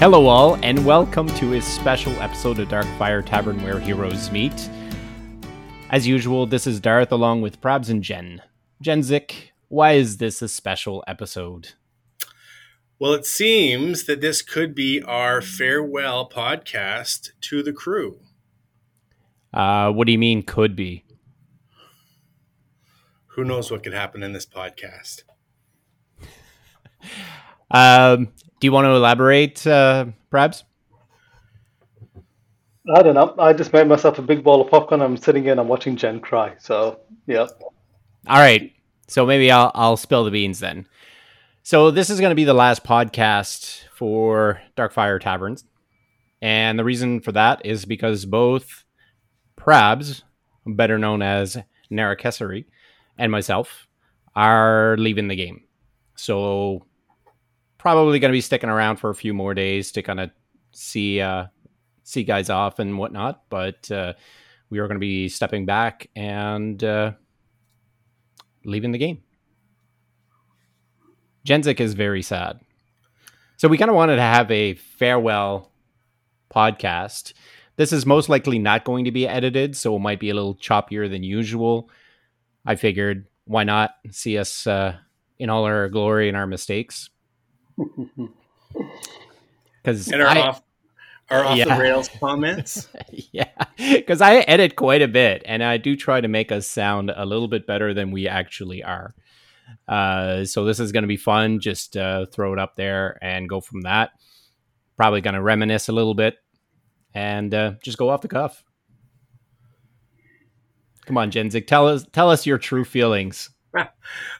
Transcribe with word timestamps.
Hello, 0.00 0.28
all, 0.28 0.56
and 0.62 0.86
welcome 0.86 1.26
to 1.26 1.52
a 1.52 1.60
special 1.60 2.14
episode 2.22 2.58
of 2.58 2.68
Darkfire 2.68 3.22
Tavern 3.22 3.62
where 3.62 3.78
heroes 3.78 4.30
meet. 4.30 4.70
As 5.90 6.06
usual, 6.06 6.46
this 6.46 6.66
is 6.66 6.80
Darth 6.80 7.12
along 7.12 7.42
with 7.42 7.60
Prabs 7.60 7.90
and 7.90 8.02
Jen. 8.02 8.40
Jenzik, 8.82 9.50
why 9.68 9.92
is 9.92 10.16
this 10.16 10.40
a 10.40 10.48
special 10.48 11.04
episode? 11.06 11.74
Well, 12.98 13.12
it 13.12 13.26
seems 13.26 14.04
that 14.04 14.22
this 14.22 14.40
could 14.40 14.74
be 14.74 15.02
our 15.02 15.42
farewell 15.42 16.26
podcast 16.26 17.32
to 17.42 17.62
the 17.62 17.74
crew. 17.74 18.20
Uh, 19.52 19.92
what 19.92 20.06
do 20.06 20.12
you 20.12 20.18
mean, 20.18 20.42
could 20.42 20.74
be? 20.74 21.04
Who 23.36 23.44
knows 23.44 23.70
what 23.70 23.82
could 23.82 23.92
happen 23.92 24.22
in 24.22 24.32
this 24.32 24.46
podcast? 24.46 25.24
Um, 27.72 28.32
do 28.60 28.66
you 28.66 28.72
want 28.72 28.84
to 28.84 28.90
elaborate, 28.90 29.66
uh, 29.66 30.06
Prabs? 30.30 30.62
I 32.94 33.02
don't 33.02 33.14
know. 33.14 33.34
I 33.38 33.52
just 33.52 33.72
made 33.72 33.86
myself 33.88 34.18
a 34.18 34.22
big 34.22 34.44
bowl 34.44 34.60
of 34.60 34.70
popcorn. 34.70 35.02
I'm 35.02 35.16
sitting 35.16 35.44
in. 35.44 35.52
And 35.52 35.60
I'm 35.60 35.68
watching 35.68 35.96
Jen 35.96 36.20
cry. 36.20 36.54
So, 36.58 37.00
yeah. 37.26 37.46
All 38.26 38.38
right. 38.38 38.72
So 39.10 39.26
maybe 39.26 39.50
I'll 39.50 39.72
I'll 39.74 39.96
spill 39.96 40.24
the 40.24 40.30
beans 40.30 40.60
then. 40.60 40.86
So 41.64 41.90
this 41.90 42.10
is 42.10 42.20
going 42.20 42.30
to 42.30 42.36
be 42.36 42.44
the 42.44 42.54
last 42.54 42.84
podcast 42.84 43.82
for 43.92 44.62
Darkfire 44.76 45.20
Taverns, 45.20 45.64
and 46.40 46.78
the 46.78 46.84
reason 46.84 47.20
for 47.20 47.32
that 47.32 47.66
is 47.66 47.84
because 47.84 48.24
both 48.24 48.84
Prabs, 49.58 50.22
better 50.64 50.96
known 50.96 51.22
as 51.22 51.58
Narakesari, 51.90 52.66
and 53.18 53.32
myself 53.32 53.88
are 54.36 54.96
leaving 54.96 55.26
the 55.26 55.36
game. 55.36 55.64
So 56.14 56.86
probably 57.80 58.18
going 58.18 58.30
to 58.30 58.36
be 58.36 58.40
sticking 58.40 58.70
around 58.70 58.96
for 58.96 59.10
a 59.10 59.14
few 59.14 59.32
more 59.32 59.54
days 59.54 59.92
to 59.92 60.02
kind 60.02 60.20
of 60.20 60.30
see 60.72 61.20
uh, 61.20 61.46
see 62.04 62.24
guys 62.24 62.50
off 62.50 62.78
and 62.78 62.98
whatnot. 62.98 63.42
But 63.48 63.90
uh, 63.90 64.12
we 64.68 64.78
are 64.78 64.86
going 64.86 64.96
to 64.96 65.00
be 65.00 65.28
stepping 65.28 65.66
back 65.66 66.08
and 66.14 66.82
uh, 66.84 67.12
leaving 68.64 68.92
the 68.92 68.98
game. 68.98 69.22
Jenzik 71.46 71.80
is 71.80 71.94
very 71.94 72.22
sad. 72.22 72.60
So 73.56 73.68
we 73.68 73.78
kind 73.78 73.90
of 73.90 73.96
wanted 73.96 74.16
to 74.16 74.22
have 74.22 74.50
a 74.50 74.74
farewell 74.74 75.72
podcast. 76.54 77.32
This 77.76 77.92
is 77.92 78.04
most 78.04 78.28
likely 78.28 78.58
not 78.58 78.84
going 78.84 79.06
to 79.06 79.10
be 79.10 79.26
edited, 79.26 79.76
so 79.76 79.96
it 79.96 80.00
might 80.00 80.20
be 80.20 80.30
a 80.30 80.34
little 80.34 80.54
choppier 80.54 81.10
than 81.10 81.22
usual. 81.22 81.90
I 82.66 82.76
figured, 82.76 83.26
why 83.46 83.64
not 83.64 83.94
see 84.10 84.36
us 84.36 84.66
uh, 84.66 84.96
in 85.38 85.48
all 85.48 85.64
our 85.64 85.88
glory 85.88 86.28
and 86.28 86.36
our 86.36 86.46
mistakes? 86.46 87.08
Because 89.82 90.08
and 90.08 90.20
our 90.20 90.28
I, 90.28 90.40
off 90.40 90.62
our 91.30 91.44
off 91.44 91.56
yeah. 91.56 91.74
the 91.74 91.80
rails 91.80 92.10
comments. 92.20 92.88
yeah, 93.32 93.48
because 93.78 94.20
I 94.20 94.36
edit 94.40 94.76
quite 94.76 95.00
a 95.00 95.08
bit, 95.08 95.42
and 95.46 95.62
I 95.62 95.78
do 95.78 95.96
try 95.96 96.20
to 96.20 96.28
make 96.28 96.52
us 96.52 96.66
sound 96.66 97.10
a 97.14 97.24
little 97.24 97.48
bit 97.48 97.66
better 97.66 97.94
than 97.94 98.10
we 98.10 98.28
actually 98.28 98.84
are. 98.84 99.14
Uh, 99.88 100.44
so 100.44 100.64
this 100.64 100.80
is 100.80 100.92
going 100.92 101.02
to 101.02 101.08
be 101.08 101.16
fun. 101.16 101.60
Just 101.60 101.96
uh, 101.96 102.26
throw 102.26 102.52
it 102.52 102.58
up 102.58 102.76
there 102.76 103.18
and 103.22 103.48
go 103.48 103.60
from 103.60 103.82
that. 103.82 104.10
Probably 104.96 105.20
going 105.20 105.34
to 105.34 105.42
reminisce 105.42 105.88
a 105.88 105.92
little 105.92 106.14
bit 106.14 106.36
and 107.14 107.54
uh, 107.54 107.72
just 107.82 107.98
go 107.98 108.08
off 108.08 108.20
the 108.20 108.28
cuff. 108.28 108.62
Come 111.06 111.16
on, 111.16 111.30
Jenzik, 111.30 111.66
tell 111.66 111.88
us 111.88 112.06
tell 112.12 112.30
us 112.30 112.46
your 112.46 112.58
true 112.58 112.84
feelings. 112.84 113.50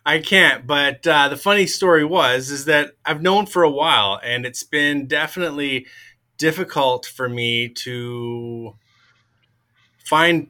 I 0.04 0.18
can't, 0.18 0.66
but 0.66 1.06
uh, 1.06 1.28
the 1.28 1.36
funny 1.36 1.66
story 1.66 2.04
was 2.04 2.50
is 2.50 2.64
that 2.64 2.92
I've 3.04 3.22
known 3.22 3.46
for 3.46 3.62
a 3.62 3.70
while, 3.70 4.18
and 4.22 4.44
it's 4.44 4.62
been 4.62 5.06
definitely 5.06 5.86
difficult 6.38 7.06
for 7.06 7.28
me 7.28 7.68
to 7.68 8.74
find 10.04 10.48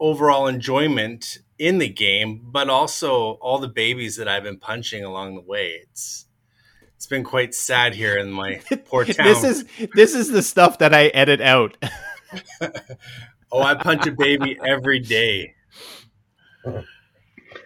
overall 0.00 0.46
enjoyment 0.46 1.38
in 1.58 1.78
the 1.78 1.88
game, 1.88 2.40
but 2.44 2.70
also 2.70 3.32
all 3.32 3.58
the 3.58 3.68
babies 3.68 4.16
that 4.16 4.28
I've 4.28 4.44
been 4.44 4.58
punching 4.58 5.04
along 5.04 5.34
the 5.34 5.42
way. 5.42 5.80
It's 5.82 6.26
it's 6.96 7.06
been 7.06 7.24
quite 7.24 7.54
sad 7.54 7.94
here 7.94 8.16
in 8.16 8.30
my 8.30 8.60
poor 8.86 9.04
town. 9.04 9.26
this 9.26 9.44
is 9.44 9.64
this 9.94 10.14
is 10.14 10.30
the 10.30 10.42
stuff 10.42 10.78
that 10.78 10.94
I 10.94 11.08
edit 11.08 11.40
out. 11.40 11.76
oh, 13.52 13.62
I 13.62 13.74
punch 13.74 14.06
a 14.06 14.12
baby 14.12 14.58
every 14.64 15.00
day. 15.00 15.54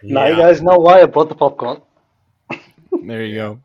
Now 0.03 0.25
you 0.27 0.35
guys 0.35 0.61
know 0.61 0.77
why 0.77 1.01
I 1.01 1.05
bought 1.05 1.29
the 1.29 1.35
popcorn. 1.35 1.81
there 3.03 3.23
you 3.23 3.35
go. 3.35 3.59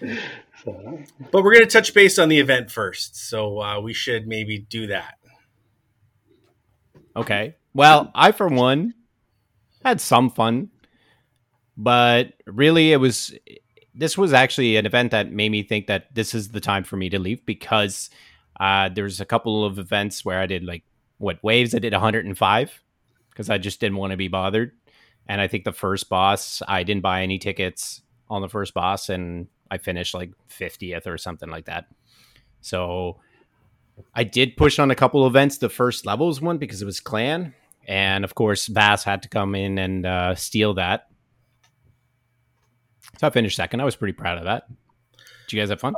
But 0.64 1.42
we're 1.42 1.54
going 1.54 1.64
to 1.64 1.70
touch 1.70 1.94
base 1.94 2.18
on 2.18 2.28
the 2.28 2.38
event 2.38 2.70
first, 2.70 3.16
so 3.16 3.62
uh, 3.62 3.80
we 3.80 3.94
should 3.94 4.26
maybe 4.26 4.58
do 4.58 4.88
that. 4.88 5.14
Okay. 7.16 7.56
Well, 7.72 8.10
I 8.14 8.32
for 8.32 8.48
one 8.48 8.92
had 9.84 10.00
some 10.00 10.28
fun, 10.28 10.70
but 11.76 12.34
really, 12.46 12.92
it 12.92 12.98
was 12.98 13.34
this 13.94 14.18
was 14.18 14.32
actually 14.32 14.76
an 14.76 14.86
event 14.86 15.12
that 15.12 15.32
made 15.32 15.50
me 15.50 15.62
think 15.62 15.86
that 15.86 16.14
this 16.14 16.34
is 16.34 16.48
the 16.48 16.60
time 16.60 16.84
for 16.84 16.96
me 16.96 17.08
to 17.08 17.18
leave 17.18 17.44
because 17.46 18.10
uh, 18.58 18.88
there's 18.88 19.20
a 19.20 19.24
couple 19.24 19.64
of 19.64 19.78
events 19.78 20.24
where 20.24 20.40
I 20.40 20.46
did 20.46 20.64
like 20.64 20.84
what 21.18 21.42
waves. 21.42 21.74
I 21.74 21.78
did 21.78 21.92
105 21.92 22.82
because 23.30 23.50
I 23.50 23.58
just 23.58 23.80
didn't 23.80 23.96
want 23.96 24.10
to 24.10 24.16
be 24.16 24.28
bothered. 24.28 24.72
And 25.30 25.40
I 25.40 25.46
think 25.46 25.62
the 25.62 25.72
first 25.72 26.08
boss, 26.08 26.60
I 26.66 26.82
didn't 26.82 27.02
buy 27.02 27.22
any 27.22 27.38
tickets 27.38 28.02
on 28.28 28.42
the 28.42 28.48
first 28.48 28.74
boss, 28.74 29.08
and 29.08 29.46
I 29.70 29.78
finished 29.78 30.12
like 30.12 30.32
50th 30.48 31.06
or 31.06 31.18
something 31.18 31.48
like 31.48 31.66
that. 31.66 31.86
So 32.62 33.20
I 34.12 34.24
did 34.24 34.56
push 34.56 34.80
on 34.80 34.90
a 34.90 34.96
couple 34.96 35.24
events. 35.28 35.58
The 35.58 35.68
first 35.68 36.04
levels 36.04 36.40
one 36.40 36.58
because 36.58 36.82
it 36.82 36.84
was 36.84 36.98
clan, 36.98 37.54
and 37.86 38.24
of 38.24 38.34
course 38.34 38.66
Bass 38.66 39.04
had 39.04 39.22
to 39.22 39.28
come 39.28 39.54
in 39.54 39.78
and 39.78 40.04
uh, 40.04 40.34
steal 40.34 40.74
that. 40.74 41.06
So 43.20 43.28
I 43.28 43.30
finished 43.30 43.54
second. 43.54 43.80
I 43.80 43.84
was 43.84 43.94
pretty 43.94 44.14
proud 44.14 44.38
of 44.38 44.44
that. 44.46 44.64
Did 45.46 45.52
you 45.52 45.62
guys 45.62 45.70
have 45.70 45.78
fun? 45.78 45.94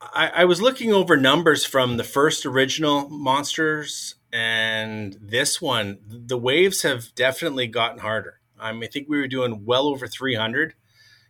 I, 0.00 0.28
I 0.36 0.44
was 0.46 0.62
looking 0.62 0.90
over 0.90 1.18
numbers 1.18 1.66
from 1.66 1.98
the 1.98 2.04
first 2.04 2.46
original 2.46 3.10
monsters 3.10 4.14
and 4.32 5.18
this 5.20 5.60
one. 5.60 5.98
The 6.06 6.38
waves 6.38 6.80
have 6.80 7.14
definitely 7.14 7.66
gotten 7.66 7.98
harder. 7.98 8.40
Um, 8.58 8.82
I 8.82 8.86
think 8.86 9.08
we 9.08 9.18
were 9.18 9.28
doing 9.28 9.64
well 9.64 9.88
over 9.88 10.06
300 10.06 10.74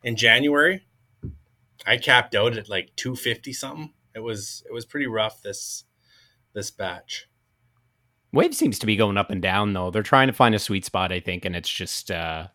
in 0.03 0.17
January. 0.17 0.85
I 1.87 1.97
capped 1.97 2.35
out 2.35 2.57
at 2.57 2.69
like 2.69 2.95
250 2.97 3.53
something. 3.53 3.93
It 4.15 4.21
was 4.21 4.63
it 4.69 4.73
was 4.73 4.85
pretty 4.85 5.07
rough 5.07 5.43
this 5.43 5.85
this 6.53 6.71
batch. 6.71 7.29
Wave 8.33 8.55
seems 8.55 8.79
to 8.79 8.87
be 8.87 8.97
going 8.97 9.17
up 9.17 9.31
and 9.31 9.43
down 9.43 9.73
though. 9.73 9.91
They're 9.91 10.03
trying 10.03 10.29
to 10.29 10.33
find 10.33 10.55
a 10.55 10.59
sweet 10.59 10.85
spot, 10.85 11.13
I 11.13 11.21
think, 11.21 11.45
and 11.45 11.55
it's 11.55 11.69
just 11.69 12.11
uh, 12.11 12.49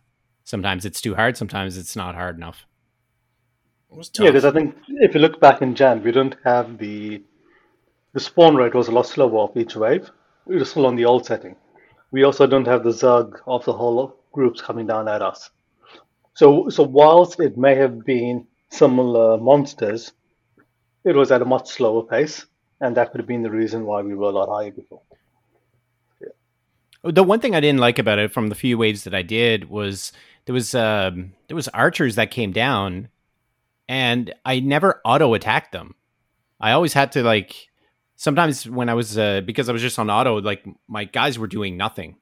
sometimes 0.44 0.84
it's 0.84 1.00
too 1.00 1.14
hard, 1.14 1.36
sometimes 1.36 1.76
it's 1.76 1.96
not 1.96 2.14
hard 2.14 2.36
enough. 2.36 2.66
Yeah, 4.18 4.30
because 4.30 4.44
I 4.44 4.52
think 4.52 4.76
if 4.88 5.14
you 5.14 5.20
look 5.20 5.40
back 5.40 5.62
in 5.62 5.74
Jan, 5.74 6.02
we 6.02 6.12
didn't 6.12 6.36
have 6.44 6.78
the 6.78 7.22
the 8.12 8.20
spawn 8.20 8.56
rate 8.56 8.74
was 8.74 8.88
a 8.88 8.92
lot 8.92 9.06
slower 9.06 9.36
off 9.36 9.56
each 9.56 9.76
wave. 9.76 10.10
We 10.46 10.56
were 10.56 10.64
still 10.64 10.86
on 10.86 10.96
the 10.96 11.04
old 11.04 11.26
setting. 11.26 11.56
We 12.10 12.24
also 12.24 12.46
don't 12.46 12.66
have 12.66 12.82
the 12.82 12.92
Zug 12.92 13.40
of 13.46 13.64
the 13.64 13.72
whole 13.72 14.19
groups 14.32 14.60
coming 14.60 14.86
down 14.86 15.08
at 15.08 15.22
us. 15.22 15.50
So, 16.34 16.68
so 16.68 16.82
whilst 16.82 17.40
it 17.40 17.56
may 17.56 17.74
have 17.74 18.04
been 18.04 18.46
similar 18.70 19.36
monsters, 19.38 20.12
it 21.04 21.14
was 21.16 21.32
at 21.32 21.42
a 21.42 21.44
much 21.44 21.68
slower 21.68 22.02
pace, 22.02 22.46
and 22.80 22.96
that 22.96 23.10
could 23.10 23.20
have 23.20 23.28
been 23.28 23.42
the 23.42 23.50
reason 23.50 23.84
why 23.84 24.02
we 24.02 24.14
were 24.14 24.28
a 24.28 24.32
lot 24.32 24.48
higher 24.48 24.70
before. 24.70 25.02
The 27.02 27.24
one 27.24 27.40
thing 27.40 27.54
I 27.54 27.60
didn't 27.60 27.80
like 27.80 27.98
about 27.98 28.18
it 28.18 28.32
from 28.32 28.48
the 28.48 28.54
few 28.54 28.76
waves 28.76 29.04
that 29.04 29.14
I 29.14 29.22
did 29.22 29.70
was 29.70 30.12
there 30.44 30.52
was 30.52 30.74
um, 30.74 31.32
there 31.48 31.54
was 31.54 31.68
archers 31.68 32.16
that 32.16 32.30
came 32.30 32.52
down, 32.52 33.08
and 33.88 34.34
I 34.44 34.60
never 34.60 35.00
auto 35.04 35.32
attacked 35.32 35.72
them. 35.72 35.94
I 36.60 36.72
always 36.72 36.92
had 36.92 37.12
to 37.12 37.22
like 37.22 37.70
sometimes 38.16 38.68
when 38.68 38.90
I 38.90 38.94
was 38.94 39.16
uh, 39.16 39.40
because 39.40 39.70
I 39.70 39.72
was 39.72 39.80
just 39.80 39.98
on 39.98 40.10
auto, 40.10 40.42
like 40.42 40.62
my 40.88 41.04
guys 41.04 41.38
were 41.38 41.46
doing 41.46 41.78
nothing, 41.78 42.16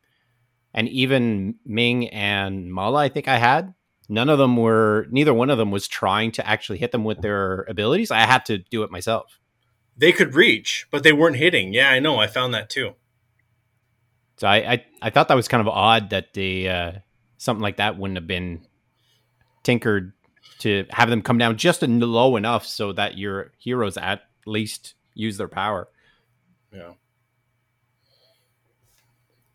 and 0.74 0.88
even 0.88 1.56
Ming 1.64 2.08
and 2.08 2.72
Mala, 2.72 3.00
I 3.00 3.08
think 3.08 3.28
I 3.28 3.38
had 3.38 3.74
none 4.08 4.28
of 4.28 4.38
them 4.38 4.56
were 4.56 5.06
neither 5.10 5.34
one 5.34 5.50
of 5.50 5.58
them 5.58 5.70
was 5.70 5.86
trying 5.86 6.32
to 6.32 6.46
actually 6.48 6.78
hit 6.78 6.92
them 6.92 7.04
with 7.04 7.20
their 7.20 7.62
abilities. 7.68 8.10
I 8.10 8.20
had 8.20 8.44
to 8.46 8.58
do 8.58 8.82
it 8.82 8.90
myself. 8.90 9.38
They 9.96 10.12
could 10.12 10.34
reach, 10.34 10.86
but 10.90 11.02
they 11.02 11.12
weren't 11.12 11.36
hitting. 11.36 11.74
Yeah, 11.74 11.90
I 11.90 11.98
know. 11.98 12.18
I 12.18 12.26
found 12.26 12.54
that 12.54 12.70
too. 12.70 12.94
So 14.36 14.46
I 14.46 14.56
I, 14.56 14.84
I 15.02 15.10
thought 15.10 15.28
that 15.28 15.34
was 15.34 15.48
kind 15.48 15.60
of 15.60 15.68
odd 15.68 16.10
that 16.10 16.34
the 16.34 16.68
uh, 16.68 16.92
something 17.36 17.62
like 17.62 17.76
that 17.76 17.98
wouldn't 17.98 18.16
have 18.16 18.26
been 18.26 18.66
tinkered 19.62 20.12
to 20.60 20.86
have 20.90 21.10
them 21.10 21.22
come 21.22 21.38
down 21.38 21.56
just 21.56 21.82
low 21.82 22.36
enough 22.36 22.66
so 22.66 22.92
that 22.92 23.18
your 23.18 23.52
heroes 23.58 23.96
at 23.96 24.22
least 24.46 24.94
use 25.14 25.36
their 25.36 25.48
power. 25.48 25.88
Yeah. 26.72 26.92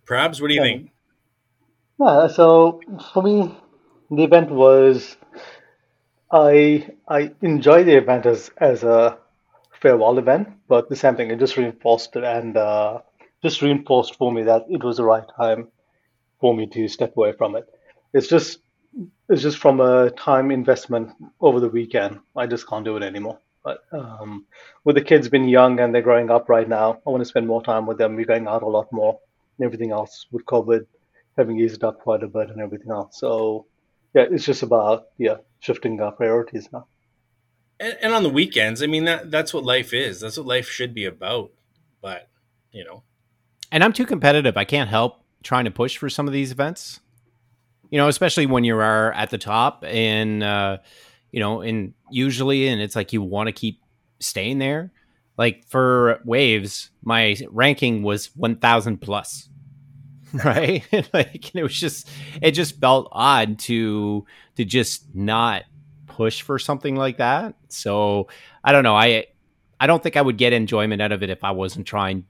Prabs, 0.06 0.42
what 0.42 0.50
do 0.50 0.54
you 0.54 0.62
yeah. 0.62 0.68
think? 0.68 0.93
Yeah, 2.04 2.28
so 2.28 2.82
for 3.14 3.24
me, 3.24 3.56
the 4.12 4.24
event 4.24 4.52
was 4.52 5.16
I 6.32 6.90
I 7.08 7.32
enjoy 7.42 7.84
the 7.86 7.96
event 7.96 8.26
as 8.26 8.52
as 8.58 8.84
a 8.84 9.18
farewell 9.82 10.18
event, 10.18 10.50
but 10.68 10.90
the 10.90 10.98
same 10.98 11.16
thing. 11.16 11.32
It 11.32 11.40
just 11.40 11.56
reinforced 11.56 12.16
it 12.18 12.26
and 12.26 12.58
uh, 12.58 13.00
just 13.42 13.62
reinforced 13.62 14.16
for 14.18 14.34
me 14.34 14.44
that 14.44 14.66
it 14.70 14.84
was 14.84 14.98
the 14.98 15.06
right 15.06 15.24
time 15.38 15.70
for 16.42 16.54
me 16.54 16.68
to 16.68 16.88
step 16.90 17.16
away 17.16 17.32
from 17.32 17.56
it. 17.56 17.66
It's 18.14 18.28
just 18.28 18.60
it's 19.30 19.42
just 19.42 19.58
from 19.58 19.80
a 19.80 20.12
time 20.12 20.52
investment 20.52 21.12
over 21.40 21.62
the 21.62 21.70
weekend. 21.70 22.20
I 22.36 22.48
just 22.48 22.68
can't 22.68 22.84
do 22.84 22.98
it 22.98 23.04
anymore. 23.04 23.40
But 23.64 23.80
um, 23.94 24.46
with 24.84 24.98
the 24.98 25.02
kids 25.02 25.30
being 25.30 25.48
young 25.48 25.80
and 25.80 25.96
they're 25.96 26.02
growing 26.10 26.30
up 26.30 26.50
right 26.50 26.68
now, 26.68 27.00
I 27.08 27.10
want 27.10 27.22
to 27.22 27.34
spend 27.34 27.48
more 27.48 27.64
time 27.64 27.86
with 27.86 27.98
them. 27.98 28.18
We're 28.18 28.26
going 28.26 28.48
out 28.48 28.64
a 28.64 28.68
lot 28.68 28.92
more 28.92 29.20
and 29.58 29.66
everything 29.66 29.92
else 29.92 30.28
with 30.32 30.46
COVID 30.46 30.86
having 31.38 31.60
eased 31.60 31.84
up 31.84 32.00
quite 32.00 32.24
a 32.24 32.28
bit 32.28 32.50
and 32.50 32.62
everything 32.62 32.92
else. 32.92 33.20
So 33.20 33.66
yeah, 34.14 34.26
it's 34.30 34.46
just 34.46 34.64
about 34.64 35.06
yeah 35.18 35.38
shifting 35.60 36.00
our 36.02 36.12
priorities 36.12 36.70
now. 36.72 36.88
And, 37.80 37.98
and 38.02 38.14
on 38.14 38.24
the 38.24 38.30
weekends, 38.30 38.84
I 38.84 38.88
mean 38.88 39.06
that 39.06 39.32
that's 39.32 39.54
what 39.54 39.64
life 39.64 39.94
is. 39.94 40.20
That's 40.20 40.38
what 40.38 40.46
life 40.46 40.70
should 40.70 40.94
be 40.94 41.06
about. 41.06 41.52
But 42.02 42.30
you 42.72 42.84
know, 42.84 43.04
and 43.72 43.84
I'm 43.84 43.94
too 43.94 44.06
competitive. 44.06 44.58
I 44.58 44.66
can't 44.66 44.90
help 44.90 45.24
trying 45.44 45.66
to 45.66 45.72
push 45.72 45.98
for 45.98 46.10
some 46.10 46.28
of 46.28 46.34
these 46.34 46.52
events. 46.52 47.00
You 47.90 47.98
know, 47.98 48.08
especially 48.08 48.48
when 48.48 48.64
you 48.64 48.76
are 48.76 49.12
at 49.14 49.30
the 49.30 49.38
top 49.38 49.84
and 49.86 50.44
uh, 50.44 50.78
you 51.32 51.40
know, 51.40 51.62
and 51.62 51.94
usually 52.12 52.68
and 52.68 52.82
it's 52.82 52.96
like 52.96 53.14
you 53.14 53.22
want 53.22 53.48
to 53.48 53.54
keep 53.54 53.82
staying 54.20 54.60
there. 54.60 54.92
Like 55.38 55.66
for 55.68 56.20
waves, 56.26 56.92
my 57.04 57.36
ranking 57.50 58.04
was 58.04 58.28
1000 58.36 58.98
plus. 59.02 59.50
Right? 60.44 60.84
like 61.14 61.54
it 61.54 61.62
was 61.62 61.80
just 61.80 62.10
it 62.42 62.52
just 62.52 62.80
felt 62.80 63.08
odd 63.12 63.60
to 63.60 64.26
to 64.56 64.66
just 64.66 65.14
not 65.14 65.64
push 66.08 66.42
for 66.42 66.58
something 66.58 66.96
like 66.96 67.18
that. 67.18 67.54
So, 67.68 68.30
I 68.64 68.72
don't 68.72 68.84
know. 68.84 68.96
I 68.96 69.28
I 69.80 69.86
don't 69.86 70.02
think 70.02 70.18
I 70.18 70.22
would 70.22 70.38
get 70.38 70.52
enjoyment 70.52 71.04
out 71.04 71.12
of 71.12 71.22
it 71.22 71.30
if 71.30 71.44
I 71.44 71.52
wasn't 71.52 71.86
trying 71.86 72.26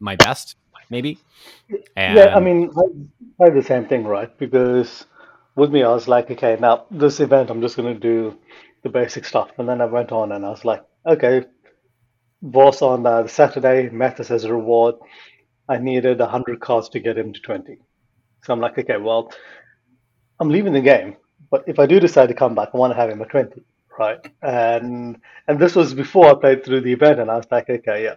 my 0.00 0.16
best 0.16 0.56
maybe. 0.90 1.18
And... 1.96 2.16
Yeah, 2.16 2.34
I 2.34 2.40
mean, 2.40 2.70
I, 3.40 3.44
I 3.44 3.50
the 3.50 3.62
same 3.62 3.86
thing, 3.86 4.04
right? 4.04 4.36
Because 4.38 5.06
with 5.56 5.70
me, 5.70 5.82
I 5.82 5.92
was 5.92 6.08
like, 6.08 6.30
okay, 6.30 6.56
now 6.60 6.86
this 6.90 7.20
event, 7.20 7.50
I'm 7.50 7.60
just 7.60 7.76
going 7.76 7.92
to 7.92 8.00
do 8.00 8.38
the 8.82 8.88
basic 8.88 9.24
stuff. 9.24 9.50
And 9.58 9.68
then 9.68 9.80
I 9.80 9.86
went 9.86 10.12
on 10.12 10.32
and 10.32 10.44
I 10.44 10.50
was 10.50 10.64
like, 10.64 10.84
okay, 11.06 11.44
boss 12.42 12.82
on 12.82 13.06
uh, 13.06 13.22
the 13.22 13.28
Saturday, 13.28 13.88
Mathis 13.90 14.30
as 14.30 14.44
a 14.44 14.52
reward, 14.52 14.96
I 15.68 15.78
needed 15.78 16.18
100 16.18 16.60
cards 16.60 16.88
to 16.90 17.00
get 17.00 17.16
him 17.18 17.32
to 17.32 17.40
20. 17.40 17.78
So 18.42 18.52
I'm 18.52 18.60
like, 18.60 18.78
okay, 18.78 18.98
well, 18.98 19.32
I'm 20.38 20.50
leaving 20.50 20.72
the 20.72 20.80
game. 20.80 21.16
But 21.50 21.64
if 21.66 21.78
I 21.78 21.86
do 21.86 22.00
decide 22.00 22.28
to 22.28 22.34
come 22.34 22.54
back, 22.54 22.70
I 22.74 22.76
want 22.76 22.92
to 22.92 22.96
have 22.96 23.10
him 23.10 23.22
at 23.22 23.30
20, 23.30 23.62
right? 23.98 24.18
And 24.42 25.20
and 25.46 25.58
this 25.58 25.74
was 25.74 25.94
before 25.94 26.26
I 26.26 26.34
played 26.34 26.64
through 26.64 26.82
the 26.82 26.92
event, 26.92 27.20
and 27.20 27.30
I 27.30 27.36
was 27.36 27.46
like, 27.50 27.70
okay, 27.70 28.04
yeah, 28.04 28.16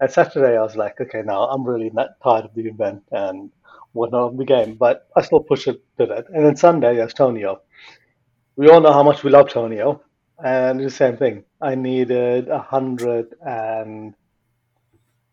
and 0.00 0.10
Saturday, 0.10 0.56
I 0.56 0.62
was 0.62 0.76
like, 0.76 1.00
okay, 1.00 1.22
now 1.24 1.44
I'm 1.44 1.64
really 1.64 1.90
not 1.90 2.20
tired 2.22 2.46
of 2.46 2.54
the 2.54 2.66
event 2.66 3.02
and 3.12 3.50
whatnot 3.92 4.32
of 4.32 4.36
the 4.36 4.44
game, 4.44 4.74
but 4.74 5.08
I 5.16 5.22
still 5.22 5.40
push 5.40 5.68
it 5.68 5.82
to 5.98 6.06
that. 6.06 6.26
And 6.30 6.44
then 6.44 6.56
Sunday, 6.56 6.96
there's 6.96 7.14
Tonio. 7.14 7.62
We 8.56 8.68
all 8.68 8.80
know 8.80 8.92
how 8.92 9.02
much 9.02 9.22
we 9.22 9.30
love 9.30 9.50
Tonio, 9.50 10.02
and 10.42 10.80
it's 10.80 10.92
the 10.92 10.96
same 10.96 11.16
thing. 11.16 11.44
I 11.60 11.74
needed 11.74 12.48
a 12.48 12.60
hundred 12.60 13.34
and 13.44 14.14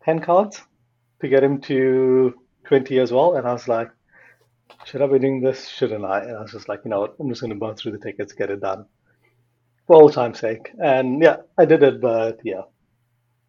ten 0.04 0.20
cards 0.20 0.62
to 1.22 1.28
get 1.28 1.42
him 1.44 1.60
to 1.62 2.34
twenty 2.64 2.98
as 3.00 3.12
well, 3.12 3.36
and 3.36 3.48
I 3.48 3.52
was 3.54 3.68
like, 3.68 3.90
should 4.84 5.02
I 5.02 5.06
be 5.06 5.18
doing 5.18 5.40
this? 5.40 5.68
Shouldn't 5.68 6.04
I? 6.04 6.20
And 6.20 6.36
I 6.36 6.42
was 6.42 6.52
just 6.52 6.68
like, 6.68 6.80
you 6.84 6.90
know 6.90 7.00
what? 7.00 7.16
I'm 7.18 7.28
just 7.28 7.40
going 7.40 7.52
to 7.52 7.58
burn 7.58 7.76
through 7.76 7.92
the 7.92 7.98
tickets, 7.98 8.32
get 8.34 8.50
it 8.50 8.60
done 8.60 8.86
for 9.86 9.96
old 9.96 10.12
time's 10.12 10.40
sake. 10.40 10.70
And 10.82 11.22
yeah, 11.22 11.36
I 11.58 11.64
did 11.64 11.82
it, 11.82 12.00
but 12.00 12.40
yeah, 12.44 12.62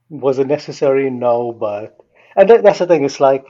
was 0.09 0.39
it 0.39 0.47
necessary? 0.47 1.09
No, 1.09 1.51
but 1.51 1.97
and 2.35 2.49
that's 2.49 2.79
the 2.79 2.87
thing. 2.87 3.05
It's 3.05 3.19
like 3.19 3.45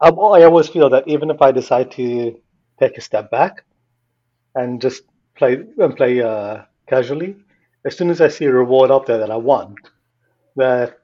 I, 0.00 0.08
I 0.08 0.44
always 0.44 0.68
feel 0.68 0.90
that 0.90 1.08
even 1.08 1.30
if 1.30 1.40
I 1.42 1.52
decide 1.52 1.90
to 1.92 2.38
take 2.78 2.98
a 2.98 3.00
step 3.00 3.30
back 3.30 3.64
and 4.54 4.80
just 4.80 5.02
play 5.36 5.64
and 5.78 5.96
play 5.96 6.22
uh, 6.22 6.62
casually, 6.86 7.36
as 7.84 7.96
soon 7.96 8.10
as 8.10 8.20
I 8.20 8.28
see 8.28 8.46
a 8.46 8.52
reward 8.52 8.90
up 8.90 9.06
there 9.06 9.18
that 9.18 9.30
I 9.30 9.36
want, 9.36 9.78
that 10.56 10.98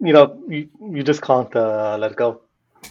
you 0.00 0.12
know 0.12 0.42
you, 0.48 0.68
you 0.90 1.02
just 1.02 1.22
can't 1.22 1.54
uh, 1.54 1.96
let 1.98 2.16
go. 2.16 2.40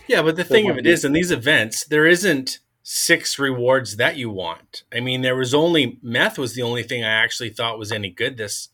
Yeah, 0.08 0.22
but 0.22 0.36
the 0.36 0.44
thing 0.44 0.70
of 0.70 0.78
it 0.78 0.88
is, 0.88 1.06
in 1.06 1.14
these 1.14 1.32
events, 1.32 1.86
there 1.86 2.08
isn't 2.08 2.60
six 2.82 3.38
rewards 3.38 3.98
that 3.98 4.18
you 4.18 4.30
want. 4.30 4.84
I 4.94 5.00
mean, 5.00 5.22
there 5.22 5.36
was 5.36 5.54
only 5.54 6.00
meth 6.02 6.38
was 6.38 6.56
the 6.56 6.64
only 6.64 6.84
thing 6.84 7.04
I 7.04 7.10
actually 7.10 7.50
thought 7.50 7.78
was 7.78 7.92
any 7.92 8.10
good 8.10 8.38
this 8.38 8.70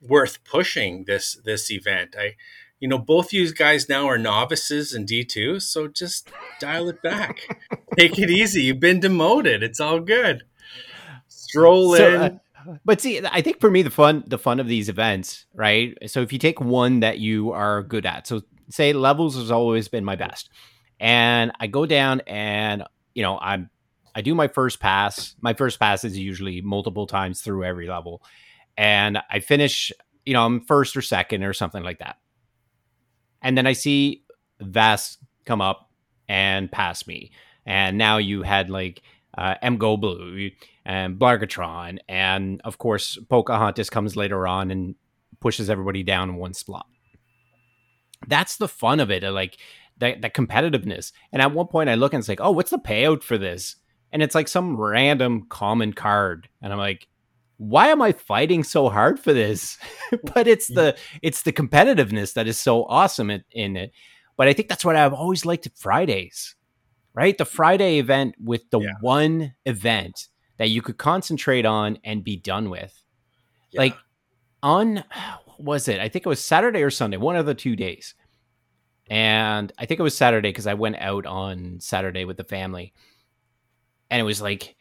worth 0.00 0.42
pushing 0.44 1.04
this 1.04 1.38
this 1.44 1.70
event. 1.70 2.14
I 2.18 2.36
you 2.82 2.88
know, 2.88 2.98
both 2.98 3.32
you 3.32 3.54
guys 3.54 3.88
now 3.88 4.08
are 4.08 4.18
novices 4.18 4.92
in 4.92 5.06
D2, 5.06 5.62
so 5.62 5.86
just 5.86 6.28
dial 6.58 6.88
it 6.88 7.00
back. 7.00 7.38
Take 7.96 8.18
it 8.18 8.28
easy. 8.28 8.62
You've 8.62 8.80
been 8.80 8.98
demoted. 8.98 9.62
It's 9.62 9.78
all 9.78 10.00
good. 10.00 10.42
Stroll 11.28 11.94
so, 11.96 12.08
in. 12.08 12.20
Uh, 12.20 12.38
but 12.84 13.00
see, 13.00 13.20
I 13.24 13.42
think 13.42 13.60
for 13.60 13.70
me 13.70 13.82
the 13.82 13.90
fun 13.90 14.24
the 14.26 14.38
fun 14.38 14.60
of 14.60 14.68
these 14.68 14.88
events, 14.88 15.46
right? 15.54 15.96
So 16.06 16.20
if 16.20 16.32
you 16.32 16.38
take 16.38 16.60
one 16.60 17.00
that 17.00 17.18
you 17.18 17.52
are 17.52 17.82
good 17.82 18.06
at. 18.06 18.26
So 18.26 18.42
say 18.70 18.92
levels 18.92 19.36
has 19.36 19.50
always 19.50 19.88
been 19.88 20.04
my 20.04 20.16
best. 20.16 20.50
And 21.00 21.52
I 21.58 21.66
go 21.66 21.86
down 21.86 22.22
and 22.26 22.84
you 23.14 23.22
know, 23.22 23.38
I'm 23.38 23.70
I 24.14 24.20
do 24.20 24.34
my 24.34 24.48
first 24.48 24.80
pass. 24.80 25.34
My 25.40 25.54
first 25.54 25.80
pass 25.80 26.04
is 26.04 26.18
usually 26.18 26.60
multiple 26.60 27.06
times 27.06 27.40
through 27.40 27.64
every 27.64 27.88
level 27.88 28.22
and 28.76 29.18
I 29.30 29.40
finish, 29.40 29.92
you 30.24 30.32
know, 30.32 30.44
I'm 30.44 30.60
first 30.60 30.96
or 30.96 31.02
second 31.02 31.44
or 31.44 31.52
something 31.52 31.82
like 31.82 31.98
that. 31.98 32.16
And 33.42 33.56
then 33.56 33.66
I 33.66 33.72
see 33.72 34.24
Vass 34.60 35.18
come 35.44 35.60
up 35.60 35.90
and 36.28 36.70
pass 36.70 37.06
me. 37.06 37.32
And 37.66 37.98
now 37.98 38.18
you 38.18 38.42
had 38.42 38.70
like 38.70 39.02
uh, 39.36 39.54
M 39.62 39.76
Go 39.76 39.96
Blue 39.96 40.50
and 40.84 41.18
Blargatron. 41.18 41.98
And 42.08 42.60
of 42.64 42.78
course, 42.78 43.18
Pocahontas 43.28 43.90
comes 43.90 44.16
later 44.16 44.46
on 44.46 44.70
and 44.70 44.94
pushes 45.40 45.70
everybody 45.70 46.02
down 46.02 46.30
in 46.30 46.36
one 46.36 46.54
spot. 46.54 46.86
That's 48.26 48.56
the 48.56 48.68
fun 48.68 49.00
of 49.00 49.10
it, 49.10 49.24
uh, 49.24 49.32
like 49.32 49.58
that, 49.98 50.22
that 50.22 50.34
competitiveness. 50.34 51.12
And 51.32 51.42
at 51.42 51.52
one 51.52 51.66
point, 51.66 51.90
I 51.90 51.96
look 51.96 52.12
and 52.12 52.20
it's 52.20 52.28
like, 52.28 52.40
oh, 52.40 52.52
what's 52.52 52.70
the 52.70 52.78
payout 52.78 53.22
for 53.22 53.36
this? 53.36 53.76
And 54.12 54.22
it's 54.22 54.34
like 54.34 54.48
some 54.48 54.76
random 54.80 55.46
common 55.48 55.92
card. 55.92 56.48
And 56.60 56.72
I'm 56.72 56.78
like, 56.78 57.08
why 57.56 57.88
am 57.88 58.02
I 58.02 58.12
fighting 58.12 58.64
so 58.64 58.88
hard 58.88 59.18
for 59.18 59.32
this? 59.32 59.78
but 60.34 60.46
it's 60.46 60.68
the 60.68 60.96
it's 61.22 61.42
the 61.42 61.52
competitiveness 61.52 62.34
that 62.34 62.46
is 62.48 62.58
so 62.58 62.84
awesome 62.84 63.30
in, 63.30 63.44
in, 63.52 63.76
it. 63.76 63.92
But 64.36 64.48
I 64.48 64.52
think 64.52 64.68
that's 64.68 64.84
what 64.84 64.96
I've 64.96 65.12
always 65.12 65.46
liked 65.46 65.68
Fridays, 65.76 66.56
right? 67.14 67.36
The 67.36 67.44
Friday 67.44 67.98
event 67.98 68.34
with 68.42 68.68
the 68.70 68.80
yeah. 68.80 68.92
one 69.00 69.54
event 69.64 70.28
that 70.62 70.68
you 70.68 70.80
could 70.80 70.96
concentrate 70.96 71.66
on 71.66 71.98
and 72.04 72.22
be 72.22 72.36
done 72.36 72.70
with. 72.70 73.02
Yeah. 73.72 73.80
Like 73.80 73.96
on 74.62 75.02
was 75.58 75.88
it? 75.88 75.98
I 75.98 76.08
think 76.08 76.24
it 76.24 76.28
was 76.28 76.38
Saturday 76.38 76.84
or 76.84 76.90
Sunday, 76.90 77.16
one 77.16 77.34
of 77.34 77.46
the 77.46 77.54
two 77.54 77.74
days. 77.74 78.14
And 79.10 79.72
I 79.76 79.86
think 79.86 79.98
it 79.98 80.04
was 80.04 80.16
Saturday 80.16 80.50
because 80.50 80.68
I 80.68 80.74
went 80.74 80.98
out 81.00 81.26
on 81.26 81.80
Saturday 81.80 82.24
with 82.24 82.36
the 82.36 82.44
family. 82.44 82.92
And 84.08 84.20
it 84.20 84.24
was 84.24 84.40
like 84.40 84.76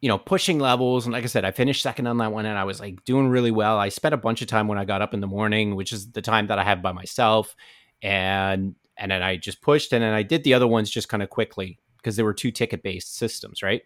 you 0.00 0.08
know, 0.08 0.18
pushing 0.18 0.58
levels. 0.58 1.06
And 1.06 1.12
like 1.12 1.22
I 1.22 1.28
said, 1.28 1.44
I 1.44 1.52
finished 1.52 1.82
second 1.82 2.08
on 2.08 2.18
that 2.18 2.32
one 2.32 2.44
and 2.44 2.58
I 2.58 2.64
was 2.64 2.80
like 2.80 3.04
doing 3.04 3.28
really 3.28 3.52
well. 3.52 3.78
I 3.78 3.90
spent 3.90 4.14
a 4.14 4.16
bunch 4.18 4.42
of 4.42 4.48
time 4.48 4.66
when 4.66 4.76
I 4.76 4.84
got 4.84 5.02
up 5.02 5.14
in 5.14 5.20
the 5.20 5.28
morning, 5.28 5.76
which 5.76 5.92
is 5.92 6.10
the 6.10 6.20
time 6.20 6.48
that 6.48 6.58
I 6.58 6.64
have 6.64 6.82
by 6.82 6.90
myself. 6.90 7.54
And 8.02 8.74
and 8.96 9.12
then 9.12 9.22
I 9.22 9.36
just 9.36 9.62
pushed 9.62 9.92
and 9.92 10.02
then 10.02 10.14
I 10.14 10.24
did 10.24 10.42
the 10.42 10.54
other 10.54 10.66
ones 10.66 10.90
just 10.90 11.08
kind 11.08 11.22
of 11.22 11.30
quickly 11.30 11.78
because 11.98 12.16
there 12.16 12.24
were 12.24 12.34
two 12.34 12.50
ticket 12.50 12.82
based 12.82 13.14
systems, 13.14 13.62
right? 13.62 13.82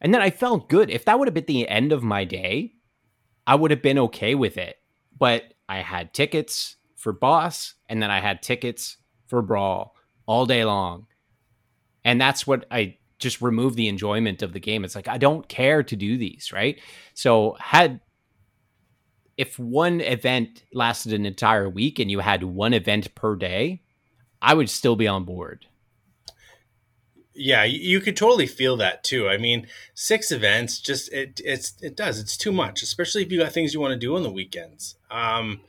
And 0.00 0.14
then 0.14 0.22
I 0.22 0.30
felt 0.30 0.68
good. 0.68 0.90
If 0.90 1.04
that 1.04 1.18
would 1.18 1.28
have 1.28 1.34
been 1.34 1.44
the 1.46 1.68
end 1.68 1.92
of 1.92 2.02
my 2.02 2.24
day, 2.24 2.72
I 3.46 3.54
would 3.54 3.70
have 3.70 3.82
been 3.82 3.98
okay 3.98 4.34
with 4.34 4.56
it. 4.56 4.76
But 5.16 5.54
I 5.68 5.78
had 5.78 6.14
tickets 6.14 6.76
for 6.96 7.12
boss 7.12 7.74
and 7.88 8.02
then 8.02 8.10
I 8.10 8.20
had 8.20 8.42
tickets 8.42 8.96
for 9.26 9.42
brawl 9.42 9.94
all 10.26 10.46
day 10.46 10.64
long. 10.64 11.06
And 12.04 12.20
that's 12.20 12.46
what 12.46 12.64
I 12.70 12.96
just 13.18 13.42
remove 13.42 13.76
the 13.76 13.88
enjoyment 13.88 14.42
of 14.42 14.52
the 14.52 14.60
game. 14.60 14.84
It's 14.84 14.94
like 14.94 15.08
I 15.08 15.18
don't 15.18 15.48
care 15.48 15.82
to 15.82 15.96
do 15.96 16.16
these, 16.16 16.52
right? 16.52 16.80
So 17.14 17.56
had 17.60 18.00
if 19.36 19.58
one 19.58 20.00
event 20.00 20.64
lasted 20.72 21.12
an 21.12 21.24
entire 21.24 21.68
week 21.68 21.98
and 21.98 22.10
you 22.10 22.18
had 22.20 22.42
one 22.42 22.74
event 22.74 23.14
per 23.14 23.36
day, 23.36 23.82
I 24.42 24.54
would 24.54 24.68
still 24.68 24.96
be 24.96 25.08
on 25.08 25.24
board. 25.24 25.66
Yeah, 27.34 27.64
you 27.64 28.00
could 28.00 28.16
totally 28.16 28.46
feel 28.46 28.76
that 28.78 29.04
too. 29.04 29.28
I 29.28 29.36
mean, 29.36 29.66
six 29.94 30.32
events 30.32 30.80
just 30.80 31.12
it 31.12 31.40
it's 31.44 31.74
it 31.80 31.96
does 31.96 32.18
it's 32.18 32.36
too 32.36 32.52
much, 32.52 32.82
especially 32.82 33.22
if 33.22 33.30
you 33.30 33.38
got 33.38 33.52
things 33.52 33.72
you 33.72 33.80
want 33.80 33.92
to 33.92 33.98
do 33.98 34.16
on 34.16 34.22
the 34.22 34.30
weekends. 34.30 34.96
Um, 35.10 35.60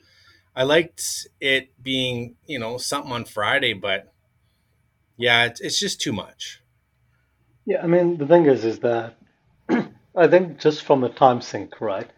I 0.56 0.64
liked 0.64 1.28
it 1.40 1.70
being 1.82 2.36
you 2.48 2.60
know 2.60 2.78
something 2.78 3.12
on 3.12 3.26
Friday, 3.26 3.74
but 3.74 4.12
yeah, 5.18 5.46
it's, 5.46 5.62
it's 5.62 5.80
just 5.80 6.02
too 6.02 6.14
much. 6.14 6.62
Yeah, 7.66 7.84
I 7.84 7.88
mean 7.88 8.18
the 8.18 8.28
thing 8.28 8.48
is, 8.48 8.66
is 8.66 8.80
that 8.80 9.18
I 9.70 10.28
think 10.28 10.60
just 10.60 10.84
from 10.84 11.04
a 11.04 11.10
time 11.10 11.42
sink, 11.42 11.80
right? 11.80 12.10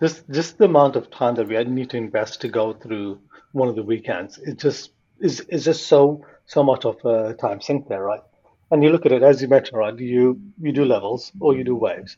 just 0.00 0.28
just 0.30 0.58
the 0.58 0.66
amount 0.66 0.96
of 0.96 1.10
time 1.10 1.34
that 1.36 1.48
we 1.48 1.62
need 1.64 1.90
to 1.90 1.96
invest 1.96 2.40
to 2.42 2.48
go 2.48 2.72
through 2.72 3.20
one 3.52 3.68
of 3.68 3.76
the 3.76 3.82
weekends, 3.82 4.38
it 4.38 4.58
just 4.58 4.90
is 5.20 5.40
is 5.40 5.64
just 5.64 5.86
so 5.86 6.24
so 6.46 6.62
much 6.62 6.84
of 6.84 7.02
a 7.04 7.34
time 7.34 7.60
sink 7.60 7.88
there, 7.88 8.02
right? 8.02 8.22
And 8.70 8.82
you 8.82 8.90
look 8.90 9.06
at 9.06 9.12
it 9.12 9.22
as 9.22 9.40
you 9.40 9.48
mentioned, 9.48 9.78
right? 9.78 9.96
You 9.98 10.40
you 10.60 10.72
do 10.72 10.84
levels 10.84 11.32
or 11.40 11.54
you 11.54 11.64
do 11.64 11.76
waves, 11.76 12.16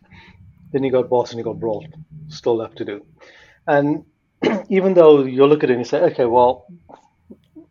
then 0.73 0.83
you 0.83 0.91
got 0.91 1.11
boss 1.11 1.31
and 1.31 1.39
you 1.39 1.45
got 1.45 1.61
brawl 1.61 1.87
still 2.29 2.57
left 2.57 2.77
to 2.79 2.85
do, 2.85 3.05
and 3.67 4.05
even 4.69 4.95
though 4.95 5.25
you 5.25 5.47
look 5.47 5.65
at 5.65 5.71
it 5.71 5.75
and 5.75 5.81
you 5.81 5.85
say, 5.85 6.01
okay, 6.01 6.25
well, 6.25 6.67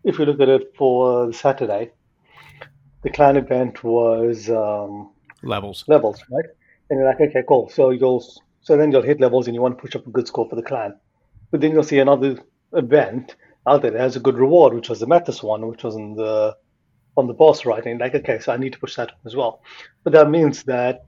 if 0.03 0.19
you 0.19 0.25
look 0.25 0.39
at 0.39 0.49
it 0.49 0.73
for 0.77 1.31
Saturday, 1.33 1.91
the 3.03 3.09
clan 3.09 3.37
event 3.37 3.83
was 3.83 4.49
um, 4.49 5.11
levels. 5.43 5.83
Levels, 5.87 6.23
right? 6.31 6.45
And 6.89 6.99
you're 6.99 7.07
like, 7.07 7.19
okay, 7.19 7.43
cool. 7.47 7.69
So 7.69 7.89
you'll 7.91 8.23
so 8.61 8.75
then 8.77 8.91
you'll 8.91 9.01
hit 9.01 9.21
levels 9.21 9.47
and 9.47 9.55
you 9.55 9.61
want 9.61 9.77
to 9.77 9.81
push 9.81 9.95
up 9.95 10.05
a 10.07 10.09
good 10.09 10.27
score 10.27 10.47
for 10.49 10.55
the 10.55 10.61
clan. 10.61 10.95
But 11.51 11.61
then 11.61 11.71
you'll 11.71 11.83
see 11.83 11.99
another 11.99 12.39
event 12.73 13.35
out 13.65 13.81
there 13.81 13.91
that 13.91 13.99
has 13.99 14.15
a 14.15 14.19
good 14.19 14.37
reward, 14.37 14.73
which 14.73 14.89
was 14.89 14.99
the 14.99 15.07
Metis 15.07 15.41
one, 15.41 15.67
which 15.67 15.83
was 15.83 15.95
in 15.95 16.15
the 16.15 16.55
on 17.17 17.27
the 17.27 17.33
boss? 17.33 17.65
And 17.65 17.99
like, 17.99 18.15
okay, 18.15 18.39
so 18.39 18.53
I 18.53 18.57
need 18.57 18.73
to 18.73 18.79
push 18.79 18.95
that 18.95 19.11
as 19.25 19.35
well. 19.35 19.61
But 20.03 20.13
that 20.13 20.29
means 20.29 20.63
that 20.63 21.05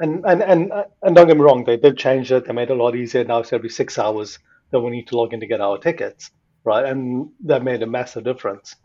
and 0.00 0.24
and 0.24 0.42
and 0.42 0.72
and 1.02 1.14
don't 1.14 1.26
get 1.26 1.36
me 1.36 1.42
wrong, 1.42 1.64
they 1.64 1.76
did 1.76 1.98
change 1.98 2.32
it. 2.32 2.46
They 2.46 2.52
made 2.52 2.70
it 2.70 2.78
a 2.78 2.82
lot 2.82 2.96
easier. 2.96 3.24
Now 3.24 3.40
it's 3.40 3.52
every 3.52 3.68
six 3.68 3.98
hours 3.98 4.38
that 4.70 4.80
we 4.80 4.90
need 4.90 5.08
to 5.08 5.16
log 5.16 5.34
in 5.34 5.40
to 5.40 5.46
get 5.46 5.60
our 5.60 5.78
tickets, 5.78 6.30
right? 6.64 6.84
And 6.84 7.30
that 7.44 7.62
made 7.62 7.82
a 7.82 7.86
massive 7.86 8.24
difference. 8.24 8.76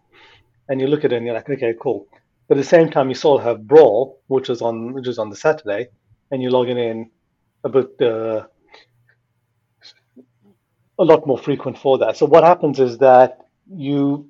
And 0.67 0.81
you 0.81 0.87
look 0.87 1.05
at 1.05 1.13
it 1.13 1.17
and 1.17 1.25
you're 1.25 1.35
like, 1.35 1.49
okay, 1.49 1.73
cool. 1.79 2.07
But 2.47 2.57
at 2.57 2.61
the 2.61 2.67
same 2.67 2.89
time, 2.89 3.09
you 3.09 3.15
still 3.15 3.37
have 3.37 3.67
Brawl, 3.67 4.19
which 4.27 4.49
is 4.49 4.61
on 4.61 4.93
which 4.93 5.07
is 5.07 5.17
on 5.17 5.29
the 5.29 5.35
Saturday, 5.35 5.87
and 6.31 6.41
you're 6.41 6.51
logging 6.51 6.77
in 6.77 7.09
a 7.63 7.69
bit 7.69 7.89
uh, 8.01 8.45
a 10.99 11.03
lot 11.03 11.25
more 11.25 11.37
frequent 11.37 11.77
for 11.77 11.97
that. 11.99 12.17
So 12.17 12.25
what 12.25 12.43
happens 12.43 12.79
is 12.79 12.97
that 12.99 13.39
you 13.67 14.29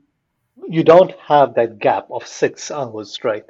you 0.69 0.83
don't 0.83 1.11
have 1.19 1.55
that 1.55 1.79
gap 1.79 2.07
of 2.11 2.25
six 2.27 2.71
hours 2.71 3.11
straight. 3.11 3.45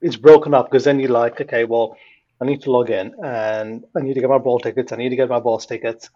It's 0.00 0.16
broken 0.16 0.54
up 0.54 0.70
because 0.70 0.84
then 0.84 1.00
you're 1.00 1.10
like, 1.10 1.40
okay, 1.40 1.64
well, 1.64 1.96
I 2.40 2.44
need 2.44 2.62
to 2.62 2.70
log 2.70 2.90
in 2.90 3.14
and 3.22 3.84
I 3.96 4.00
need 4.00 4.14
to 4.14 4.20
get 4.20 4.28
my 4.30 4.38
ball 4.38 4.58
tickets. 4.58 4.92
I 4.92 4.96
need 4.96 5.10
to 5.10 5.16
get 5.16 5.28
my 5.28 5.40
boss 5.40 5.66
tickets. 5.66 6.10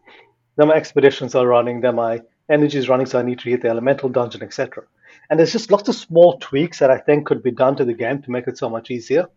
Then 0.56 0.68
my 0.68 0.74
expeditions 0.74 1.34
are 1.34 1.46
running. 1.46 1.80
Then 1.80 1.94
my 1.94 2.22
energy 2.50 2.78
is 2.78 2.88
running, 2.88 3.06
so 3.06 3.18
I 3.18 3.22
need 3.22 3.38
to 3.40 3.50
hit 3.50 3.62
the 3.62 3.68
elemental 3.68 4.08
dungeon, 4.08 4.42
etc. 4.42 4.84
And 5.30 5.38
there's 5.38 5.52
just 5.52 5.70
lots 5.70 5.88
of 5.88 5.94
small 5.94 6.38
tweaks 6.38 6.78
that 6.80 6.90
I 6.90 6.98
think 6.98 7.26
could 7.26 7.42
be 7.42 7.50
done 7.50 7.76
to 7.76 7.84
the 7.84 7.94
game 7.94 8.22
to 8.22 8.30
make 8.30 8.48
it 8.48 8.58
so 8.58 8.68
much 8.68 8.90
easier. 8.90 9.28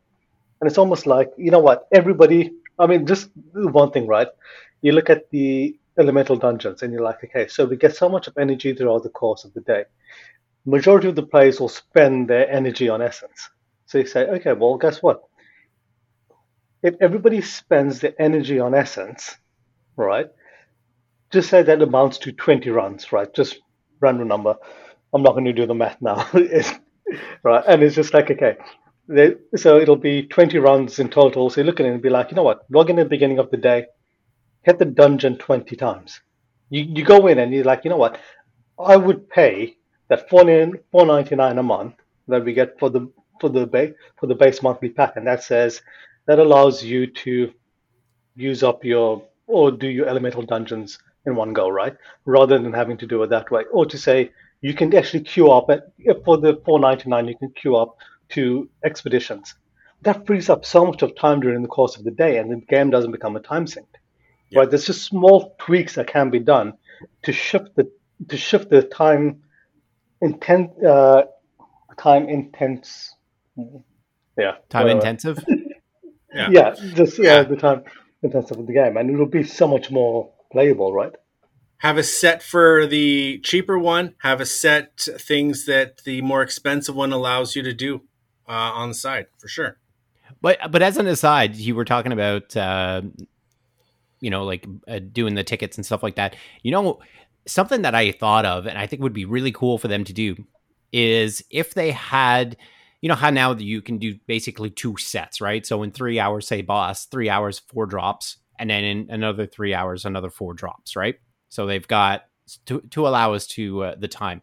And 0.61 0.67
it's 0.67 0.77
almost 0.77 1.05
like, 1.05 1.31
you 1.37 1.51
know 1.51 1.59
what, 1.59 1.87
everybody, 1.91 2.51
I 2.77 2.87
mean, 2.87 3.05
just 3.05 3.29
one 3.53 3.91
thing, 3.91 4.07
right? 4.07 4.27
You 4.81 4.91
look 4.93 5.09
at 5.09 5.29
the 5.29 5.77
elemental 5.97 6.37
dungeons 6.37 6.81
and 6.81 6.93
you're 6.93 7.03
like, 7.03 7.23
okay, 7.23 7.47
so 7.47 7.65
we 7.65 7.75
get 7.75 7.95
so 7.95 8.09
much 8.09 8.27
of 8.27 8.37
energy 8.37 8.73
throughout 8.73 9.03
the 9.03 9.09
course 9.09 9.43
of 9.43 9.53
the 9.53 9.61
day. 9.61 9.83
Majority 10.65 11.07
of 11.07 11.15
the 11.15 11.23
players 11.23 11.59
will 11.59 11.69
spend 11.69 12.29
their 12.29 12.49
energy 12.49 12.89
on 12.89 13.01
essence. 13.01 13.49
So 13.85 13.97
you 13.97 14.05
say, 14.05 14.27
okay, 14.27 14.53
well, 14.53 14.77
guess 14.77 15.01
what? 15.01 15.21
If 16.83 16.95
everybody 17.01 17.41
spends 17.41 17.99
their 17.99 18.13
energy 18.19 18.59
on 18.59 18.73
essence, 18.73 19.37
right? 19.95 20.27
Just 21.31 21.49
say 21.49 21.63
that 21.63 21.81
amounts 21.81 22.17
to 22.19 22.31
20 22.31 22.69
runs, 22.69 23.11
right? 23.11 23.33
Just 23.33 23.59
random 23.99 24.27
number. 24.27 24.55
I'm 25.13 25.23
not 25.23 25.31
going 25.31 25.45
to 25.45 25.53
do 25.53 25.65
the 25.65 25.73
math 25.75 25.97
now. 26.01 26.27
right. 27.43 27.63
And 27.67 27.83
it's 27.83 27.95
just 27.95 28.13
like, 28.13 28.31
okay, 28.31 28.57
so 29.55 29.79
it'll 29.79 29.95
be 29.95 30.27
20 30.27 30.57
runs 30.59 30.99
in 30.99 31.09
total. 31.09 31.49
So 31.49 31.61
you 31.61 31.65
look 31.65 31.79
at 31.79 31.85
it 31.85 31.93
and 31.93 32.01
be 32.01 32.09
like, 32.09 32.31
you 32.31 32.35
know 32.35 32.43
what? 32.43 32.65
Log 32.69 32.89
in 32.89 32.99
at 32.99 33.03
the 33.05 33.09
beginning 33.09 33.39
of 33.39 33.49
the 33.49 33.57
day, 33.57 33.87
hit 34.63 34.77
the 34.79 34.85
dungeon 34.85 35.37
20 35.37 35.75
times. 35.75 36.21
You, 36.69 36.83
you 36.83 37.03
go 37.03 37.27
in 37.27 37.39
and 37.39 37.51
you're 37.51 37.63
like, 37.63 37.83
you 37.83 37.89
know 37.89 37.97
what? 37.97 38.19
I 38.77 38.97
would 38.97 39.29
pay 39.29 39.77
that 40.09 40.29
4.99 40.29 41.59
a 41.59 41.63
month 41.63 41.95
that 42.27 42.43
we 42.43 42.53
get 42.53 42.77
for 42.79 42.89
the 42.89 43.09
for 43.39 43.49
the 43.49 43.65
base 43.65 43.93
for 44.19 44.27
the 44.27 44.35
base 44.35 44.61
monthly 44.61 44.89
pack, 44.89 45.15
and 45.15 45.25
that 45.25 45.43
says 45.43 45.81
that 46.25 46.39
allows 46.39 46.83
you 46.83 47.07
to 47.07 47.53
use 48.35 48.63
up 48.63 48.83
your 48.83 49.23
or 49.47 49.71
do 49.71 49.87
your 49.87 50.07
elemental 50.07 50.43
dungeons 50.43 50.99
in 51.25 51.35
one 51.35 51.53
go, 51.53 51.69
right? 51.69 51.95
Rather 52.25 52.59
than 52.59 52.73
having 52.73 52.97
to 52.97 53.07
do 53.07 53.23
it 53.23 53.29
that 53.29 53.49
way, 53.49 53.63
or 53.71 53.85
to 53.85 53.97
say 53.97 54.31
you 54.61 54.73
can 54.73 54.93
actually 54.95 55.21
queue 55.21 55.51
up 55.51 55.69
at, 55.69 55.93
for 56.25 56.37
the 56.37 56.61
499 56.65 57.27
you 57.27 57.37
can 57.37 57.49
queue 57.51 57.75
up 57.75 57.97
to 58.29 58.69
expeditions 58.83 59.55
that 60.01 60.25
frees 60.25 60.49
up 60.49 60.65
so 60.65 60.85
much 60.85 61.01
of 61.01 61.15
time 61.15 61.39
during 61.39 61.61
the 61.61 61.67
course 61.67 61.97
of 61.97 62.03
the 62.03 62.11
day 62.11 62.37
and 62.37 62.51
the 62.51 62.57
game 62.67 62.89
doesn't 62.89 63.11
become 63.11 63.35
a 63.35 63.39
time 63.39 63.67
sink 63.67 63.87
yeah. 64.49 64.59
right 64.59 64.69
there's 64.69 64.85
just 64.85 65.03
small 65.03 65.55
tweaks 65.59 65.95
that 65.95 66.07
can 66.07 66.29
be 66.29 66.39
done 66.39 66.73
to 67.23 67.31
shift 67.31 67.75
the 67.75 67.89
to 68.27 68.37
shift 68.37 68.69
the 68.69 68.81
time 68.81 69.41
intent 70.21 70.71
uh, 70.83 71.23
time 71.97 72.29
intense. 72.29 73.13
Yeah. 74.37 74.55
Time 74.69 74.83
whatever. 74.83 74.99
intensive? 74.99 75.43
Yeah. 76.31 76.49
Yeah 76.51 76.75
just 76.93 77.17
yeah. 77.17 77.37
Uh, 77.37 77.43
the 77.43 77.55
time 77.55 77.83
intensive 78.21 78.59
of 78.59 78.67
the 78.67 78.73
game 78.73 78.97
and 78.97 79.09
it'll 79.09 79.25
be 79.25 79.41
so 79.43 79.67
much 79.67 79.89
more 79.89 80.31
playable 80.51 80.93
right? 80.93 81.13
Have 81.77 81.97
a 81.97 82.03
set 82.03 82.43
for 82.43 82.85
the 82.85 83.39
cheaper 83.39 83.79
one 83.79 84.13
have 84.19 84.39
a 84.39 84.45
set 84.45 84.99
things 84.99 85.65
that 85.65 86.03
the 86.03 86.21
more 86.21 86.43
expensive 86.43 86.95
one 86.95 87.11
allows 87.11 87.55
you 87.55 87.63
to 87.63 87.73
do 87.73 88.03
uh, 88.47 88.51
on 88.51 88.89
the 88.89 88.93
side 88.93 89.25
for 89.39 89.47
sure. 89.47 89.77
But 90.39 90.59
but 90.69 90.83
as 90.83 90.97
an 90.97 91.07
aside 91.07 91.55
you 91.55 91.73
were 91.73 91.83
talking 91.83 92.11
about 92.11 92.55
uh, 92.55 93.01
you 94.19 94.29
know 94.29 94.43
like 94.43 94.67
uh, 94.87 94.99
doing 94.99 95.33
the 95.33 95.43
tickets 95.43 95.77
and 95.77 95.85
stuff 95.85 96.03
like 96.03 96.15
that. 96.17 96.35
You 96.61 96.71
know 96.71 96.99
something 97.51 97.81
that 97.81 97.95
i 97.95 98.11
thought 98.11 98.45
of 98.45 98.65
and 98.65 98.77
i 98.77 98.87
think 98.87 99.01
would 99.01 99.13
be 99.13 99.25
really 99.25 99.51
cool 99.51 99.77
for 99.77 99.87
them 99.87 100.03
to 100.03 100.13
do 100.13 100.35
is 100.91 101.43
if 101.49 101.73
they 101.73 101.91
had 101.91 102.57
you 103.01 103.09
know 103.09 103.15
how 103.15 103.29
now 103.29 103.53
you 103.53 103.81
can 103.81 103.97
do 103.97 104.15
basically 104.27 104.69
two 104.69 104.95
sets 104.97 105.41
right 105.41 105.65
so 105.65 105.83
in 105.83 105.91
three 105.91 106.19
hours 106.19 106.47
say 106.47 106.61
boss 106.61 107.05
three 107.05 107.29
hours 107.29 107.59
four 107.59 107.85
drops 107.85 108.37
and 108.57 108.69
then 108.69 108.83
in 108.83 109.07
another 109.09 109.45
three 109.45 109.73
hours 109.73 110.05
another 110.05 110.29
four 110.29 110.53
drops 110.53 110.95
right 110.95 111.15
so 111.49 111.65
they've 111.65 111.87
got 111.87 112.23
to, 112.65 112.81
to 112.91 113.07
allow 113.07 113.33
us 113.33 113.47
to 113.47 113.83
uh, 113.83 113.95
the 113.97 114.07
time. 114.07 114.41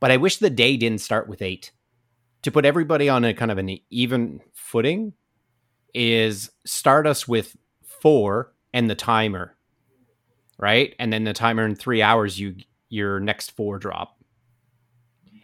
But 0.00 0.10
I 0.10 0.16
wish 0.16 0.36
the 0.36 0.50
day 0.50 0.76
didn't 0.76 1.00
start 1.00 1.28
with 1.28 1.42
eight. 1.42 1.72
To 2.42 2.50
put 2.50 2.64
everybody 2.64 3.08
on 3.08 3.24
a 3.24 3.34
kind 3.34 3.50
of 3.50 3.58
an 3.58 3.78
even 3.90 4.40
footing 4.54 5.14
is 5.94 6.50
start 6.64 7.06
us 7.06 7.26
with 7.26 7.56
four 7.82 8.52
and 8.72 8.90
the 8.90 8.94
timer, 8.94 9.55
right? 10.58 10.94
And 10.98 11.12
then 11.12 11.24
the 11.24 11.32
timer 11.32 11.64
in 11.64 11.74
three 11.74 12.02
hours, 12.02 12.38
you 12.38 12.56
your 12.88 13.20
next 13.20 13.52
four 13.52 13.78
drop. 13.78 14.16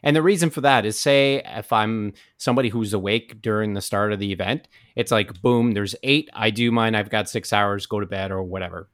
And 0.04 0.16
the 0.16 0.22
reason 0.22 0.50
for 0.50 0.60
that 0.62 0.84
is 0.84 0.98
say 0.98 1.42
if 1.44 1.72
I'm 1.72 2.14
somebody 2.36 2.68
who's 2.68 2.92
awake 2.92 3.40
during 3.40 3.74
the 3.74 3.80
start 3.80 4.12
of 4.12 4.18
the 4.18 4.32
event, 4.32 4.66
it's 4.96 5.12
like 5.12 5.40
boom, 5.42 5.72
there's 5.72 5.94
eight. 6.02 6.28
I 6.34 6.50
do 6.50 6.72
mine, 6.72 6.94
I've 6.94 7.10
got 7.10 7.28
six 7.28 7.52
hours, 7.52 7.86
go 7.86 8.00
to 8.00 8.06
bed 8.06 8.32
or 8.32 8.42
whatever 8.42 8.88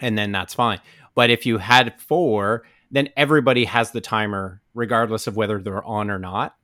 and 0.00 0.16
then 0.16 0.32
that's 0.32 0.54
fine. 0.54 0.80
But 1.14 1.30
if 1.30 1.46
you 1.46 1.58
had 1.58 2.00
four, 2.00 2.64
then 2.90 3.08
everybody 3.16 3.64
has 3.64 3.90
the 3.90 4.00
timer, 4.00 4.62
regardless 4.74 5.26
of 5.26 5.36
whether 5.36 5.60
they're 5.60 5.84
on 5.84 6.10
or 6.10 6.18
not. 6.18 6.54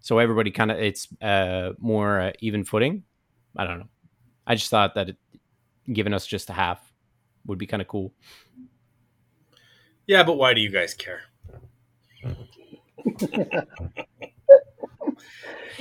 So 0.00 0.18
everybody 0.18 0.50
kind 0.50 0.70
of 0.70 0.78
it's 0.78 1.08
uh, 1.20 1.72
more 1.78 2.20
uh, 2.20 2.32
even 2.40 2.64
footing. 2.64 3.04
I 3.56 3.64
don't 3.64 3.80
know. 3.80 3.88
I 4.46 4.54
just 4.54 4.70
thought 4.70 4.94
that 4.94 5.10
it, 5.10 5.16
giving 5.92 6.14
us 6.14 6.26
just 6.26 6.50
a 6.50 6.52
half 6.52 6.85
would 7.46 7.58
be 7.58 7.66
kind 7.66 7.80
of 7.80 7.88
cool. 7.88 8.12
Yeah, 10.06 10.22
but 10.22 10.34
why 10.34 10.54
do 10.54 10.60
you 10.60 10.70
guys 10.70 10.94
care? 10.94 11.22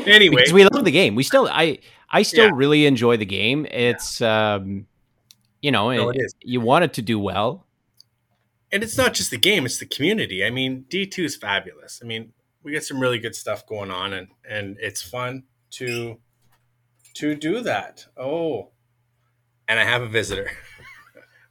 anyway, 0.05 0.35
because 0.37 0.53
we 0.53 0.63
love 0.63 0.83
the 0.83 0.91
game. 0.91 1.15
We 1.15 1.23
still, 1.23 1.47
I, 1.51 1.79
I 2.09 2.23
still 2.23 2.45
yeah. 2.45 2.51
really 2.53 2.85
enjoy 2.85 3.17
the 3.17 3.25
game. 3.25 3.65
It's, 3.69 4.21
yeah. 4.21 4.55
um, 4.55 4.87
you 5.61 5.71
know, 5.71 5.91
no, 5.91 6.09
it, 6.09 6.33
you 6.41 6.61
want 6.61 6.85
it 6.85 6.93
to 6.93 7.01
do 7.01 7.19
well. 7.19 7.65
And 8.71 8.83
it's 8.83 8.97
not 8.97 9.13
just 9.13 9.31
the 9.31 9.37
game; 9.37 9.65
it's 9.65 9.79
the 9.79 9.85
community. 9.85 10.45
I 10.45 10.49
mean, 10.51 10.85
D 10.89 11.07
two 11.07 11.23
is 11.23 11.35
fabulous. 11.35 12.01
I 12.03 12.05
mean, 12.05 12.33
we 12.61 12.71
get 12.71 12.83
some 12.83 12.99
really 12.99 13.19
good 13.19 13.35
stuff 13.35 13.65
going 13.65 13.89
on, 13.89 14.13
and 14.13 14.27
and 14.47 14.77
it's 14.79 15.01
fun 15.01 15.43
to 15.71 16.19
to 17.15 17.35
do 17.35 17.61
that. 17.61 18.05
Oh, 18.15 18.69
and 19.67 19.79
I 19.79 19.85
have 19.85 20.01
a 20.01 20.07
visitor. 20.07 20.51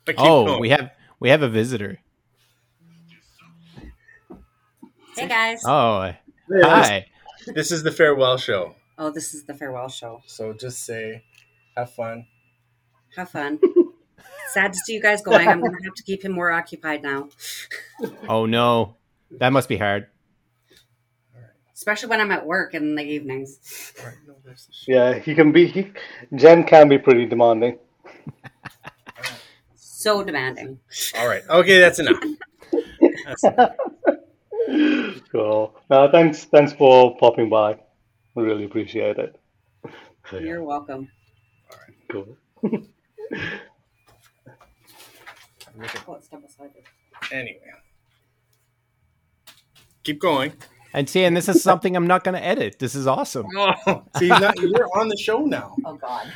oh, 0.18 0.46
going. 0.46 0.60
we 0.60 0.70
have 0.70 0.90
we 1.20 1.30
have 1.30 1.42
a 1.42 1.48
visitor. 1.48 1.98
Hey 5.16 5.28
guys. 5.28 5.62
Oh, 5.64 6.12
hi. 6.50 7.06
This 7.46 7.70
is 7.70 7.82
the 7.82 7.90
farewell 7.90 8.36
show. 8.36 8.74
Oh, 8.98 9.10
this 9.10 9.32
is 9.32 9.44
the 9.44 9.54
farewell 9.54 9.88
show. 9.88 10.22
So 10.26 10.52
just 10.52 10.84
say, 10.84 11.22
have 11.76 11.92
fun. 11.92 12.26
Have 13.16 13.30
fun. 13.30 13.60
Sad 14.48 14.72
to 14.72 14.78
see 14.78 14.94
you 14.94 15.00
guys 15.00 15.22
going. 15.22 15.46
I'm 15.48 15.60
going 15.60 15.72
to 15.72 15.84
have 15.84 15.94
to 15.94 16.02
keep 16.02 16.24
him 16.24 16.32
more 16.32 16.50
occupied 16.50 17.02
now. 17.02 17.28
oh 18.28 18.44
no, 18.44 18.96
that 19.30 19.52
must 19.52 19.68
be 19.68 19.76
hard. 19.76 20.08
Especially 21.74 22.08
when 22.08 22.20
I'm 22.20 22.30
at 22.30 22.46
work 22.46 22.74
in 22.74 22.94
the 22.94 23.02
evenings. 23.02 23.94
Yeah, 24.86 25.18
he 25.18 25.34
can 25.34 25.52
be. 25.52 25.66
He, 25.66 25.92
Jen 26.34 26.64
can 26.64 26.88
be 26.88 26.98
pretty 26.98 27.26
demanding. 27.26 27.78
So 30.04 30.22
demanding. 30.22 30.78
All 31.16 31.26
right. 31.26 31.42
Okay, 31.48 31.78
that's 31.80 31.98
enough. 31.98 32.22
that's 33.24 33.42
enough. 33.42 33.74
cool. 35.32 35.74
Thanks. 35.88 36.44
Thanks 36.44 36.74
for 36.74 37.16
popping 37.16 37.48
by. 37.48 37.78
We 38.34 38.42
really 38.42 38.66
appreciate 38.66 39.16
it. 39.16 39.40
You're 40.30 40.62
welcome. 40.62 41.08
All 41.70 41.78
right. 41.78 41.96
Cool. 42.10 42.36
Anyway, 47.32 47.58
keep 50.04 50.20
going. 50.20 50.52
And 50.92 51.08
see, 51.08 51.24
and 51.24 51.36
this 51.36 51.48
is 51.48 51.62
something 51.62 51.96
I'm 51.96 52.06
not 52.06 52.22
going 52.22 52.36
to 52.36 52.44
edit. 52.44 52.78
This 52.78 52.94
is 52.94 53.08
awesome. 53.08 53.46
Oh, 53.56 54.04
see, 54.18 54.28
not, 54.28 54.56
you're 54.60 54.88
on 54.96 55.08
the 55.08 55.16
show 55.16 55.40
now. 55.40 55.74
Oh 55.84 55.96
God. 55.96 56.30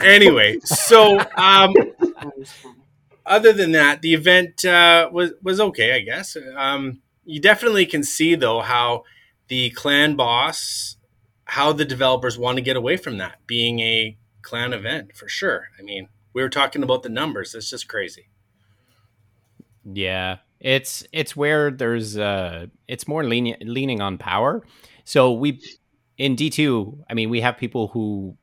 Anyway, 0.00 0.58
so 0.64 1.18
um, 1.36 1.74
other 3.28 3.52
than 3.52 3.72
that, 3.72 4.02
the 4.02 4.14
event 4.14 4.64
uh, 4.64 5.08
was 5.12 5.32
was 5.42 5.60
okay, 5.60 5.94
I 5.94 6.00
guess. 6.00 6.36
Um, 6.56 7.00
you 7.24 7.40
definitely 7.40 7.86
can 7.86 8.02
see 8.02 8.34
though 8.34 8.60
how 8.60 9.04
the 9.48 9.70
clan 9.70 10.16
boss, 10.16 10.96
how 11.44 11.72
the 11.72 11.84
developers 11.84 12.38
want 12.38 12.56
to 12.56 12.62
get 12.62 12.76
away 12.76 12.96
from 12.96 13.18
that 13.18 13.46
being 13.46 13.80
a 13.80 14.16
clan 14.42 14.72
event 14.72 15.16
for 15.16 15.28
sure. 15.28 15.68
I 15.78 15.82
mean, 15.82 16.08
we 16.32 16.42
were 16.42 16.48
talking 16.48 16.82
about 16.82 17.02
the 17.02 17.08
numbers. 17.08 17.54
It's 17.54 17.70
just 17.70 17.88
crazy. 17.88 18.28
Yeah, 19.84 20.38
it's 20.60 21.04
it's 21.12 21.36
where 21.36 21.70
there's 21.70 22.16
uh 22.18 22.66
it's 22.86 23.06
more 23.08 23.24
leaning 23.24 23.56
leaning 23.60 24.00
on 24.00 24.18
power. 24.18 24.62
So 25.04 25.32
we 25.32 25.60
in 26.16 26.36
D2, 26.36 27.04
I 27.08 27.14
mean, 27.14 27.30
we 27.30 27.40
have 27.40 27.56
people 27.56 27.88
who 27.88 28.36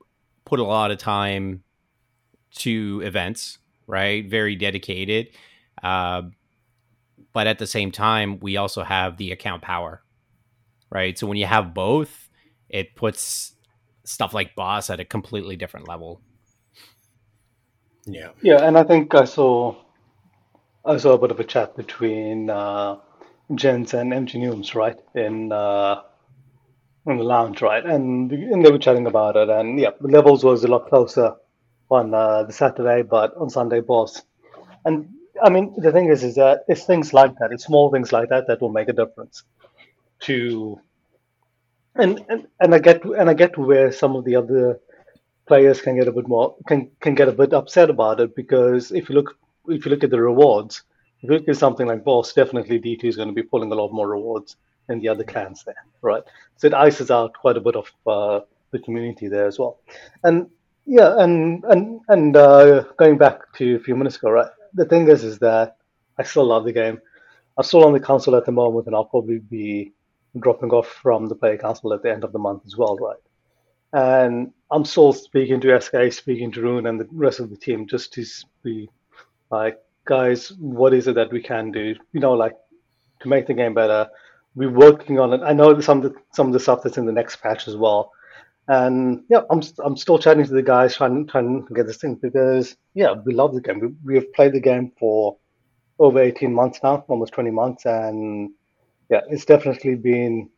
put 0.45 0.59
a 0.59 0.63
lot 0.63 0.91
of 0.91 0.97
time 0.97 1.63
to 2.57 3.01
events, 3.03 3.59
right? 3.87 4.27
Very 4.29 4.55
dedicated. 4.55 5.29
Uh, 5.81 6.23
but 7.33 7.47
at 7.47 7.59
the 7.59 7.67
same 7.67 7.91
time, 7.91 8.39
we 8.39 8.57
also 8.57 8.83
have 8.83 9.17
the 9.17 9.31
account 9.31 9.61
power, 9.61 10.01
right? 10.89 11.17
So 11.17 11.27
when 11.27 11.37
you 11.37 11.45
have 11.45 11.73
both, 11.73 12.29
it 12.69 12.95
puts 12.95 13.53
stuff 14.03 14.33
like 14.33 14.55
boss 14.55 14.89
at 14.89 14.99
a 14.99 15.05
completely 15.05 15.55
different 15.55 15.87
level. 15.87 16.21
Yeah. 18.05 18.29
Yeah, 18.41 18.65
and 18.65 18.77
I 18.77 18.83
think 18.83 19.15
I 19.15 19.25
saw 19.25 19.75
I 20.85 20.97
saw 20.97 21.13
a 21.13 21.17
bit 21.17 21.31
of 21.31 21.39
a 21.39 21.43
chat 21.43 21.75
between 21.75 22.49
uh, 22.49 22.97
Jens 23.55 23.93
and 23.93 24.13
MG 24.13 24.35
Nooms, 24.35 24.75
right, 24.75 24.97
in 25.15 25.51
uh, 25.51 26.01
in 27.07 27.17
the 27.17 27.23
lounge, 27.23 27.61
right, 27.61 27.83
and 27.83 28.31
and 28.31 28.63
they 28.63 28.71
were 28.71 28.77
chatting 28.77 29.07
about 29.07 29.35
it, 29.35 29.49
and 29.49 29.79
yeah, 29.79 29.91
the 29.99 30.07
levels 30.07 30.43
was 30.43 30.63
a 30.63 30.67
lot 30.67 30.87
closer 30.87 31.35
on 31.89 32.13
uh, 32.13 32.43
the 32.43 32.53
Saturday, 32.53 33.03
but 33.03 33.35
on 33.37 33.49
Sunday, 33.49 33.81
boss. 33.81 34.21
And 34.85 35.09
I 35.41 35.49
mean, 35.49 35.73
the 35.77 35.91
thing 35.91 36.09
is, 36.09 36.23
is 36.23 36.35
that 36.35 36.63
it's 36.67 36.85
things 36.85 37.13
like 37.13 37.37
that, 37.39 37.51
it's 37.51 37.65
small 37.65 37.91
things 37.91 38.11
like 38.11 38.29
that 38.29 38.47
that 38.47 38.61
will 38.61 38.71
make 38.71 38.89
a 38.89 38.93
difference. 38.93 39.43
To 40.21 40.79
and 41.95 42.23
and, 42.29 42.47
and 42.59 42.73
I 42.75 42.79
get 42.79 43.03
and 43.03 43.29
I 43.29 43.33
get 43.33 43.57
where 43.57 43.91
some 43.91 44.15
of 44.15 44.25
the 44.25 44.35
other 44.35 44.79
players 45.47 45.81
can 45.81 45.97
get 45.97 46.07
a 46.07 46.11
bit 46.11 46.27
more 46.27 46.55
can 46.67 46.89
can 46.99 47.15
get 47.15 47.27
a 47.27 47.31
bit 47.33 47.53
upset 47.53 47.89
about 47.89 48.19
it 48.19 48.35
because 48.35 48.91
if 48.91 49.09
you 49.09 49.15
look 49.15 49.37
if 49.67 49.85
you 49.85 49.91
look 49.91 50.03
at 50.03 50.09
the 50.09 50.21
rewards, 50.21 50.83
if 51.21 51.29
you 51.29 51.35
look 51.35 51.47
at 51.47 51.57
something 51.57 51.87
like 51.87 52.03
Boss, 52.03 52.33
definitely 52.33 52.79
D2 52.79 53.03
is 53.05 53.15
going 53.15 53.29
to 53.29 53.33
be 53.33 53.43
pulling 53.43 53.71
a 53.71 53.75
lot 53.75 53.91
more 53.91 54.07
rewards 54.09 54.55
than 54.87 54.99
the 54.99 55.09
other 55.09 55.23
clans 55.23 55.63
there, 55.63 55.85
right? 56.01 56.23
So 56.57 56.67
it 56.67 56.73
ices 56.73 57.09
out 57.09 57.33
quite 57.33 57.57
a 57.57 57.61
bit 57.61 57.75
of 57.75 57.91
uh, 58.05 58.45
the 58.71 58.79
community 58.79 59.27
there 59.27 59.47
as 59.47 59.57
well. 59.57 59.79
And 60.23 60.49
yeah, 60.85 61.15
and 61.19 61.63
and 61.65 62.01
and 62.07 62.35
uh, 62.35 62.83
going 62.97 63.17
back 63.17 63.53
to 63.57 63.75
a 63.75 63.79
few 63.79 63.95
minutes 63.95 64.17
ago, 64.17 64.29
right? 64.31 64.49
The 64.73 64.85
thing 64.85 65.07
is, 65.07 65.23
is 65.23 65.39
that 65.39 65.77
I 66.17 66.23
still 66.23 66.45
love 66.45 66.65
the 66.65 66.73
game. 66.73 66.99
I'm 67.57 67.63
still 67.63 67.85
on 67.85 67.93
the 67.93 67.99
console 67.99 68.35
at 68.35 68.45
the 68.45 68.51
moment, 68.51 68.87
and 68.87 68.95
I'll 68.95 69.05
probably 69.05 69.39
be 69.39 69.93
dropping 70.39 70.71
off 70.71 70.87
from 70.87 71.27
the 71.27 71.35
player 71.35 71.57
console 71.57 71.93
at 71.93 72.03
the 72.03 72.11
end 72.11 72.23
of 72.23 72.33
the 72.33 72.39
month 72.39 72.63
as 72.65 72.75
well, 72.75 72.97
right? 72.97 73.17
And 73.93 74.51
I'm 74.71 74.83
still 74.83 75.13
speaking 75.13 75.61
to 75.61 75.79
SK, 75.79 76.11
speaking 76.11 76.51
to 76.51 76.61
Rune 76.61 76.87
and 76.87 76.99
the 76.99 77.07
rest 77.11 77.39
of 77.39 77.49
the 77.49 77.55
team 77.55 77.87
just 77.87 78.11
to 78.13 78.25
be 78.61 78.89
like, 79.49 79.79
guys, 80.03 80.51
what 80.59 80.93
is 80.93 81.07
it 81.07 81.15
that 81.15 81.31
we 81.31 81.41
can 81.41 81.71
do? 81.71 81.95
You 82.11 82.19
know, 82.19 82.33
like 82.33 82.57
to 83.21 83.29
make 83.29 83.47
the 83.47 83.53
game 83.53 83.73
better. 83.73 84.09
We're 84.55 84.69
working 84.69 85.19
on 85.19 85.33
it. 85.33 85.41
I 85.43 85.53
know 85.53 85.79
some 85.79 86.03
of 86.03 86.13
the, 86.13 86.19
some 86.33 86.47
of 86.47 86.53
the 86.53 86.59
stuff 86.59 86.81
that's 86.83 86.97
in 86.97 87.05
the 87.05 87.11
next 87.11 87.37
patch 87.37 87.67
as 87.67 87.75
well. 87.77 88.11
And 88.67 89.23
yeah, 89.29 89.41
I'm 89.49 89.61
I'm 89.83 89.95
still 89.95 90.17
chatting 90.17 90.45
to 90.45 90.53
the 90.53 90.63
guys 90.63 90.95
trying 90.95 91.27
trying 91.27 91.65
to 91.67 91.73
get 91.73 91.85
this 91.85 91.97
thing 91.97 92.15
because 92.15 92.75
yeah, 92.93 93.13
we 93.25 93.33
love 93.33 93.53
the 93.53 93.61
game. 93.61 93.79
We, 93.79 93.87
we 94.03 94.15
have 94.15 94.33
played 94.33 94.53
the 94.53 94.59
game 94.59 94.91
for 94.99 95.37
over 95.99 96.19
18 96.19 96.53
months 96.53 96.79
now, 96.83 97.05
almost 97.07 97.33
20 97.33 97.51
months, 97.51 97.85
and 97.85 98.49
yeah, 99.09 99.21
it's 99.29 99.45
definitely 99.45 99.95
been 99.95 100.49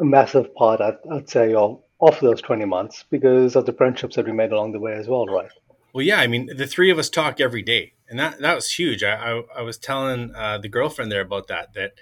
a 0.00 0.04
massive 0.04 0.54
part, 0.54 0.80
I'd, 0.80 0.96
I'd 1.12 1.28
say, 1.28 1.54
of, 1.54 1.82
of 2.00 2.18
those 2.20 2.40
20 2.40 2.64
months 2.64 3.04
because 3.10 3.56
of 3.56 3.66
the 3.66 3.72
friendships 3.72 4.16
that 4.16 4.26
we 4.26 4.32
made 4.32 4.52
along 4.52 4.72
the 4.72 4.80
way 4.80 4.94
as 4.94 5.06
well, 5.06 5.26
right? 5.26 5.50
Well, 5.92 6.04
yeah, 6.04 6.20
I 6.20 6.26
mean, 6.26 6.50
the 6.56 6.66
three 6.66 6.90
of 6.90 6.98
us 6.98 7.10
talk 7.10 7.40
every 7.40 7.62
day, 7.62 7.94
and 8.08 8.18
that 8.18 8.40
that 8.40 8.54
was 8.54 8.70
huge. 8.70 9.02
I 9.02 9.14
I, 9.14 9.42
I 9.58 9.62
was 9.62 9.76
telling 9.76 10.32
uh, 10.36 10.58
the 10.58 10.68
girlfriend 10.68 11.10
there 11.10 11.20
about 11.20 11.48
that. 11.48 11.74
That 11.74 11.94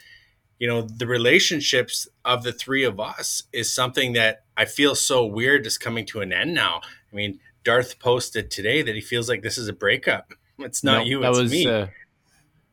you 0.58 0.68
know, 0.68 0.82
the 0.82 1.06
relationships 1.06 2.06
of 2.22 2.42
the 2.42 2.52
three 2.52 2.84
of 2.84 3.00
us 3.00 3.44
is 3.50 3.72
something 3.72 4.12
that 4.12 4.44
I 4.58 4.64
feel 4.64 4.94
so 4.94 5.24
weird 5.24 5.64
just 5.64 5.80
coming 5.80 6.04
to 6.06 6.20
an 6.20 6.32
end 6.32 6.52
now. 6.52 6.80
I 7.12 7.16
mean, 7.16 7.40
Darth 7.64 7.98
posted 7.98 8.50
today 8.50 8.82
that 8.82 8.94
he 8.94 9.00
feels 9.00 9.28
like 9.28 9.42
this 9.42 9.56
is 9.56 9.68
a 9.68 9.72
breakup. 9.72 10.34
It's 10.60 10.82
not 10.82 11.06
you, 11.06 11.20
that 11.20 11.30
it's 11.30 11.38
was, 11.38 11.52
me. 11.52 11.68
Uh, 11.68 11.86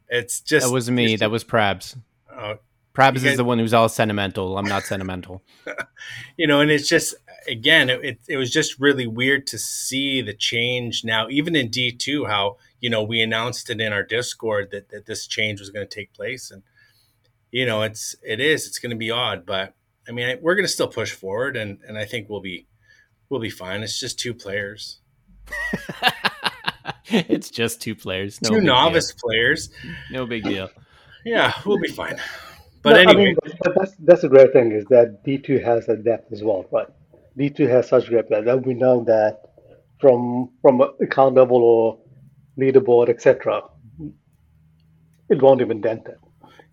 it's 0.09 0.41
just 0.41 0.65
that 0.65 0.73
was 0.73 0.89
me. 0.89 1.09
Just, 1.09 1.19
that 1.19 1.29
was 1.29 1.43
Prabs. 1.43 1.95
Uh, 2.35 2.55
Prabs 2.95 3.23
is 3.23 3.37
the 3.37 3.43
one 3.43 3.59
who's 3.59 3.75
all 3.75 3.87
sentimental. 3.89 4.57
I'm 4.57 4.65
not 4.65 4.81
sentimental. 4.85 5.43
you 6.35 6.47
know, 6.47 6.61
and 6.61 6.71
it's 6.71 6.89
just 6.89 7.13
again, 7.47 7.89
it, 7.89 8.19
it 8.27 8.37
was 8.37 8.51
just 8.51 8.79
really 8.79 9.07
weird 9.07 9.47
to 9.47 9.57
see 9.57 10.21
the 10.21 10.33
change 10.33 11.03
now, 11.03 11.27
even 11.29 11.55
in 11.55 11.69
D2, 11.69 12.27
how, 12.27 12.57
you 12.79 12.89
know, 12.89 13.03
we 13.03 13.21
announced 13.21 13.69
it 13.69 13.81
in 13.81 13.93
our 13.93 14.03
Discord 14.03 14.71
that, 14.71 14.89
that 14.89 15.05
this 15.05 15.27
change 15.27 15.59
was 15.59 15.69
going 15.69 15.87
to 15.87 15.95
take 15.95 16.13
place. 16.13 16.51
And, 16.51 16.63
you 17.51 17.65
know, 17.65 17.83
it's, 17.83 18.15
it 18.23 18.39
is, 18.39 18.67
it's 18.67 18.79
going 18.79 18.91
to 18.91 18.95
be 18.95 19.11
odd, 19.11 19.45
but 19.45 19.73
I 20.07 20.11
mean, 20.11 20.37
we're 20.41 20.55
going 20.55 20.65
to 20.65 20.71
still 20.71 20.87
push 20.87 21.11
forward 21.11 21.57
and, 21.57 21.79
and 21.87 21.97
I 21.97 22.05
think 22.05 22.29
we'll 22.29 22.41
be, 22.41 22.67
we'll 23.29 23.39
be 23.39 23.49
fine. 23.49 23.81
It's 23.83 23.99
just 23.99 24.19
two 24.19 24.33
players. 24.33 24.99
it's 27.05 27.49
just 27.49 27.81
two 27.81 27.95
players. 27.95 28.41
No 28.41 28.49
two 28.49 28.61
novice 28.61 29.11
deal. 29.11 29.19
players. 29.23 29.69
No 30.11 30.25
big 30.25 30.43
deal. 30.43 30.69
Yeah, 31.25 31.53
we'll 31.65 31.79
be 31.79 31.87
fine. 31.87 32.17
But 32.83 32.93
no, 32.93 32.97
anyway, 32.99 33.35
I 33.43 33.47
mean, 33.47 33.57
that's 33.75 33.95
that's 33.97 34.23
a 34.23 34.29
great 34.29 34.53
thing 34.53 34.71
is 34.71 34.85
that 34.91 35.23
D 35.23 35.39
two 35.39 35.57
has 35.57 35.89
a 35.89 35.95
depth 35.95 36.31
as 36.31 36.43
well, 36.43 36.65
right? 36.71 36.87
D2 37.37 37.69
has 37.69 37.87
such 37.87 38.07
great 38.07 38.27
players 38.27 38.45
that 38.45 38.65
we 38.65 38.73
know 38.73 39.03
that 39.03 39.41
from 39.99 40.51
from 40.61 40.81
account 41.01 41.35
level 41.35 41.61
or 41.63 41.99
leaderboard, 42.59 43.09
etc., 43.09 43.63
it 45.29 45.41
won't 45.41 45.61
even 45.61 45.81
dent 45.81 46.07
it. 46.07 46.19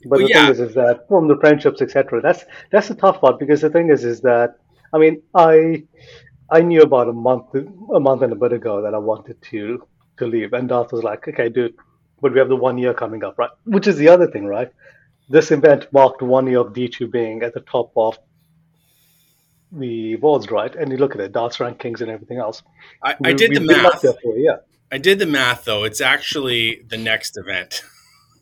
But 0.05 0.19
well, 0.19 0.27
the 0.27 0.29
yeah. 0.29 0.47
thing 0.47 0.53
is, 0.53 0.61
is 0.61 0.75
that 0.75 1.07
from 1.09 1.29
the 1.29 1.37
friendships, 1.37 1.81
etc., 1.83 2.21
that's 2.21 2.45
that's 2.71 2.89
the 2.89 2.95
tough 2.95 3.21
part 3.21 3.39
because 3.39 3.61
the 3.61 3.71
thing 3.71 3.91
is, 3.91 4.05
is 4.05 4.21
that 4.23 4.57
I 4.93 4.99
mean, 4.99 5.23
I 5.35 5.85
I 6.51 6.61
knew 6.61 6.83
about 6.83 7.09
a 7.09 7.13
month 7.13 7.55
a 7.55 8.01
month 8.01 8.23
and 8.23 8.33
a 8.33 8.37
bit 8.37 8.53
ago 8.53 8.83
that 8.83 8.95
I 8.95 8.99
wanted 8.99 9.41
to 9.51 9.87
to 10.19 10.27
leave, 10.27 10.53
and 10.53 10.69
Darth 10.69 10.93
was 10.93 11.03
like, 11.03 11.27
"Okay, 11.27 11.49
dude, 11.49 11.75
but 12.21 12.33
we 12.33 12.39
have 12.39 12.49
the 12.49 12.57
one 12.57 12.79
year 12.79 12.95
coming 12.95 13.25
up, 13.25 13.39
right?" 13.39 13.51
Which 13.65 13.87
is 13.87 13.97
the 13.97 14.09
other 14.09 14.27
thing, 14.27 14.47
right? 14.47 14.71
This 15.29 15.51
event 15.51 15.87
marked 15.93 16.21
one 16.21 16.47
year 16.47 16.61
of 16.61 16.73
D2 16.75 17.11
being 17.11 17.43
at 17.43 17.55
the 17.55 17.61
top 17.61 17.93
of 17.97 18.19
the 19.73 20.17
boards 20.17 20.51
right, 20.51 20.75
and 20.75 20.91
you 20.91 20.99
look 20.99 21.15
at 21.15 21.21
it, 21.21 21.33
DOTS 21.33 21.57
rankings 21.59 22.03
and 22.03 22.11
everything 22.11 22.39
else. 22.39 22.63
I, 23.03 23.17
I 23.25 23.33
did 23.33 23.55
the 23.55 23.61
math. 23.61 24.03
For, 24.03 24.37
yeah. 24.37 24.57
I 24.91 24.99
did 24.99 25.19
the 25.19 25.27
math 25.27 25.65
though. 25.65 25.85
It's 25.85 26.03
actually 26.03 26.83
the 26.87 26.99
next 26.99 27.39
event. 27.39 27.83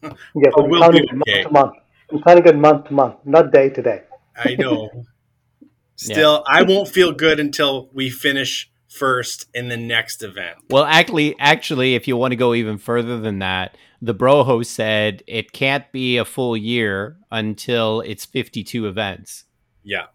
Yeah, 0.03 0.51
so 0.57 0.65
we'll 0.65 0.91
be 0.91 1.03
okay. 1.03 1.13
month 1.13 1.43
to 1.43 1.51
month. 1.51 1.73
I'm 2.13 2.23
planning 2.23 2.47
it 2.47 2.57
month 2.57 2.89
to 2.89 2.95
month, 2.95 3.17
not 3.25 3.53
day 3.53 3.71
to 3.71 3.83
day. 3.83 4.03
I 4.37 4.55
know. 4.57 4.91
Still, 5.97 6.45
yeah. 6.49 6.61
I 6.61 6.63
won't 6.63 6.89
feel 6.89 7.13
good 7.13 7.39
until 7.39 7.91
we 7.93 8.09
finish 8.09 8.71
first 8.89 9.47
in 9.55 9.69
the 9.69 9.77
next 9.77 10.23
event. 10.23 10.57
Well, 10.71 10.85
actually, 10.85 11.37
actually, 11.39 11.95
if 11.95 12.09
you 12.09 12.17
want 12.17 12.33
to 12.33 12.37
go 12.37 12.55
even 12.55 12.79
further 12.79 13.21
than 13.21 13.41
that, 13.41 13.77
the 14.01 14.15
Broho 14.15 14.65
said 14.65 15.23
it 15.27 15.53
can't 15.53 15.91
be 15.93 16.17
a 16.17 16.25
full 16.25 16.57
year 16.57 17.19
until 17.31 18.01
it's 18.01 18.25
52 18.25 18.87
events. 18.87 19.45
Yeah. 19.85 20.07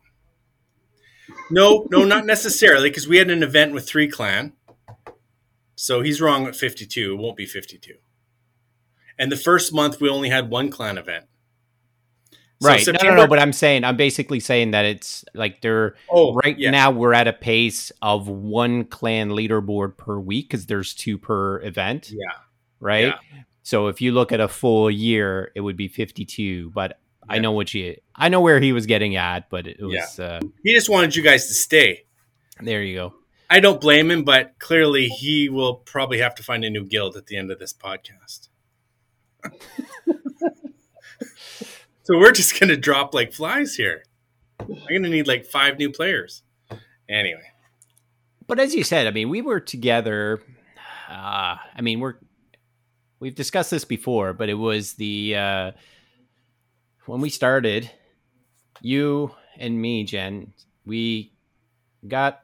No, 1.52 1.88
no, 1.92 2.04
not 2.04 2.26
necessarily, 2.26 2.90
because 2.90 3.08
we 3.08 3.18
had 3.18 3.30
an 3.30 3.44
event 3.44 3.74
with 3.74 3.88
three 3.88 4.08
clan. 4.08 4.54
So 5.76 6.02
he's 6.02 6.22
wrong 6.22 6.48
at 6.48 6.56
52. 6.56 7.14
It 7.14 7.18
won't 7.18 7.38
be 7.38 7.46
52. 7.46 7.94
And 9.18 9.32
the 9.32 9.38
first 9.38 9.74
month 9.74 10.02
we 10.02 10.10
only 10.10 10.30
had 10.30 10.50
one 10.50 10.70
clan 10.70 10.98
event. 10.98 11.26
So 12.62 12.70
right. 12.70 12.82
September- 12.82 13.12
no, 13.12 13.16
no, 13.16 13.24
no. 13.24 13.28
But 13.28 13.40
I'm 13.40 13.54
saying, 13.54 13.84
I'm 13.84 13.98
basically 13.98 14.40
saying 14.40 14.72
that 14.72 14.86
it's 14.86 15.26
like 15.34 15.62
they're 15.62 15.96
oh, 16.10 16.34
right 16.36 16.58
yeah. 16.58 16.72
now 16.72 16.92
we're 16.92 17.14
at 17.14 17.28
a 17.28 17.34
pace 17.34 17.92
of 18.02 18.28
one 18.28 18.86
clan 18.86 19.30
leaderboard 19.30 19.98
per 19.98 20.18
week 20.18 20.50
because 20.50 20.66
there's 20.66 20.94
two 20.94 21.18
per 21.18 21.62
event. 21.62 22.12
Yeah. 22.12 22.26
right? 22.80 23.14
Yeah. 23.34 23.42
So 23.64 23.88
if 23.88 24.00
you 24.00 24.12
look 24.12 24.32
at 24.32 24.40
a 24.40 24.48
full 24.48 24.90
year, 24.90 25.52
it 25.56 25.62
would 25.62 25.76
be 25.76 25.88
52. 25.88 26.70
But 26.70 27.00
yeah. 27.28 27.36
I 27.36 27.40
know 27.40 27.52
what 27.52 27.74
you, 27.74 27.98
I 28.16 28.30
know 28.30 28.40
where 28.40 28.60
he 28.60 28.72
was 28.72 28.86
getting 28.86 29.16
at, 29.16 29.50
but 29.50 29.68
it 29.68 29.82
was. 29.82 30.18
Yeah. 30.18 30.26
Uh, 30.26 30.40
he 30.64 30.74
just 30.74 30.90
wanted 30.90 31.16
you 31.16 31.24
guys 31.24 31.48
to 31.48 31.54
stay. 31.54 32.06
There 32.62 32.84
you 32.84 32.96
go. 32.96 33.14
I 33.50 33.60
don't 33.60 33.82
blame 33.82 34.10
him, 34.10 34.24
but 34.24 34.58
clearly 34.60 35.08
he 35.08 35.50
will 35.50 35.76
probably 35.76 36.20
have 36.20 36.36
to 36.36 36.44
find 36.44 36.64
a 36.64 36.70
new 36.70 36.86
guild 36.86 37.16
at 37.16 37.28
the 37.28 37.38
end 37.38 37.52
of 37.52 37.60
this 37.60 37.74
podcast. 37.74 38.50
So 42.04 42.18
we're 42.18 42.32
just 42.32 42.56
to 42.70 42.78
drop 42.78 43.14
like 43.14 43.34
flies 43.34 43.76
here. 43.76 44.04
I'm 44.60 44.68
to 45.04 45.10
need 45.10 45.28
like 45.28 45.46
five 45.46 45.78
new 45.78 45.92
players. 45.92 46.44
Anyway. 47.10 47.52
But 48.48 48.60
as 48.60 48.76
you 48.76 48.84
said, 48.84 49.08
I 49.08 49.12
mean, 49.12 49.30
we 49.30 49.42
were 49.42 49.60
together. 49.60 50.42
Uh, 51.10 51.56
I 51.76 51.82
mean, 51.82 52.00
we're 52.00 52.16
we've 53.20 53.36
discussed 53.36 53.72
this 53.72 53.86
before, 53.86 54.34
but 54.34 54.50
it 54.50 54.56
was 54.56 54.94
the 54.94 55.36
uh, 55.36 55.72
when 57.06 57.22
we 57.22 57.30
started, 57.30 57.90
you 58.82 59.32
and 59.58 59.80
me, 59.82 60.04
Jen, 60.04 60.54
we 60.86 61.34
got 62.08 62.40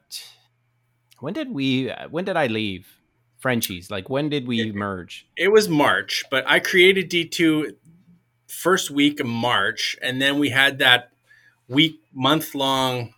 when 1.20 1.34
did 1.34 1.52
we 1.52 1.92
when 2.10 2.24
did 2.24 2.36
I 2.36 2.48
leave 2.48 2.88
Frenchies? 3.42 3.90
Like 3.90 4.08
when 4.08 4.28
did 4.28 4.46
we 4.46 4.68
it, 4.68 4.74
merge? 4.74 5.26
It 5.36 5.52
was 5.52 5.68
March, 5.68 6.24
but 6.30 6.44
I 6.48 6.60
created 6.60 7.10
D2 7.10 7.74
first 8.46 8.90
week 8.90 9.20
of 9.20 9.26
March 9.26 9.96
and 10.00 10.22
then 10.22 10.38
we 10.38 10.50
had 10.50 10.78
that 10.78 11.10
week 11.68 12.00
month 12.14 12.54
long 12.54 13.14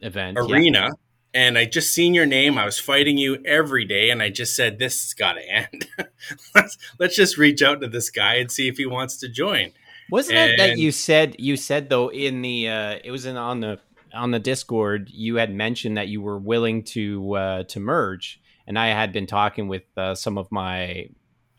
event 0.00 0.38
arena 0.38 0.88
yeah. 0.88 0.90
and 1.34 1.58
I 1.58 1.66
just 1.66 1.92
seen 1.92 2.14
your 2.14 2.26
name. 2.26 2.56
I 2.56 2.64
was 2.64 2.78
fighting 2.78 3.18
you 3.18 3.42
every 3.44 3.84
day 3.84 4.10
and 4.10 4.22
I 4.22 4.30
just 4.30 4.56
said 4.56 4.78
this 4.78 5.02
has 5.02 5.14
got 5.14 5.34
to 5.34 5.48
end. 5.48 5.88
let's 6.54 6.78
let's 6.98 7.16
just 7.16 7.36
reach 7.36 7.62
out 7.62 7.80
to 7.82 7.88
this 7.88 8.10
guy 8.10 8.34
and 8.36 8.50
see 8.50 8.68
if 8.68 8.78
he 8.78 8.86
wants 8.86 9.18
to 9.18 9.28
join. 9.28 9.72
Wasn't 10.10 10.36
and, 10.36 10.52
it 10.52 10.56
that 10.56 10.78
you 10.78 10.90
said 10.90 11.36
you 11.38 11.56
said 11.56 11.90
though 11.90 12.10
in 12.10 12.42
the 12.42 12.68
uh 12.68 12.98
it 13.04 13.10
was 13.10 13.26
in 13.26 13.36
on 13.36 13.60
the 13.60 13.78
on 14.12 14.30
the 14.30 14.38
Discord, 14.38 15.10
you 15.10 15.36
had 15.36 15.54
mentioned 15.54 15.96
that 15.96 16.08
you 16.08 16.20
were 16.20 16.38
willing 16.38 16.82
to 16.82 17.34
uh, 17.34 17.62
to 17.64 17.80
merge, 17.80 18.40
and 18.70 18.78
I 18.78 18.86
had 18.86 19.12
been 19.12 19.26
talking 19.26 19.66
with 19.66 19.82
uh, 19.96 20.14
some 20.14 20.38
of 20.38 20.52
my 20.52 21.08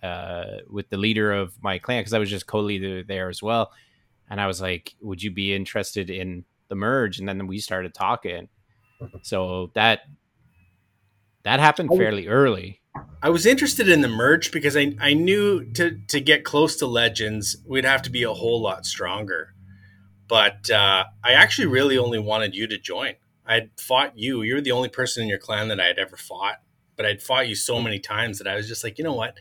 uh, 0.02 0.60
with 0.70 0.90
the 0.90 0.96
leader 0.96 1.34
of 1.34 1.62
my 1.62 1.78
clan 1.78 2.00
because 2.00 2.14
I 2.14 2.20
was 2.20 2.30
just 2.30 2.48
co-leader 2.48 3.04
there 3.04 3.28
as 3.28 3.44
well, 3.44 3.74
and 4.30 4.40
I 4.40 4.48
was 4.48 4.62
like, 4.62 4.96
"Would 5.02 5.22
you 5.22 5.30
be 5.30 5.54
interested 5.54 6.10
in 6.10 6.46
the 6.70 6.76
merge?" 6.76 7.20
And 7.20 7.28
then 7.28 7.48
we 7.48 7.60
started 7.60 7.94
talking. 7.94 8.48
So 9.24 9.72
that 9.74 10.02
that 11.44 11.60
happened 11.60 11.90
fairly 11.98 12.28
early. 12.28 12.82
I 13.24 13.30
was 13.30 13.48
interested 13.48 13.90
in 13.90 14.02
the 14.02 14.08
merge 14.08 14.52
because 14.52 14.78
I, 14.78 14.96
I 15.02 15.16
knew 15.16 15.66
to 15.74 16.00
to 16.08 16.22
get 16.22 16.46
close 16.46 16.76
to 16.78 16.86
legends, 16.86 17.58
we'd 17.68 17.84
have 17.84 18.04
to 18.04 18.12
be 18.12 18.22
a 18.22 18.32
whole 18.34 18.62
lot 18.62 18.86
stronger. 18.86 19.56
But 20.28 20.70
uh, 20.70 21.06
I 21.24 21.34
actually 21.34 21.68
really 21.68 21.98
only 21.98 22.20
wanted 22.20 22.56
you 22.56 22.68
to 22.68 22.78
join. 22.78 23.16
I'd 23.46 23.72
fought 23.78 24.18
you. 24.18 24.44
You 24.44 24.56
were 24.56 24.62
the 24.62 24.72
only 24.72 24.90
person 24.90 25.24
in 25.24 25.30
your 25.30 25.40
clan 25.40 25.68
that 25.70 25.80
I 25.82 25.88
had 25.88 25.98
ever 25.98 26.16
fought. 26.16 26.62
But 26.96 27.06
I'd 27.06 27.22
fought 27.22 27.48
you 27.48 27.56
so 27.56 27.82
many 27.82 28.00
times 28.00 28.38
that 28.38 28.48
I 28.48 28.56
was 28.56 28.68
just 28.68 28.84
like, 28.84 28.98
you 28.98 29.04
know 29.04 29.14
what? 29.14 29.38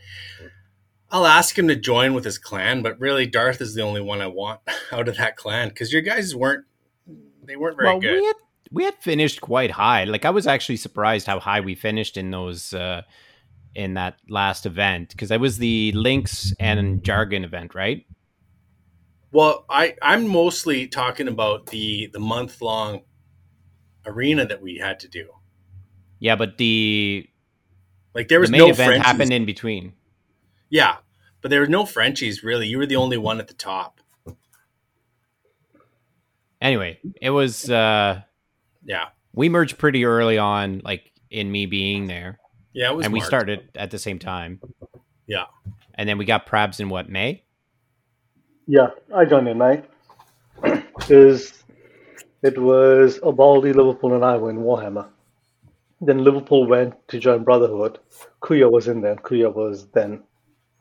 I'll 1.11 1.27
ask 1.27 1.57
him 1.57 1.67
to 1.67 1.75
join 1.75 2.13
with 2.13 2.23
his 2.23 2.37
clan, 2.37 2.81
but 2.81 2.99
really, 2.99 3.27
Darth 3.27 3.59
is 3.59 3.75
the 3.75 3.81
only 3.81 4.01
one 4.01 4.21
I 4.21 4.27
want 4.27 4.61
out 4.91 5.07
of 5.09 5.17
that 5.17 5.35
clan 5.35 5.69
because 5.69 5.91
your 5.91 6.01
guys 6.01 6.35
weren't 6.35 6.65
they 7.43 7.55
weren't 7.55 7.77
very 7.77 7.89
well, 7.89 7.99
good. 7.99 8.19
We 8.19 8.25
had, 8.25 8.35
we 8.71 8.83
had 8.85 8.95
finished 8.95 9.41
quite 9.41 9.71
high. 9.71 10.05
Like 10.05 10.25
I 10.25 10.29
was 10.29 10.47
actually 10.47 10.77
surprised 10.77 11.27
how 11.27 11.39
high 11.39 11.59
we 11.59 11.75
finished 11.75 12.15
in 12.15 12.31
those 12.31 12.73
uh, 12.73 13.01
in 13.75 13.95
that 13.95 14.19
last 14.29 14.65
event 14.65 15.09
because 15.09 15.29
that 15.29 15.39
was 15.39 15.57
the 15.57 15.91
Links 15.93 16.53
and 16.59 17.03
Jargon 17.03 17.43
event, 17.43 17.75
right? 17.75 18.05
Well, 19.31 19.65
I 19.69 19.95
I'm 20.01 20.27
mostly 20.27 20.87
talking 20.87 21.27
about 21.27 21.67
the 21.67 22.09
the 22.13 22.19
month 22.19 22.61
long 22.61 23.01
arena 24.05 24.45
that 24.45 24.61
we 24.61 24.77
had 24.77 24.99
to 25.01 25.07
do. 25.07 25.29
Yeah, 26.19 26.35
but 26.35 26.57
the 26.57 27.27
like 28.13 28.27
there 28.27 28.39
was 28.39 28.49
the 28.49 28.53
main 28.53 28.59
no 28.59 28.69
event 28.69 28.87
Frenchies. 28.87 29.05
happened 29.05 29.33
in 29.33 29.45
between. 29.45 29.93
Yeah, 30.69 30.97
but 31.41 31.49
there 31.49 31.61
were 31.61 31.67
no 31.67 31.85
Frenchies 31.85 32.43
really. 32.43 32.67
You 32.67 32.77
were 32.77 32.85
the 32.85 32.95
only 32.95 33.17
one 33.17 33.39
at 33.39 33.47
the 33.47 33.53
top. 33.53 33.99
Anyway, 36.59 36.99
it 37.21 37.31
was 37.31 37.69
uh 37.69 38.21
yeah. 38.85 39.05
We 39.33 39.49
merged 39.49 39.77
pretty 39.77 40.05
early 40.05 40.37
on, 40.37 40.81
like 40.83 41.11
in 41.29 41.51
me 41.51 41.65
being 41.65 42.07
there. 42.07 42.37
Yeah, 42.73 42.91
it 42.91 42.95
was 42.95 43.05
and 43.05 43.13
March. 43.13 43.23
we 43.23 43.25
started 43.25 43.69
at 43.75 43.91
the 43.91 43.97
same 43.97 44.19
time. 44.19 44.61
Yeah, 45.27 45.45
and 45.95 46.07
then 46.07 46.17
we 46.17 46.25
got 46.25 46.45
Prabs 46.45 46.79
in 46.79 46.89
what 46.89 47.09
May. 47.09 47.43
Yeah, 48.67 48.89
I 49.15 49.25
joined 49.25 49.47
in 49.47 49.57
May. 49.57 49.83
Because 51.01 51.63
it 52.43 52.57
was 52.61 53.19
Obaldi, 53.23 53.73
Liverpool, 53.73 54.13
and 54.13 54.23
I 54.23 54.37
were 54.37 54.51
in 54.51 54.57
Warhammer. 54.57 55.07
Then 56.01 56.23
Liverpool 56.23 56.67
went 56.67 56.95
to 57.09 57.19
join 57.19 57.43
Brotherhood. 57.43 57.99
Kuya 58.41 58.69
was 58.69 58.87
in 58.87 59.01
there. 59.01 59.15
Kuya 59.15 59.53
was 59.53 59.87
then 59.93 60.23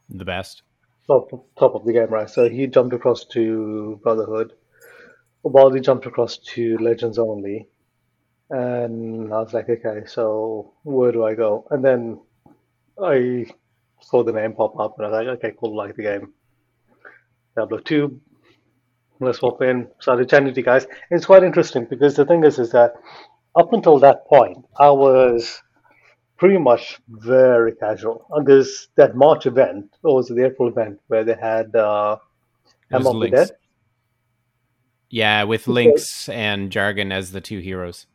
the 0.09 0.25
best. 0.25 0.63
Top, 1.07 1.29
top 1.59 1.75
of 1.75 1.85
the 1.85 1.93
game, 1.93 2.09
right? 2.09 2.31
So 2.31 2.49
he 2.49 2.67
jumped 2.67 2.95
across 2.95 3.25
to 3.27 4.01
Brotherhood. 4.03 4.55
Obaldi 5.45 5.81
jumped 5.81 6.07
across 6.07 6.39
to 6.39 6.79
Legends 6.79 7.19
Only. 7.19 7.69
And 8.49 9.33
I 9.33 9.39
was 9.39 9.53
like, 9.53 9.69
okay, 9.69 10.07
so 10.07 10.73
where 10.83 11.13
do 11.13 11.25
I 11.25 11.35
go? 11.35 11.67
And 11.71 11.85
then 11.85 12.21
I 13.03 13.47
saw 14.01 14.25
the 14.25 14.33
name 14.33 14.55
pop 14.55 14.79
up 14.79 14.97
and 14.99 15.07
I 15.07 15.11
was 15.11 15.19
like, 15.19 15.39
okay, 15.39 15.57
cool, 15.59 15.77
like 15.77 15.97
the 15.97 16.03
game. 16.03 16.33
Diablo 17.55 17.79
2. 17.79 18.21
Let's 19.21 19.39
hop 19.39 19.61
in. 19.63 19.89
Chatting 20.01 20.27
to 20.27 20.53
you 20.53 20.63
guys. 20.63 20.87
It's 21.11 21.27
quite 21.27 21.45
interesting 21.45 21.87
because 21.89 22.17
the 22.17 22.25
thing 22.25 22.43
is, 22.45 22.59
is 22.59 22.73
that 22.73 22.95
up 23.55 23.73
until 23.73 23.99
that 24.01 24.27
point, 24.27 24.65
I 24.79 24.91
was 24.91 25.63
pretty 26.37 26.59
much 26.59 26.99
very 27.09 27.73
casual. 27.73 28.27
Because 28.37 28.89
that 28.97 29.15
March 29.15 29.47
event, 29.47 29.95
or 30.03 30.17
was 30.17 30.31
it 30.31 30.35
the 30.35 30.47
April 30.47 30.69
event, 30.69 31.01
where 31.09 31.25
they 31.25 31.35
had 31.35 31.75
uh, 31.77 32.17
Hammer 32.91 33.11
of 33.11 33.21
the 33.21 33.29
Dead? 33.29 33.51
Yeah, 35.11 35.43
with 35.43 35.67
Links 35.67 36.29
and 36.29 36.71
Jargon 36.71 37.11
as 37.11 37.33
the 37.33 37.41
two 37.41 37.59
heroes. 37.59 38.07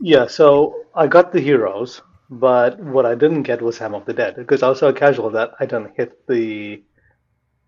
Yeah, 0.00 0.26
so 0.26 0.84
I 0.94 1.06
got 1.06 1.32
the 1.32 1.40
heroes, 1.40 2.00
but 2.30 2.78
what 2.80 3.04
I 3.04 3.14
didn't 3.14 3.42
get 3.42 3.60
was 3.60 3.78
Ham 3.78 3.94
of 3.94 4.06
the 4.06 4.14
Dead 4.14 4.36
because 4.36 4.62
I 4.62 4.68
was 4.68 4.78
so 4.78 4.92
casual 4.92 5.30
that 5.30 5.52
I 5.60 5.66
didn't 5.66 5.92
hit 5.96 6.26
the 6.26 6.82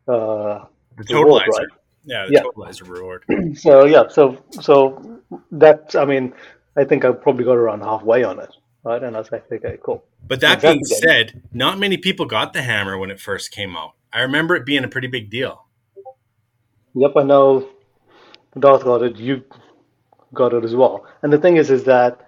uh, 0.09 0.65
the 0.97 1.05
totalizer. 1.05 1.25
Reward, 1.25 1.43
right? 1.49 1.67
Yeah, 2.05 2.27
the 2.27 2.33
yeah. 2.33 2.43
totalizer 2.43 2.89
reward. 2.89 3.25
so 3.57 3.85
yeah, 3.85 4.09
so 4.09 4.43
so 4.51 5.21
that 5.53 5.95
I 5.95 6.05
mean, 6.05 6.33
I 6.77 6.85
think 6.85 7.05
I 7.05 7.13
probably 7.13 7.45
got 7.45 7.57
around 7.57 7.81
halfway 7.81 8.25
on 8.25 8.39
it, 8.39 8.55
right? 8.85 9.03
And 9.03 9.17
I 9.17 9.19
was 9.19 9.33
like, 9.33 9.51
okay, 9.51 9.79
cool. 9.83 10.05
But 10.27 10.41
that 10.41 10.63
being 10.63 10.85
said, 10.85 11.43
not 11.53 11.79
many 11.79 11.97
people 11.97 12.27
got 12.27 12.53
the 12.53 12.63
hammer 12.63 12.97
when 12.97 13.11
it 13.11 13.21
first 13.21 13.51
came 13.51 13.77
out. 13.77 13.93
I 14.13 14.21
remember 14.21 14.57
it 14.57 14.67
being 14.67 14.85
a 14.85 14.89
pretty 14.89 15.09
big 15.09 15.31
deal. 15.31 15.67
Yep, 16.95 17.13
I 17.17 17.23
know. 17.23 17.69
Darth 18.59 18.85
got 18.85 19.03
it. 19.03 19.17
You 19.17 19.45
got 20.35 20.55
it 20.55 20.65
as 20.65 20.75
well. 20.75 21.07
And 21.23 21.33
the 21.33 21.39
thing 21.39 21.57
is, 21.57 21.71
is 21.71 21.85
that 21.85 22.21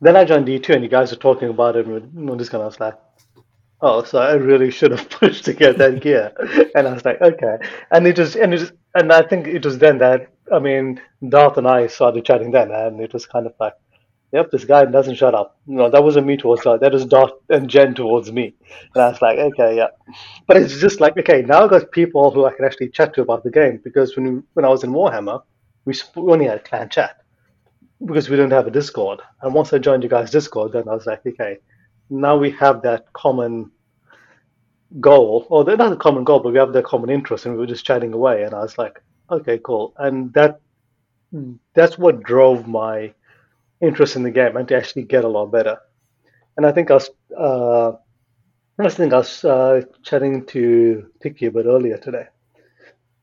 then 0.00 0.16
I 0.16 0.24
joined 0.24 0.46
D 0.46 0.58
two, 0.58 0.72
and 0.72 0.82
you 0.82 0.88
guys 0.88 1.10
were 1.10 1.16
talking 1.16 1.48
about 1.48 1.76
it, 1.76 1.86
and 1.86 2.28
we're 2.28 2.36
just 2.36 2.50
kind 2.50 2.62
of 2.62 2.78
like, 2.80 2.98
oh, 3.82 4.02
so 4.02 4.18
I 4.18 4.34
really 4.34 4.70
should 4.70 4.90
have 4.90 5.08
pushed 5.20 5.44
to 5.46 5.52
get 5.52 5.78
that 5.78 6.00
gear. 6.00 6.32
and 6.74 6.88
I 6.88 6.92
was 6.92 7.04
like, 7.04 7.20
okay. 7.20 7.58
And 7.90 8.06
it 8.06 8.18
was, 8.18 8.36
and 8.36 8.52
it 8.54 8.60
was, 8.60 8.72
and 8.94 9.12
I 9.12 9.22
think 9.22 9.46
it 9.46 9.64
was 9.64 9.78
then 9.78 9.98
that, 9.98 10.28
I 10.52 10.58
mean, 10.58 11.00
Darth 11.28 11.56
and 11.56 11.68
I 11.68 11.86
started 11.86 12.24
chatting 12.24 12.50
then, 12.50 12.70
and 12.70 13.00
it 13.00 13.12
was 13.12 13.26
kind 13.26 13.46
of 13.46 13.54
like, 13.60 13.74
yep, 14.32 14.50
this 14.50 14.64
guy 14.64 14.84
doesn't 14.84 15.16
shut 15.16 15.34
up. 15.34 15.58
No, 15.66 15.90
that 15.90 16.02
wasn't 16.02 16.26
me 16.26 16.36
towards 16.36 16.62
Darth. 16.62 16.80
That 16.80 16.92
was 16.92 17.04
Darth 17.04 17.32
and 17.48 17.68
Jen 17.68 17.94
towards 17.94 18.32
me. 18.32 18.54
And 18.94 19.02
I 19.02 19.08
was 19.10 19.22
like, 19.22 19.38
okay, 19.38 19.76
yeah. 19.76 19.88
But 20.46 20.56
it's 20.56 20.78
just 20.78 21.00
like, 21.00 21.16
okay, 21.18 21.42
now 21.42 21.64
I've 21.64 21.70
got 21.70 21.90
people 21.90 22.30
who 22.30 22.44
I 22.46 22.52
can 22.52 22.64
actually 22.64 22.90
chat 22.90 23.14
to 23.14 23.22
about 23.22 23.44
the 23.44 23.50
game 23.50 23.80
because 23.82 24.16
when 24.16 24.42
when 24.54 24.64
I 24.64 24.68
was 24.68 24.84
in 24.84 24.92
Warhammer, 24.92 25.42
we 25.84 25.94
only 26.16 26.46
had 26.46 26.64
clan 26.64 26.88
chat 26.88 27.22
because 28.04 28.28
we 28.28 28.36
didn't 28.36 28.52
have 28.52 28.66
a 28.66 28.70
Discord. 28.70 29.20
And 29.42 29.54
once 29.54 29.72
I 29.72 29.78
joined 29.78 30.02
you 30.02 30.08
guys' 30.08 30.30
Discord, 30.30 30.72
then 30.72 30.88
I 30.88 30.94
was 30.94 31.06
like, 31.06 31.24
okay, 31.26 31.58
now 32.08 32.36
we 32.36 32.50
have 32.52 32.82
that 32.82 33.12
common 33.12 33.70
goal, 34.98 35.46
or 35.50 35.64
not 35.64 35.92
a 35.92 35.96
common 35.96 36.24
goal, 36.24 36.40
but 36.40 36.52
we 36.52 36.58
have 36.58 36.72
that 36.72 36.84
common 36.84 37.10
interest, 37.10 37.46
and 37.46 37.54
we 37.54 37.60
were 37.60 37.66
just 37.66 37.84
chatting 37.84 38.12
away. 38.12 38.42
And 38.42 38.54
I 38.54 38.60
was 38.60 38.76
like, 38.78 39.00
okay, 39.30 39.58
cool. 39.62 39.94
And 39.98 40.32
that 40.34 40.60
that's 41.74 41.96
what 41.96 42.24
drove 42.24 42.66
my 42.66 43.14
interest 43.80 44.16
in 44.16 44.22
the 44.22 44.30
game 44.30 44.56
and 44.56 44.68
to 44.68 44.76
actually 44.76 45.04
get 45.04 45.24
a 45.24 45.28
lot 45.28 45.46
better. 45.46 45.78
And 46.56 46.66
I 46.66 46.72
think 46.72 46.90
I 46.90 46.94
was, 46.94 47.10
uh, 47.38 47.92
I 48.78 48.88
think 48.88 49.12
I 49.12 49.18
was 49.18 49.44
uh, 49.44 49.82
chatting 50.02 50.46
to 50.46 51.10
Tiki 51.22 51.46
a 51.46 51.50
bit 51.50 51.66
earlier 51.66 51.98
today, 51.98 52.26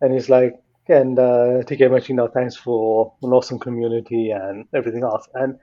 and 0.02 0.14
he's 0.14 0.30
like, 0.30 0.56
and 0.88 1.20
uh, 1.20 1.64
Tiki 1.64 1.88
mentioned, 1.88 2.18
know, 2.18 2.28
thanks 2.28 2.56
for 2.56 3.14
an 3.24 3.32
awesome 3.34 3.60
community 3.60 4.32
and 4.32 4.66
everything 4.74 5.04
else. 5.04 5.28
And 5.34 5.58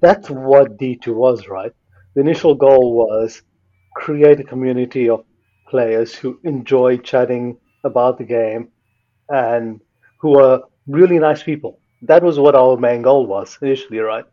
that's 0.00 0.30
what 0.30 0.78
D2 0.78 1.12
was, 1.14 1.48
right? 1.48 1.72
The 2.14 2.22
initial 2.22 2.54
goal 2.54 2.94
was 2.94 3.42
create 3.96 4.40
a 4.40 4.44
community 4.44 5.08
of 5.08 5.24
players 5.68 6.14
who 6.14 6.40
enjoy 6.44 6.98
chatting 6.98 7.58
about 7.84 8.18
the 8.18 8.24
game 8.24 8.68
and 9.28 9.80
who 10.20 10.38
are 10.38 10.62
really 10.86 11.18
nice 11.18 11.42
people. 11.42 11.80
That 12.06 12.22
was 12.22 12.38
what 12.38 12.54
our 12.54 12.76
main 12.76 13.02
goal 13.02 13.26
was 13.26 13.58
initially, 13.62 13.98
right? 13.98 14.24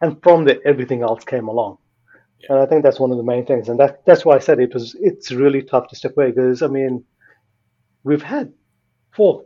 And 0.00 0.22
from 0.22 0.44
there, 0.44 0.58
everything 0.64 1.02
else 1.02 1.24
came 1.24 1.48
along. 1.48 1.78
Yeah. 2.40 2.52
And 2.52 2.58
I 2.60 2.66
think 2.66 2.82
that's 2.82 3.00
one 3.00 3.10
of 3.10 3.16
the 3.16 3.24
main 3.24 3.44
things. 3.46 3.68
And 3.68 3.78
that, 3.80 4.04
that's 4.06 4.24
why 4.24 4.36
I 4.36 4.38
said 4.38 4.60
it 4.60 4.74
was 4.74 4.96
it's 5.00 5.32
really 5.32 5.62
tough 5.62 5.88
to 5.88 5.96
step 5.96 6.16
away 6.16 6.30
because, 6.30 6.62
I 6.62 6.68
mean, 6.68 7.04
we've 8.04 8.22
had 8.22 8.52
four, 9.12 9.44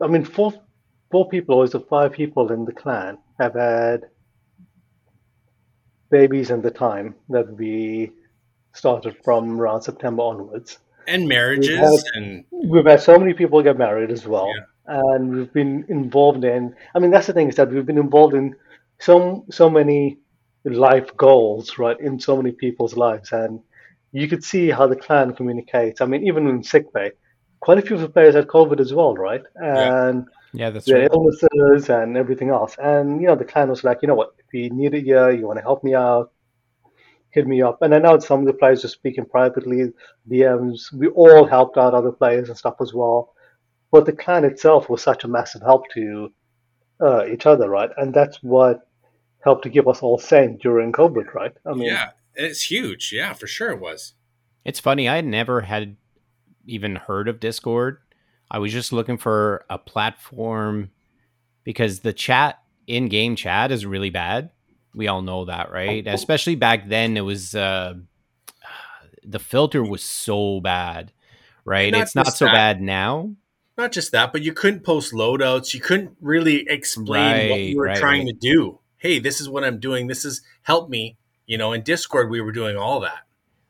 I 0.00 0.06
mean, 0.06 0.24
four, 0.24 0.52
four 1.10 1.28
people 1.28 1.56
or 1.56 1.80
five 1.80 2.12
people 2.12 2.52
in 2.52 2.64
the 2.64 2.72
clan 2.72 3.18
have 3.40 3.54
had 3.54 4.02
babies 6.10 6.50
in 6.50 6.62
the 6.62 6.70
time 6.70 7.14
that 7.28 7.52
we 7.56 8.12
started 8.72 9.16
from 9.24 9.60
around 9.60 9.82
September 9.82 10.22
onwards. 10.22 10.78
And 11.08 11.28
marriages 11.28 11.70
we've 11.70 11.78
had, 11.78 12.00
and 12.14 12.44
we've 12.50 12.86
had 12.86 13.00
so 13.00 13.18
many 13.18 13.32
people 13.32 13.62
get 13.62 13.78
married 13.78 14.10
as 14.10 14.26
well. 14.26 14.48
Yeah. 14.48 14.64
And 14.88 15.34
we've 15.34 15.52
been 15.52 15.84
involved 15.88 16.44
in 16.44 16.74
I 16.94 16.98
mean 16.98 17.10
that's 17.10 17.26
the 17.26 17.32
thing 17.32 17.48
is 17.48 17.56
that 17.56 17.70
we've 17.70 17.86
been 17.86 17.98
involved 17.98 18.34
in 18.34 18.54
so 18.98 19.44
so 19.50 19.68
many 19.68 20.18
life 20.64 21.16
goals, 21.16 21.78
right, 21.78 21.98
in 22.00 22.18
so 22.18 22.36
many 22.36 22.52
people's 22.52 22.96
lives. 22.96 23.32
And 23.32 23.60
you 24.12 24.28
could 24.28 24.42
see 24.42 24.70
how 24.70 24.86
the 24.86 24.96
clan 24.96 25.34
communicates. 25.34 26.00
I 26.00 26.06
mean, 26.06 26.26
even 26.26 26.46
in 26.48 26.62
sick 26.62 26.92
bay, 26.92 27.12
quite 27.60 27.78
a 27.78 27.82
few 27.82 27.96
of 27.96 28.02
the 28.02 28.08
players 28.08 28.34
had 28.34 28.46
COVID 28.46 28.80
as 28.80 28.92
well, 28.92 29.14
right? 29.14 29.42
And 29.56 30.26
yeah, 30.52 30.66
yeah 30.66 30.70
that's 30.70 30.90
right. 30.90 31.08
illnesses 31.12 31.90
and 31.90 32.16
everything 32.16 32.50
else. 32.50 32.76
And 32.82 33.20
you 33.20 33.28
know, 33.28 33.36
the 33.36 33.44
clan 33.44 33.68
was 33.68 33.84
like, 33.84 33.98
you 34.02 34.08
know 34.08 34.14
what, 34.14 34.34
if 34.38 34.52
you 34.52 34.70
need 34.70 34.94
it 34.94 35.04
here, 35.04 35.30
you 35.30 35.46
want 35.46 35.58
to 35.58 35.62
help 35.62 35.84
me 35.84 35.94
out, 35.94 36.32
hit 37.30 37.46
me 37.46 37.62
up. 37.62 37.82
And 37.82 37.94
I 37.94 37.98
know 37.98 38.18
some 38.18 38.40
of 38.40 38.46
the 38.46 38.52
players 38.52 38.84
are 38.84 38.88
speaking 38.88 39.26
privately, 39.26 39.92
DMs. 40.28 40.92
We 40.92 41.08
all 41.08 41.44
helped 41.46 41.76
out 41.76 41.94
other 41.94 42.12
players 42.12 42.48
and 42.48 42.58
stuff 42.58 42.76
as 42.80 42.92
well. 42.94 43.34
But 43.90 44.06
the 44.06 44.12
clan 44.12 44.44
itself 44.44 44.88
was 44.88 45.02
such 45.02 45.24
a 45.24 45.28
massive 45.28 45.62
help 45.62 45.88
to 45.94 46.32
uh, 47.00 47.26
each 47.26 47.46
other, 47.46 47.68
right? 47.68 47.90
And 47.96 48.12
that's 48.12 48.42
what 48.42 48.88
helped 49.40 49.62
to 49.64 49.70
keep 49.70 49.86
us 49.86 50.02
all 50.02 50.18
sane 50.18 50.58
during 50.60 50.92
COVID, 50.92 51.32
right? 51.34 51.52
I 51.64 51.72
mean, 51.72 51.88
yeah, 51.88 52.10
it's 52.34 52.62
huge. 52.62 53.12
Yeah, 53.12 53.32
for 53.32 53.46
sure 53.46 53.70
it 53.70 53.80
was. 53.80 54.14
It's 54.64 54.80
funny. 54.80 55.08
I 55.08 55.20
never 55.20 55.60
had 55.60 55.96
even 56.66 56.96
heard 56.96 57.28
of 57.28 57.40
Discord. 57.40 57.98
I 58.50 58.58
was 58.58 58.72
just 58.72 58.92
looking 58.92 59.18
for 59.18 59.64
a 59.70 59.78
platform 59.78 60.90
because 61.64 62.00
the 62.00 62.12
chat 62.12 62.58
in 62.86 63.08
game 63.08 63.36
chat 63.36 63.70
is 63.70 63.86
really 63.86 64.10
bad. 64.10 64.50
We 64.94 65.08
all 65.08 65.22
know 65.22 65.44
that, 65.44 65.70
right? 65.70 66.06
Especially 66.06 66.54
back 66.54 66.88
then, 66.88 67.16
it 67.16 67.20
was 67.20 67.54
uh, 67.54 67.94
the 69.24 69.38
filter 69.38 69.82
was 69.82 70.02
so 70.02 70.60
bad, 70.60 71.12
right? 71.64 71.92
Not 71.92 72.02
it's 72.02 72.14
not 72.14 72.32
so 72.34 72.46
that. 72.46 72.54
bad 72.54 72.80
now. 72.80 73.34
Not 73.76 73.92
just 73.92 74.12
that, 74.12 74.32
but 74.32 74.42
you 74.42 74.52
couldn't 74.52 74.84
post 74.84 75.12
loadouts. 75.12 75.74
You 75.74 75.80
couldn't 75.80 76.16
really 76.20 76.66
explain 76.68 77.32
right, 77.32 77.50
what 77.50 77.60
you 77.60 77.76
were 77.76 77.84
right, 77.84 77.96
trying 77.96 78.26
right. 78.26 78.40
to 78.40 78.48
do. 78.52 78.78
Hey, 78.96 79.18
this 79.18 79.40
is 79.40 79.48
what 79.48 79.64
I'm 79.64 79.78
doing. 79.78 80.06
This 80.06 80.24
is 80.24 80.40
help 80.62 80.88
me. 80.88 81.18
You 81.46 81.58
know, 81.58 81.72
in 81.72 81.82
Discord, 81.82 82.30
we 82.30 82.40
were 82.40 82.52
doing 82.52 82.76
all 82.76 83.00
that. 83.00 83.26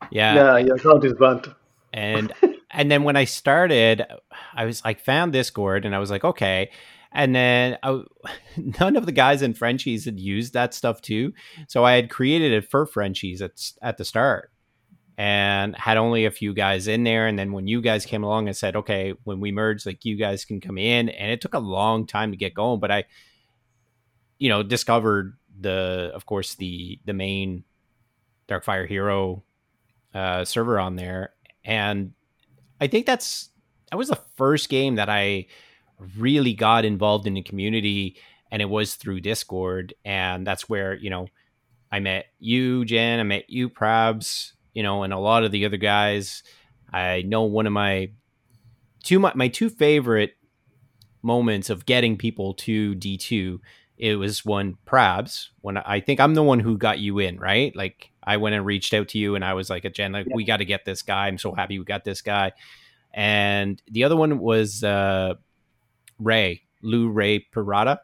Yeah. 0.09 0.35
Yeah, 0.35 0.57
your 0.57 0.75
account 0.77 1.03
is 1.03 1.13
burnt. 1.13 1.47
And 1.91 2.33
and 2.71 2.89
then 2.89 3.03
when 3.03 3.17
I 3.17 3.25
started, 3.25 4.03
I 4.53 4.65
was 4.65 4.83
like 4.85 5.01
found 5.01 5.33
Discord, 5.33 5.85
and 5.85 5.93
I 5.93 5.99
was 5.99 6.09
like, 6.09 6.23
okay. 6.23 6.71
And 7.11 7.35
then 7.35 7.77
I, 7.83 8.01
none 8.79 8.95
of 8.95 9.05
the 9.05 9.11
guys 9.11 9.41
in 9.41 9.53
Frenchies 9.53 10.05
had 10.05 10.19
used 10.19 10.53
that 10.53 10.73
stuff 10.73 11.01
too. 11.01 11.33
So 11.67 11.83
I 11.83 11.93
had 11.93 12.09
created 12.09 12.53
it 12.53 12.69
for 12.69 12.85
Frenchies 12.85 13.41
at, 13.41 13.71
at 13.81 13.97
the 13.97 14.05
start 14.05 14.51
and 15.17 15.75
had 15.75 15.97
only 15.97 16.25
a 16.25 16.31
few 16.31 16.53
guys 16.53 16.87
in 16.87 17.03
there. 17.03 17.27
And 17.27 17.37
then 17.37 17.51
when 17.51 17.67
you 17.67 17.81
guys 17.81 18.05
came 18.05 18.23
along 18.23 18.47
and 18.47 18.55
said, 18.55 18.75
okay, 18.75 19.13
when 19.23 19.39
we 19.39 19.51
merge, 19.51 19.85
like 19.85 20.05
you 20.05 20.15
guys 20.15 20.45
can 20.45 20.61
come 20.61 20.77
in. 20.77 21.09
And 21.09 21.31
it 21.31 21.41
took 21.41 21.55
a 21.55 21.59
long 21.59 22.05
time 22.05 22.31
to 22.31 22.37
get 22.37 22.53
going, 22.53 22.79
but 22.79 22.91
I, 22.91 23.05
you 24.37 24.49
know, 24.49 24.61
discovered 24.61 25.37
the, 25.59 26.11
of 26.13 26.25
course, 26.25 26.55
the, 26.55 26.99
the 27.05 27.13
main 27.13 27.63
Darkfire 28.47 28.87
Hero 28.87 29.43
uh, 30.13 30.45
server 30.45 30.79
on 30.79 30.95
there. 30.95 31.33
And 31.65 32.13
I 32.79 32.87
think 32.87 33.07
that's, 33.07 33.49
that 33.89 33.97
was 33.97 34.09
the 34.09 34.21
first 34.35 34.69
game 34.69 34.95
that 34.95 35.09
I, 35.09 35.47
really 36.15 36.53
got 36.53 36.85
involved 36.85 37.27
in 37.27 37.33
the 37.33 37.41
community 37.41 38.17
and 38.51 38.61
it 38.61 38.69
was 38.69 38.95
through 38.95 39.19
discord 39.19 39.93
and 40.05 40.45
that's 40.45 40.69
where 40.69 40.93
you 40.93 41.09
know 41.09 41.27
i 41.91 41.99
met 41.99 42.27
you 42.39 42.85
jen 42.85 43.19
i 43.19 43.23
met 43.23 43.49
you 43.49 43.69
prabs 43.69 44.53
you 44.77 44.83
know 44.83 45.01
and 45.01 45.11
a 45.11 45.17
lot 45.17 45.43
of 45.43 45.51
the 45.51 45.65
other 45.65 45.77
guys 45.77 46.43
i 46.93 47.23
know 47.23 47.41
one 47.41 47.65
of 47.65 47.73
my 47.73 48.11
two 49.03 49.17
my, 49.17 49.31
my 49.33 49.47
two 49.47 49.69
favorite 49.69 50.35
moments 51.23 51.71
of 51.71 51.87
getting 51.87 52.15
people 52.15 52.53
to 52.53 52.93
d2 52.93 53.59
it 53.97 54.15
was 54.15 54.45
one 54.45 54.77
prabs 54.85 55.49
when 55.61 55.77
i 55.77 55.99
think 55.99 56.19
i'm 56.19 56.35
the 56.35 56.43
one 56.43 56.59
who 56.59 56.77
got 56.77 56.99
you 56.99 57.17
in 57.17 57.39
right 57.39 57.75
like 57.75 58.11
i 58.23 58.37
went 58.37 58.53
and 58.53 58.67
reached 58.67 58.93
out 58.93 59.07
to 59.07 59.17
you 59.17 59.33
and 59.33 59.43
i 59.43 59.55
was 59.55 59.67
like 59.67 59.83
a 59.83 59.89
jen 59.89 60.11
like 60.11 60.27
yeah. 60.27 60.35
we 60.35 60.43
got 60.43 60.57
to 60.57 60.65
get 60.65 60.85
this 60.85 61.01
guy 61.01 61.25
i'm 61.25 61.39
so 61.39 61.55
happy 61.55 61.79
we 61.79 61.83
got 61.83 62.03
this 62.03 62.21
guy 62.21 62.51
and 63.15 63.81
the 63.89 64.03
other 64.03 64.15
one 64.15 64.37
was 64.37 64.83
uh 64.83 65.33
Ray, 66.19 66.63
Lou 66.81 67.09
Ray 67.09 67.45
Parada. 67.53 67.99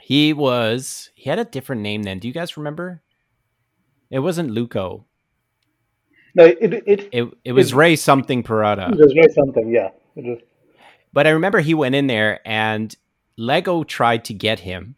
He 0.00 0.32
was 0.32 1.10
he 1.14 1.30
had 1.30 1.38
a 1.38 1.44
different 1.44 1.82
name 1.82 2.02
then. 2.02 2.18
Do 2.18 2.26
you 2.26 2.34
guys 2.34 2.56
remember? 2.56 3.01
It 4.12 4.20
wasn't 4.20 4.50
Luco. 4.50 5.06
No, 6.34 6.44
it 6.44 6.58
it 6.60 7.08
it, 7.12 7.28
it 7.44 7.52
was 7.52 7.72
it, 7.72 7.76
Ray 7.76 7.96
something 7.96 8.44
Parada. 8.44 8.92
It 8.92 8.98
was 8.98 9.14
Ray 9.16 9.32
something, 9.32 9.68
yeah. 9.68 9.90
But 11.12 11.26
I 11.26 11.30
remember 11.30 11.58
he 11.60 11.74
went 11.74 11.94
in 11.96 12.06
there 12.06 12.40
and 12.46 12.94
Lego 13.36 13.82
tried 13.82 14.24
to 14.26 14.34
get 14.34 14.60
him 14.60 14.94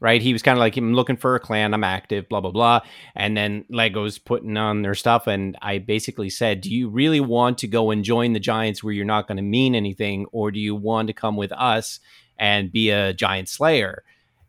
right? 0.00 0.20
He 0.20 0.32
was 0.32 0.42
kind 0.42 0.56
of 0.56 0.60
like, 0.60 0.76
I'm 0.76 0.94
looking 0.94 1.16
for 1.16 1.34
a 1.34 1.40
clan, 1.40 1.72
I'm 1.72 1.84
active, 1.84 2.28
blah, 2.28 2.40
blah, 2.40 2.50
blah. 2.50 2.80
And 3.14 3.36
then 3.36 3.64
Lego's 3.70 4.18
putting 4.18 4.56
on 4.56 4.82
their 4.82 4.94
stuff. 4.94 5.26
And 5.26 5.56
I 5.62 5.78
basically 5.78 6.30
said, 6.30 6.60
Do 6.60 6.70
you 6.70 6.88
really 6.88 7.20
want 7.20 7.58
to 7.58 7.66
go 7.66 7.90
and 7.90 8.04
join 8.04 8.32
the 8.32 8.40
Giants 8.40 8.82
where 8.82 8.92
you're 8.92 9.04
not 9.04 9.26
going 9.26 9.36
to 9.36 9.42
mean 9.42 9.74
anything? 9.74 10.26
Or 10.32 10.50
do 10.50 10.60
you 10.60 10.74
want 10.74 11.08
to 11.08 11.14
come 11.14 11.36
with 11.36 11.52
us 11.52 12.00
and 12.38 12.72
be 12.72 12.90
a 12.90 13.14
Giant 13.14 13.48
Slayer? 13.48 14.02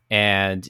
And, 0.09 0.67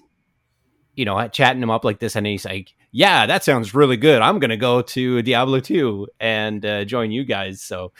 you 0.96 1.06
know, 1.06 1.28
chatting 1.28 1.62
him 1.62 1.72
up 1.72 1.86
like 1.86 2.00
this. 2.00 2.16
And 2.16 2.28
he's 2.28 2.46
like, 2.46 2.74
Yeah, 2.92 3.26
that 3.26 3.44
sounds 3.44 3.74
really 3.74 3.98
good. 3.98 4.22
I'm 4.22 4.40
going 4.40 4.50
to 4.50 4.58
go 4.58 4.82
to 4.82 5.22
Diablo 5.22 5.60
2 5.60 6.08
and 6.20 6.66
uh, 6.66 6.86
join 6.86 7.12
you 7.12 7.26
guys. 7.26 7.62
So 7.62 7.92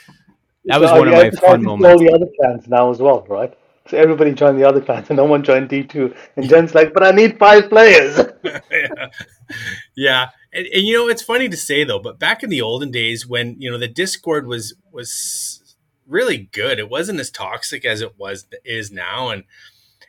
that 0.64 0.80
was 0.80 0.90
so 0.90 0.98
one 0.98 1.08
of 1.08 1.14
my 1.14 1.30
fun 1.30 1.62
moments. 1.62 1.88
All 1.88 1.98
the 1.98 2.12
other 2.12 2.26
clans 2.40 2.68
now 2.68 2.90
as 2.90 2.98
well, 2.98 3.26
right? 3.28 3.56
So 3.88 3.96
everybody 3.96 4.32
joined 4.32 4.58
the 4.58 4.64
other 4.64 4.80
clans 4.80 5.08
and 5.08 5.16
no 5.16 5.24
one 5.24 5.42
joined 5.42 5.70
D2. 5.70 6.14
And 6.36 6.48
Jen's 6.48 6.74
like, 6.74 6.92
but 6.92 7.02
I 7.02 7.10
need 7.10 7.38
five 7.38 7.68
players. 7.68 8.18
yeah. 8.44 8.60
yeah. 9.96 10.28
And, 10.52 10.66
and, 10.66 10.82
you 10.82 10.94
know, 10.94 11.08
it's 11.08 11.22
funny 11.22 11.48
to 11.48 11.56
say 11.56 11.84
though, 11.84 11.98
but 11.98 12.18
back 12.18 12.42
in 12.42 12.50
the 12.50 12.62
olden 12.62 12.90
days 12.90 13.26
when, 13.26 13.56
you 13.58 13.70
know, 13.70 13.78
the 13.78 13.88
Discord 13.88 14.46
was, 14.46 14.74
was 14.92 15.76
really 16.06 16.48
good. 16.52 16.78
It 16.78 16.90
wasn't 16.90 17.20
as 17.20 17.30
toxic 17.30 17.84
as 17.84 18.00
it 18.00 18.18
was, 18.18 18.46
is 18.64 18.90
now. 18.90 19.28
And, 19.28 19.44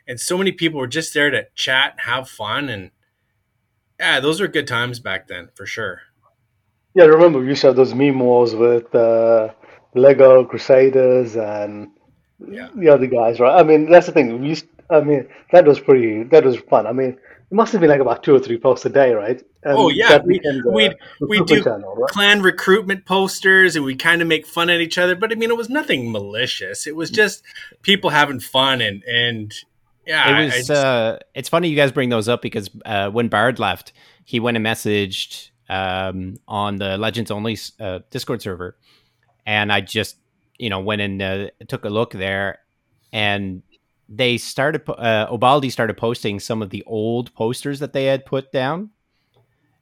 and 0.06 0.20
so 0.20 0.36
many 0.36 0.52
people 0.52 0.80
were 0.80 0.86
just 0.86 1.14
there 1.14 1.30
to 1.30 1.46
chat 1.54 1.92
and 1.92 2.00
have 2.00 2.28
fun. 2.28 2.68
And 2.68 2.90
yeah, 4.00 4.18
those 4.18 4.40
were 4.40 4.48
good 4.48 4.66
times 4.66 4.98
back 4.98 5.28
then 5.28 5.50
for 5.54 5.66
sure. 5.66 6.00
Yeah. 6.94 7.04
I 7.04 7.06
remember 7.06 7.38
we 7.38 7.46
used 7.46 7.60
to 7.60 7.68
have 7.68 7.76
those 7.76 7.94
meme 7.94 8.18
wars 8.18 8.54
with, 8.54 8.92
uh, 8.94 9.50
Lego 9.94 10.44
Crusaders 10.44 11.36
and 11.36 11.88
yeah. 12.48 12.68
the 12.74 12.88
other 12.88 13.06
guys, 13.06 13.40
right? 13.40 13.58
I 13.58 13.62
mean, 13.62 13.90
that's 13.90 14.06
the 14.06 14.12
thing. 14.12 14.40
We 14.40 14.48
used, 14.48 14.66
I 14.88 15.00
mean, 15.00 15.28
that 15.52 15.66
was 15.66 15.80
pretty. 15.80 16.24
That 16.24 16.44
was 16.44 16.56
fun. 16.56 16.86
I 16.86 16.92
mean, 16.92 17.10
it 17.10 17.54
must 17.54 17.72
have 17.72 17.80
been 17.80 17.90
like 17.90 18.00
about 18.00 18.22
two 18.22 18.34
or 18.34 18.38
three 18.38 18.58
posts 18.58 18.86
a 18.86 18.88
day, 18.88 19.12
right? 19.12 19.42
And 19.62 19.76
oh 19.76 19.90
yeah, 19.90 20.18
we 20.24 20.40
we 20.64 20.94
we 21.20 21.44
do 21.44 21.62
channel, 21.62 21.94
right? 21.96 22.10
clan 22.10 22.42
recruitment 22.42 23.04
posters, 23.04 23.76
and 23.76 23.84
we 23.84 23.94
kind 23.94 24.22
of 24.22 24.28
make 24.28 24.46
fun 24.46 24.70
at 24.70 24.80
each 24.80 24.98
other. 24.98 25.14
But 25.16 25.32
I 25.32 25.34
mean, 25.34 25.50
it 25.50 25.56
was 25.56 25.68
nothing 25.68 26.10
malicious. 26.10 26.86
It 26.86 26.96
was 26.96 27.10
just 27.10 27.42
people 27.82 28.10
having 28.10 28.40
fun, 28.40 28.80
and 28.80 29.02
and 29.04 29.52
yeah, 30.06 30.38
it 30.40 30.44
was. 30.44 30.54
Just, 30.54 30.70
uh, 30.70 31.18
it's 31.34 31.48
funny 31.48 31.68
you 31.68 31.76
guys 31.76 31.92
bring 31.92 32.08
those 32.08 32.28
up 32.28 32.42
because 32.42 32.70
uh, 32.84 33.10
when 33.10 33.28
Bard 33.28 33.58
left, 33.58 33.92
he 34.24 34.40
went 34.40 34.56
and 34.56 34.64
messaged 34.64 35.50
um, 35.68 36.38
on 36.48 36.76
the 36.76 36.96
Legends 36.98 37.30
Only 37.30 37.58
uh, 37.78 38.00
Discord 38.10 38.42
server, 38.42 38.76
and 39.46 39.72
I 39.72 39.80
just 39.80 40.16
you 40.58 40.70
know 40.70 40.80
went 40.80 41.02
and 41.02 41.22
uh, 41.22 41.46
took 41.68 41.84
a 41.84 41.90
look 41.90 42.12
there, 42.12 42.60
and 43.12 43.62
they 44.08 44.38
started. 44.38 44.82
Uh, 44.88 45.26
Obaldi 45.30 45.70
started 45.70 45.96
posting 45.96 46.40
some 46.40 46.62
of 46.62 46.70
the 46.70 46.82
old 46.86 47.32
posters 47.34 47.78
that 47.80 47.92
they 47.92 48.06
had 48.06 48.26
put 48.26 48.50
down, 48.52 48.90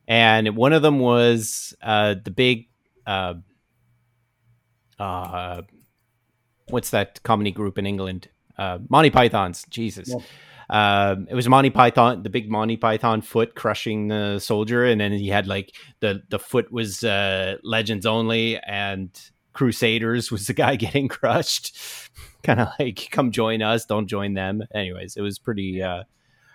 and 0.06 0.56
one 0.56 0.72
of 0.72 0.82
them 0.82 0.98
was 0.98 1.74
uh, 1.82 2.14
the 2.22 2.30
big. 2.30 2.68
Uh, 3.06 3.34
uh, 4.98 5.62
what's 6.68 6.90
that 6.90 7.22
comedy 7.22 7.50
group 7.50 7.78
in 7.78 7.86
England? 7.86 8.28
Uh, 8.58 8.78
Monty 8.88 9.10
Python's. 9.10 9.64
Jesus. 9.70 10.08
Yeah. 10.08 10.22
Um, 10.70 11.28
it 11.30 11.34
was 11.34 11.48
Monty 11.48 11.70
Python, 11.70 12.22
the 12.22 12.28
big 12.28 12.50
Monty 12.50 12.76
Python 12.76 13.22
foot 13.22 13.54
crushing 13.54 14.08
the 14.08 14.38
soldier, 14.38 14.84
and 14.84 15.00
then 15.00 15.12
he 15.12 15.28
had 15.28 15.46
like 15.46 15.74
the 16.00 16.22
the 16.28 16.38
foot 16.38 16.70
was 16.70 17.02
uh, 17.02 17.56
Legends 17.62 18.04
only, 18.04 18.58
and 18.58 19.10
Crusaders 19.54 20.30
was 20.30 20.46
the 20.46 20.52
guy 20.52 20.76
getting 20.86 21.08
crushed. 21.08 21.76
kind 22.42 22.60
of 22.60 22.68
like, 22.78 23.08
come 23.10 23.32
join 23.32 23.62
us, 23.62 23.84
don't 23.84 24.06
join 24.06 24.34
them. 24.34 24.62
Anyways, 24.74 25.16
it 25.16 25.20
was 25.20 25.38
pretty, 25.38 25.82
uh, 25.82 26.04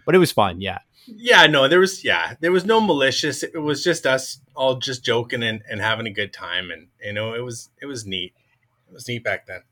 but 0.06 0.16
it 0.16 0.20
was 0.20 0.32
fun. 0.32 0.62
Yeah. 0.62 0.80
Yeah, 1.06 1.48
no, 1.48 1.68
there 1.68 1.82
was, 1.82 2.06
yeah, 2.06 2.36
there 2.40 2.54
was 2.54 2.64
no 2.64 2.80
malicious. 2.80 3.44
It 3.44 3.62
was 3.62 3.84
just 3.84 4.06
us 4.06 4.40
all 4.56 4.76
just 4.76 5.04
joking 5.04 5.44
and, 5.44 5.62
and 5.70 5.82
having 5.82 6.08
a 6.08 6.12
good 6.12 6.32
time. 6.32 6.72
And, 6.72 6.88
you 7.04 7.12
know, 7.12 7.34
it 7.34 7.42
was, 7.42 7.70
it 7.82 7.88
was 7.88 8.06
neat. 8.06 8.34
It 8.88 8.94
was 8.94 9.06
neat 9.10 9.22
back 9.22 9.46
then. 9.48 9.64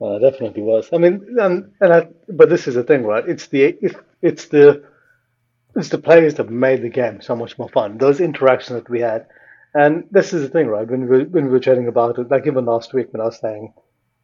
Uh, 0.00 0.18
definitely 0.18 0.62
was. 0.62 0.88
I 0.92 0.98
mean, 0.98 1.36
and, 1.40 1.72
and 1.80 1.92
I, 1.92 2.08
but 2.28 2.50
this 2.50 2.68
is 2.68 2.74
the 2.74 2.82
thing, 2.84 3.04
right? 3.04 3.26
It's 3.26 3.46
the 3.46 3.78
it's, 4.20 4.46
the 4.46 4.84
it's 5.76 5.88
the 5.90 5.98
players 5.98 6.34
that 6.34 6.50
made 6.50 6.82
the 6.82 6.90
game 6.90 7.20
so 7.22 7.36
much 7.36 7.58
more 7.58 7.68
fun. 7.68 7.98
Those 7.98 8.20
interactions 8.20 8.80
that 8.82 8.90
we 8.90 9.00
had, 9.00 9.26
and 9.74 10.04
this 10.10 10.32
is 10.34 10.42
the 10.42 10.48
thing, 10.48 10.68
right? 10.68 10.88
When 10.88 11.08
we 11.08 11.24
when 11.24 11.46
we 11.46 11.50
were 11.52 11.60
chatting 11.60 11.88
about 11.88 12.18
it, 12.18 12.30
like 12.30 12.46
even 12.46 12.66
last 12.66 12.94
week 12.94 13.12
when 13.12 13.22
I 13.22 13.26
was 13.26 13.38
saying 13.40 13.74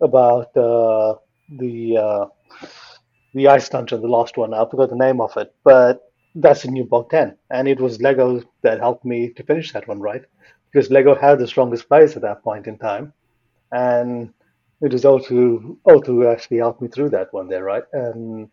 about 0.00 0.56
uh, 0.56 1.16
the 1.58 1.96
uh, 1.98 2.26
the 3.34 3.48
ice 3.48 3.68
dungeon, 3.68 4.00
the 4.02 4.08
last 4.08 4.36
one, 4.36 4.54
I 4.54 4.64
forgot 4.68 4.90
the 4.90 4.96
name 4.96 5.20
of 5.20 5.36
it, 5.36 5.54
but 5.64 6.00
that's 6.34 6.64
a 6.64 6.70
new 6.70 6.84
Bog 6.84 7.10
Ten, 7.10 7.36
and 7.50 7.68
it 7.68 7.80
was 7.80 8.00
Lego 8.00 8.42
that 8.62 8.80
helped 8.80 9.04
me 9.04 9.30
to 9.34 9.42
finish 9.42 9.72
that 9.72 9.88
one, 9.88 10.00
right? 10.00 10.22
Because 10.70 10.90
Lego 10.90 11.14
had 11.14 11.38
the 11.38 11.46
strongest 11.46 11.88
players 11.88 12.16
at 12.16 12.22
that 12.22 12.42
point 12.42 12.66
in 12.66 12.78
time, 12.78 13.12
and 13.72 14.32
it 14.82 14.92
was 14.92 15.04
O2 15.04 15.78
O2 15.86 16.30
actually 16.30 16.58
helped 16.58 16.82
me 16.82 16.88
through 16.88 17.10
that 17.10 17.32
one 17.32 17.48
there, 17.48 17.62
right? 17.62 17.84
And 17.92 18.48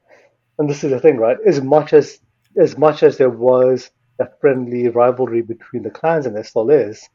and 0.60 0.70
this 0.70 0.84
is 0.84 0.92
the 0.92 1.00
thing, 1.00 1.18
right? 1.18 1.38
As 1.46 1.62
much 1.62 1.92
as 1.94 2.20
as 2.58 2.78
much 2.78 3.04
as 3.04 3.18
there 3.18 3.30
was 3.30 3.90
a 4.20 4.28
friendly 4.40 4.90
rivalry 4.90 5.42
between 5.42 5.84
the 5.84 5.90
clans, 5.90 6.26
and 6.26 6.36
there 6.36 6.44
still 6.44 6.70
is, 6.70 7.10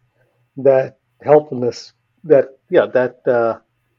that 0.57 0.98
helpfulness, 1.22 1.92
that 2.24 2.59
yeah, 2.70 2.87
that 2.87 3.20
uh, 3.27 3.59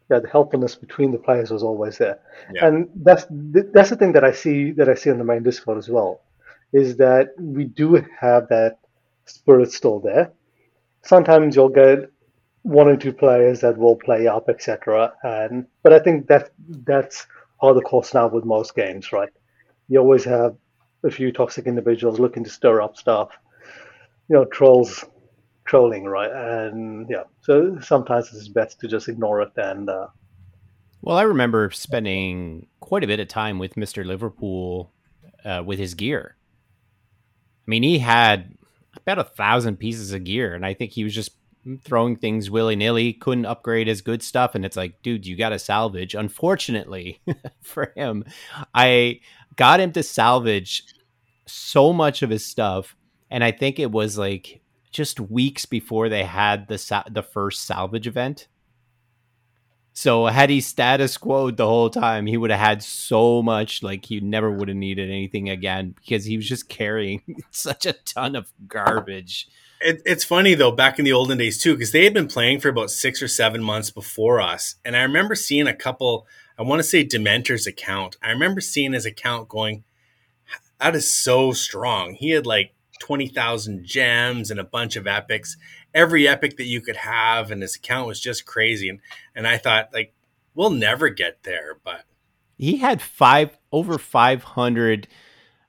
yeah, 0.10 0.19
the 0.19 0.28
helpfulness 0.28 0.75
between 0.75 1.12
the 1.12 1.17
players 1.17 1.49
was 1.49 1.63
always 1.63 1.97
there, 1.97 2.19
yeah. 2.54 2.67
and 2.67 2.89
that's 2.95 3.25
that's 3.30 3.91
the 3.91 3.95
thing 3.95 4.12
that 4.13 4.25
I 4.25 4.34
see 4.34 4.71
that 4.71 4.89
I 4.89 4.95
see 4.95 5.12
on 5.12 5.17
the 5.17 5.23
main 5.23 5.43
Discord 5.43 5.78
as 5.78 5.88
well, 5.88 6.21
is 6.73 6.97
that 6.97 7.30
we 7.39 7.63
do 7.63 8.04
have 8.19 8.49
that 8.49 8.80
spirit 9.25 9.71
still 9.71 9.99
there. 9.99 10.34
Sometimes 11.04 11.56
you'll 11.56 11.69
get 11.69 12.12
one 12.65 12.88
or 12.88 12.97
two 12.97 13.13
players 13.13 13.62
that 13.62 13.78
will 13.78 13.95
play 13.95 14.25
up, 14.25 14.49
etc. 14.49 15.13
And 15.21 15.67
but 15.84 15.93
I 15.93 15.99
think 15.99 16.28
that 16.28 16.49
that's 16.67 17.28
of 17.62 17.75
the 17.75 17.82
course 17.82 18.12
now 18.15 18.28
with 18.28 18.43
most 18.43 18.75
games, 18.75 19.12
right? 19.12 19.30
You 19.88 19.99
always 19.99 20.23
have 20.23 20.56
a 21.04 21.12
few 21.12 21.32
toxic 21.32 21.67
individuals 21.67 22.19
looking 22.19 22.43
to 22.43 22.49
stir 22.49 22.82
up 22.82 22.97
stuff, 22.97 23.30
you 24.28 24.36
know, 24.36 24.45
trolls 24.45 25.06
trolling, 25.65 26.06
right? 26.06 26.32
And 26.32 27.08
yeah, 27.08 27.25
so 27.41 27.78
sometimes 27.82 28.34
it's 28.34 28.47
best 28.47 28.80
to 28.80 28.88
just 28.88 29.08
ignore 29.08 29.43
it 29.43 29.51
and. 29.58 29.88
Uh, 29.88 30.08
well, 31.04 31.17
I 31.17 31.21
remember 31.21 31.69
spending 31.69 32.65
quite 32.80 33.04
a 33.04 33.08
bit 33.08 33.19
of 33.19 33.28
time 33.28 33.60
with 33.60 33.78
Mister 33.78 34.04
Liverpool 34.04 34.91
uh, 35.45 35.62
with 35.63 35.78
his 35.78 35.93
gear. 35.93 36.36
I 37.67 37.67
mean, 37.67 37.84
he 37.84 37.99
had 37.99 38.58
about 38.97 39.19
a 39.19 39.23
thousand 39.23 39.78
pieces 39.78 40.13
of 40.13 40.23
gear, 40.23 40.56
and 40.56 40.65
I 40.65 40.73
think 40.73 40.93
he 40.93 41.04
was 41.04 41.13
just 41.13 41.32
throwing 41.84 42.15
things 42.15 42.49
willy 42.49 42.75
nilly, 42.75 43.13
couldn't 43.13 43.45
upgrade 43.45 43.88
his 43.88 44.01
good 44.01 44.21
stuff. 44.21 44.56
And 44.56 44.65
it's 44.65 44.78
like, 44.78 45.01
dude, 45.01 45.25
you 45.25 45.36
got 45.36 45.49
to 45.49 45.60
salvage. 45.60 46.15
Unfortunately 46.15 47.21
for 47.62 47.91
him, 47.95 48.23
I 48.73 49.21
got 49.56 49.80
him 49.80 49.91
to 49.93 50.04
salvage 50.04 50.84
so 51.47 51.93
much 51.93 52.21
of 52.21 52.30
his 52.30 52.45
stuff. 52.45 52.95
And 53.32 53.43
I 53.43 53.51
think 53.51 53.80
it 53.80 53.91
was 53.91 54.17
like 54.17 54.62
just 54.91 55.19
weeks 55.19 55.65
before 55.65 56.10
they 56.10 56.23
had 56.23 56.67
the 56.67 56.78
sa- 56.78 57.04
the 57.10 57.23
first 57.23 57.63
salvage 57.63 58.08
event. 58.08 58.47
So 59.97 60.25
had 60.25 60.49
he 60.49 60.60
status 60.60 61.17
quoed 61.17 61.56
the 61.56 61.65
whole 61.65 61.89
time, 61.89 62.25
he 62.25 62.36
would 62.36 62.51
have 62.51 62.60
had 62.60 62.84
so 62.84 63.41
much 63.41 63.82
like 63.82 64.06
he 64.06 64.19
never 64.19 64.51
would 64.51 64.67
have 64.67 64.75
needed 64.78 65.10
anything 65.10 65.49
again 65.49 65.95
because 65.97 66.25
he 66.25 66.36
was 66.36 66.47
just 66.47 66.67
carrying 66.67 67.21
such 67.51 67.86
a 67.86 67.93
ton 67.93 68.36
of 68.36 68.51
garbage 68.67 69.47
it, 69.86 70.02
it's 70.04 70.24
funny 70.24 70.56
though, 70.56 70.71
back 70.71 70.98
in 70.98 71.06
the 71.06 71.13
olden 71.13 71.38
days 71.38 71.62
too, 71.62 71.74
because 71.74 71.91
they 71.91 72.04
had 72.04 72.13
been 72.13 72.28
playing 72.28 72.60
for 72.60 72.69
about 72.69 72.89
six 72.89 73.21
or 73.21 73.28
seven 73.28 73.63
months 73.63 73.91
before 73.91 74.41
us, 74.41 74.76
and 74.84 74.98
I 74.98 75.04
remember 75.04 75.36
seeing 75.36 75.67
a 75.67 75.76
couple. 75.76 76.28
I 76.58 76.63
want 76.63 76.80
to 76.80 76.84
say 76.84 77.06
Dementor's 77.06 77.67
account. 77.67 78.15
I 78.21 78.32
remember 78.32 78.62
seeing 78.62 78.93
his 78.93 79.06
account 79.06 79.48
going, 79.48 79.84
"That 80.80 80.95
is 80.95 81.13
so 81.13 81.52
strong." 81.52 82.15
He 82.15 82.32
had 82.32 82.48
like 82.48 82.74
twenty 83.00 83.28
thousand 83.28 83.86
gems 83.86 84.50
and 84.50 84.60
a 84.60 84.63
bunch 84.63 84.95
of 84.95 85.06
epics, 85.06 85.56
every 85.93 86.28
epic 86.28 86.58
that 86.58 86.65
you 86.65 86.82
could 86.82 86.98
have, 86.98 87.52
and 87.52 87.62
his 87.62 87.76
account 87.76 88.08
was 88.08 88.19
just 88.19 88.45
crazy. 88.45 88.89
And 88.89 89.00
and 89.36 89.48
I 89.48 89.58
thought 89.58 89.93
like, 89.93 90.13
we'll 90.56 90.71
never 90.71 91.10
get 91.10 91.43
there, 91.43 91.78
but 91.84 92.06
he 92.58 92.78
had 92.78 93.04
five 93.04 93.56
over 93.71 94.00
five 94.00 94.43
hundred 94.43 95.08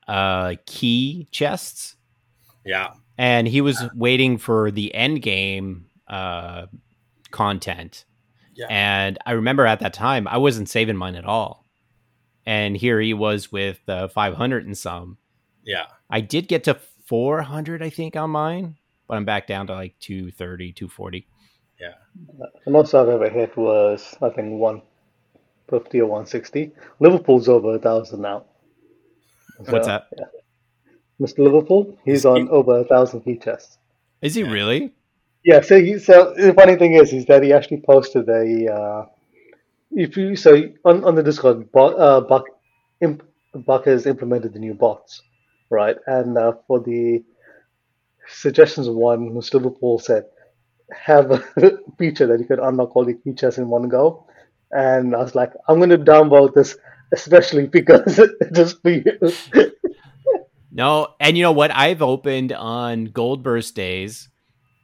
uh, 0.08 0.54
key 0.64 1.28
chests. 1.30 1.96
Yeah 2.64 2.94
and 3.18 3.48
he 3.48 3.60
was 3.60 3.82
waiting 3.94 4.38
for 4.38 4.70
the 4.70 4.94
end 4.94 5.22
game 5.22 5.86
uh, 6.08 6.66
content. 7.30 8.04
Yeah. 8.54 8.66
And 8.70 9.18
I 9.26 9.32
remember 9.32 9.66
at 9.66 9.80
that 9.80 9.92
time 9.92 10.26
I 10.26 10.38
wasn't 10.38 10.68
saving 10.68 10.96
mine 10.96 11.14
at 11.14 11.24
all, 11.24 11.66
and 12.44 12.76
here 12.76 13.00
he 13.00 13.14
was 13.14 13.52
with 13.52 13.80
uh, 13.88 14.08
500 14.08 14.66
and 14.66 14.76
some. 14.76 15.18
Yeah, 15.64 15.86
I 16.08 16.20
did 16.20 16.48
get 16.48 16.64
to 16.64 16.78
400, 17.06 17.82
I 17.82 17.90
think, 17.90 18.16
on 18.16 18.30
mine, 18.30 18.76
but 19.08 19.16
I'm 19.16 19.24
back 19.24 19.46
down 19.46 19.66
to 19.66 19.74
like 19.74 19.96
230, 20.00 20.72
240. 20.72 21.26
Yeah, 21.78 21.92
the 22.64 22.70
most 22.70 22.94
I've 22.94 23.08
ever 23.08 23.28
hit 23.28 23.56
was 23.56 24.16
I 24.22 24.30
think 24.30 24.58
150 24.58 26.00
or 26.00 26.06
160. 26.06 26.72
Liverpool's 27.00 27.48
over 27.48 27.74
a 27.74 27.78
thousand 27.78 28.22
now. 28.22 28.44
So, 29.64 29.72
What's 29.72 29.86
that? 29.86 30.06
Yeah. 30.16 30.24
Mr. 31.20 31.38
Liverpool. 31.38 31.96
He's 32.04 32.24
on 32.24 32.48
over 32.48 32.80
a 32.80 32.84
thousand 32.84 33.22
key 33.22 33.36
chests. 33.36 33.78
Is 34.22 34.34
he 34.34 34.42
really? 34.42 34.92
Yeah. 35.44 35.60
So, 35.60 35.80
he, 35.80 35.98
so 35.98 36.34
the 36.36 36.54
funny 36.54 36.76
thing 36.76 36.94
is, 36.94 37.12
is 37.12 37.26
that 37.26 37.42
he 37.42 37.52
actually 37.52 37.82
posted 37.86 38.28
a. 38.28 38.72
Uh, 38.72 39.06
if 39.92 40.16
you 40.16 40.36
so 40.36 40.62
on, 40.84 41.04
on 41.04 41.14
the 41.14 41.22
Discord, 41.22 41.68
uh, 41.74 42.20
Buck, 42.20 42.44
imp, 43.00 43.22
Buck 43.54 43.86
has 43.86 44.06
implemented 44.06 44.52
the 44.52 44.58
new 44.58 44.74
bots, 44.74 45.22
right? 45.70 45.96
And 46.06 46.36
uh, 46.36 46.52
for 46.66 46.80
the 46.80 47.24
suggestions 48.28 48.88
one, 48.88 49.30
Mr. 49.30 49.54
Liverpool 49.54 49.98
said 49.98 50.24
have 50.92 51.30
a 51.30 51.38
feature 51.98 52.26
that 52.26 52.38
you 52.38 52.46
could 52.46 52.58
unlock 52.58 52.94
all 52.94 53.04
the 53.04 53.14
key 53.14 53.32
chests 53.32 53.58
in 53.58 53.68
one 53.68 53.88
go. 53.88 54.26
And 54.70 55.14
I 55.14 55.18
was 55.18 55.34
like, 55.34 55.52
I'm 55.68 55.78
going 55.78 55.90
to 55.90 55.98
downvote 55.98 56.54
this, 56.54 56.76
especially 57.12 57.66
because 57.66 58.18
it 58.18 58.30
just 58.52 58.82
for 58.82 58.90
you. 58.90 59.18
No, 60.76 61.14
and 61.18 61.38
you 61.38 61.42
know 61.42 61.52
what? 61.52 61.74
I've 61.74 62.02
opened 62.02 62.52
on 62.52 63.06
gold 63.06 63.42
burst 63.42 63.74
days 63.74 64.28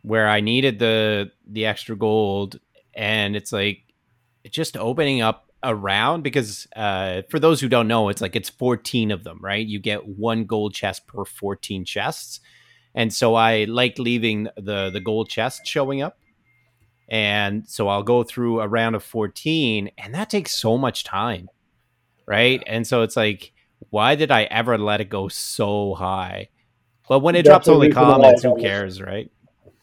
where 0.00 0.26
I 0.26 0.40
needed 0.40 0.78
the 0.78 1.30
the 1.46 1.66
extra 1.66 1.94
gold, 1.94 2.58
and 2.94 3.36
it's 3.36 3.52
like 3.52 3.82
just 4.50 4.78
opening 4.78 5.20
up 5.20 5.50
around 5.62 6.22
because 6.22 6.66
uh, 6.74 7.20
for 7.28 7.38
those 7.38 7.60
who 7.60 7.68
don't 7.68 7.88
know, 7.88 8.08
it's 8.08 8.22
like 8.22 8.34
it's 8.34 8.48
14 8.48 9.10
of 9.10 9.22
them, 9.22 9.38
right? 9.42 9.64
You 9.66 9.78
get 9.78 10.08
one 10.08 10.46
gold 10.46 10.72
chest 10.72 11.06
per 11.06 11.26
14 11.26 11.84
chests. 11.84 12.40
And 12.94 13.12
so 13.12 13.34
I 13.34 13.64
like 13.64 13.98
leaving 13.98 14.48
the 14.56 14.88
the 14.88 15.00
gold 15.00 15.28
chest 15.28 15.66
showing 15.66 16.00
up. 16.00 16.18
And 17.06 17.68
so 17.68 17.88
I'll 17.88 18.02
go 18.02 18.22
through 18.22 18.62
a 18.62 18.68
round 18.68 18.96
of 18.96 19.04
14 19.04 19.90
and 19.98 20.14
that 20.14 20.30
takes 20.30 20.52
so 20.52 20.78
much 20.78 21.04
time. 21.04 21.50
Right? 22.26 22.62
And 22.66 22.86
so 22.86 23.02
it's 23.02 23.16
like 23.16 23.52
why 23.90 24.14
did 24.14 24.30
I 24.30 24.44
ever 24.44 24.78
let 24.78 25.00
it 25.00 25.08
go 25.08 25.28
so 25.28 25.94
high? 25.94 26.48
But 27.08 27.20
when 27.20 27.34
it 27.34 27.44
that's 27.44 27.66
drops 27.66 27.68
only 27.68 27.90
comments, 27.90 28.42
who 28.42 28.60
cares, 28.60 29.00
right? 29.00 29.30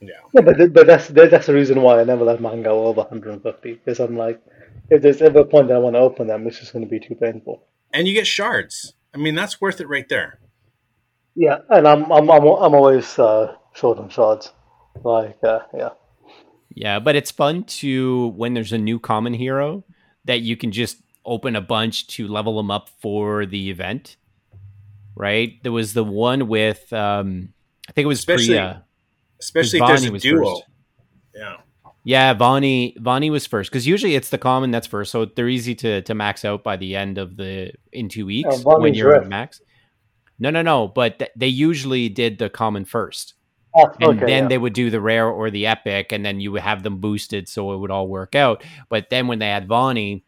Yeah. 0.02 0.12
yeah 0.34 0.42
but, 0.42 0.74
but 0.74 0.88
that's 0.88 1.08
that's 1.10 1.48
the 1.48 1.54
reason 1.54 1.82
why 1.82 2.00
I 2.00 2.04
never 2.04 2.24
let 2.24 2.42
mine 2.42 2.64
go 2.64 2.86
over 2.86 3.02
150 3.02 3.74
because 3.74 4.00
I'm 4.00 4.18
like, 4.18 4.42
if 4.90 5.02
there's 5.02 5.22
ever 5.22 5.40
a 5.40 5.46
point 5.46 5.68
that 5.68 5.76
I 5.76 5.80
want 5.80 5.96
to 5.96 6.00
open 6.00 6.28
them, 6.28 6.48
it's 6.48 6.60
just 6.60 6.74
going 6.74 6.86
to 6.86 6.90
be 6.90 7.00
too 7.00 7.16
painful. 7.16 7.64
And 7.94 8.08
you 8.08 8.14
get 8.14 8.28
shards. 8.28 8.94
I 9.14 9.18
mean, 9.18 9.36
that's 9.36 9.60
worth 9.60 9.82
it 9.82 9.88
right 9.88 10.08
there. 10.08 10.40
Yeah, 11.36 11.60
and 11.70 11.88
I'm 11.88 12.12
I'm 12.12 12.30
I'm, 12.30 12.44
I'm 12.44 12.74
always 12.74 13.18
uh, 13.20 13.56
short 13.74 13.98
on 13.98 14.10
shards. 14.10 14.52
Like, 15.04 15.38
uh, 15.44 15.60
yeah. 15.76 15.90
Yeah, 16.74 17.00
but 17.00 17.16
it's 17.16 17.32
fun 17.32 17.64
to 17.66 18.28
when 18.30 18.54
there's 18.54 18.74
a 18.74 18.78
new 18.78 19.00
common 19.00 19.34
hero 19.34 19.84
that 20.26 20.42
you 20.42 20.56
can 20.56 20.72
just 20.72 20.98
open 21.26 21.56
a 21.56 21.62
bunch 21.62 22.08
to 22.08 22.28
level 22.28 22.58
them 22.58 22.72
up 22.72 22.90
for 23.02 23.46
the 23.46 23.70
event. 23.70 24.18
Right? 25.16 25.62
There 25.64 25.72
was 25.72 25.94
the 25.94 26.04
one 26.04 26.48
with 26.48 26.92
um 26.94 27.50
I 27.88 27.92
think 27.92 28.06
it 28.06 28.08
was 28.08 28.20
especially, 28.20 28.48
Priya. 28.48 28.86
Especially 29.40 29.80
if 29.80 29.88
there's 29.88 30.04
a 30.06 30.20
duo. 30.20 30.56
First. 30.56 30.64
Yeah. 31.36 31.56
Yeah, 32.06 32.34
Vani 32.34 32.98
Vani 32.98 33.30
was 33.30 33.46
first 33.46 33.70
because 33.70 33.86
usually 33.86 34.16
it's 34.16 34.30
the 34.30 34.38
common 34.38 34.72
that's 34.72 34.88
first, 34.88 35.12
so 35.12 35.26
they're 35.26 35.50
easy 35.50 35.76
to 35.76 36.02
to 36.04 36.14
max 36.16 36.46
out 36.46 36.64
by 36.64 36.78
the 36.78 36.96
end 36.96 37.18
of 37.18 37.36
the 37.36 37.74
in 37.92 38.08
two 38.10 38.26
weeks 38.26 38.64
Oh, 38.66 38.80
when 38.80 38.94
you're 38.94 39.14
at 39.16 39.28
max. 39.28 39.62
No, 40.40 40.50
no, 40.50 40.62
no. 40.62 40.88
But 40.88 41.20
th- 41.20 41.32
they 41.36 41.48
usually 41.48 42.08
did 42.08 42.38
the 42.38 42.50
common 42.50 42.86
first, 42.86 43.34
Ah, 43.76 43.88
and 44.00 44.18
okay, 44.18 44.26
then 44.26 44.44
yeah. 44.44 44.48
they 44.48 44.58
would 44.58 44.74
do 44.74 44.90
the 44.90 45.02
rare 45.02 45.28
or 45.28 45.52
the 45.52 45.68
epic, 45.68 46.14
and 46.14 46.26
then 46.26 46.40
you 46.40 46.54
would 46.54 46.62
have 46.62 46.82
them 46.82 47.00
boosted, 47.00 47.50
so 47.50 47.74
it 47.74 47.78
would 47.78 47.92
all 47.92 48.08
work 48.08 48.34
out. 48.34 48.64
But 48.88 49.10
then 49.10 49.28
when 49.28 49.40
they 49.40 49.50
had 49.50 49.68
Vani, 49.68 50.24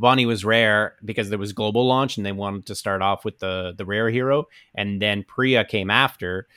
Vani 0.00 0.26
was 0.26 0.44
rare 0.44 0.96
because 1.04 1.28
there 1.28 1.38
was 1.38 1.52
global 1.52 1.86
launch, 1.86 2.16
and 2.16 2.24
they 2.24 2.32
wanted 2.32 2.66
to 2.66 2.74
start 2.74 3.02
off 3.02 3.24
with 3.24 3.38
the 3.38 3.74
the 3.76 3.84
rare 3.84 4.08
hero, 4.08 4.46
and 4.74 5.00
then 5.00 5.24
Priya 5.24 5.64
came 5.64 5.90
after, 5.90 6.48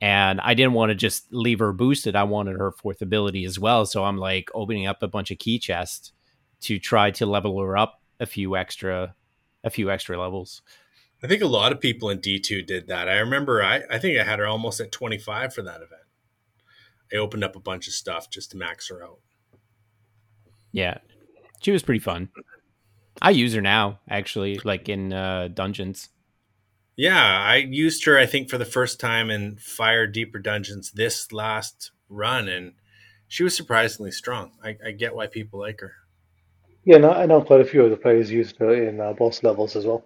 and 0.00 0.40
I 0.40 0.54
didn't 0.54 0.74
want 0.74 0.90
to 0.90 0.94
just 0.94 1.32
leave 1.32 1.58
her 1.58 1.72
boosted. 1.72 2.14
I 2.14 2.24
wanted 2.24 2.56
her 2.58 2.70
fourth 2.70 3.02
ability 3.02 3.44
as 3.44 3.58
well, 3.58 3.84
so 3.84 4.04
I'm 4.04 4.18
like 4.18 4.48
opening 4.54 4.86
up 4.86 5.02
a 5.02 5.08
bunch 5.08 5.30
of 5.30 5.38
key 5.38 5.58
chests 5.58 6.12
to 6.62 6.78
try 6.78 7.10
to 7.12 7.26
level 7.26 7.60
her 7.60 7.76
up 7.76 8.00
a 8.20 8.26
few 8.26 8.56
extra, 8.56 9.14
a 9.64 9.70
few 9.70 9.90
extra 9.90 10.18
levels. 10.20 10.62
I 11.22 11.26
think 11.26 11.42
a 11.42 11.46
lot 11.46 11.72
of 11.72 11.80
people 11.80 12.10
in 12.10 12.18
D2 12.18 12.66
did 12.66 12.86
that. 12.88 13.08
I 13.08 13.18
remember 13.18 13.62
I, 13.62 13.82
I 13.90 13.98
think 13.98 14.18
I 14.18 14.24
had 14.24 14.38
her 14.38 14.46
almost 14.46 14.78
at 14.80 14.92
25 14.92 15.54
for 15.54 15.62
that 15.62 15.76
event. 15.76 16.02
I 17.12 17.16
opened 17.16 17.44
up 17.44 17.56
a 17.56 17.60
bunch 17.60 17.88
of 17.88 17.94
stuff 17.94 18.30
just 18.30 18.50
to 18.50 18.56
max 18.56 18.88
her 18.88 19.02
out. 19.02 19.20
Yeah, 20.70 20.98
she 21.62 21.70
was 21.70 21.82
pretty 21.82 22.00
fun. 22.00 22.28
I 23.22 23.30
use 23.30 23.54
her 23.54 23.60
now, 23.60 24.00
actually, 24.08 24.60
like 24.64 24.88
in 24.88 25.12
uh, 25.12 25.48
dungeons. 25.48 26.08
Yeah, 26.96 27.20
I 27.20 27.56
used 27.56 28.04
her, 28.04 28.18
I 28.18 28.26
think, 28.26 28.48
for 28.48 28.58
the 28.58 28.64
first 28.64 29.00
time 29.00 29.30
in 29.30 29.56
Fire 29.56 30.06
Deeper 30.06 30.38
Dungeons 30.38 30.92
this 30.92 31.32
last 31.32 31.90
run, 32.08 32.48
and 32.48 32.74
she 33.26 33.42
was 33.42 33.56
surprisingly 33.56 34.12
strong. 34.12 34.52
I, 34.62 34.76
I 34.86 34.90
get 34.92 35.14
why 35.14 35.26
people 35.26 35.58
like 35.60 35.80
her. 35.80 35.92
Yeah, 36.84 36.98
no, 36.98 37.10
I 37.10 37.26
know 37.26 37.40
quite 37.40 37.60
a 37.60 37.64
few 37.64 37.82
of 37.82 37.90
the 37.90 37.96
players 37.96 38.30
used 38.30 38.56
her 38.58 38.74
in 38.74 39.00
uh, 39.00 39.12
boss 39.14 39.42
levels 39.42 39.74
as 39.74 39.86
well 39.86 40.04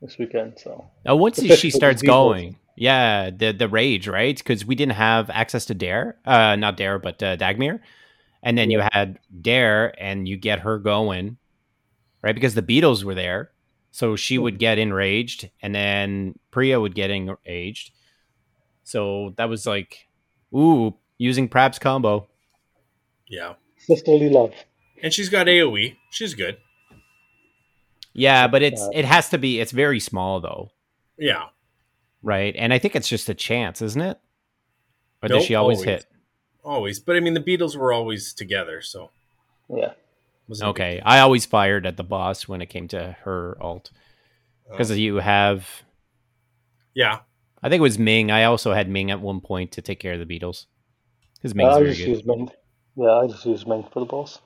this 0.00 0.16
weekend. 0.16 0.58
So 0.58 0.84
Now, 1.04 1.16
once 1.16 1.38
Especially 1.38 1.56
she 1.56 1.70
starts 1.70 2.02
Beatles. 2.02 2.06
going, 2.06 2.56
yeah, 2.76 3.30
the 3.30 3.52
the 3.52 3.68
rage, 3.68 4.08
right? 4.08 4.36
Because 4.36 4.64
we 4.64 4.74
didn't 4.74 4.94
have 4.94 5.28
access 5.30 5.66
to 5.66 5.74
Dare, 5.74 6.16
uh, 6.24 6.56
not 6.56 6.76
Dare, 6.76 6.98
but 6.98 7.22
uh, 7.22 7.36
Dagmir, 7.36 7.80
and 8.42 8.56
then 8.56 8.70
you 8.70 8.80
had 8.92 9.18
Dare, 9.40 9.94
and 9.98 10.28
you 10.28 10.36
get 10.36 10.60
her 10.60 10.78
going, 10.78 11.36
right? 12.24 12.34
Because 12.34 12.54
the 12.54 12.62
Beatles 12.62 13.04
were 13.04 13.14
there, 13.14 13.50
so 13.90 14.16
she 14.16 14.38
would 14.38 14.58
get 14.58 14.78
enraged, 14.78 15.50
and 15.62 15.74
then 15.74 16.38
Priya 16.50 16.80
would 16.80 16.94
get 16.94 17.10
enraged. 17.10 17.90
So 18.82 19.34
that 19.36 19.48
was 19.48 19.66
like, 19.66 20.08
ooh, 20.54 20.94
using 21.18 21.48
Prab's 21.48 21.78
combo. 21.78 22.26
Yeah. 23.28 23.54
sisterly 23.78 24.30
love. 24.30 24.52
And 25.02 25.12
she's 25.12 25.28
got 25.28 25.46
AoE. 25.46 25.96
She's 26.10 26.34
good. 26.34 26.56
Yeah, 28.14 28.46
but 28.46 28.62
it's 28.62 28.88
it 28.94 29.04
has 29.04 29.28
to 29.30 29.38
be. 29.38 29.58
It's 29.60 29.72
very 29.72 29.98
small 30.00 30.40
though, 30.40 30.70
Yeah. 31.18 31.48
right? 32.22 32.54
And 32.56 32.72
I 32.72 32.78
think 32.78 32.94
it's 32.94 33.08
just 33.08 33.28
a 33.28 33.34
chance, 33.34 33.82
isn't 33.82 34.00
it? 34.00 34.18
Or 35.22 35.28
Nope, 35.28 35.38
does 35.38 35.46
she 35.46 35.54
always, 35.56 35.78
always. 35.78 35.84
hit? 35.90 36.06
Always. 36.64 37.00
But 37.00 37.16
I 37.16 37.20
mean, 37.20 37.34
the 37.34 37.40
Beatles 37.40 37.74
were 37.76 37.92
always 37.92 38.32
together, 38.32 38.80
so. 38.82 39.10
Yeah, 39.68 39.94
it 40.46 40.48
wasn't 40.50 40.70
a 40.70 40.72
big 40.72 40.80
Okay, 40.82 41.00
I 41.04 41.20
always 41.20 41.46
fired 41.46 41.86
at 41.86 41.96
the 41.96 42.04
boss 42.04 42.46
when 42.48 42.60
it 42.62 42.66
came 42.66 42.88
to 42.88 43.16
her 43.24 43.56
alt 43.60 43.90
deal. 44.66 44.72
because 44.72 44.96
you 44.98 45.16
have. 45.16 45.68
yeah. 46.94 47.20
I 47.62 47.70
think 47.70 47.78
it 47.80 47.82
was 47.82 47.98
Ming. 47.98 48.30
I 48.30 48.44
also 48.44 48.74
had 48.74 48.90
Ming 48.90 49.10
at 49.10 49.20
one 49.22 49.40
point 49.40 49.72
to 49.72 49.80
take 49.82 49.98
care 49.98 50.12
of 50.12 50.18
the 50.18 50.26
Beatles 50.26 50.66
because 51.36 51.52
Uh, 51.52 51.56
Ming's 51.56 51.74
I 51.74 51.78
very 51.78 51.88
just 51.94 52.00
good. 52.00 52.08
use 52.10 52.24
Ming. 52.26 52.50
Yeah, 52.96 53.10
I 53.10 53.26
just 53.26 53.46
use 53.46 53.66
Ming 53.66 53.84
for 53.90 54.00
the 54.00 54.06
boss. 54.06 54.40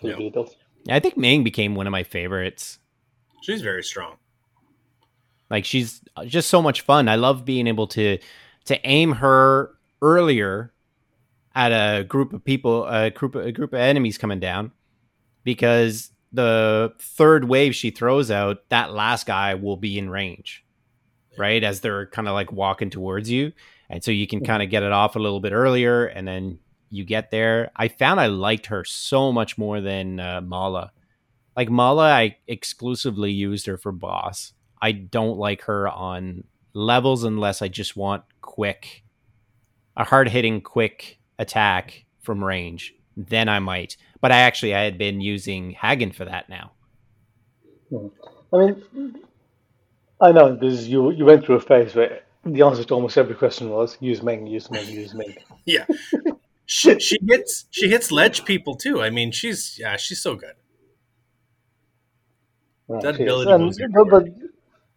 For 0.00 0.08
Yeah. 0.08 0.16
the 0.16 0.22
Beatles. 0.30 0.54
I 0.88 0.98
think 0.98 1.16
Ming 1.18 1.44
became 1.44 1.74
one 1.74 1.86
of 1.86 1.90
my 1.92 2.02
favorites. 2.02 2.78
She's 3.42 3.60
very 3.60 3.82
strong. 3.84 4.16
Like 5.50 5.64
she's 5.66 6.00
just 6.26 6.48
so 6.48 6.62
much 6.62 6.80
fun. 6.80 7.08
I 7.08 7.16
love 7.16 7.44
being 7.44 7.66
able 7.66 7.86
to 7.88 8.18
to 8.64 8.86
aim 8.86 9.12
her 9.12 9.74
earlier 10.00 10.72
at 11.54 11.72
a 11.72 12.04
group 12.04 12.32
of 12.32 12.42
people, 12.44 12.86
a 12.86 13.10
group 13.10 13.34
a 13.34 13.52
group 13.52 13.72
of 13.74 13.78
enemies 13.80 14.16
coming 14.16 14.40
down, 14.40 14.72
because 15.44 16.10
the 16.32 16.92
third 16.98 17.44
wave 17.44 17.74
she 17.74 17.90
throws 17.90 18.30
out, 18.30 18.68
that 18.70 18.92
last 18.92 19.26
guy 19.26 19.54
will 19.54 19.76
be 19.76 19.98
in 19.98 20.10
range, 20.10 20.64
right? 21.38 21.62
As 21.62 21.80
they're 21.80 22.06
kind 22.06 22.28
of 22.28 22.34
like 22.34 22.52
walking 22.52 22.90
towards 22.90 23.30
you, 23.30 23.52
and 23.90 24.02
so 24.02 24.10
you 24.10 24.26
can 24.26 24.42
kind 24.44 24.62
of 24.62 24.70
get 24.70 24.82
it 24.82 24.92
off 24.92 25.16
a 25.16 25.20
little 25.20 25.40
bit 25.40 25.52
earlier, 25.52 26.06
and 26.06 26.26
then 26.26 26.58
you 26.88 27.04
get 27.04 27.30
there. 27.30 27.70
I 27.76 27.88
found 27.88 28.20
I 28.20 28.26
liked 28.26 28.66
her 28.66 28.84
so 28.84 29.32
much 29.32 29.56
more 29.58 29.80
than 29.80 30.20
uh, 30.20 30.40
Mala. 30.40 30.92
Like 31.56 31.70
Mala, 31.70 32.10
I 32.10 32.36
exclusively 32.46 33.32
used 33.32 33.66
her 33.66 33.76
for 33.76 33.92
boss. 33.92 34.52
I 34.80 34.92
don't 34.92 35.38
like 35.38 35.62
her 35.62 35.88
on 35.88 36.44
levels 36.74 37.24
unless 37.24 37.62
I 37.62 37.68
just 37.68 37.96
want 37.96 38.24
quick, 38.40 39.04
a 39.96 40.04
hard 40.04 40.28
hitting 40.28 40.60
quick 40.60 41.18
attack 41.38 42.04
from 42.20 42.42
range. 42.42 42.94
Then 43.16 43.48
I 43.48 43.58
might. 43.58 43.96
But 44.22 44.32
I 44.32 44.38
actually 44.38 44.74
I 44.74 44.82
had 44.84 44.96
been 44.96 45.20
using 45.20 45.72
Hagen 45.72 46.12
for 46.12 46.24
that 46.24 46.48
now. 46.48 46.72
I 48.52 48.56
mean, 48.56 49.20
I 50.20 50.32
know 50.32 50.54
because 50.54 50.88
you 50.88 51.10
you 51.10 51.24
went 51.26 51.44
through 51.44 51.56
a 51.56 51.60
phase 51.60 51.94
where 51.94 52.22
the 52.44 52.62
answer 52.62 52.84
to 52.84 52.94
almost 52.94 53.18
every 53.18 53.34
question 53.34 53.68
was 53.70 53.98
use 54.00 54.22
Ming, 54.22 54.46
use 54.46 54.70
Ming, 54.70 54.88
use 54.88 55.12
Ming. 55.14 55.34
Yeah. 55.66 55.84
she, 56.66 56.98
she 56.98 57.18
hits 57.28 57.66
she 57.70 57.88
hits 57.88 58.10
ledge 58.10 58.44
people 58.44 58.74
too. 58.76 59.02
I 59.02 59.10
mean, 59.10 59.30
she's 59.32 59.76
yeah, 59.78 59.96
she's 59.96 60.22
so 60.22 60.34
good. 60.36 60.54
Right, 62.88 63.02
That 63.02 63.20
ability 63.20 63.50
And- 63.50 63.64
goes 63.64 63.78
but, 63.92 64.08
but 64.10 64.24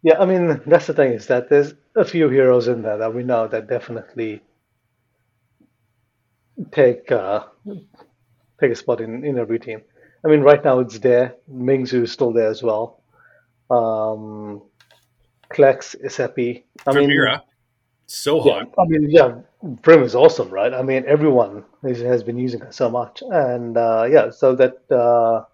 yeah, 0.02 0.20
I 0.20 0.24
mean 0.26 0.60
that's 0.66 0.86
the 0.86 0.94
thing 0.94 1.12
is 1.12 1.26
that 1.26 1.48
there's 1.50 1.74
a 1.96 2.04
few 2.04 2.28
heroes 2.28 2.68
in 2.68 2.82
there 2.82 2.98
that 2.98 3.12
we 3.14 3.22
know 3.24 3.48
that 3.48 3.66
definitely 3.68 4.42
take 6.72 7.10
uh, 7.12 7.44
take 8.60 8.72
a 8.72 8.76
spot 8.76 9.00
in 9.00 9.24
in 9.24 9.38
every 9.38 9.58
team. 9.58 9.82
I 10.24 10.28
mean, 10.28 10.40
right 10.40 10.62
now 10.64 10.80
it's 10.80 10.98
there. 10.98 11.34
Mingzu 11.52 12.02
is 12.02 12.12
still 12.12 12.32
there 12.32 12.48
as 12.48 12.62
well. 12.62 13.02
Um, 13.70 14.62
Klex, 15.48 15.94
Isepi. 16.04 16.64
I 16.86 16.92
mean, 16.92 17.10
Vermeera, 17.10 17.42
so 18.06 18.44
yeah, 18.44 18.64
hot. 18.64 18.74
I 18.78 18.84
mean, 18.86 19.10
yeah, 19.10 19.38
Prim 19.82 20.02
is 20.02 20.14
awesome, 20.14 20.50
right? 20.50 20.72
I 20.72 20.82
mean, 20.82 21.04
everyone 21.06 21.64
is, 21.84 22.00
has 22.00 22.22
been 22.22 22.38
using 22.38 22.60
her 22.60 22.72
so 22.72 22.90
much, 22.90 23.22
and 23.22 23.76
uh, 23.76 24.06
yeah, 24.10 24.30
so 24.30 24.54
that 24.56 24.90
uh, 24.90 25.44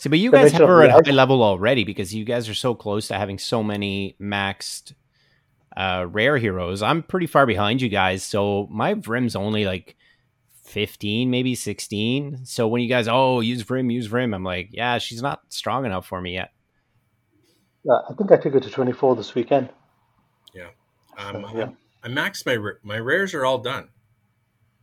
See, 0.00 0.08
but 0.08 0.18
you 0.18 0.30
guys 0.30 0.52
have 0.52 0.62
of 0.62 0.68
her 0.68 0.82
at 0.82 1.04
the 1.04 1.10
high 1.10 1.14
level 1.14 1.42
already 1.42 1.84
because 1.84 2.14
you 2.14 2.24
guys 2.24 2.48
are 2.48 2.54
so 2.54 2.74
close 2.74 3.08
to 3.08 3.14
having 3.14 3.38
so 3.38 3.62
many 3.62 4.16
maxed 4.18 4.94
uh, 5.76 6.06
rare 6.08 6.38
heroes. 6.38 6.80
I'm 6.80 7.02
pretty 7.02 7.26
far 7.26 7.44
behind 7.44 7.82
you 7.82 7.90
guys, 7.90 8.22
so 8.22 8.66
my 8.70 8.94
Vrim's 8.94 9.36
only 9.36 9.66
like 9.66 9.96
15, 10.70 11.30
maybe 11.30 11.54
16. 11.54 12.44
So 12.44 12.68
when 12.68 12.80
you 12.82 12.88
guys, 12.88 13.08
oh, 13.08 13.40
use 13.40 13.62
Vrim, 13.64 13.92
use 13.92 14.08
Vrim, 14.08 14.34
I'm 14.34 14.44
like, 14.44 14.68
yeah, 14.72 14.98
she's 14.98 15.20
not 15.22 15.40
strong 15.50 15.84
enough 15.84 16.06
for 16.06 16.20
me 16.20 16.34
yet. 16.34 16.50
yeah, 17.84 17.98
I 18.08 18.14
think 18.14 18.30
I 18.32 18.36
took 18.36 18.52
her 18.54 18.60
to 18.60 18.70
24 18.70 19.16
this 19.16 19.34
weekend. 19.34 19.68
Um, 21.18 21.44
Yeah. 21.54 21.70
I 22.02 22.08
maxed 22.08 22.46
my 22.46 22.56
ra- 22.56 22.78
my 22.82 22.98
rares 22.98 23.34
are 23.34 23.44
all 23.44 23.58
done. 23.58 23.88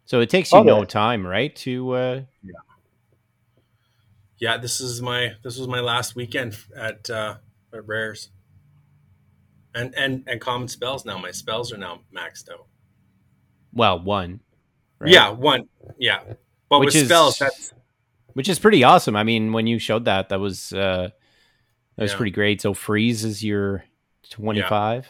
So 0.05 0.19
it 0.19 0.29
takes 0.29 0.51
you 0.51 0.59
Okay. 0.59 0.67
no 0.67 0.83
time, 0.85 1.25
right? 1.25 1.55
To 1.57 1.91
uh, 1.93 2.21
Yeah, 4.39 4.57
this 4.57 4.79
is 4.79 5.01
my 5.01 5.31
this 5.43 5.57
was 5.57 5.67
my 5.67 5.79
last 5.79 6.15
weekend 6.15 6.57
at 6.75 7.09
uh, 7.09 7.37
at 7.73 7.87
rares. 7.87 8.29
And 9.73 9.95
and 9.95 10.23
and 10.27 10.39
common 10.39 10.67
spells 10.67 11.05
now. 11.05 11.17
My 11.17 11.31
spells 11.31 11.73
are 11.73 11.77
now 11.77 12.01
maxed 12.15 12.51
out. 12.51 12.67
well, 13.73 13.99
one. 13.99 14.41
Right? 14.99 15.11
Yeah, 15.11 15.29
one. 15.29 15.67
Yeah, 15.97 16.21
but 16.69 16.79
Which 16.79 16.87
with 16.87 16.95
is- 16.95 17.05
spells, 17.07 17.37
that's 17.39 17.73
which 18.33 18.49
is 18.49 18.59
pretty 18.59 18.83
awesome. 18.83 19.15
I 19.15 19.23
mean, 19.23 19.51
when 19.51 19.65
you 19.67 19.79
showed 19.79 20.05
that, 20.05 20.29
that 20.29 20.39
was 20.39 20.71
uh, 20.73 21.09
that 21.95 22.01
was 22.03 22.11
Yeah. 22.11 22.17
pretty 22.17 22.31
great. 22.31 22.61
So 22.61 22.73
freeze 22.73 23.23
is 23.25 23.43
your 23.43 23.83
25. 24.29 25.07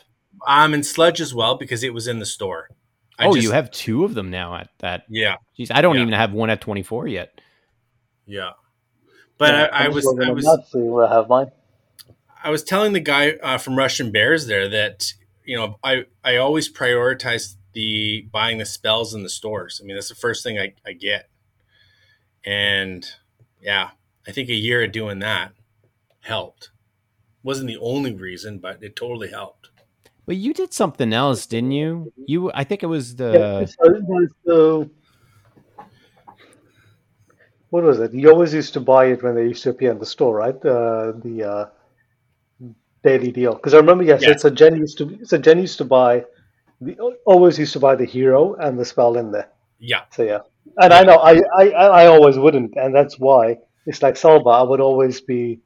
um 0.47 0.73
and 0.73 0.85
sludge 0.85 1.19
as 1.19 1.33
well 1.33 1.57
because 1.57 1.83
it 1.83 1.93
was 1.93 2.07
in 2.07 2.19
the 2.19 2.25
store. 2.25 2.69
I 3.19 3.25
oh, 3.25 3.33
just- 3.33 3.43
you 3.43 3.51
have 3.51 3.71
two 3.71 4.05
of 4.05 4.13
them 4.13 4.29
now 4.29 4.55
at 4.55 4.69
that. 4.79 5.03
yeah 5.09 5.38
Jeez, 5.57 5.71
I 5.73 5.81
don't 5.81 5.95
Yeah. 5.95 6.03
even 6.03 6.13
have 6.13 6.33
one 6.33 6.49
at 6.51 6.61
24 6.61 7.07
yet. 7.07 7.41
yeah. 8.25 8.51
But 9.39 9.53
Yeah, 9.53 9.63
I, 9.71 9.85
I 9.85 9.88
was 9.89 10.05
I 10.07 10.27
at 10.27 10.35
was 10.35 10.45
that, 10.45 10.65
see 10.71 10.79
where 10.79 11.05
I 11.07 11.13
have 11.13 11.27
mine. 11.29 11.51
I 12.43 12.49
was 12.49 12.63
telling 12.63 12.93
the 12.93 12.99
guy 12.99 13.31
uh, 13.43 13.57
from 13.57 13.77
Russian 13.77 14.11
Bears 14.11 14.47
there 14.47 14.67
that 14.69 15.13
you 15.43 15.55
know 15.57 15.77
I 15.83 16.05
I 16.23 16.38
always 16.38 16.71
prioritize 16.71 17.55
the 17.78 18.28
buying 18.32 18.57
the 18.57 18.65
spells 18.65 19.13
in 19.13 19.21
the 19.21 19.30
stores. 19.30 19.80
I 19.80 19.86
mean 19.86 19.95
that's 19.95 20.09
the 20.09 20.15
first 20.15 20.43
thing 20.43 20.57
I, 20.57 20.73
I 20.84 20.93
get, 20.93 21.30
and 22.43 23.07
yeah, 23.61 23.91
I 24.28 24.32
think 24.32 24.49
a 24.49 24.55
year 24.55 24.84
of 24.84 24.91
doing 24.91 25.19
that 25.19 25.53
helped. 26.21 26.71
wasn't 27.43 27.67
the 27.67 27.78
only 27.78 28.13
reason, 28.13 28.57
but 28.57 28.82
it 28.82 28.95
totally 28.95 29.30
helped. 29.30 29.69
But 30.25 30.38
you 30.38 30.55
did 30.55 30.73
something 30.73 31.13
else, 31.13 31.45
didn't 31.45 31.71
you? 31.71 32.11
You, 32.25 32.51
I 32.51 32.63
think 32.63 32.82
it 32.82 32.88
was 32.88 33.15
the. 33.15 33.32
yeah, 33.32 33.65
so, 33.65 34.28
so 34.45 34.89
what 37.69 37.84
was 37.84 37.99
it? 37.99 38.11
You 38.11 38.32
always 38.32 38.55
used 38.55 38.73
to 38.73 38.80
buy 38.80 39.05
it 39.05 39.21
when 39.21 39.36
they 39.36 39.43
used 39.43 39.61
to 39.63 39.69
appear 39.69 39.91
in 39.91 39.99
the 39.99 40.05
store, 40.05 40.36
right? 40.36 40.55
Uh, 40.55 41.13
the 41.23 41.43
uh, 41.43 41.65
daily 43.03 43.32
deal. 43.32 43.53
Because 43.53 43.75
I 43.75 43.78
remember, 43.78 44.03
yes, 44.03 44.23
yes. 44.23 44.41
so 44.41 44.49
Jen 44.49 44.75
used 44.78 44.97
to. 44.97 45.19
So 45.25 45.38
Jen 45.38 45.59
used 45.59 45.78
to 45.78 45.86
buy. 45.86 46.25
The, 46.82 46.95
always 47.25 47.57
used 47.57 47.73
to 47.73 47.80
buy 47.80 47.95
the 47.95 48.05
hero 48.05 48.55
and 48.55 48.78
the 48.78 48.86
spell 48.86 49.17
in 49.17 49.32
there. 49.32 49.49
Yeah. 49.80 50.03
So 50.11 50.23
yeah, 50.23 50.39
and 50.78 50.91
yeah. 50.91 50.99
I 50.99 51.03
know 51.03 51.15
I, 51.15 51.41
I 51.57 51.69
I 51.69 52.05
always 52.07 52.38
wouldn't, 52.38 52.75
and 52.75 52.93
that's 52.93 53.19
why 53.19 53.57
it's 53.86 54.01
like 54.01 54.17
Salva. 54.17 54.49
I 54.49 54.63
would 54.63 54.82
always 54.82 55.21
be. 55.21 55.59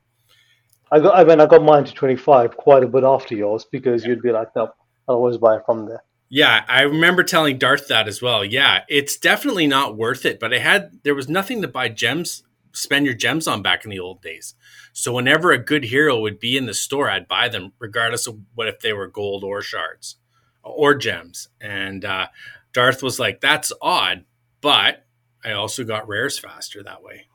I 0.92 1.00
got. 1.00 1.18
I 1.18 1.24
mean, 1.24 1.40
I 1.40 1.46
got 1.46 1.64
mine 1.64 1.86
to 1.86 1.94
twenty 1.94 2.16
five 2.16 2.56
quite 2.56 2.84
a 2.84 2.88
bit 2.88 3.04
after 3.04 3.36
yours 3.36 3.66
because 3.66 4.04
yeah. 4.04 4.10
you'd 4.10 4.22
be 4.22 4.32
like, 4.32 4.50
no, 4.56 4.66
I 5.08 5.14
always 5.14 5.38
buy 5.38 5.60
from 5.66 5.88
there. 5.88 6.04
Yeah, 6.30 6.64
I 6.70 6.84
remember 6.84 7.24
telling 7.24 7.58
Darth 7.58 7.90
that 7.90 8.08
as 8.08 8.22
well. 8.22 8.46
Yeah, 8.46 8.84
it's 8.88 9.18
definitely 9.18 9.68
not 9.68 9.98
worth 9.98 10.26
it, 10.26 10.40
but 10.40 10.54
I 10.54 10.60
had 10.60 11.04
there 11.04 11.16
was 11.16 11.28
nothing 11.28 11.62
to 11.62 11.68
buy 11.68 11.90
gems, 11.90 12.44
spend 12.72 13.06
your 13.06 13.16
gems 13.16 13.48
on 13.48 13.62
back 13.62 13.84
in 13.84 13.92
the 13.92 14.00
old 14.00 14.22
days. 14.22 14.56
So 14.94 15.14
whenever 15.14 15.52
a 15.52 15.58
good 15.58 15.86
hero 15.86 16.20
would 16.22 16.40
be 16.40 16.56
in 16.56 16.68
the 16.68 16.74
store, 16.74 17.10
I'd 17.10 17.28
buy 17.28 17.50
them 17.50 17.74
regardless 17.80 18.28
of 18.28 18.40
what 18.56 18.68
if 18.70 18.80
they 18.80 18.94
were 18.94 19.08
gold 19.08 19.44
or 19.44 19.62
shards 19.62 20.18
or 20.64 20.96
gems. 20.96 21.50
And 21.60 22.04
uh, 22.06 22.28
Darth 22.74 23.04
was 23.04 23.20
like, 23.20 23.42
"That's 23.42 23.72
odd," 23.82 24.26
but 24.62 25.06
I 25.44 25.52
also 25.54 25.84
got 25.84 26.08
rares 26.08 26.40
faster 26.40 26.84
that 26.84 27.04
way. 27.04 27.26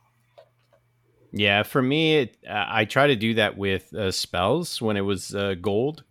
Yeah, 1.33 1.65
for 1.65 1.83
me, 1.83 2.17
it, 2.17 2.37
uh, 2.49 2.65
I 2.67 2.85
try 2.87 3.09
to 3.09 3.17
do 3.17 3.35
that 3.35 3.59
with 3.59 3.93
uh, 3.93 4.11
spells 4.11 4.81
when 4.81 4.97
it 4.97 5.03
was 5.03 5.35
uh, 5.35 5.55
gold, 5.61 6.05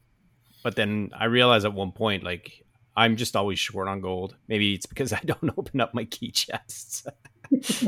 but 0.63 0.75
then 0.75 1.09
I 1.17 1.25
realized 1.25 1.65
at 1.65 1.73
one 1.73 1.91
point, 1.91 2.23
like 2.23 2.63
I'm 2.95 3.15
just 3.15 3.35
always 3.35 3.59
short 3.59 3.87
on 3.87 4.01
gold. 4.01 4.35
Maybe 4.47 4.73
it's 4.73 4.85
because 4.85 5.13
I 5.13 5.19
don't 5.25 5.51
open 5.57 5.81
up 5.81 5.93
my 5.93 6.05
key 6.05 6.31
chests. 6.31 7.07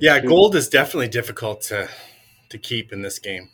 yeah, 0.00 0.20
gold 0.20 0.54
is 0.54 0.68
definitely 0.68 1.08
difficult 1.08 1.62
to 1.62 1.88
to 2.50 2.58
keep 2.58 2.92
in 2.92 3.02
this 3.02 3.18
game. 3.18 3.48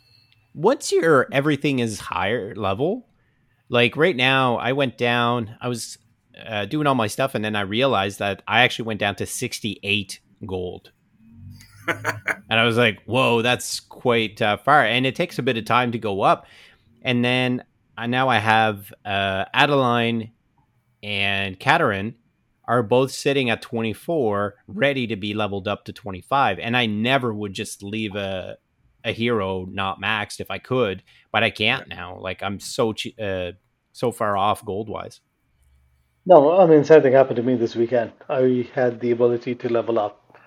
What's 0.57 0.91
your 0.91 1.27
everything 1.31 1.79
is 1.79 1.99
higher 1.99 2.55
level? 2.55 3.07
Like 3.69 3.95
right 3.95 4.15
now, 4.15 4.57
I 4.57 4.73
went 4.73 4.97
down. 4.97 5.55
I 5.61 5.67
was 5.67 5.97
uh, 6.45 6.65
doing 6.65 6.87
all 6.87 6.95
my 6.95 7.07
stuff, 7.07 7.35
and 7.35 7.45
then 7.45 7.55
I 7.55 7.61
realized 7.61 8.19
that 8.19 8.41
I 8.47 8.61
actually 8.61 8.85
went 8.85 8.99
down 8.99 9.15
to 9.15 9.25
68 9.25 10.19
gold. 10.45 10.91
and 11.87 12.59
I 12.59 12.65
was 12.65 12.77
like, 12.77 13.03
"Whoa, 13.05 13.41
that's 13.41 13.79
quite 13.79 14.41
uh, 14.41 14.57
far." 14.57 14.83
And 14.83 15.05
it 15.05 15.15
takes 15.15 15.37
a 15.37 15.43
bit 15.43 15.57
of 15.57 15.65
time 15.65 15.91
to 15.91 15.99
go 15.99 16.21
up 16.21 16.47
and 17.07 17.23
then 17.23 17.63
uh, 17.97 18.07
now 18.07 18.27
I 18.27 18.37
have 18.37 18.93
uh, 19.05 19.45
Adeline 19.53 20.31
and 21.01 21.59
Katerin 21.59 22.15
are 22.65 22.83
both 22.83 23.11
sitting 23.11 23.49
at 23.49 23.61
24, 23.61 24.55
ready 24.67 25.07
to 25.07 25.15
be 25.15 25.33
leveled 25.33 25.69
up 25.69 25.85
to 25.85 25.93
25. 25.93 26.59
And 26.59 26.75
I 26.75 26.85
never 26.85 27.33
would 27.33 27.53
just 27.53 27.81
leave 27.81 28.13
a 28.15 28.57
a 29.07 29.13
hero 29.13 29.65
not 29.65 30.01
maxed 30.01 30.39
if 30.39 30.51
I 30.51 30.59
could, 30.59 31.01
but 31.31 31.43
I 31.43 31.49
can't 31.49 31.87
now. 31.87 32.19
Like 32.19 32.43
I'm 32.43 32.59
so 32.59 32.93
uh, 33.19 33.53
so 33.93 34.11
far 34.11 34.37
off 34.37 34.63
gold 34.65 34.89
wise. 34.89 35.21
No, 36.25 36.59
I 36.59 36.65
mean 36.67 36.83
same 36.83 37.01
thing 37.01 37.13
happened 37.13 37.37
to 37.37 37.43
me 37.43 37.55
this 37.55 37.75
weekend. 37.75 38.11
I 38.29 38.69
had 38.75 38.99
the 38.99 39.11
ability 39.11 39.55
to 39.55 39.69
level 39.69 39.97
up 39.97 40.37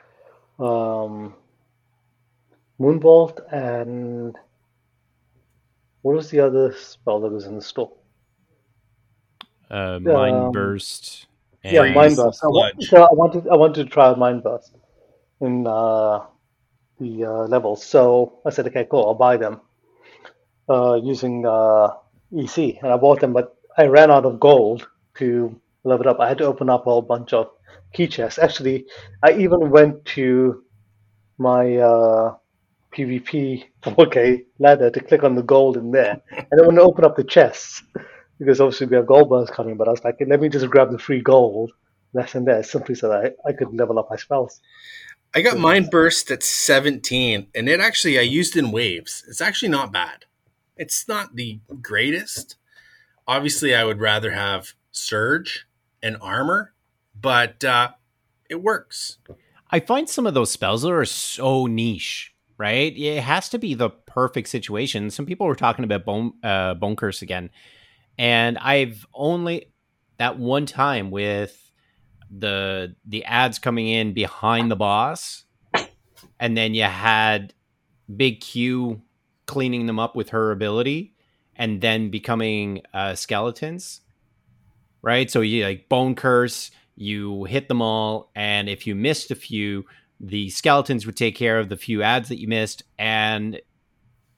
um, 0.59 1.35
Moonbolt 2.79 3.41
and 3.53 4.37
what 6.03 6.15
was 6.15 6.31
the 6.31 6.41
other 6.41 6.75
spell 6.75 7.21
that 7.21 7.31
was 7.31 7.47
in 7.47 7.57
the 7.57 7.63
store? 7.63 7.93
Uh, 9.71 9.99
mind 10.01 10.37
um, 10.37 10.53
burst. 10.53 11.27
yeah, 11.65 11.93
mind 11.93 12.17
burst. 12.17 12.43
I, 12.45 12.73
so 12.81 13.03
I 13.03 13.13
wanted 13.13 13.49
I 13.49 13.57
wanted 13.57 13.85
to 13.85 13.91
try 13.91 14.15
mind 14.15 14.43
burst 14.43 14.75
in 15.41 15.67
uh, 15.67 16.27
the 17.01 17.25
uh, 17.25 17.47
levels. 17.47 17.85
So 17.85 18.41
I 18.47 18.51
said, 18.51 18.67
okay, 18.69 18.87
cool, 18.91 19.07
I'll 19.07 19.15
buy 19.15 19.37
them 19.37 19.61
uh, 20.69 20.95
using 21.03 21.47
uh, 21.47 21.95
EC, 22.37 22.79
and 22.83 22.93
I 22.93 22.97
bought 22.97 23.21
them, 23.21 23.33
but 23.33 23.57
I 23.77 23.87
ran 23.87 24.11
out 24.11 24.25
of 24.25 24.39
gold 24.41 24.89
to 25.19 25.61
level 25.85 26.09
up. 26.09 26.21
I 26.21 26.29
had 26.29 26.39
to 26.39 26.45
open 26.47 26.71
up 26.71 26.87
a 26.87 26.91
whole 26.91 27.03
bunch 27.03 27.33
of 27.33 27.51
key 27.93 28.07
chests. 28.07 28.39
Actually, 28.39 28.87
I 29.23 29.33
even 29.33 29.71
went 29.71 30.05
to 30.17 30.65
my 31.39 31.77
uh, 31.77 32.35
PvP 32.95 33.65
4K 33.83 34.45
ladder 34.59 34.91
to 34.91 35.01
click 35.01 35.25
on 35.25 35.35
the 35.35 35.43
gold 35.43 35.77
in 35.77 35.91
there. 35.91 36.21
And 36.31 36.47
then 36.53 36.67
when 36.67 36.79
I 36.79 36.83
open 36.83 37.05
up 37.05 37.17
the 37.17 37.25
chests, 37.25 37.83
because 38.39 38.61
obviously 38.61 38.87
we 38.87 38.97
have 38.97 39.07
gold 39.07 39.31
bars 39.31 39.51
coming, 39.51 39.77
but 39.77 39.89
I 39.89 39.93
was 39.93 40.05
like, 40.05 40.17
let 40.27 40.41
me 40.41 40.49
just 40.49 40.69
grab 40.71 40.91
the 40.91 40.99
free 40.99 41.21
gold 41.21 41.73
that's 42.13 42.35
in 42.35 42.45
there 42.45 42.63
simply 42.63 42.95
so 42.95 43.09
that 43.09 43.35
I, 43.47 43.51
I 43.51 43.53
could 43.53 43.73
level 43.73 43.99
up 43.99 44.09
my 44.11 44.17
spells. 44.17 44.61
I 45.35 45.43
got 45.43 45.59
Mind 45.59 45.91
Burst 45.91 46.31
at 46.31 46.43
17, 46.43 47.49
and 47.55 47.69
it 47.69 47.81
actually, 47.81 48.19
I 48.19 48.23
used 48.23 48.57
in 48.57 48.73
waves. 48.73 49.25
It's 49.29 49.41
actually 49.41 49.69
not 49.69 49.93
bad. 49.93 50.25
It's 50.77 51.07
not 51.07 51.37
the 51.37 51.61
greatest. 51.81 52.57
Obviously, 53.29 53.75
I 53.75 53.85
would 53.85 54.01
rather 54.01 54.33
have 54.33 54.73
Surge 54.91 55.67
and 56.03 56.17
Armor, 56.21 56.75
but 57.19 57.63
uh, 57.63 57.91
it 58.49 58.63
works. 58.63 59.19
I 59.71 59.79
find 59.79 60.09
some 60.09 60.27
of 60.27 60.35
those 60.35 60.51
spells 60.51 60.83
that 60.83 60.91
are 60.91 61.05
so 61.05 61.67
niche 61.67 62.35
right? 62.61 62.95
It 62.95 63.23
has 63.23 63.49
to 63.49 63.59
be 63.59 63.73
the 63.73 63.89
perfect 63.89 64.51
situation. 64.51 65.11
Some 65.11 65.25
people 65.25 65.47
were 65.47 65.57
talking 65.57 65.83
about 65.83 66.05
bone 66.05 66.35
uh, 66.45 66.75
bone 66.75 66.95
curse 66.95 67.23
again, 67.23 67.49
and 68.19 68.59
I've 68.59 69.07
only 69.15 69.73
that 70.19 70.39
one 70.39 70.67
time 70.67 71.11
with 71.11 71.70
the 72.31 72.95
the 73.05 73.25
ads 73.25 73.59
coming 73.59 73.89
in 73.89 74.13
behind 74.13 74.71
the 74.71 74.77
boss, 74.77 75.45
and 76.39 76.57
then 76.57 76.75
you 76.75 76.85
had 76.85 77.53
Big 78.15 78.41
Q 78.41 79.03
cleaning 79.47 79.87
them 79.87 79.99
up 79.99 80.15
with 80.15 80.31
her 80.31 80.53
ability, 80.53 81.15
and 81.57 81.81
then 81.81 82.11
becoming 82.11 82.83
uh, 82.95 83.15
skeletons. 83.15 84.01
Right, 85.03 85.31
so 85.31 85.41
you 85.41 85.65
like 85.65 85.89
bone 85.89 86.15
curse, 86.15 86.71
you 86.95 87.45
hit 87.45 87.69
them 87.69 87.81
all, 87.81 88.31
and 88.35 88.69
if 88.69 88.87
you 88.87 88.95
missed 88.95 89.31
a 89.31 89.35
few, 89.35 89.87
the 90.21 90.51
skeletons 90.51 91.07
would 91.07 91.17
take 91.17 91.35
care 91.35 91.59
of 91.59 91.71
the 91.71 91.77
few 91.77 92.03
ads 92.03 92.29
that 92.29 92.39
you 92.39 92.47
missed, 92.47 92.83
and 92.99 93.61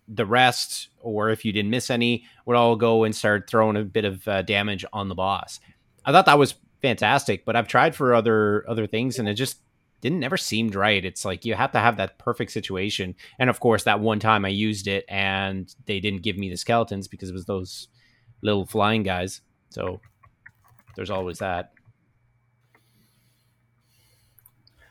the 0.06 0.24
rest, 0.26 0.88
or 1.00 1.30
if 1.30 1.44
you 1.44 1.52
didn't 1.52 1.70
miss 1.70 1.90
any, 1.90 2.24
would 2.46 2.56
all 2.56 2.76
go 2.76 3.02
and 3.02 3.14
start 3.14 3.50
throwing 3.50 3.76
a 3.76 3.82
bit 3.82 4.04
of 4.04 4.26
uh, 4.28 4.42
damage 4.42 4.84
on 4.92 5.08
the 5.08 5.14
boss. 5.14 5.58
I 6.04 6.12
thought 6.12 6.26
that 6.26 6.38
was 6.38 6.54
fantastic, 6.82 7.44
but 7.44 7.56
I've 7.56 7.68
tried 7.68 7.94
for 7.94 8.14
other 8.14 8.68
other 8.68 8.86
things, 8.86 9.18
and 9.18 9.28
it 9.28 9.34
just 9.34 9.60
didn't 10.00 10.20
never 10.20 10.36
seemed 10.36 10.74
right. 10.74 11.04
It's 11.04 11.24
like 11.24 11.44
you 11.44 11.54
have 11.54 11.72
to 11.72 11.78
have 11.78 11.96
that 11.96 12.18
perfect 12.18 12.50
situation, 12.50 13.14
and 13.38 13.48
of 13.48 13.60
course, 13.60 13.84
that 13.84 14.00
one 14.00 14.18
time 14.18 14.44
I 14.44 14.48
used 14.48 14.88
it, 14.88 15.04
and 15.08 15.74
they 15.86 16.00
didn't 16.00 16.22
give 16.22 16.36
me 16.36 16.50
the 16.50 16.56
skeletons 16.56 17.08
because 17.08 17.30
it 17.30 17.34
was 17.34 17.46
those 17.46 17.88
little 18.42 18.66
flying 18.66 19.04
guys. 19.04 19.40
So 19.70 20.00
there's 20.96 21.10
always 21.10 21.38
that. 21.38 21.72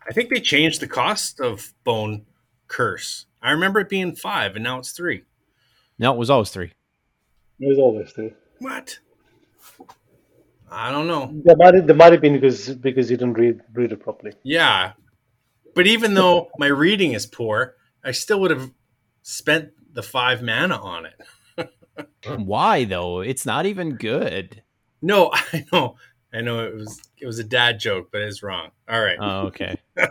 I 0.08 0.14
think 0.14 0.30
they 0.30 0.40
changed 0.40 0.82
the 0.82 0.88
cost 0.88 1.40
of 1.40 1.74
Bone 1.84 2.26
Curse. 2.68 3.28
I 3.42 3.52
remember 3.52 3.80
it 3.80 3.90
being 3.90 4.16
five, 4.16 4.56
and 4.56 4.64
now 4.64 4.80
it's 4.80 4.92
three. 4.92 5.24
No, 6.00 6.14
it 6.14 6.18
was 6.18 6.30
always 6.30 6.50
three. 6.50 6.72
It 7.60 7.68
was 7.68 7.78
always 7.78 8.12
three. 8.12 8.34
What? 8.60 8.98
I 10.72 10.92
don't 10.92 11.08
know. 11.08 11.30
There 11.44 11.56
might 11.58 11.76
have, 11.76 11.88
there 11.88 11.96
might 11.96 12.14
have 12.14 12.22
been 12.22 12.34
because 12.34 12.70
because 12.70 13.12
you 13.12 13.18
didn't 13.18 13.34
read 13.34 13.60
read 13.74 13.92
it 13.92 14.00
properly. 14.00 14.34
Yeah, 14.44 14.94
but 15.76 15.86
even 15.86 16.14
though 16.14 16.50
my 16.58 16.68
reading 16.68 17.14
is 17.14 17.26
poor, 17.26 17.76
I 18.04 18.12
still 18.12 18.40
would 18.42 18.52
have 18.52 18.72
spent 19.22 19.72
the 19.94 20.02
five 20.04 20.42
mana 20.42 20.78
on 20.78 21.06
it. 21.06 21.70
Why 22.38 22.86
though? 22.86 23.20
It's 23.20 23.46
not 23.46 23.66
even 23.66 23.96
good. 23.96 24.64
No, 25.02 25.32
I 25.54 25.66
know. 25.72 25.98
I 26.34 26.40
know 26.42 26.66
it 26.66 26.74
was 26.74 27.02
it 27.20 27.26
was 27.26 27.40
a 27.40 27.44
dad 27.44 27.80
joke, 27.80 28.10
but 28.12 28.22
it's 28.22 28.42
wrong. 28.42 28.72
All 28.90 29.02
right. 29.02 29.18
Oh, 29.20 29.48
okay. 29.48 29.78
All 29.98 30.08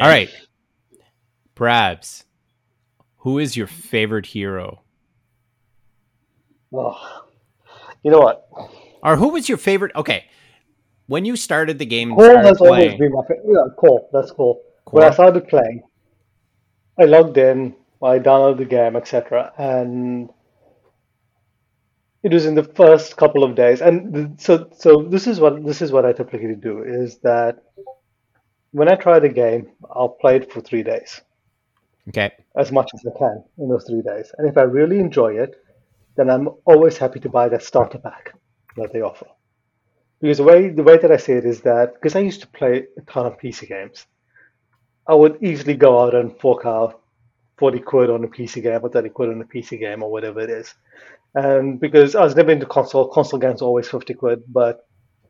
right. 0.00 0.30
Brabs, 1.56 2.24
who 3.18 3.38
is 3.38 3.56
your 3.56 3.66
favorite 3.66 4.26
hero? 4.26 4.82
Oh, 6.72 7.23
you 8.04 8.10
know 8.10 8.20
what? 8.20 8.46
Or 9.02 9.16
who 9.16 9.28
was 9.30 9.48
your 9.48 9.58
favorite? 9.58 9.92
Okay, 9.96 10.24
when 11.06 11.24
you 11.24 11.36
started 11.36 11.78
the 11.78 11.86
game, 11.86 12.14
Cole 12.14 12.36
has 12.36 12.58
playing, 12.58 12.74
always 12.74 12.98
been 12.98 13.12
my 13.12 13.22
favorite. 13.22 13.46
Yeah, 13.46 13.74
Cole. 13.76 14.08
That's 14.12 14.30
cool. 14.30 14.62
When 14.90 15.02
I 15.02 15.10
started 15.10 15.48
playing, 15.48 15.82
I 16.98 17.04
logged 17.04 17.36
in, 17.36 17.74
I 18.02 18.18
downloaded 18.18 18.58
the 18.58 18.64
game, 18.66 18.96
etc., 18.96 19.52
and 19.58 20.30
it 22.24 22.32
was 22.32 22.46
in 22.46 22.54
the 22.54 22.64
first 22.64 23.16
couple 23.16 23.44
of 23.44 23.54
days 23.54 23.82
and 23.82 24.40
so 24.40 24.68
so 24.76 25.02
this 25.02 25.26
is 25.26 25.38
what 25.38 25.64
this 25.64 25.82
is 25.82 25.92
what 25.92 26.06
i 26.06 26.12
typically 26.12 26.56
do 26.56 26.82
is 26.82 27.18
that 27.18 27.62
when 28.72 28.88
i 28.88 28.94
try 28.94 29.18
the 29.18 29.28
game 29.28 29.70
i'll 29.94 30.16
play 30.20 30.36
it 30.36 30.50
for 30.50 30.60
three 30.62 30.82
days 30.82 31.20
okay 32.08 32.32
as 32.56 32.72
much 32.72 32.90
as 32.94 33.04
i 33.06 33.18
can 33.18 33.44
in 33.58 33.68
those 33.68 33.84
three 33.84 34.02
days 34.02 34.32
and 34.38 34.48
if 34.48 34.56
i 34.56 34.62
really 34.62 34.98
enjoy 34.98 35.34
it 35.34 35.54
then 36.16 36.30
i'm 36.30 36.48
always 36.64 36.98
happy 36.98 37.20
to 37.20 37.28
buy 37.28 37.48
that 37.48 37.62
starter 37.62 37.98
pack 37.98 38.34
that 38.76 38.92
they 38.92 39.00
offer 39.00 39.26
Because 40.20 40.38
the 40.38 40.44
way 40.44 40.70
the 40.70 40.82
way 40.82 40.96
that 40.98 41.12
I 41.12 41.18
see 41.18 41.32
it 41.32 41.44
is 41.44 41.60
that 41.62 41.94
because 41.94 42.16
I 42.16 42.20
used 42.20 42.40
to 42.40 42.48
play 42.48 42.86
a 42.96 43.02
ton 43.02 43.26
of 43.26 43.38
PC 43.38 43.68
games, 43.68 44.06
I 45.06 45.14
would 45.14 45.42
easily 45.42 45.74
go 45.76 46.00
out 46.02 46.14
and 46.14 46.38
fork 46.40 46.64
out 46.64 47.02
forty 47.58 47.80
quid 47.80 48.10
on 48.10 48.24
a 48.24 48.28
PC 48.28 48.62
game 48.62 48.80
or 48.82 48.88
thirty 48.88 49.10
quid 49.10 49.30
on 49.30 49.40
a 49.42 49.44
PC 49.44 49.78
game 49.78 50.02
or 50.02 50.10
whatever 50.10 50.40
it 50.40 50.50
is. 50.50 50.74
And 51.34 51.80
because 51.80 52.14
I 52.14 52.22
was 52.22 52.36
never 52.36 52.52
into 52.52 52.66
console, 52.66 53.08
console 53.08 53.40
games 53.40 53.60
always 53.62 53.88
fifty 53.88 54.14
quid, 54.14 54.42
but 54.48 54.86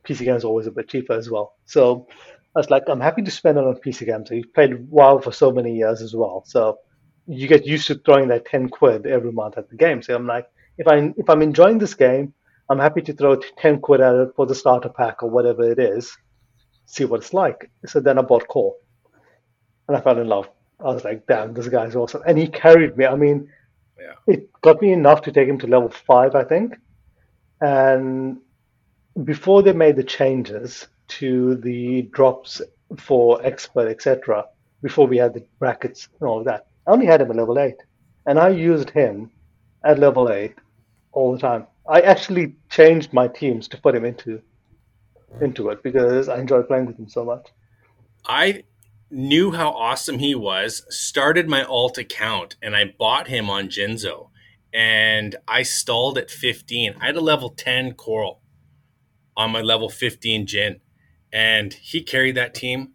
PC 0.06 0.24
games 0.24 0.44
always 0.44 0.66
a 0.66 0.70
bit 0.70 0.88
cheaper 0.88 1.14
as 1.14 1.30
well. 1.30 1.56
So 1.64 2.06
I 2.54 2.60
was 2.60 2.70
like, 2.70 2.84
I'm 2.88 3.00
happy 3.00 3.22
to 3.22 3.30
spend 3.30 3.58
it 3.58 3.64
on 3.64 3.74
PC 3.76 4.06
games. 4.06 4.30
You've 4.30 4.54
played 4.54 4.88
WoW 4.90 5.18
for 5.18 5.32
so 5.32 5.50
many 5.50 5.74
years 5.74 6.02
as 6.02 6.14
well, 6.14 6.44
so 6.46 6.78
you 7.26 7.48
get 7.48 7.66
used 7.66 7.88
to 7.88 7.96
throwing 7.96 8.28
that 8.28 8.46
ten 8.46 8.68
quid 8.68 9.06
every 9.06 9.32
month 9.32 9.58
at 9.58 9.70
the 9.70 9.76
game. 9.76 10.02
So 10.02 10.14
I'm 10.14 10.26
like, 10.26 10.46
if 10.78 10.86
I 10.86 11.12
if 11.16 11.28
I'm 11.28 11.42
enjoying 11.42 11.78
this 11.78 11.94
game, 11.94 12.34
I'm 12.68 12.78
happy 12.78 13.02
to 13.02 13.12
throw 13.12 13.36
10 13.36 13.80
quid 13.80 14.00
at 14.00 14.14
it 14.14 14.34
for 14.36 14.46
the 14.46 14.54
starter 14.54 14.88
pack 14.88 15.22
or 15.22 15.30
whatever 15.30 15.70
it 15.70 15.78
is, 15.78 16.16
see 16.86 17.04
what 17.04 17.20
it's 17.20 17.34
like. 17.34 17.70
So 17.86 18.00
then 18.00 18.18
I 18.18 18.22
bought 18.22 18.48
Core 18.48 18.74
and 19.86 19.96
I 19.96 20.00
fell 20.00 20.18
in 20.18 20.28
love. 20.28 20.48
I 20.80 20.84
was 20.84 21.04
like, 21.04 21.26
damn, 21.26 21.54
this 21.54 21.68
guy's 21.68 21.94
awesome. 21.94 22.22
And 22.26 22.38
he 22.38 22.48
carried 22.48 22.96
me. 22.96 23.06
I 23.06 23.16
mean, 23.16 23.48
yeah. 23.98 24.14
it 24.26 24.50
got 24.62 24.80
me 24.80 24.92
enough 24.92 25.22
to 25.22 25.32
take 25.32 25.48
him 25.48 25.58
to 25.58 25.66
level 25.66 25.90
five, 25.90 26.34
I 26.34 26.44
think. 26.44 26.76
And 27.60 28.38
before 29.22 29.62
they 29.62 29.72
made 29.72 29.96
the 29.96 30.02
changes 30.02 30.88
to 31.06 31.56
the 31.56 32.02
drops 32.12 32.60
for 32.98 33.44
expert, 33.44 33.88
etc., 33.88 34.46
before 34.82 35.06
we 35.06 35.18
had 35.18 35.34
the 35.34 35.44
brackets 35.58 36.08
and 36.18 36.28
all 36.28 36.38
of 36.38 36.44
that, 36.46 36.66
I 36.86 36.92
only 36.92 37.06
had 37.06 37.20
him 37.20 37.30
at 37.30 37.36
level 37.36 37.58
eight. 37.58 37.76
And 38.26 38.38
I 38.38 38.48
used 38.48 38.90
him 38.90 39.30
at 39.84 39.98
level 39.98 40.30
eight 40.30 40.54
all 41.14 41.32
the 41.32 41.38
time. 41.38 41.66
I 41.88 42.00
actually 42.00 42.56
changed 42.70 43.12
my 43.12 43.28
teams 43.28 43.68
to 43.68 43.76
put 43.76 43.94
him 43.94 44.04
into 44.04 44.42
into 45.40 45.70
it 45.70 45.82
because 45.82 46.28
I 46.28 46.38
enjoy 46.38 46.62
playing 46.62 46.86
with 46.86 46.98
him 46.98 47.08
so 47.08 47.24
much. 47.24 47.48
I 48.26 48.64
knew 49.10 49.52
how 49.52 49.70
awesome 49.70 50.18
he 50.18 50.34
was, 50.34 50.84
started 50.88 51.48
my 51.48 51.64
alt 51.64 51.98
account, 51.98 52.56
and 52.62 52.76
I 52.76 52.94
bought 52.98 53.28
him 53.28 53.50
on 53.50 53.68
Jinzo. 53.68 54.30
And 54.72 55.36
I 55.46 55.62
stalled 55.62 56.18
at 56.18 56.30
15. 56.30 56.96
I 57.00 57.06
had 57.06 57.16
a 57.16 57.20
level 57.20 57.50
10 57.50 57.94
coral 57.94 58.40
on 59.36 59.52
my 59.52 59.60
level 59.60 59.88
15 59.88 60.46
Jhin. 60.46 60.80
And 61.32 61.72
he 61.72 62.02
carried 62.02 62.34
that 62.36 62.54
team. 62.54 62.92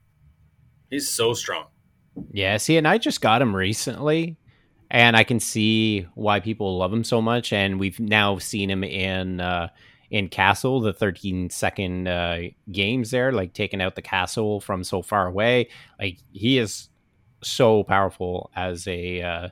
He's 0.89 1.09
so 1.09 1.33
strong. 1.33 1.67
Yeah, 2.31 2.57
see, 2.57 2.75
and 2.75 2.87
I 2.87 2.97
just 2.97 3.21
got 3.21 3.41
him 3.41 3.55
recently 3.55 4.35
and 4.91 5.15
I 5.15 5.23
can 5.23 5.39
see 5.39 6.07
why 6.15 6.39
people 6.39 6.77
love 6.77 6.91
him 6.91 7.03
so 7.03 7.21
much. 7.21 7.53
And 7.53 7.79
we've 7.79 7.99
now 7.99 8.37
seen 8.39 8.69
him 8.69 8.83
in 8.83 9.39
uh, 9.39 9.69
in 10.09 10.29
Castle, 10.29 10.81
the 10.81 10.93
13 10.93 11.49
second 11.51 12.07
uh, 12.07 12.39
games 12.71 13.11
there, 13.11 13.31
like 13.31 13.53
taking 13.53 13.81
out 13.81 13.95
the 13.95 14.01
castle 14.01 14.59
from 14.59 14.83
so 14.83 15.01
far 15.01 15.27
away. 15.27 15.69
Like 15.99 16.17
he 16.31 16.57
is 16.57 16.89
so 17.43 17.83
powerful 17.83 18.49
as 18.55 18.87
a 18.87 19.21
uh, 19.21 19.49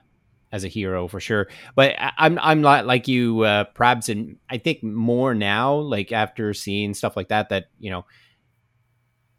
as 0.52 0.64
a 0.64 0.70
hero 0.70 1.08
for 1.08 1.20
sure. 1.20 1.48
But 1.76 1.96
I'm 2.00 2.40
I'm 2.42 2.62
not 2.62 2.88
like 2.88 3.08
you, 3.08 3.42
uh, 3.42 3.66
Prabs, 3.76 4.10
and 4.10 4.38
I 4.50 4.58
think 4.58 4.82
more 4.82 5.36
now, 5.36 5.76
like 5.76 6.12
after 6.12 6.54
seeing 6.54 6.94
stuff 6.94 7.16
like 7.16 7.30
that, 7.30 7.50
that 7.50 7.66
you 7.80 7.92
know. 7.92 8.06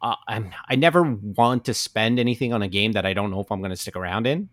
Uh, 0.01 0.15
I'm, 0.29 0.51
I 0.69 0.77
never 0.77 1.03
want 1.03 1.65
to 1.65 1.73
spend 1.73 2.19
anything 2.19 2.53
on 2.53 2.61
a 2.61 2.69
game 2.69 2.93
that 2.93 3.05
I 3.05 3.11
don't 3.11 3.31
know 3.31 3.41
if 3.41 3.51
I'm 3.51 3.59
going 3.59 3.71
to 3.71 3.75
stick 3.75 3.97
around 3.97 4.27
in 4.27 4.47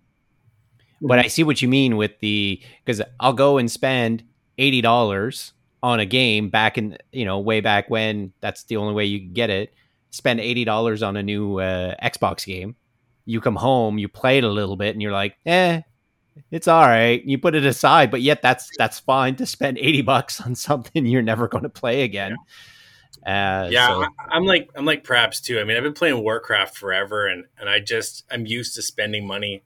but 1.00 1.18
I 1.18 1.28
see 1.28 1.44
what 1.44 1.60
you 1.62 1.68
mean 1.68 1.96
with 1.96 2.18
the 2.20 2.60
because 2.84 3.02
I'll 3.20 3.32
go 3.32 3.58
and 3.58 3.70
spend 3.70 4.24
eighty 4.58 4.80
dollars 4.80 5.52
on 5.82 6.00
a 6.00 6.06
game 6.06 6.48
back 6.48 6.78
in 6.78 6.96
you 7.12 7.24
know 7.24 7.38
way 7.38 7.60
back 7.60 7.90
when 7.90 8.32
that's 8.40 8.64
the 8.64 8.76
only 8.76 8.94
way 8.94 9.04
you 9.04 9.20
could 9.20 9.34
get 9.34 9.50
it. 9.50 9.74
Spend 10.10 10.40
eighty 10.40 10.64
dollars 10.64 11.02
on 11.02 11.16
a 11.16 11.22
new 11.22 11.58
uh, 11.58 11.94
Xbox 12.02 12.46
game. 12.46 12.76
You 13.24 13.40
come 13.40 13.56
home, 13.56 13.98
you 13.98 14.08
play 14.08 14.38
it 14.38 14.44
a 14.44 14.48
little 14.48 14.76
bit, 14.76 14.94
and 14.94 15.02
you're 15.02 15.12
like, 15.12 15.36
eh, 15.46 15.82
it's 16.50 16.68
all 16.68 16.86
right. 16.86 17.24
You 17.24 17.38
put 17.38 17.54
it 17.54 17.66
aside, 17.66 18.10
but 18.10 18.22
yet 18.22 18.40
that's 18.40 18.70
that's 18.78 18.98
fine 18.98 19.36
to 19.36 19.46
spend 19.46 19.78
eighty 19.78 20.02
bucks 20.02 20.40
on 20.40 20.54
something 20.54 21.06
you're 21.06 21.22
never 21.22 21.48
going 21.48 21.64
to 21.64 21.70
play 21.70 22.02
again. 22.02 22.36
Uh, 23.26 23.68
yeah, 23.70 23.88
so. 23.88 24.04
I, 24.30 24.36
am 24.36 24.44
like 24.44 24.70
I'm 24.76 24.84
like 24.84 25.02
perhaps 25.02 25.40
too. 25.40 25.58
I 25.58 25.64
mean, 25.64 25.76
I've 25.76 25.82
been 25.82 25.92
playing 25.92 26.22
Warcraft 26.22 26.76
forever, 26.76 27.26
and 27.26 27.44
and 27.58 27.68
I 27.68 27.80
just 27.80 28.24
I'm 28.30 28.46
used 28.46 28.74
to 28.76 28.82
spending 28.82 29.26
money 29.26 29.62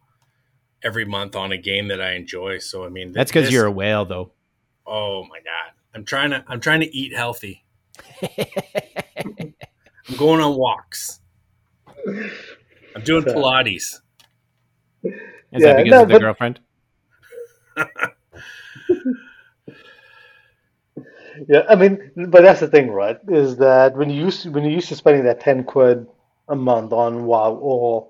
every 0.82 1.04
month 1.04 1.36
on 1.36 1.52
a 1.52 1.56
game 1.56 1.88
that 1.88 2.00
I 2.00 2.12
enjoy. 2.12 2.58
So 2.58 2.84
I 2.84 2.88
mean, 2.88 3.12
that's 3.12 3.30
because 3.30 3.50
you're 3.50 3.66
a 3.66 3.70
whale, 3.70 4.04
though. 4.04 4.32
Oh 4.86 5.24
my 5.24 5.38
god, 5.38 5.72
I'm 5.94 6.04
trying 6.04 6.30
to 6.30 6.44
I'm 6.48 6.60
trying 6.60 6.80
to 6.80 6.96
eat 6.96 7.14
healthy. 7.14 7.64
I'm 8.22 10.16
going 10.16 10.40
on 10.40 10.56
walks. 10.56 11.20
I'm 12.06 13.04
doing 13.04 13.24
Pilates. 13.24 14.00
Is 15.52 15.52
yeah, 15.52 15.74
that 15.74 15.84
because 15.84 15.90
no, 15.90 16.02
of 16.02 16.08
the 16.08 16.14
but... 16.14 16.20
girlfriend? 16.20 16.60
yeah, 21.48 21.62
I 21.68 21.74
mean, 21.74 22.10
but 22.28 22.42
that's 22.42 22.60
the 22.60 22.68
thing, 22.68 22.90
right? 22.90 23.18
Is 23.28 23.56
that 23.56 23.96
when 23.96 24.10
you 24.10 24.24
used 24.24 24.42
to, 24.42 24.50
when 24.50 24.64
you 24.64 24.70
used 24.70 24.88
to 24.88 24.96
spending 24.96 25.24
that 25.24 25.40
ten 25.40 25.64
quid 25.64 26.06
a 26.48 26.56
month 26.56 26.92
on 26.92 27.24
WoW 27.24 27.54
or 27.54 28.08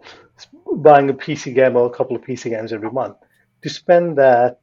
buying 0.77 1.11
a 1.11 1.15
PC 1.15 1.55
game 1.55 1.77
or 1.77 1.87
a 1.87 1.91
couple 1.91 2.17
of 2.17 2.23
PC 2.23 2.51
games 2.51 2.73
every 2.73 2.91
month. 2.91 3.17
To 3.63 3.69
spend 3.69 4.17
that 4.19 4.61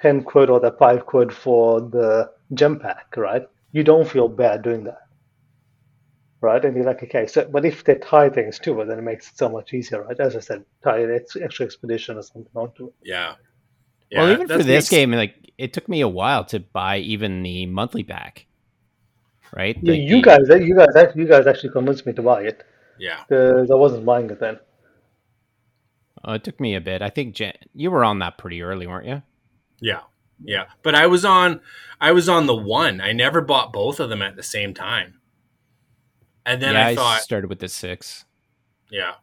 10 0.00 0.24
quid 0.24 0.50
or 0.50 0.60
that 0.60 0.78
5 0.78 1.06
quid 1.06 1.32
for 1.32 1.80
the 1.80 2.30
gem 2.52 2.78
pack, 2.78 3.16
right? 3.16 3.46
You 3.72 3.84
don't 3.84 4.08
feel 4.08 4.28
bad 4.28 4.62
doing 4.62 4.84
that. 4.84 4.98
Right? 6.40 6.62
And 6.64 6.76
you're 6.76 6.84
like, 6.84 7.02
okay, 7.02 7.26
so, 7.26 7.48
but 7.50 7.64
if 7.64 7.84
they 7.84 7.94
tie 7.94 8.28
things 8.28 8.58
to 8.60 8.80
it, 8.80 8.86
then 8.86 8.98
it 8.98 9.02
makes 9.02 9.30
it 9.30 9.38
so 9.38 9.48
much 9.48 9.72
easier, 9.72 10.02
right? 10.02 10.20
As 10.20 10.36
I 10.36 10.40
said, 10.40 10.64
tie 10.82 10.98
an 10.98 11.20
extra 11.42 11.64
expedition 11.64 12.18
or 12.18 12.22
something 12.22 12.52
onto 12.54 12.88
it. 12.88 12.94
Yeah. 13.02 13.34
yeah 14.10 14.22
well, 14.22 14.32
even 14.32 14.48
for 14.48 14.58
this 14.58 14.66
makes... 14.66 14.88
game, 14.90 15.12
like, 15.12 15.52
it 15.56 15.72
took 15.72 15.88
me 15.88 16.02
a 16.02 16.08
while 16.08 16.44
to 16.46 16.60
buy 16.60 16.98
even 16.98 17.42
the 17.42 17.66
monthly 17.66 18.04
pack. 18.04 18.46
Right? 19.54 19.78
Yeah, 19.80 19.94
you 19.94 20.16
the... 20.16 20.22
guys, 20.22 20.48
you 20.48 20.74
guys, 20.76 21.12
you 21.14 21.26
guys 21.26 21.46
actually 21.46 21.70
convinced 21.70 22.04
me 22.04 22.12
to 22.12 22.22
buy 22.22 22.42
it. 22.42 22.62
Yeah. 22.98 23.24
Because 23.26 23.70
I 23.70 23.74
wasn't 23.74 24.04
buying 24.04 24.28
it 24.28 24.38
then. 24.38 24.58
Uh, 26.26 26.32
it 26.32 26.44
took 26.44 26.58
me 26.58 26.74
a 26.74 26.80
bit. 26.80 27.02
I 27.02 27.10
think 27.10 27.34
Jen, 27.34 27.52
you 27.74 27.90
were 27.90 28.04
on 28.04 28.18
that 28.20 28.38
pretty 28.38 28.62
early, 28.62 28.86
weren't 28.86 29.06
you? 29.06 29.22
Yeah, 29.80 30.00
yeah. 30.42 30.66
But 30.82 30.94
I 30.94 31.06
was 31.06 31.24
on, 31.24 31.60
I 32.00 32.12
was 32.12 32.28
on 32.28 32.46
the 32.46 32.56
one. 32.56 33.00
I 33.00 33.12
never 33.12 33.40
bought 33.40 33.72
both 33.72 34.00
of 34.00 34.08
them 34.08 34.22
at 34.22 34.36
the 34.36 34.42
same 34.42 34.72
time. 34.72 35.20
And 36.46 36.62
then 36.62 36.74
yeah, 36.74 36.86
I 36.86 36.94
thought, 36.94 37.18
I 37.18 37.20
started 37.20 37.48
with 37.48 37.58
the 37.58 37.68
six. 37.68 38.24
Yeah, 38.90 39.14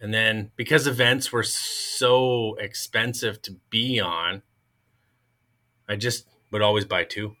and 0.00 0.12
then 0.12 0.50
because 0.56 0.86
events 0.86 1.32
were 1.32 1.42
so 1.42 2.54
expensive 2.56 3.40
to 3.42 3.56
be 3.70 4.00
on, 4.00 4.42
I 5.88 5.96
just 5.96 6.26
would 6.50 6.62
always 6.62 6.84
buy 6.84 7.04
two. 7.04 7.36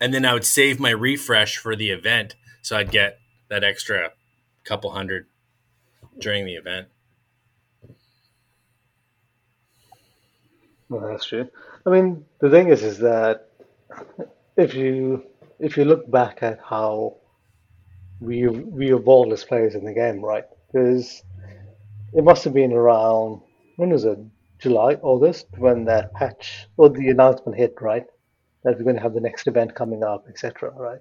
And 0.00 0.12
then 0.12 0.24
I 0.24 0.34
would 0.34 0.44
save 0.44 0.80
my 0.80 0.90
refresh 0.90 1.56
for 1.56 1.76
the 1.76 1.90
event, 1.90 2.36
so 2.62 2.76
I'd 2.76 2.90
get 2.90 3.18
that 3.48 3.64
extra 3.64 4.10
couple 4.64 4.90
hundred 4.90 5.26
during 6.18 6.44
the 6.44 6.54
event. 6.54 6.88
Well, 10.88 11.08
that's 11.08 11.26
true. 11.26 11.48
I 11.84 11.90
mean, 11.90 12.24
the 12.40 12.50
thing 12.50 12.68
is, 12.68 12.82
is 12.82 12.98
that 12.98 13.50
if 14.56 14.74
you 14.74 15.24
if 15.58 15.76
you 15.76 15.84
look 15.84 16.10
back 16.10 16.42
at 16.42 16.60
how 16.62 17.16
we 18.20 18.46
we 18.46 18.94
evolved 18.94 19.32
as 19.32 19.44
players 19.44 19.74
in 19.74 19.84
the 19.84 19.92
game, 19.92 20.24
right? 20.24 20.44
Because 20.72 21.22
it 22.12 22.24
must 22.24 22.44
have 22.44 22.54
been 22.54 22.72
around 22.72 23.40
when 23.76 23.90
was 23.90 24.04
it? 24.04 24.18
July, 24.58 24.94
August, 25.02 25.46
when 25.58 25.84
that 25.84 26.14
patch 26.14 26.66
or 26.78 26.88
the 26.88 27.08
announcement 27.10 27.58
hit, 27.58 27.74
right? 27.80 28.06
That 28.64 28.78
we're 28.78 28.84
going 28.84 28.96
to 28.96 29.02
have 29.02 29.12
the 29.12 29.20
next 29.20 29.46
event 29.46 29.74
coming 29.74 30.02
up, 30.02 30.24
etc. 30.28 30.70
Right? 30.70 31.00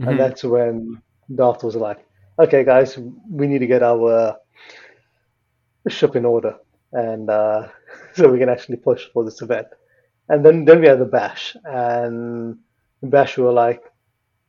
Mm-hmm. 0.00 0.08
And 0.08 0.20
that's 0.20 0.42
when 0.42 1.00
Darth 1.34 1.62
was 1.62 1.76
like, 1.76 2.04
"Okay, 2.40 2.64
guys, 2.64 2.98
we 3.30 3.46
need 3.46 3.60
to 3.60 3.66
get 3.66 3.82
our 3.82 4.36
ship 5.90 6.16
in 6.16 6.24
order, 6.24 6.56
and 6.92 7.30
uh, 7.30 7.68
so 8.14 8.30
we 8.30 8.38
can 8.38 8.48
actually 8.48 8.76
push 8.76 9.06
for 9.12 9.24
this 9.24 9.42
event. 9.42 9.68
And 10.28 10.44
then 10.44 10.64
then 10.64 10.80
we 10.80 10.88
had 10.88 11.00
the 11.00 11.06
bash, 11.06 11.56
and 11.64 12.58
bash 13.02 13.36
we 13.36 13.44
were 13.44 13.52
like, 13.52 13.82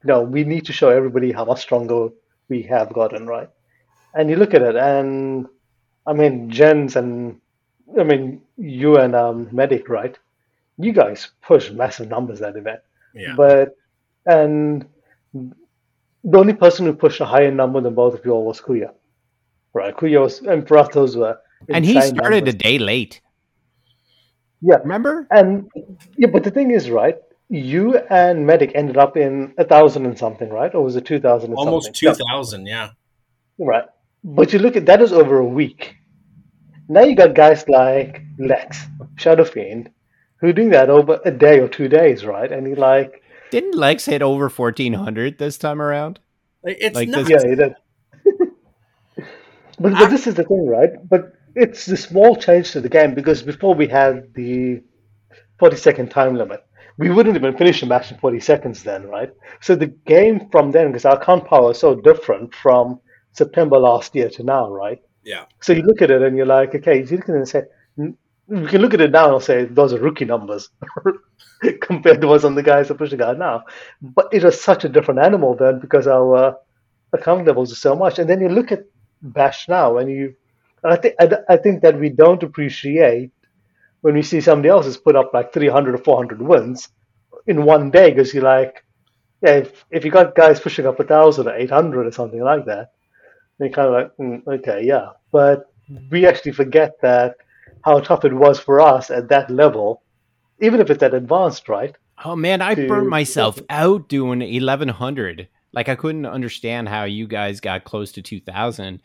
no, 0.04 0.22
we 0.22 0.44
need 0.44 0.66
to 0.66 0.74
show 0.74 0.90
everybody 0.90 1.32
how 1.32 1.46
much 1.46 1.62
stronger 1.62 2.10
we 2.50 2.64
have 2.64 2.94
gotten, 2.94 3.28
right? 3.28 3.50
And 4.14 4.30
you 4.30 4.36
look 4.38 4.54
at 4.54 4.62
it, 4.62 4.76
and 4.76 5.48
I 6.06 6.14
mean, 6.14 6.50
Jens 6.50 6.96
and 6.96 7.40
I 8.00 8.04
mean 8.04 8.42
you 8.58 8.98
and 8.98 9.16
um, 9.16 9.50
Medic, 9.52 9.90
right? 9.90 10.18
You 10.78 10.94
guys 10.94 11.30
push 11.42 11.72
massive 11.72 12.10
numbers 12.10 12.40
that 12.40 12.56
event, 12.56 12.82
yeah. 13.14 13.34
But 13.36 13.76
and 14.26 14.86
the 15.34 16.38
only 16.38 16.54
person 16.54 16.86
who 16.86 16.94
pushed 16.94 17.22
a 17.22 17.26
higher 17.26 17.52
number 17.52 17.82
than 17.82 17.96
both 17.96 18.14
of 18.14 18.26
you 18.26 18.32
all 18.32 18.46
was 18.46 18.62
Kuya. 18.62 18.92
Right, 19.74 19.96
Kuyos 19.96 20.46
and 20.48 20.66
Pratos 20.66 21.16
were. 21.16 21.38
And 21.68 21.86
he 21.86 22.02
started 22.02 22.46
numbers. 22.46 22.54
a 22.56 22.58
day 22.58 22.80
late. 22.80 23.22
Yeah, 24.62 24.78
remember? 24.78 25.28
And 25.30 25.70
yeah, 26.18 26.28
but 26.28 26.44
the 26.44 26.52
thing 26.52 26.72
is, 26.72 26.90
right? 26.90 27.16
you 27.50 27.98
and 27.98 28.46
Medic 28.46 28.72
ended 28.76 28.98
up 28.98 29.18
in 29.18 29.54
a 29.58 29.66
thousand 29.66 30.06
and 30.06 30.18
something, 30.18 30.50
right? 30.50 30.74
Or 30.74 30.84
was 30.84 30.96
it 30.96 31.06
two 31.06 31.20
thousand? 31.20 31.54
Almost 31.56 31.96
two 31.96 32.14
thousand, 32.14 32.68
yeah. 32.68 32.92
Right, 33.58 33.86
but 34.24 34.54
you 34.54 34.60
look 34.60 34.76
at 34.76 34.86
that 34.86 35.02
is 35.02 35.12
over 35.12 35.40
a 35.40 35.46
week. 35.46 35.96
Now 36.88 37.02
you 37.02 37.16
got 37.16 37.36
guys 37.36 37.68
like 37.68 38.22
Lex, 38.38 38.86
Shadow 39.16 39.44
Fiend, 39.44 39.90
who 40.40 40.48
are 40.48 40.54
doing 40.54 40.70
that 40.70 40.90
over 40.90 41.20
a 41.26 41.32
day 41.32 41.60
or 41.60 41.68
two 41.68 41.88
days, 41.88 42.24
right? 42.24 42.52
And 42.52 42.66
he 42.68 42.76
like 42.76 43.24
didn't 43.52 43.76
Lex 43.76 44.06
hit 44.06 44.22
over 44.22 44.50
fourteen 44.50 44.94
hundred 44.94 45.40
this 45.40 45.58
time 45.58 45.82
around? 45.82 46.20
It's 46.64 46.96
like 46.96 47.10
nuts. 47.10 47.30
yeah, 47.30 47.74
but, 49.80 49.94
but 49.94 50.10
this 50.10 50.28
is 50.28 50.36
the 50.36 50.44
thing, 50.44 50.68
right? 50.68 50.92
But 51.08 51.34
it's 51.56 51.86
the 51.86 51.98
small 51.98 52.36
change 52.36 52.72
to 52.72 52.82
the 52.82 52.90
game 52.90 53.14
because 53.14 53.42
before 53.42 53.74
we 53.74 53.88
had 53.88 54.34
the 54.34 54.82
forty 55.60 55.78
second 55.78 56.10
time 56.12 56.36
limit, 56.36 56.64
we 56.98 57.10
wouldn't 57.10 57.36
even 57.36 57.58
finish 57.58 57.82
a 57.84 57.86
match 57.86 58.12
in 58.12 58.18
forty 58.18 58.40
seconds 58.40 58.84
then, 58.84 59.08
right? 59.08 59.32
So 59.62 59.76
the 59.76 59.88
game 59.88 60.50
from 60.52 60.72
then, 60.72 60.88
because 60.88 61.06
our 61.06 61.20
count 61.20 61.46
power 61.46 61.72
is 61.72 61.80
so 61.80 61.96
different 61.96 62.54
from 62.54 63.00
September 63.34 63.78
last 63.78 64.16
year 64.16 64.30
to 64.30 64.44
now, 64.44 64.70
right? 64.70 65.00
Yeah. 65.24 65.46
So 65.62 65.74
you 65.74 65.84
look 65.84 66.02
at 66.02 66.12
it 66.12 66.22
and 66.22 66.36
you're 66.36 66.46
like, 66.46 66.74
okay, 66.76 67.04
you 67.04 67.18
can 67.18 67.46
say, 67.46 67.64
mm, 67.98 68.16
we 68.48 68.68
can 68.68 68.82
look 68.82 68.94
at 68.94 69.02
it 69.02 69.12
now 69.12 69.36
and 69.36 69.44
say 69.44 69.66
those 69.66 69.94
are 69.94 70.00
rookie 70.00 70.26
numbers 70.26 70.70
compared 71.82 72.22
to 72.22 72.28
what's 72.28 72.44
on 72.44 72.56
the 72.56 72.64
guys 72.64 72.90
are 72.90 72.96
pushing 72.96 73.22
out 73.22 73.38
now. 73.38 73.64
But 74.02 74.30
it 74.32 74.44
was 74.44 74.60
such 74.60 74.86
a 74.86 74.90
different 74.90 75.20
animal 75.20 75.56
then 75.56 75.80
because 75.80 76.08
our 76.08 76.36
uh, 76.36 76.54
account 77.14 77.46
levels 77.46 77.72
are 77.72 77.76
so 77.76 77.96
much. 77.96 78.20
And 78.20 78.30
then 78.30 78.42
you 78.42 78.50
look 78.50 78.72
at 78.72 78.86
Bash 79.22 79.68
now 79.68 79.98
and 79.98 80.10
you, 80.10 80.36
and 80.84 80.94
I 80.94 80.96
think 80.96 81.16
I, 81.20 81.30
I 81.50 81.58
think 81.58 81.82
that 81.82 82.00
we 82.00 82.10
don't 82.10 82.44
appreciate 82.44 83.32
when 84.02 84.14
we 84.14 84.22
see 84.22 84.42
somebody 84.42 84.70
else 84.70 84.86
has 84.86 84.98
put 84.98 85.16
up 85.16 85.34
like 85.34 85.54
300 85.54 85.96
or 85.96 85.98
400 85.98 86.42
wins 86.42 86.90
in 87.48 87.66
one 87.66 87.92
day 87.92 88.12
because 88.12 88.34
you're 88.34 88.44
like, 88.44 88.84
yeah, 89.42 89.58
if, 89.58 89.86
if 89.92 90.06
you 90.06 90.12
got 90.12 90.36
guys 90.36 90.60
pushing 90.60 90.86
up 90.86 91.00
a 91.00 91.04
thousand 91.04 91.48
or 91.48 91.56
800 91.56 92.08
or 92.08 92.12
something 92.12 92.42
like 92.42 92.66
that, 92.66 92.92
they 93.60 93.70
kind 93.70 93.88
of 93.88 93.94
like, 93.94 94.18
mm, 94.18 94.60
okay, 94.60 94.84
yeah. 94.86 95.10
But 95.32 95.72
we 96.10 96.26
actually 96.26 96.54
forget 96.54 96.94
that 97.02 97.36
how 97.84 98.00
tough 98.00 98.26
it 98.26 98.34
was 98.34 98.60
for 98.60 98.80
us 98.80 99.10
at 99.10 99.30
that 99.30 99.50
level, 99.50 100.04
even 100.60 100.80
if 100.80 100.90
it's 100.90 101.04
at 101.04 101.14
advanced, 101.14 101.70
right? 101.70 101.96
Oh 102.24 102.36
man, 102.36 102.62
I 102.62 102.76
to, 102.76 102.88
burned 102.88 103.10
myself 103.10 103.60
out 103.70 104.10
doing 104.10 104.40
1100. 104.40 105.48
Like 105.74 105.90
I 105.90 105.96
couldn't 105.96 106.26
understand 106.26 106.90
how 106.90 107.04
you 107.04 107.28
guys 107.28 107.60
got 107.60 107.84
close 107.84 108.12
to 108.14 108.22
2000. 108.22 109.02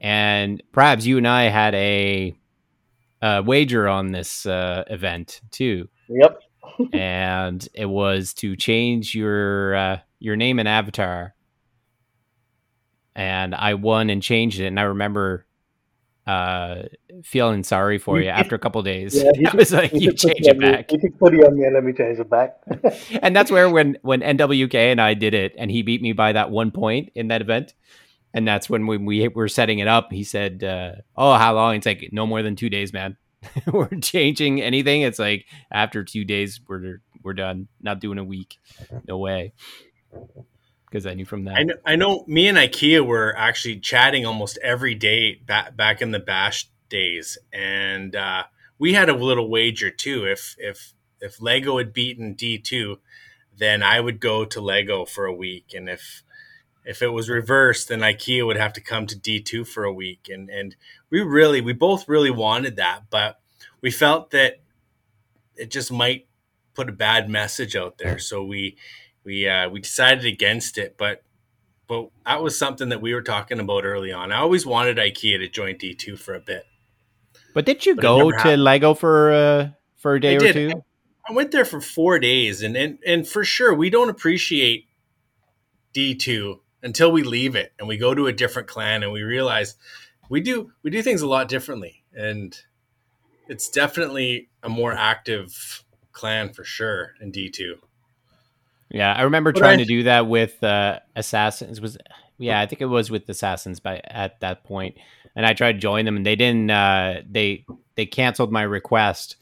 And 0.00 0.62
perhaps 0.72 1.06
you 1.06 1.18
and 1.18 1.28
I 1.28 1.44
had 1.44 1.74
a, 1.74 2.34
a 3.22 3.42
wager 3.42 3.88
on 3.88 4.12
this 4.12 4.46
uh, 4.46 4.84
event 4.88 5.40
too. 5.50 5.88
Yep. 6.08 6.38
and 6.92 7.66
it 7.74 7.86
was 7.86 8.34
to 8.34 8.56
change 8.56 9.14
your 9.14 9.74
uh, 9.74 9.98
your 10.18 10.36
name 10.36 10.58
and 10.58 10.68
avatar 10.68 11.34
and 13.14 13.54
I 13.54 13.74
won 13.74 14.10
and 14.10 14.22
changed 14.22 14.60
it. 14.60 14.66
And 14.66 14.80
I 14.80 14.84
remember 14.84 15.46
uh, 16.26 16.82
feeling 17.24 17.64
sorry 17.64 17.98
for 17.98 18.20
you 18.20 18.28
after 18.28 18.54
a 18.54 18.58
couple 18.58 18.82
days. 18.82 19.14
Yeah, 19.14 19.50
I 19.52 19.56
was 19.56 19.72
like, 19.72 19.92
you 19.92 20.12
change 20.12 20.46
it 20.46 20.58
back. 20.58 20.92
You 20.92 20.98
can 20.98 21.12
put 21.12 21.34
it 21.34 21.44
on 21.44 21.58
me 21.58 21.64
and 21.64 21.74
let 21.74 21.84
me 21.84 21.92
change 21.92 22.18
it 22.18 22.30
back. 22.30 22.56
and 23.22 23.34
that's 23.34 23.50
where 23.50 23.68
when 23.68 23.98
when 24.02 24.20
NWK 24.20 24.74
and 24.74 25.00
I 25.00 25.14
did 25.14 25.34
it, 25.34 25.54
and 25.58 25.70
he 25.70 25.82
beat 25.82 26.02
me 26.02 26.12
by 26.12 26.32
that 26.32 26.50
one 26.50 26.70
point 26.70 27.10
in 27.14 27.28
that 27.28 27.40
event. 27.40 27.74
And 28.34 28.48
that's 28.48 28.70
when 28.70 28.86
we, 28.86 28.96
we 28.96 29.28
were 29.28 29.48
setting 29.48 29.80
it 29.80 29.88
up. 29.88 30.10
He 30.10 30.24
said, 30.24 30.64
uh, 30.64 30.92
"Oh, 31.16 31.34
how 31.34 31.54
long?" 31.54 31.76
It's 31.76 31.86
like 31.86 32.08
no 32.12 32.26
more 32.26 32.42
than 32.42 32.56
two 32.56 32.70
days, 32.70 32.92
man. 32.92 33.16
we're 33.66 33.88
changing 34.00 34.62
anything. 34.62 35.02
It's 35.02 35.18
like 35.18 35.46
after 35.70 36.02
two 36.02 36.24
days, 36.24 36.60
we're 36.66 37.02
we're 37.22 37.34
done. 37.34 37.68
Not 37.82 38.00
doing 38.00 38.18
a 38.18 38.24
week. 38.24 38.58
No 39.06 39.18
way 39.18 39.52
because 40.92 41.06
I 41.06 41.14
knew 41.14 41.24
from 41.24 41.44
that. 41.44 41.56
I 41.56 41.62
know, 41.62 41.74
I 41.86 41.96
know 41.96 42.24
me 42.26 42.48
and 42.48 42.58
IKEA 42.58 43.04
were 43.04 43.34
actually 43.36 43.80
chatting 43.80 44.26
almost 44.26 44.58
every 44.62 44.94
day 44.94 45.36
back 45.36 45.74
back 45.74 46.02
in 46.02 46.10
the 46.10 46.18
Bash 46.18 46.68
days, 46.90 47.38
and 47.50 48.14
uh, 48.14 48.44
we 48.78 48.92
had 48.92 49.08
a 49.08 49.14
little 49.14 49.48
wager 49.48 49.90
too. 49.90 50.26
If 50.26 50.54
if 50.58 50.92
if 51.20 51.40
Lego 51.40 51.78
had 51.78 51.94
beaten 51.94 52.34
D 52.34 52.58
two, 52.58 53.00
then 53.56 53.82
I 53.82 54.00
would 54.00 54.20
go 54.20 54.44
to 54.44 54.60
Lego 54.60 55.06
for 55.06 55.24
a 55.24 55.34
week, 55.34 55.72
and 55.74 55.88
if 55.88 56.22
if 56.84 57.00
it 57.00 57.08
was 57.08 57.30
reversed, 57.30 57.88
then 57.88 58.00
IKEA 58.00 58.46
would 58.46 58.58
have 58.58 58.74
to 58.74 58.80
come 58.82 59.06
to 59.06 59.18
D 59.18 59.40
two 59.40 59.64
for 59.64 59.84
a 59.84 59.92
week, 59.92 60.28
and 60.30 60.50
and 60.50 60.76
we 61.08 61.22
really 61.22 61.62
we 61.62 61.72
both 61.72 62.06
really 62.06 62.30
wanted 62.30 62.76
that, 62.76 63.04
but 63.08 63.40
we 63.80 63.90
felt 63.90 64.30
that 64.32 64.60
it 65.56 65.70
just 65.70 65.90
might 65.90 66.26
put 66.74 66.90
a 66.90 66.92
bad 66.92 67.30
message 67.30 67.76
out 67.76 67.96
there, 67.96 68.18
so 68.18 68.44
we 68.44 68.76
we 69.24 69.48
uh, 69.48 69.68
we 69.68 69.80
decided 69.80 70.24
against 70.24 70.78
it, 70.78 70.96
but 70.96 71.22
but 71.86 72.10
that 72.24 72.42
was 72.42 72.58
something 72.58 72.88
that 72.88 73.02
we 73.02 73.14
were 73.14 73.22
talking 73.22 73.60
about 73.60 73.84
early 73.84 74.12
on. 74.12 74.32
I 74.32 74.38
always 74.38 74.64
wanted 74.64 74.96
IKEA 74.96 75.38
to 75.38 75.48
join 75.48 75.76
D 75.76 75.94
two 75.94 76.16
for 76.16 76.34
a 76.34 76.40
bit. 76.40 76.64
But 77.54 77.66
did 77.66 77.84
you 77.84 77.94
but 77.94 78.02
go 78.02 78.30
to 78.30 78.36
happened. 78.36 78.64
Lego 78.64 78.94
for 78.94 79.32
uh, 79.32 79.68
for 79.96 80.14
a 80.14 80.20
day 80.20 80.34
I 80.34 80.36
or 80.36 80.38
did. 80.40 80.54
two? 80.54 80.84
I 81.28 81.32
went 81.32 81.52
there 81.52 81.64
for 81.64 81.80
four 81.80 82.18
days, 82.18 82.62
and, 82.62 82.76
and 82.76 82.98
and 83.06 83.28
for 83.28 83.44
sure 83.44 83.74
we 83.74 83.90
don't 83.90 84.08
appreciate 84.08 84.86
D 85.92 86.14
two 86.14 86.60
until 86.82 87.12
we 87.12 87.22
leave 87.22 87.54
it 87.54 87.72
and 87.78 87.86
we 87.86 87.96
go 87.96 88.12
to 88.14 88.26
a 88.26 88.32
different 88.32 88.66
clan 88.66 89.04
and 89.04 89.12
we 89.12 89.22
realize 89.22 89.76
we 90.28 90.40
do 90.40 90.72
we 90.82 90.90
do 90.90 91.02
things 91.02 91.22
a 91.22 91.28
lot 91.28 91.48
differently, 91.48 92.02
and 92.14 92.56
it's 93.48 93.68
definitely 93.68 94.48
a 94.62 94.68
more 94.68 94.94
active 94.94 95.84
clan 96.12 96.52
for 96.52 96.64
sure 96.64 97.12
in 97.20 97.30
D 97.30 97.50
two. 97.50 97.76
Yeah, 98.92 99.12
I 99.12 99.22
remember 99.22 99.52
but 99.52 99.58
trying 99.58 99.80
I, 99.80 99.84
to 99.84 99.88
do 99.88 100.02
that 100.02 100.26
with 100.26 100.62
uh, 100.62 101.00
Assassins. 101.16 101.80
Was 101.80 101.96
yeah, 102.38 102.60
I 102.60 102.66
think 102.66 102.82
it 102.82 102.86
was 102.86 103.10
with 103.10 103.28
Assassins 103.28 103.80
by 103.80 104.02
at 104.04 104.38
that 104.40 104.64
point, 104.64 104.96
and 105.34 105.46
I 105.46 105.54
tried 105.54 105.72
to 105.72 105.78
join 105.78 106.04
them, 106.04 106.16
and 106.16 106.26
they 106.26 106.36
didn't. 106.36 106.70
Uh, 106.70 107.22
they 107.28 107.64
they 107.94 108.04
canceled 108.04 108.52
my 108.52 108.62
request, 108.62 109.36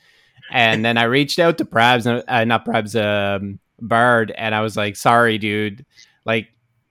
and 0.53 0.85
then 0.85 0.97
I 0.97 1.05
reached 1.05 1.41
out 1.41 1.59
to 1.59 1.65
Prabs, 1.65 2.07
uh, 2.07 2.45
not 2.45 2.65
Prabs, 2.65 2.95
um, 2.95 3.59
Bard, 3.81 4.33
and 4.39 4.55
I 4.55 4.61
was 4.61 4.77
like, 4.77 4.95
"Sorry, 4.95 5.37
dude, 5.37 5.85
like 6.25 6.49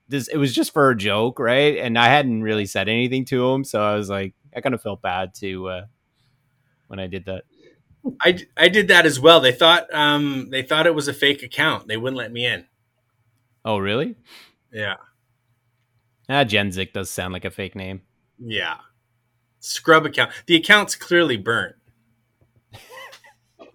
this. 0.10 0.28
It 0.28 0.38
was 0.38 0.53
just 0.53 0.74
for 0.74 0.89
a 0.89 0.97
joke, 0.97 1.39
right?" 1.39 1.78
And 1.78 1.97
I 1.97 2.10
hadn't 2.10 2.43
really 2.43 2.66
said 2.66 2.89
anything 2.89 3.24
to 3.26 3.49
him, 3.51 3.64
so 3.64 3.82
I 3.82 3.95
was 3.95 4.10
like, 4.10 4.34
I 4.53 4.60
kind 4.60 4.76
of 4.76 4.82
felt 4.82 5.01
bad 5.01 5.34
to 5.36 5.70
uh, 5.70 5.86
when 6.88 6.99
I 6.99 7.07
did 7.07 7.24
that. 7.26 7.43
I, 8.22 8.39
I 8.56 8.70
did 8.70 8.88
that 8.88 9.06
as 9.06 9.20
well. 9.20 9.39
They 9.39 9.52
thought 9.52 9.93
um 9.93 10.50
they 10.52 10.64
thought 10.64 10.88
it 10.88 10.95
was 10.95 11.08
a 11.08 11.14
fake 11.14 11.43
account. 11.43 11.88
They 11.88 11.97
wouldn't 11.97 12.18
let 12.18 12.32
me 12.32 12.45
in. 12.45 12.66
Oh, 13.66 13.78
really? 13.78 14.16
Yeah. 14.72 14.95
Ah, 16.30 16.43
Genzik 16.43 16.93
does 16.93 17.10
sound 17.10 17.34
like 17.34 17.45
a 17.45 17.52
fake 17.52 17.76
name. 17.76 18.02
Yeah. 18.39 18.78
Scrub 19.60 20.06
account. 20.06 20.32
The 20.45 20.56
account's 20.56 20.95
clearly 20.95 21.38
burnt. 21.38 21.76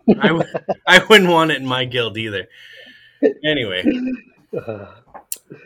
I 0.08 0.28
w- 0.28 0.52
I 0.86 1.04
wouldn't 1.04 1.30
want 1.30 1.50
it 1.50 1.58
in 1.58 1.66
my 1.66 1.84
guild 1.84 2.16
either. 2.16 2.48
Anyway. 3.44 3.84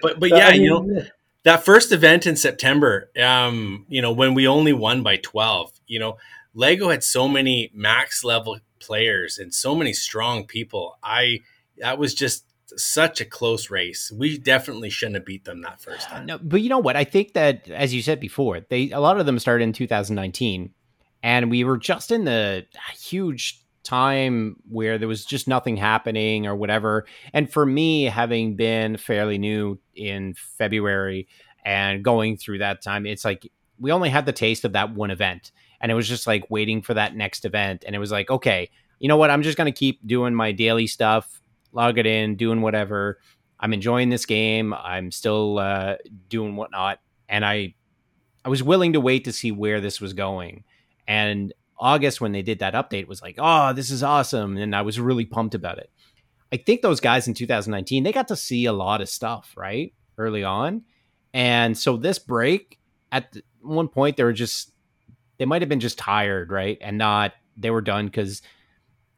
But 0.03 0.19
but 0.19 0.31
yeah, 0.31 0.53
you 0.53 0.69
know 0.69 1.03
that 1.45 1.65
first 1.65 1.93
event 1.93 2.27
in 2.27 2.37
September, 2.37 3.11
um, 3.23 3.87
you 3.89 4.03
know, 4.03 4.13
when 4.13 4.35
we 4.35 4.47
only 4.47 4.73
won 4.73 5.03
by 5.03 5.17
12, 5.17 5.73
you 5.87 5.99
know, 5.99 6.19
Lego 6.55 6.89
had 6.91 7.05
so 7.05 7.29
many 7.29 7.71
max 7.75 8.25
level 8.25 8.59
players 8.81 9.39
and 9.39 9.53
so 9.55 9.75
many 9.75 9.93
strong 9.93 10.47
people. 10.47 10.99
I 11.03 11.41
that 11.79 11.99
was 11.99 12.15
just 12.15 12.45
such 12.77 13.21
a 13.21 13.25
close 13.25 13.71
race. 13.71 14.13
We 14.13 14.39
definitely 14.39 14.91
shouldn't 14.91 15.17
have 15.17 15.25
beat 15.25 15.45
them 15.45 15.63
that 15.63 15.81
first 15.81 16.09
time. 16.09 16.27
No, 16.27 16.39
but 16.39 16.61
you 16.61 16.69
know 16.69 16.79
what? 16.79 16.97
I 16.97 17.05
think 17.05 17.33
that 17.35 17.69
as 17.71 17.95
you 17.95 18.03
said 18.03 18.21
before, 18.21 18.61
they 18.69 18.91
a 18.91 19.01
lot 19.01 19.19
of 19.21 19.27
them 19.27 19.39
started 19.39 19.65
in 19.65 19.73
2019 19.73 20.75
and 21.23 21.51
we 21.51 21.65
were 21.65 21.79
just 21.79 22.11
in 22.11 22.25
the 22.25 22.67
huge 22.97 23.61
time 23.83 24.57
where 24.69 24.99
there 24.99 25.09
was 25.09 25.25
just 25.25 25.49
nothing 25.49 25.77
happening 25.77 26.47
or 26.47 26.55
whatever. 26.55 27.07
And 27.33 27.51
for 27.51 27.65
me, 27.65 28.05
having 28.05 28.55
been 28.55 28.97
fairly 28.97 29.39
new 29.39 29.79
in 29.95 30.35
February 30.35 31.27
and 31.65 32.05
going 32.05 32.37
through 32.37 32.59
that 32.59 32.83
time, 32.83 33.07
it's 33.07 33.25
like 33.25 33.51
we 33.79 33.91
only 33.91 34.11
had 34.11 34.27
the 34.27 34.33
taste 34.33 34.65
of 34.65 34.73
that 34.73 34.95
one 34.95 35.11
event 35.11 35.53
and 35.81 35.93
it 35.93 35.95
was 35.95 36.09
just 36.09 36.27
like 36.27 36.51
waiting 36.51 36.83
for 36.83 36.95
that 36.95 37.15
next 37.15 37.45
event 37.45 37.85
and 37.87 37.95
it 37.95 37.99
was 37.99 38.11
like 38.11 38.31
okay 38.31 38.71
you 38.99 39.09
know 39.09 39.17
what? 39.17 39.31
I'm 39.31 39.43
just 39.43 39.57
going 39.57 39.73
to 39.73 39.79
keep 39.79 40.05
doing 40.07 40.35
my 40.35 40.53
daily 40.53 40.87
stuff 40.87 41.41
log 41.73 41.99
it 41.99 42.07
in 42.07 42.37
doing 42.37 42.63
whatever. 42.63 43.21
I'm 43.61 43.73
enjoying 43.73 44.09
this 44.09 44.25
game. 44.25 44.73
I'm 44.73 45.11
still 45.11 45.59
uh, 45.59 45.97
doing 46.29 46.57
whatnot. 46.57 47.01
And 47.29 47.45
i 47.45 47.75
i 48.45 48.49
was 48.49 48.63
willing 48.63 48.95
to 48.95 49.01
wait 49.01 49.25
to 49.25 49.33
see 49.33 49.53
where 49.53 49.81
this 49.81 50.01
was 50.01 50.13
going. 50.13 50.65
And 51.07 51.53
august 51.81 52.21
when 52.21 52.33
they 52.33 52.43
did 52.43 52.59
that 52.59 52.75
update 52.75 53.07
was 53.07 53.23
like 53.23 53.37
oh 53.39 53.73
this 53.73 53.91
is 53.91 54.03
awesome. 54.03 54.57
And 54.57 54.75
i 54.75 54.83
was 54.83 54.99
really 54.99 55.27
pumped 55.27 55.55
about 55.55 55.79
it. 55.79 55.91
I 56.51 56.57
think 56.57 56.81
those 56.81 57.01
guys 57.01 57.29
in 57.29 57.35
2019 57.35 58.03
they 58.03 58.13
got 58.13 58.29
to 58.29 58.37
see 58.37 58.65
a 58.65 58.73
lot 58.73 59.03
of 59.03 59.09
stuff 59.09 59.53
right 59.57 59.93
early 60.17 60.45
on. 60.45 60.85
And 61.35 61.77
so 61.77 61.97
this 61.97 62.19
break 62.19 62.79
at 63.13 63.37
one 63.61 63.89
point 63.89 64.17
they 64.17 64.25
were 64.25 64.33
just 64.33 64.73
they 65.39 65.45
might 65.45 65.63
have 65.63 65.69
been 65.69 65.81
just 65.81 65.99
tired, 65.99 66.51
right? 66.51 66.79
And 66.81 66.99
not 66.99 67.33
they 67.57 67.71
were 67.71 67.81
done 67.81 68.07
because 68.07 68.43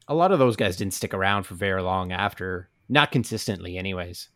a 0.08 0.14
lot 0.14 0.32
of 0.32 0.38
those 0.38 0.56
guys 0.56 0.76
didn't 0.76 0.94
stick 0.94 1.14
around 1.14 1.44
for 1.44 1.54
very 1.54 1.82
long 1.82 2.12
after 2.12 2.68
Not 2.88 3.12
consistently, 3.12 3.78
anyways. 3.78 4.28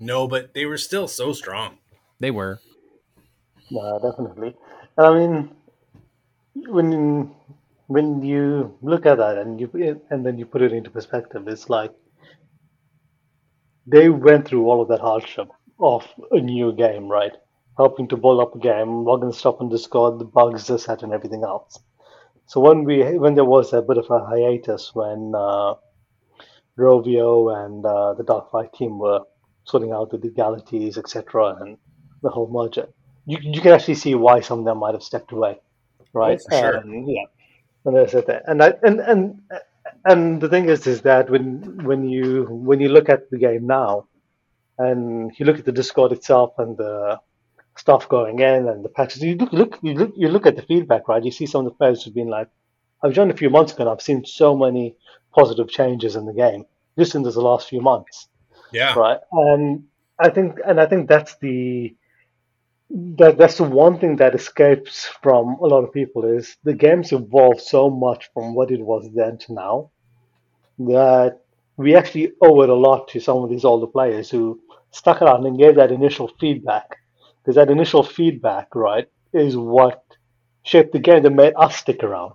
No, 0.00 0.26
but 0.26 0.52
they 0.52 0.66
were 0.66 0.78
still 0.78 1.06
so 1.06 1.32
strong. 1.32 1.78
They 2.18 2.32
were. 2.32 2.58
Yeah, 3.68 3.98
definitely. 4.02 4.56
I 4.98 5.14
mean, 5.14 5.50
when 6.54 7.30
when 7.86 8.22
you 8.22 8.76
look 8.82 9.06
at 9.06 9.18
that 9.18 9.38
and 9.38 9.60
you 9.60 10.02
and 10.10 10.26
then 10.26 10.38
you 10.38 10.46
put 10.46 10.62
it 10.62 10.72
into 10.72 10.90
perspective, 10.90 11.46
it's 11.46 11.70
like 11.70 11.92
they 13.86 14.08
went 14.08 14.46
through 14.46 14.68
all 14.68 14.82
of 14.82 14.88
that 14.88 15.00
hardship 15.00 15.48
of 15.78 16.06
a 16.32 16.40
new 16.40 16.72
game, 16.72 17.06
right? 17.08 17.32
Helping 17.76 18.08
to 18.08 18.16
build 18.16 18.40
up 18.40 18.54
a 18.54 18.58
game, 18.58 19.04
logging 19.04 19.32
stuff 19.32 19.56
on 19.60 19.70
Discord, 19.70 20.18
the 20.18 20.24
bugs, 20.24 20.66
this, 20.66 20.86
that, 20.86 21.02
and 21.02 21.12
everything 21.12 21.42
else. 21.42 21.78
So 22.46 22.60
when 22.60 22.84
we 22.84 23.02
when 23.18 23.34
there 23.34 23.46
was 23.46 23.72
a 23.72 23.80
bit 23.80 23.96
of 23.96 24.10
a 24.10 24.24
hiatus 24.26 24.90
when 24.94 25.32
uh, 25.34 25.74
Rovio 26.78 27.64
and 27.64 27.84
uh, 27.84 28.14
the 28.14 28.24
Darklight 28.24 28.74
team 28.74 28.98
were 28.98 29.20
sorting 29.64 29.92
out 29.92 30.10
the 30.10 30.18
legalities, 30.18 30.98
etc., 30.98 31.56
and 31.60 31.78
the 32.22 32.28
whole 32.28 32.48
merger, 32.48 32.88
you 33.24 33.38
you 33.40 33.60
can 33.60 33.72
actually 33.72 33.94
see 33.94 34.14
why 34.14 34.40
some 34.40 34.58
of 34.60 34.64
them 34.64 34.78
might 34.78 34.94
have 34.94 35.02
stepped 35.02 35.32
away, 35.32 35.60
right? 36.12 36.40
Oh, 36.52 36.60
sure. 36.60 36.78
Um, 36.78 37.06
yeah, 37.08 37.24
and 37.84 37.96
that's 37.96 38.14
it. 38.14 38.28
And 38.46 38.62
I 38.62 38.74
and 38.82 39.00
and 39.00 39.40
and 40.04 40.40
the 40.40 40.48
thing 40.48 40.68
is, 40.68 40.86
is 40.86 41.02
that 41.02 41.30
when 41.30 41.84
when 41.84 42.08
you 42.08 42.44
when 42.50 42.80
you 42.80 42.88
look 42.88 43.08
at 43.08 43.30
the 43.30 43.38
game 43.38 43.66
now, 43.66 44.08
and 44.78 45.32
you 45.38 45.46
look 45.46 45.58
at 45.58 45.64
the 45.64 45.72
Discord 45.72 46.12
itself 46.12 46.54
and 46.58 46.76
the 46.76 47.18
stuff 47.76 48.08
going 48.08 48.38
in 48.40 48.68
and 48.68 48.84
the 48.84 48.88
patches, 48.88 49.22
you 49.22 49.36
look 49.36 49.52
look 49.52 49.78
you 49.82 49.94
look 49.94 50.12
you 50.16 50.28
look 50.28 50.46
at 50.46 50.56
the 50.56 50.62
feedback, 50.62 51.08
right? 51.08 51.24
You 51.24 51.30
see 51.30 51.46
some 51.46 51.66
of 51.66 51.72
the 51.72 51.76
players 51.76 52.02
who've 52.02 52.14
been 52.14 52.28
like, 52.28 52.48
I've 53.02 53.12
joined 53.12 53.30
a 53.30 53.36
few 53.36 53.50
months 53.50 53.72
ago, 53.72 53.82
and 53.82 53.90
I've 53.90 54.02
seen 54.02 54.24
so 54.24 54.56
many 54.56 54.94
positive 55.34 55.68
changes 55.68 56.16
in 56.16 56.26
the 56.26 56.32
game 56.32 56.64
just 56.98 57.14
in 57.14 57.22
the 57.22 57.30
last 57.40 57.68
few 57.68 57.80
months. 57.80 58.28
Yeah. 58.72 58.94
Right. 58.94 59.18
And 59.32 59.84
I 60.18 60.30
think 60.30 60.58
and 60.66 60.80
I 60.80 60.86
think 60.86 61.08
that's 61.08 61.36
the 61.38 61.94
that 62.90 63.38
that's 63.38 63.56
the 63.56 63.64
one 63.64 63.98
thing 63.98 64.16
that 64.16 64.34
escapes 64.34 65.06
from 65.22 65.56
a 65.60 65.66
lot 65.66 65.82
of 65.84 65.92
people 65.92 66.24
is 66.24 66.56
the 66.62 66.74
game's 66.74 67.12
evolved 67.12 67.60
so 67.60 67.88
much 67.88 68.30
from 68.34 68.54
what 68.54 68.70
it 68.70 68.80
was 68.80 69.08
then 69.14 69.38
to 69.38 69.54
now 69.54 69.90
that 70.78 71.40
we 71.76 71.96
actually 71.96 72.32
owe 72.42 72.60
it 72.62 72.68
a 72.68 72.74
lot 72.74 73.08
to 73.08 73.20
some 73.20 73.38
of 73.38 73.48
these 73.48 73.64
older 73.64 73.86
players 73.86 74.28
who 74.30 74.60
stuck 74.90 75.22
around 75.22 75.46
and 75.46 75.58
gave 75.58 75.76
that 75.76 75.90
initial 75.90 76.30
feedback 76.38 76.98
because 77.42 77.56
that 77.56 77.70
initial 77.70 78.02
feedback 78.02 78.74
right 78.74 79.08
is 79.32 79.56
what 79.56 80.02
shaped 80.64 80.92
the 80.92 80.98
game 80.98 81.22
that 81.22 81.30
made 81.30 81.54
us 81.56 81.76
stick 81.76 82.02
around 82.02 82.34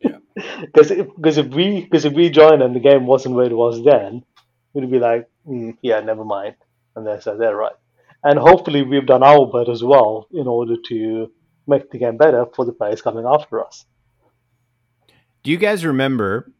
Yeah. 0.00 0.18
because 0.62 0.90
if, 0.90 1.06
because 1.14 1.38
if 1.38 1.46
we 1.48 1.82
because 1.82 2.04
if 2.04 2.12
we 2.12 2.30
joined 2.30 2.62
and 2.62 2.74
the 2.74 2.80
game 2.80 3.06
wasn't 3.06 3.34
where 3.34 3.46
it 3.46 3.56
was 3.56 3.84
then 3.84 4.24
we'd 4.72 4.90
be 4.90 4.98
like 4.98 5.28
mm, 5.46 5.76
yeah 5.82 6.00
never 6.00 6.24
mind 6.24 6.54
and 6.94 7.06
they 7.06 7.18
said 7.20 7.38
they're 7.38 7.56
right 7.56 7.76
and 8.26 8.38
hopefully 8.38 8.82
we've 8.82 9.06
done 9.06 9.22
our 9.22 9.46
bit 9.46 9.68
as 9.68 9.84
well 9.84 10.26
in 10.32 10.46
order 10.48 10.76
to 10.88 11.30
make 11.66 11.90
the 11.90 11.98
game 11.98 12.16
better 12.16 12.46
for 12.54 12.64
the 12.64 12.72
players 12.72 13.02
coming 13.02 13.24
after 13.24 13.64
us. 13.64 13.84
Do 15.42 15.50
you 15.50 15.58
guys 15.58 15.84
remember 15.84 16.52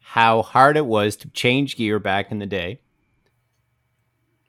how 0.00 0.42
hard 0.42 0.76
it 0.76 0.86
was 0.86 1.16
to 1.16 1.30
change 1.30 1.76
gear 1.76 1.98
back 1.98 2.30
in 2.30 2.38
the 2.38 2.46
day? 2.46 2.80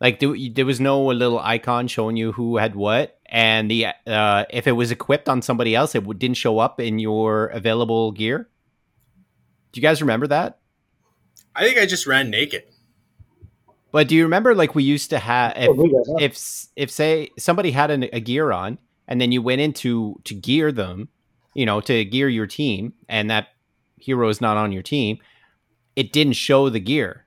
Like 0.01 0.19
there, 0.19 0.33
there 0.53 0.65
was 0.65 0.79
no 0.79 1.03
little 1.07 1.39
icon 1.39 1.87
showing 1.87 2.15
you 2.15 2.31
who 2.31 2.57
had 2.57 2.73
what, 2.75 3.19
and 3.25 3.69
the 3.69 3.87
uh, 4.07 4.45
if 4.49 4.65
it 4.65 4.71
was 4.71 4.91
equipped 4.91 5.27
on 5.27 5.41
somebody 5.41 5.75
else, 5.75 5.93
it 5.93 6.19
didn't 6.19 6.37
show 6.37 6.59
up 6.59 6.79
in 6.79 6.99
your 6.99 7.47
available 7.47 8.11
gear. 8.13 8.47
Do 9.71 9.79
you 9.79 9.81
guys 9.81 10.01
remember 10.01 10.27
that? 10.27 10.59
I 11.55 11.65
think 11.65 11.77
I 11.77 11.85
just 11.85 12.07
ran 12.07 12.29
naked. 12.29 12.63
But 13.91 14.07
do 14.07 14.15
you 14.15 14.23
remember 14.23 14.55
like 14.55 14.73
we 14.73 14.83
used 14.83 15.09
to 15.09 15.19
have 15.19 15.53
if 15.57 15.69
Oh, 15.69 15.73
we 15.73 15.91
got 15.91 16.05
that. 16.05 16.17
if 16.21 16.67
if 16.75 16.91
say 16.91 17.31
somebody 17.37 17.71
had 17.71 17.91
an, 17.91 18.03
a 18.13 18.19
gear 18.21 18.51
on 18.51 18.77
and 19.07 19.19
then 19.19 19.31
you 19.31 19.41
went 19.41 19.59
into 19.61 20.21
to 20.23 20.33
gear 20.33 20.71
them, 20.71 21.09
you 21.55 21.65
know, 21.65 21.81
to 21.81 22.05
gear 22.05 22.29
your 22.29 22.47
team 22.47 22.93
and 23.09 23.29
that 23.29 23.49
hero 23.97 24.29
is 24.29 24.39
not 24.39 24.55
on 24.57 24.71
your 24.71 24.83
team, 24.83 25.17
it 25.95 26.13
didn't 26.13 26.33
show 26.33 26.69
the 26.69 26.79
gear 26.79 27.25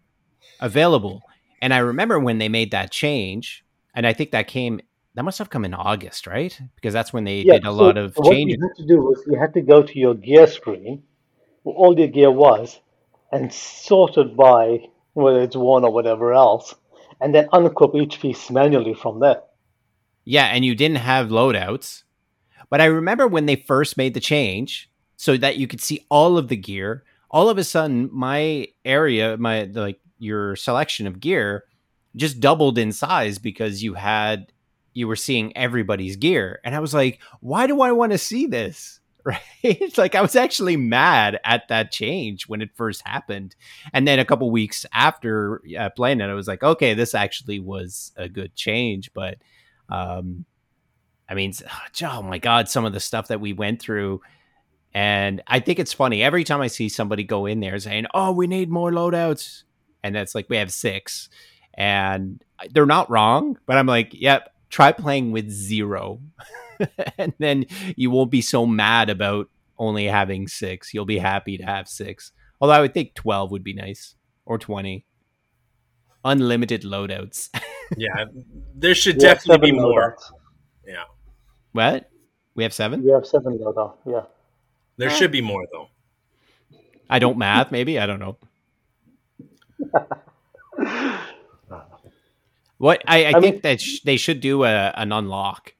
available. 0.60 1.22
And 1.62 1.72
I 1.72 1.78
remember 1.78 2.18
when 2.18 2.38
they 2.38 2.48
made 2.48 2.72
that 2.72 2.90
change, 2.90 3.64
and 3.94 4.04
I 4.04 4.12
think 4.12 4.32
that 4.32 4.48
came 4.48 4.80
that 5.14 5.22
must 5.22 5.38
have 5.38 5.48
come 5.48 5.64
in 5.64 5.74
August, 5.74 6.26
right? 6.26 6.58
Because 6.74 6.92
that's 6.92 7.12
when 7.12 7.24
they 7.24 7.44
did 7.44 7.62
a 7.62 7.66
so 7.66 7.72
lot 7.72 7.96
of 7.96 8.16
what 8.16 8.32
changes. 8.32 8.56
you 8.58 8.66
had 8.66 8.76
to 8.76 8.86
do 8.86 9.00
was 9.00 9.22
you 9.26 9.38
had 9.38 9.54
to 9.54 9.60
go 9.60 9.82
to 9.82 9.98
your 9.98 10.14
gear 10.14 10.46
screen, 10.46 11.04
where 11.62 11.76
all 11.76 11.96
your 11.96 12.08
gear 12.08 12.32
was, 12.32 12.80
and 13.30 13.52
sort 13.52 14.16
it 14.16 14.36
by 14.36 14.80
whether 15.12 15.40
it's 15.40 15.54
worn 15.54 15.84
or 15.84 15.92
whatever 15.92 16.32
else, 16.32 16.74
and 17.20 17.32
then 17.32 17.46
unequip 17.52 17.94
each 17.94 18.20
piece 18.20 18.50
manually 18.50 18.94
from 18.94 19.20
there. 19.20 19.42
Yeah, 20.24 20.46
and 20.46 20.64
you 20.64 20.74
didn't 20.74 20.96
have 20.96 21.28
loadouts. 21.28 22.02
But 22.70 22.80
I 22.80 22.86
remember 22.86 23.28
when 23.28 23.46
they 23.46 23.56
first 23.56 23.96
made 23.96 24.14
the 24.14 24.20
change 24.20 24.90
so 25.16 25.36
that 25.36 25.58
you 25.58 25.68
could 25.68 25.80
see 25.80 26.06
all 26.08 26.38
of 26.38 26.48
the 26.48 26.56
gear, 26.56 27.04
all 27.30 27.48
of 27.48 27.58
a 27.58 27.64
sudden 27.64 28.08
my 28.12 28.68
area, 28.84 29.36
my 29.36 29.64
like 29.64 30.00
your 30.22 30.56
selection 30.56 31.06
of 31.06 31.20
gear 31.20 31.64
just 32.14 32.40
doubled 32.40 32.78
in 32.78 32.92
size 32.92 33.38
because 33.38 33.82
you 33.82 33.94
had 33.94 34.52
you 34.94 35.08
were 35.08 35.16
seeing 35.16 35.56
everybody's 35.56 36.16
gear. 36.16 36.60
And 36.64 36.74
I 36.74 36.80
was 36.80 36.92
like, 36.92 37.18
why 37.40 37.66
do 37.66 37.80
I 37.80 37.92
want 37.92 38.12
to 38.12 38.18
see 38.18 38.46
this? 38.46 38.98
Right? 39.24 39.96
Like 39.96 40.16
I 40.16 40.20
was 40.20 40.34
actually 40.34 40.76
mad 40.76 41.38
at 41.44 41.68
that 41.68 41.92
change 41.92 42.48
when 42.48 42.60
it 42.60 42.74
first 42.74 43.06
happened. 43.06 43.54
And 43.92 44.06
then 44.06 44.18
a 44.18 44.24
couple 44.24 44.50
weeks 44.50 44.84
after 44.92 45.62
uh, 45.78 45.90
playing 45.90 46.20
it, 46.20 46.24
I 46.24 46.34
was 46.34 46.48
like, 46.48 46.64
okay, 46.64 46.94
this 46.94 47.14
actually 47.14 47.60
was 47.60 48.10
a 48.16 48.28
good 48.28 48.56
change, 48.56 49.12
but 49.14 49.38
um, 49.88 50.44
I 51.28 51.34
mean, 51.34 51.52
oh 52.02 52.22
my 52.24 52.38
God, 52.38 52.68
some 52.68 52.84
of 52.84 52.92
the 52.92 52.98
stuff 52.98 53.28
that 53.28 53.40
we 53.40 53.52
went 53.52 53.80
through. 53.80 54.22
And 54.92 55.40
I 55.46 55.60
think 55.60 55.78
it's 55.78 55.92
funny 55.92 56.20
every 56.20 56.42
time 56.42 56.60
I 56.60 56.66
see 56.66 56.88
somebody 56.88 57.22
go 57.22 57.46
in 57.46 57.60
there 57.60 57.78
saying, 57.78 58.06
oh, 58.12 58.32
we 58.32 58.48
need 58.48 58.70
more 58.70 58.90
loadouts. 58.90 59.62
And 60.03 60.14
that's 60.14 60.34
like, 60.34 60.48
we 60.48 60.57
have 60.57 60.72
six. 60.72 61.28
And 61.74 62.42
they're 62.72 62.86
not 62.86 63.11
wrong, 63.11 63.59
but 63.66 63.76
I'm 63.76 63.86
like, 63.86 64.12
yep, 64.12 64.53
try 64.68 64.92
playing 64.92 65.32
with 65.32 65.50
zero. 65.50 66.20
and 67.18 67.32
then 67.38 67.66
you 67.96 68.11
won't 68.11 68.30
be 68.30 68.42
so 68.42 68.66
mad 68.66 69.11
about 69.11 69.48
only 69.78 70.05
having 70.07 70.48
six. 70.48 70.92
You'll 70.92 71.05
be 71.05 71.18
happy 71.18 71.57
to 71.59 71.64
have 71.64 71.88
six. 71.88 72.32
Although 72.61 72.74
I 72.74 72.80
would 72.80 72.94
think 72.94 73.14
12 73.14 73.50
would 73.50 73.64
be 73.64 73.74
nice 73.74 74.14
or 74.44 74.59
20. 74.59 75.05
Unlimited 76.24 76.82
loadouts. 76.82 77.48
Yeah, 77.98 78.24
there 78.74 78.94
should 78.94 79.16
We 79.16 79.20
definitely 79.20 79.72
be 79.72 79.78
more. 79.78 80.16
loadouts. 80.16 80.32
Yeah, 80.86 81.05
what? 81.72 82.11
We 82.55 82.62
have 82.62 82.72
seven? 82.72 83.05
We 83.05 83.11
have 83.11 83.26
seven 83.26 83.59
loadouts. 83.59 83.96
Yeah. 84.07 84.22
there 84.96 85.11
eh. 85.11 85.12
should 85.12 85.30
be 85.30 85.42
more 85.42 85.66
though. 85.70 85.88
I 87.11 87.18
don't 87.18 87.36
math, 87.36 87.70
maybe. 87.70 87.98
I 87.98 88.07
don't 88.07 88.18
know. 88.18 88.38
What 92.78 93.01
I, 93.07 93.26
I, 93.26 93.28
I 93.28 93.33
think 93.41 93.55
mean- 93.55 93.61
that 93.62 93.80
sh- 93.80 94.01
they 94.01 94.16
should 94.16 94.41
do 94.41 94.64
a, 94.64 94.93
an 94.97 95.12
unlock, 95.12 95.74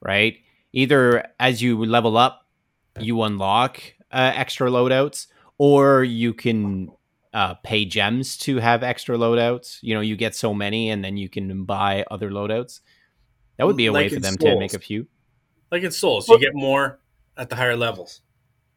right? 0.00 0.38
Either 0.72 1.26
as 1.38 1.60
you 1.60 1.84
level 1.84 2.16
up, 2.16 2.46
you 2.98 3.20
unlock 3.22 3.82
uh, 4.10 4.32
extra 4.34 4.70
loadouts, 4.70 5.26
or 5.58 6.02
you 6.02 6.32
can 6.32 6.90
uh, 7.34 7.54
pay 7.62 7.84
gems 7.84 8.38
to 8.38 8.56
have 8.56 8.82
extra 8.82 9.18
loadouts. 9.18 9.78
You 9.82 9.94
know, 9.94 10.00
you 10.00 10.16
get 10.16 10.34
so 10.34 10.54
many, 10.54 10.88
and 10.88 11.04
then 11.04 11.18
you 11.18 11.28
can 11.28 11.64
buy 11.64 12.06
other 12.10 12.30
loadouts. 12.30 12.80
That 13.58 13.66
would 13.66 13.76
be 13.76 13.86
a 13.86 13.92
way 13.92 14.08
for 14.08 14.16
in 14.16 14.22
them 14.22 14.36
to 14.38 14.58
make 14.58 14.72
a 14.72 14.78
few. 14.78 15.06
Like 15.70 15.82
in 15.82 15.90
Souls, 15.90 16.26
you 16.28 16.38
get 16.38 16.54
more 16.54 17.00
at 17.36 17.50
the 17.50 17.56
higher 17.56 17.76
levels. 17.76 18.22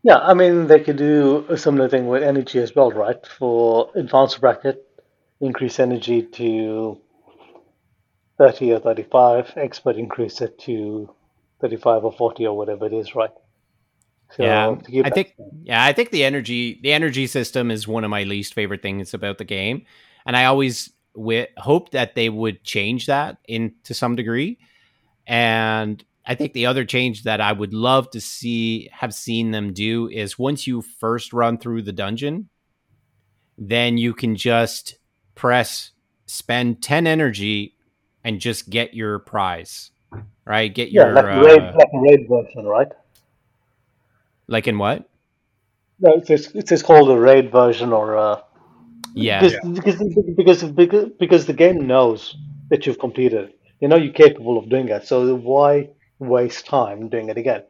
Yeah, 0.03 0.17
I 0.17 0.33
mean, 0.33 0.67
they 0.67 0.79
could 0.79 0.97
do 0.97 1.45
a 1.49 1.57
similar 1.57 1.89
thing 1.89 2.07
with 2.07 2.23
energy 2.23 2.59
as 2.59 2.73
well, 2.73 2.91
right? 2.91 3.17
For 3.37 3.91
advanced 3.95 4.39
bracket, 4.39 4.85
increase 5.41 5.79
energy 5.79 6.23
to 6.23 6.99
30 8.37 8.73
or 8.73 8.79
35, 8.79 9.53
expert 9.57 9.97
increase 9.97 10.39
it 10.39 10.57
to 10.59 11.13
35 11.61 12.05
or 12.05 12.13
40 12.13 12.47
or 12.47 12.57
whatever 12.57 12.85
it 12.85 12.93
is, 12.93 13.13
right? 13.13 13.31
So 14.31 14.43
yeah, 14.43 14.75
I 15.03 15.09
think 15.09 15.33
yeah, 15.63 15.83
I 15.83 15.91
think 15.91 16.11
the 16.11 16.23
energy 16.23 16.79
the 16.81 16.93
energy 16.93 17.27
system 17.27 17.71
is 17.71 17.87
one 17.87 18.03
of 18.03 18.09
my 18.09 18.23
least 18.23 18.53
favorite 18.53 18.81
things 18.81 19.13
about 19.13 19.37
the 19.37 19.43
game, 19.43 19.85
and 20.25 20.37
I 20.37 20.45
always 20.45 20.93
wi- 21.15 21.49
hoped 21.57 21.93
that 21.93 22.15
they 22.15 22.29
would 22.29 22.63
change 22.63 23.07
that 23.07 23.37
in 23.47 23.73
to 23.85 23.93
some 23.93 24.15
degree. 24.15 24.59
And 25.25 26.03
I 26.25 26.35
think 26.35 26.53
the 26.53 26.67
other 26.67 26.85
change 26.85 27.23
that 27.23 27.41
I 27.41 27.51
would 27.51 27.73
love 27.73 28.11
to 28.11 28.21
see 28.21 28.89
have 28.91 29.13
seen 29.13 29.51
them 29.51 29.73
do 29.73 30.07
is 30.07 30.37
once 30.37 30.67
you 30.67 30.81
first 30.81 31.33
run 31.33 31.57
through 31.57 31.81
the 31.83 31.93
dungeon, 31.93 32.49
then 33.57 33.97
you 33.97 34.13
can 34.13 34.35
just 34.35 34.99
press 35.35 35.91
spend 36.27 36.83
ten 36.83 37.07
energy 37.07 37.75
and 38.23 38.39
just 38.39 38.69
get 38.69 38.93
your 38.93 39.19
prize, 39.19 39.91
right? 40.45 40.73
Get 40.73 40.91
yeah, 40.91 41.05
your 41.05 41.13
like, 41.13 41.25
uh, 41.25 41.41
raid, 41.41 41.61
like 41.61 41.89
a 41.93 41.99
raid 41.99 42.27
version, 42.29 42.65
right? 42.65 42.87
like 44.47 44.67
in 44.67 44.77
what? 44.77 45.09
No, 45.99 46.13
it's 46.13 46.27
just, 46.27 46.55
it's 46.55 46.81
called 46.81 47.09
a 47.09 47.19
raid 47.19 47.51
version 47.51 47.93
or 47.93 48.15
a, 48.15 48.43
Yeah. 49.13 49.41
Because, 49.41 49.59
because, 49.73 50.03
because, 50.35 50.63
because, 50.63 51.09
because 51.19 51.45
the 51.45 51.53
game 51.53 51.87
knows 51.87 52.35
that 52.69 52.85
you've 52.85 52.99
completed. 52.99 53.53
You 53.79 53.87
know 53.87 53.95
you're 53.95 54.13
capable 54.13 54.57
of 54.57 54.69
doing 54.69 54.87
that. 54.87 55.07
So 55.07 55.35
why 55.35 55.89
waste 56.19 56.65
time 56.65 57.09
doing 57.09 57.29
it 57.29 57.37
again? 57.37 57.63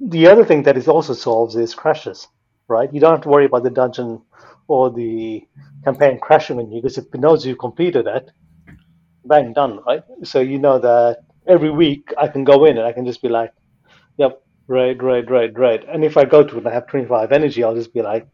The 0.00 0.26
other 0.26 0.44
thing 0.44 0.64
that 0.64 0.76
it 0.76 0.88
also 0.88 1.14
solves 1.14 1.56
is 1.56 1.74
crashes, 1.74 2.28
right? 2.68 2.92
You 2.92 3.00
don't 3.00 3.12
have 3.12 3.22
to 3.22 3.28
worry 3.28 3.46
about 3.46 3.62
the 3.62 3.70
dungeon 3.70 4.22
or 4.68 4.90
the 4.90 5.46
campaign 5.84 6.18
crashing 6.20 6.58
on 6.58 6.70
you 6.70 6.82
because 6.82 6.98
it 6.98 7.14
knows 7.14 7.46
you 7.46 7.56
completed 7.56 8.06
it. 8.06 8.30
Bang, 9.24 9.52
done, 9.52 9.80
right? 9.86 10.02
So 10.24 10.40
you 10.40 10.58
know 10.58 10.78
that 10.80 11.24
every 11.46 11.70
week 11.70 12.12
I 12.18 12.28
can 12.28 12.44
go 12.44 12.64
in 12.64 12.76
and 12.78 12.86
I 12.86 12.92
can 12.92 13.06
just 13.06 13.22
be 13.22 13.28
like, 13.28 13.52
yep, 14.16 14.42
raid, 14.66 15.02
raid, 15.02 15.30
raid, 15.30 15.58
raid. 15.58 15.84
And 15.84 16.04
if 16.04 16.16
I 16.16 16.24
go 16.24 16.42
to 16.42 16.54
it 16.56 16.58
and 16.58 16.68
I 16.68 16.72
have 16.72 16.88
25 16.88 17.30
energy, 17.30 17.62
I'll 17.62 17.74
just 17.74 17.94
be 17.94 18.02
like, 18.02 18.26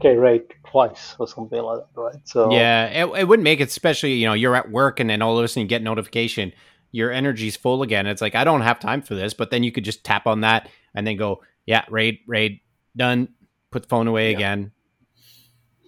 okay, 0.00 0.16
raid 0.16 0.42
twice 0.70 1.16
or 1.18 1.26
something 1.26 1.60
like 1.60 1.78
that, 1.78 2.00
right? 2.00 2.16
So 2.24 2.52
yeah, 2.52 3.04
it, 3.04 3.20
it 3.20 3.28
would 3.28 3.40
make 3.40 3.60
it, 3.60 3.68
especially 3.68 4.14
you 4.14 4.26
know 4.26 4.34
you're 4.34 4.56
at 4.56 4.70
work 4.70 5.00
and 5.00 5.08
then 5.08 5.22
all 5.22 5.38
of 5.38 5.44
a 5.44 5.48
sudden 5.48 5.62
you 5.62 5.68
get 5.68 5.82
notification 5.82 6.52
your 6.92 7.10
energy's 7.10 7.56
full 7.56 7.82
again. 7.82 8.06
It's 8.06 8.22
like 8.22 8.34
I 8.34 8.44
don't 8.44 8.62
have 8.62 8.78
time 8.80 9.02
for 9.02 9.14
this, 9.14 9.34
but 9.34 9.50
then 9.50 9.62
you 9.62 9.72
could 9.72 9.84
just 9.84 10.04
tap 10.04 10.26
on 10.26 10.40
that 10.42 10.68
and 10.94 11.06
then 11.06 11.16
go, 11.16 11.42
yeah, 11.66 11.84
raid, 11.90 12.20
raid, 12.26 12.60
done. 12.96 13.28
Put 13.70 13.82
the 13.82 13.88
phone 13.88 14.06
away 14.06 14.30
Yeah. 14.30 14.36
again. 14.36 14.72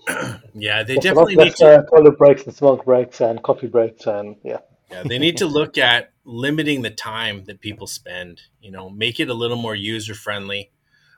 yeah, 0.55 0.83
they 0.83 0.95
That's 0.95 1.05
definitely 1.05 1.35
enough- 1.35 1.45
need 1.45 1.51
that's, 1.53 1.61
to. 1.61 1.79
uh, 1.79 1.83
toilet 1.85 2.19
breaks 2.19 2.45
and 2.45 2.55
smoke 2.55 2.85
breaks 2.85 3.21
and 3.21 3.43
coffee 3.43 3.67
breaks 3.69 4.07
and 4.07 4.37
yeah. 4.43 4.59
Yeah, 4.91 5.03
they 5.05 5.19
need 5.19 5.37
to 5.39 5.47
look 5.47 5.77
at 5.77 6.13
limiting 6.25 6.81
the 6.81 6.89
time 6.91 7.45
that 7.45 7.61
people 7.61 7.87
spend. 7.87 8.41
You 8.63 8.71
know, 8.71 8.89
make 8.89 9.21
it 9.21 9.29
a 9.29 9.35
little 9.35 9.59
more 9.59 9.75
user 9.75 10.15
friendly, 10.15 10.71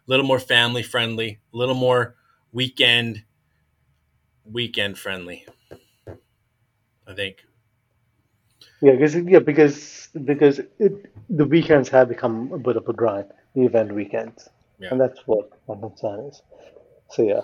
a 0.07 0.11
little 0.11 0.27
more 0.27 0.41
family 0.41 0.83
friendly, 0.83 1.39
a 1.55 1.57
little 1.57 1.77
more 1.77 2.17
weekend 2.53 3.23
weekend 4.45 4.99
friendly. 4.99 5.47
I 7.07 7.15
think. 7.15 7.45
Yeah, 8.83 8.93
because 8.93 9.15
yeah, 9.17 9.39
because 9.41 10.09
because 10.25 10.59
it, 10.79 11.13
the 11.29 11.45
weekends 11.45 11.89
have 11.91 12.09
become 12.09 12.51
a 12.53 12.59
bit 12.59 12.77
of 12.77 12.89
a 12.89 12.93
grind, 12.93 13.27
the 13.55 13.63
event 13.67 13.93
weekends, 13.95 14.49
Yeah. 14.79 14.89
and 14.91 15.01
that's 15.01 15.21
what 15.27 15.51
my 15.69 15.75
concern 15.77 16.27
is. 16.29 16.43
So 17.11 17.23
yeah. 17.23 17.43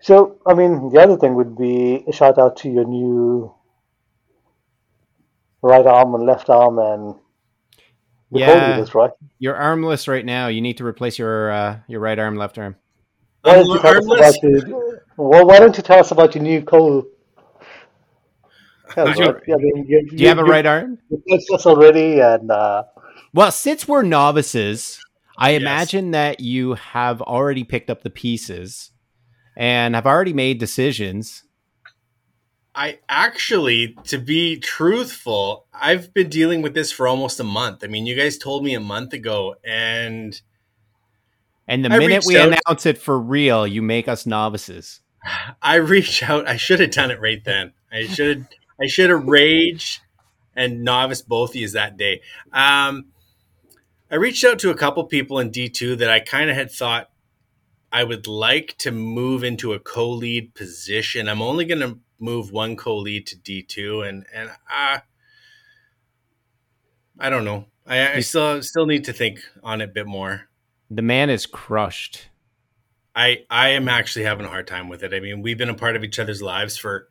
So 0.00 0.38
I 0.46 0.54
mean, 0.54 0.90
the 0.90 1.00
other 1.00 1.16
thing 1.16 1.34
would 1.36 1.56
be 1.56 2.04
a 2.06 2.12
shout 2.12 2.38
out 2.38 2.56
to 2.58 2.68
your 2.70 2.84
new 2.84 3.54
right 5.62 5.86
arm 5.86 6.14
and 6.14 6.26
left 6.26 6.48
arm 6.50 6.78
and 6.78 7.14
the 8.30 8.40
Yeah. 8.40 8.46
yeah. 8.56 8.70
leaders, 8.72 8.94
right? 8.94 9.10
You're 9.38 9.56
armless 9.56 10.06
right 10.08 10.24
now. 10.24 10.48
You 10.48 10.60
need 10.60 10.76
to 10.78 10.84
replace 10.86 11.18
your 11.18 11.50
uh, 11.50 11.78
your 11.88 12.00
right 12.00 12.18
arm, 12.18 12.36
left 12.36 12.58
arm. 12.58 12.76
Why 13.42 13.54
don't, 13.54 13.66
you 13.66 13.72
Arm- 13.72 13.80
tell 13.80 13.96
us 13.96 14.04
armless? 14.04 14.38
about 14.38 14.42
your, 14.68 15.02
well, 15.16 15.46
why 15.46 15.58
don't 15.58 15.74
you 15.76 15.82
tell 15.82 15.98
us 16.00 16.10
about 16.10 16.34
your 16.34 16.44
new 16.44 16.62
co? 16.62 17.06
Yeah, 18.96 19.12
Sure. 19.14 19.32
right. 19.34 19.42
Yeah, 19.46 19.54
I 19.54 19.58
mean, 19.58 19.86
you, 19.88 20.08
Do 20.08 20.16
you 20.22 20.28
have 20.28 20.38
a 20.38 20.44
right 20.44 20.66
arm? 20.66 20.98
You 21.10 21.22
touched 21.28 21.50
us 21.52 21.66
already, 21.66 22.20
and 22.20 22.50
uh, 22.50 22.84
Well, 23.32 23.52
since 23.52 23.86
we're 23.86 24.02
novices, 24.02 24.98
I 25.38 25.50
Yes. 25.50 25.60
imagine 25.60 26.10
that 26.12 26.40
you 26.40 26.74
have 26.74 27.22
already 27.22 27.64
picked 27.64 27.88
up 27.90 28.02
the 28.02 28.10
pieces 28.10 28.90
and 29.56 29.94
have 29.94 30.06
already 30.06 30.32
made 30.32 30.58
decisions. 30.58 31.44
I 32.74 32.98
actually, 33.08 33.96
to 34.04 34.18
be 34.18 34.58
truthful, 34.58 35.66
I've 35.74 36.14
been 36.14 36.28
dealing 36.28 36.62
with 36.62 36.74
this 36.74 36.92
for 36.92 37.06
almost 37.08 37.40
a 37.40 37.44
month. 37.44 37.82
I 37.82 37.88
mean, 37.88 38.06
you 38.06 38.14
guys 38.14 38.38
told 38.38 38.64
me 38.64 38.74
a 38.74 38.80
month 38.80 39.12
ago, 39.12 39.56
and 39.64 40.40
And 41.66 41.84
the 41.84 41.90
I 41.92 41.98
minute 41.98 42.24
we 42.26 42.36
out- 42.38 42.48
announce 42.66 42.86
it 42.86 42.98
for 42.98 43.18
real, 43.18 43.66
you 43.66 43.82
make 43.82 44.08
us 44.08 44.24
novices. 44.26 45.00
I 45.62 45.76
reached 45.76 46.22
out. 46.28 46.48
I 46.48 46.56
should 46.56 46.80
have 46.80 46.90
done 46.92 47.10
it 47.10 47.20
right 47.20 47.42
then. 47.44 47.72
I 47.92 48.06
should. 48.06 48.46
I 48.80 48.86
should 48.86 49.10
have 49.10 49.26
raged 49.26 50.00
and 50.56 50.82
novice 50.82 51.22
both 51.22 51.54
of 51.54 51.72
that 51.72 51.96
day. 51.96 52.22
Um, 52.52 53.06
I 54.10 54.16
reached 54.16 54.44
out 54.44 54.58
to 54.60 54.70
a 54.70 54.74
couple 54.74 55.04
people 55.04 55.38
in 55.38 55.50
D 55.50 55.68
two 55.68 55.96
that 55.96 56.10
I 56.10 56.20
kind 56.20 56.50
of 56.50 56.56
had 56.56 56.70
thought 56.70 57.10
I 57.92 58.04
would 58.04 58.26
like 58.26 58.76
to 58.78 58.90
move 58.90 59.44
into 59.44 59.72
a 59.72 59.80
co-lead 59.80 60.54
position. 60.54 61.28
I'm 61.28 61.42
only 61.42 61.64
going 61.64 61.80
to 61.80 61.98
move 62.18 62.52
one 62.52 62.76
co-lead 62.76 63.26
to 63.28 63.36
D 63.36 63.62
two, 63.62 64.02
and 64.02 64.24
and 64.34 64.50
uh, 64.50 64.98
I 67.18 67.30
don't 67.30 67.44
know. 67.44 67.66
I, 67.86 68.14
I 68.14 68.20
still 68.20 68.62
still 68.62 68.86
need 68.86 69.04
to 69.04 69.12
think 69.12 69.40
on 69.62 69.80
it 69.80 69.90
a 69.90 69.92
bit 69.92 70.06
more. 70.06 70.48
The 70.90 71.02
man 71.02 71.30
is 71.30 71.46
crushed. 71.46 72.28
I 73.14 73.44
I 73.50 73.70
am 73.70 73.88
actually 73.88 74.24
having 74.24 74.46
a 74.46 74.48
hard 74.48 74.66
time 74.66 74.88
with 74.88 75.02
it. 75.02 75.12
I 75.12 75.20
mean, 75.20 75.42
we've 75.42 75.58
been 75.58 75.68
a 75.68 75.74
part 75.74 75.96
of 75.96 76.02
each 76.02 76.18
other's 76.18 76.40
lives 76.40 76.76
for 76.76 77.08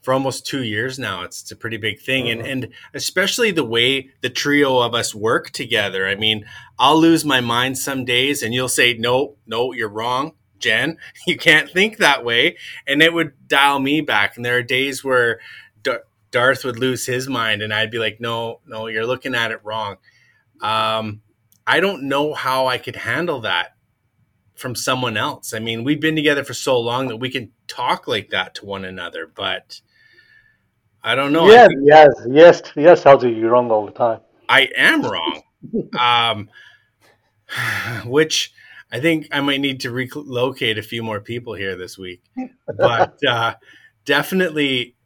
for 0.00 0.14
almost 0.14 0.46
two 0.46 0.62
years 0.62 0.98
now. 0.98 1.22
It's, 1.22 1.42
it's 1.42 1.50
a 1.50 1.56
pretty 1.56 1.76
big 1.76 2.00
thing, 2.00 2.28
and 2.28 2.40
and 2.40 2.68
especially 2.94 3.50
the 3.50 3.64
way 3.64 4.10
the 4.20 4.30
trio 4.30 4.78
of 4.78 4.94
us 4.94 5.14
work 5.14 5.50
together. 5.50 6.06
I 6.06 6.14
mean, 6.14 6.44
I'll 6.78 6.98
lose 6.98 7.24
my 7.24 7.40
mind 7.40 7.78
some 7.78 8.04
days, 8.04 8.42
and 8.42 8.54
you'll 8.54 8.68
say, 8.68 8.94
"No, 8.94 9.36
no, 9.46 9.72
you're 9.72 9.88
wrong, 9.88 10.32
Jen. 10.58 10.98
You 11.26 11.36
can't 11.36 11.70
think 11.70 11.98
that 11.98 12.24
way," 12.24 12.56
and 12.86 13.02
it 13.02 13.12
would 13.12 13.48
dial 13.48 13.80
me 13.80 14.00
back. 14.00 14.36
And 14.36 14.44
there 14.44 14.56
are 14.58 14.62
days 14.62 15.04
where 15.04 15.40
Dar- 15.82 16.04
Darth 16.30 16.64
would 16.64 16.78
lose 16.78 17.06
his 17.06 17.28
mind, 17.28 17.62
and 17.62 17.74
I'd 17.74 17.90
be 17.90 17.98
like, 17.98 18.20
"No, 18.20 18.60
no, 18.66 18.86
you're 18.86 19.06
looking 19.06 19.34
at 19.34 19.50
it 19.50 19.60
wrong." 19.64 19.96
Um, 20.60 21.22
I 21.66 21.80
don't 21.80 22.04
know 22.04 22.34
how 22.34 22.66
I 22.66 22.78
could 22.78 22.96
handle 22.96 23.40
that 23.42 23.74
from 24.58 24.74
someone 24.74 25.16
else. 25.16 25.52
I 25.54 25.60
mean, 25.60 25.84
we've 25.84 26.00
been 26.00 26.16
together 26.16 26.42
for 26.42 26.54
so 26.54 26.78
long 26.80 27.08
that 27.08 27.18
we 27.18 27.30
can 27.30 27.52
talk 27.68 28.08
like 28.08 28.30
that 28.30 28.54
to 28.56 28.66
one 28.66 28.84
another, 28.84 29.30
but 29.32 29.80
I 31.08 31.14
don't 31.14 31.32
know. 31.32 31.48
Yes, 31.48 31.68
think 31.68 31.80
yes, 31.84 32.08
yes, 32.28 32.62
yes, 32.76 33.22
you 33.22 33.30
you're 33.30 33.52
wrong 33.52 33.70
all 33.70 33.86
the 33.86 33.92
time. 33.92 34.20
I 34.46 34.68
am 34.76 35.00
wrong. 35.00 35.40
um, 35.98 36.50
which 38.04 38.52
I 38.92 39.00
think 39.00 39.26
I 39.32 39.40
might 39.40 39.60
need 39.60 39.80
to 39.80 39.90
relocate 39.90 40.76
a 40.76 40.82
few 40.82 41.02
more 41.02 41.20
people 41.20 41.54
here 41.54 41.76
this 41.76 41.96
week. 41.96 42.22
But 42.76 43.18
uh, 43.26 43.54
definitely, 44.04 44.96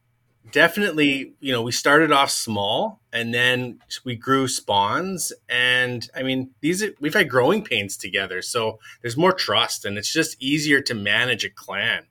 definitely, 0.50 1.34
you 1.38 1.52
know, 1.52 1.62
we 1.62 1.70
started 1.70 2.10
off 2.10 2.32
small 2.32 3.00
and 3.12 3.32
then 3.32 3.78
we 4.04 4.16
grew 4.16 4.48
spawns. 4.48 5.32
And 5.48 6.10
I 6.16 6.24
mean, 6.24 6.50
these 6.62 6.82
are, 6.82 6.90
we've 6.98 7.14
had 7.14 7.30
growing 7.30 7.62
pains 7.62 7.96
together, 7.96 8.42
so 8.42 8.80
there's 9.02 9.16
more 9.16 9.32
trust, 9.32 9.84
and 9.84 9.96
it's 9.96 10.12
just 10.12 10.42
easier 10.42 10.80
to 10.80 10.94
manage 10.94 11.44
a 11.44 11.50
clan 11.50 12.06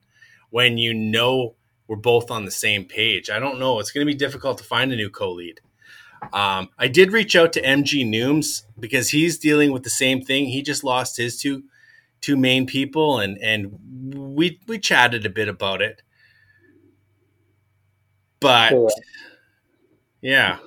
when 0.48 0.78
you 0.78 0.94
know 0.94 1.56
we're 1.92 1.96
both 1.96 2.30
on 2.30 2.46
the 2.46 2.50
same 2.50 2.86
page. 2.86 3.28
I 3.28 3.38
don't 3.38 3.58
know; 3.58 3.78
it's 3.78 3.90
going 3.90 4.06
to 4.06 4.10
be 4.10 4.16
difficult 4.16 4.56
to 4.56 4.64
find 4.64 4.90
a 4.94 4.96
new 4.96 5.10
co-lead. 5.10 5.60
Um, 6.32 6.70
I 6.78 6.88
did 6.88 7.12
reach 7.12 7.36
out 7.36 7.52
to 7.52 7.60
MG 7.60 8.06
Nooms 8.06 8.62
because 8.80 9.10
he's 9.10 9.38
dealing 9.38 9.72
with 9.72 9.82
the 9.82 9.90
same 9.90 10.22
thing. 10.22 10.46
He 10.46 10.62
just 10.62 10.84
lost 10.84 11.18
his 11.18 11.36
two 11.36 11.64
two 12.22 12.34
main 12.34 12.64
people, 12.64 13.18
and 13.18 13.36
and 13.42 13.78
we 14.14 14.58
we 14.66 14.78
chatted 14.78 15.26
a 15.26 15.28
bit 15.28 15.48
about 15.48 15.82
it. 15.82 16.00
But 18.40 18.72
yeah, 20.22 20.60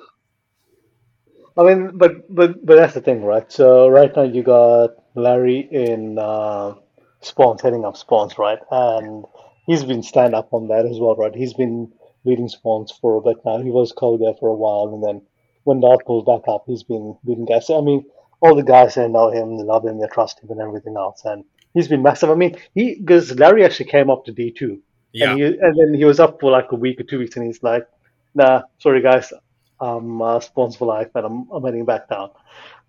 I 1.58 1.64
mean, 1.64 1.98
but 1.98 2.36
but 2.36 2.64
but 2.64 2.76
that's 2.76 2.94
the 2.94 3.02
thing, 3.02 3.24
right? 3.24 3.52
So 3.52 3.88
right 3.88 4.16
now 4.16 4.22
you 4.22 4.44
got 4.44 4.92
Larry 5.16 5.68
in 5.72 6.20
uh, 6.20 6.76
spawns, 7.22 7.64
heading 7.64 7.84
up 7.84 7.98
spawns, 7.98 8.38
right? 8.38 8.60
And 8.70 9.26
he's 9.66 9.84
been 9.84 10.04
stand 10.04 10.36
up 10.36 10.54
on 10.54 10.68
that 10.68 10.86
as 10.86 11.00
well, 11.00 11.16
right? 11.16 11.36
He's 11.36 11.54
been 11.54 11.92
leading 12.24 12.50
spawns 12.50 12.92
for 12.92 13.18
a 13.18 13.22
bit 13.22 13.44
now. 13.46 13.60
He 13.62 13.72
was 13.72 13.92
co 13.92 14.18
there 14.18 14.34
for 14.40 14.50
a 14.50 14.56
while, 14.56 14.94
and 14.94 15.04
then 15.04 15.22
when 15.64 15.82
Darth 15.82 16.06
goes 16.06 16.24
back 16.24 16.48
up, 16.48 16.64
he's 16.68 16.84
been 16.84 17.18
leading 17.26 17.46
guys. 17.46 17.68
So, 17.68 17.78
I 17.78 17.82
mean, 17.82 18.06
all 18.42 18.56
the 18.56 18.64
guys 18.64 18.96
there 18.96 19.10
know 19.10 19.30
him, 19.32 19.58
they 19.58 19.64
love 19.64 19.86
him, 19.86 20.00
they 20.00 20.08
trust 20.08 20.40
him, 20.42 20.52
and 20.52 20.62
everything 20.62 20.96
else. 20.98 21.24
And 21.26 21.44
he's 21.74 21.88
been 21.88 22.04
massive. 22.04 22.30
I 22.30 22.36
mean, 22.36 22.58
he 22.74 22.96
because 22.96 23.38
Larry 23.38 23.64
actually 23.64 23.90
came 23.90 24.10
up 24.10 24.26
to 24.26 24.32
D 24.32 24.52
two, 24.52 24.82
yeah, 25.14 25.32
and, 25.32 25.40
he, 25.40 25.46
and 25.46 25.80
then 25.80 25.94
he 25.94 26.06
was 26.06 26.20
up 26.20 26.40
for 26.40 26.52
like 26.52 26.72
a 26.72 26.76
week 26.76 27.00
or 27.00 27.04
two 27.04 27.20
weeks, 27.20 27.36
and 27.36 27.46
he's 27.46 27.64
like, 27.64 27.88
"Nah, 28.34 28.64
sorry 28.80 29.02
guys, 29.02 29.32
I'm 29.80 30.22
uh, 30.22 30.40
spawns 30.40 30.76
for 30.76 30.86
life, 30.86 31.10
and 31.16 31.26
I'm, 31.26 31.52
I'm 31.52 31.64
heading 31.64 31.86
back 31.86 32.10
down." 32.10 32.32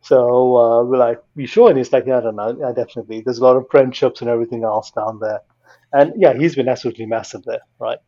So 0.02 0.56
uh, 0.56 0.84
we're 0.84 0.98
like, 0.98 1.22
"You 1.34 1.46
sure?" 1.46 1.68
And 1.68 1.78
he's 1.78 1.92
like, 1.92 2.06
"Yeah, 2.06 2.18
I 2.18 2.20
don't 2.20 2.36
know. 2.36 2.56
Yeah, 2.58 2.72
definitely. 2.72 3.20
There's 3.20 3.38
a 3.38 3.44
lot 3.44 3.56
of 3.56 3.66
friendships 3.70 4.20
and 4.20 4.30
everything 4.30 4.64
else 4.64 4.90
down 4.90 5.18
there." 5.20 5.40
And 5.96 6.12
yeah, 6.16 6.34
he's 6.34 6.54
been 6.54 6.68
absolutely 6.68 7.06
massive 7.06 7.42
there, 7.44 7.60
right? 7.78 7.98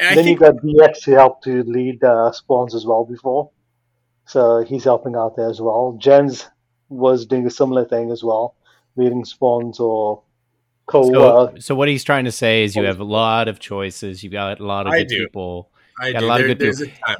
And 0.00 0.10
I 0.10 0.14
then 0.14 0.24
think 0.24 0.40
you 0.40 0.46
got 0.46 0.56
DX 0.92 1.04
who 1.04 1.12
helped 1.12 1.44
to 1.44 1.62
lead 1.64 2.02
uh, 2.02 2.32
spawns 2.32 2.74
as 2.74 2.86
well 2.86 3.04
before, 3.04 3.50
so 4.26 4.64
he's 4.64 4.84
helping 4.84 5.16
out 5.16 5.36
there 5.36 5.50
as 5.50 5.60
well. 5.60 5.96
Jens 6.00 6.48
was 6.88 7.26
doing 7.26 7.46
a 7.46 7.50
similar 7.50 7.84
thing 7.84 8.10
as 8.10 8.22
well, 8.22 8.54
leading 8.96 9.24
spawns 9.24 9.80
or 9.80 10.22
co. 10.86 11.02
So, 11.12 11.22
uh, 11.22 11.52
so 11.58 11.74
what 11.74 11.88
he's 11.88 12.04
trying 12.04 12.24
to 12.24 12.32
say 12.32 12.64
is 12.64 12.76
you 12.76 12.84
have 12.84 13.00
a 13.00 13.04
lot 13.04 13.48
of 13.48 13.58
choices. 13.58 14.22
You've 14.22 14.32
got 14.32 14.60
a 14.60 14.64
lot 14.64 14.86
of 14.86 14.92
I 14.92 15.00
good 15.00 15.08
do. 15.08 15.26
people. 15.26 15.70
I 16.00 16.12
got 16.12 16.18
a 16.18 16.20
do. 16.20 16.26
lot 16.26 16.40
of 16.40 16.46
good 16.46 16.58
there's 16.58 16.80
a 16.80 16.86
time. 16.86 17.16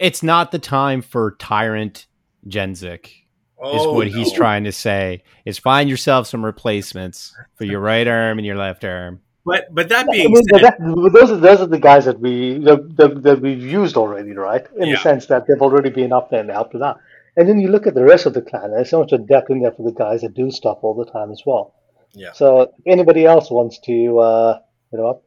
It's 0.00 0.22
not 0.22 0.50
the 0.52 0.58
time 0.58 1.02
for 1.02 1.36
tyrant 1.38 2.06
Genzik. 2.46 3.21
Is 3.62 3.82
Oh, 3.82 3.92
what 3.92 4.08
he's 4.08 4.32
trying 4.32 4.64
to 4.64 4.72
say. 4.72 5.22
Is 5.44 5.58
find 5.58 5.88
yourself 5.88 6.26
some 6.26 6.44
replacements 6.44 7.34
for 7.54 7.64
your 7.64 7.80
right 7.80 8.06
arm 8.08 8.38
and 8.38 8.46
your 8.46 8.56
left 8.56 8.84
arm. 8.84 9.20
But 9.44 9.74
but 9.74 9.88
that 9.88 10.06
being 10.10 10.26
I 10.26 10.30
mean, 10.30 10.42
said, 10.52 10.62
that, 10.62 10.78
those 11.12 11.30
are 11.30 11.36
those 11.36 11.60
are 11.60 11.66
the 11.66 11.78
guys 11.78 12.04
that 12.04 12.20
we 12.20 12.58
that, 12.58 13.22
that 13.22 13.40
we've 13.40 13.62
used 13.62 13.96
already, 13.96 14.32
right? 14.32 14.66
In 14.76 14.88
yeah. 14.88 14.94
the 14.94 15.00
sense 15.00 15.26
that 15.26 15.46
they've 15.46 15.60
already 15.60 15.90
been 15.90 16.12
up 16.12 16.30
there 16.30 16.40
and 16.40 16.50
helped 16.50 16.74
it 16.74 16.82
out. 16.82 17.00
And 17.36 17.48
then 17.48 17.58
you 17.60 17.68
look 17.68 17.86
at 17.86 17.94
the 17.94 18.04
rest 18.04 18.26
of 18.26 18.34
the 18.34 18.42
clan, 18.42 18.70
there's 18.70 18.90
so 18.90 19.00
much 19.00 19.12
depth 19.26 19.50
in 19.50 19.62
there 19.62 19.72
for 19.72 19.82
the 19.82 19.92
guys 19.92 20.20
that 20.20 20.34
do 20.34 20.50
stuff 20.50 20.78
all 20.82 20.94
the 20.94 21.10
time 21.10 21.32
as 21.32 21.42
well. 21.46 21.74
Yeah. 22.12 22.32
So 22.32 22.60
if 22.60 22.70
anybody 22.86 23.24
else 23.24 23.50
wants 23.50 23.78
to, 23.80 24.18
uh, 24.18 24.58
you 24.92 24.98
know, 24.98 25.22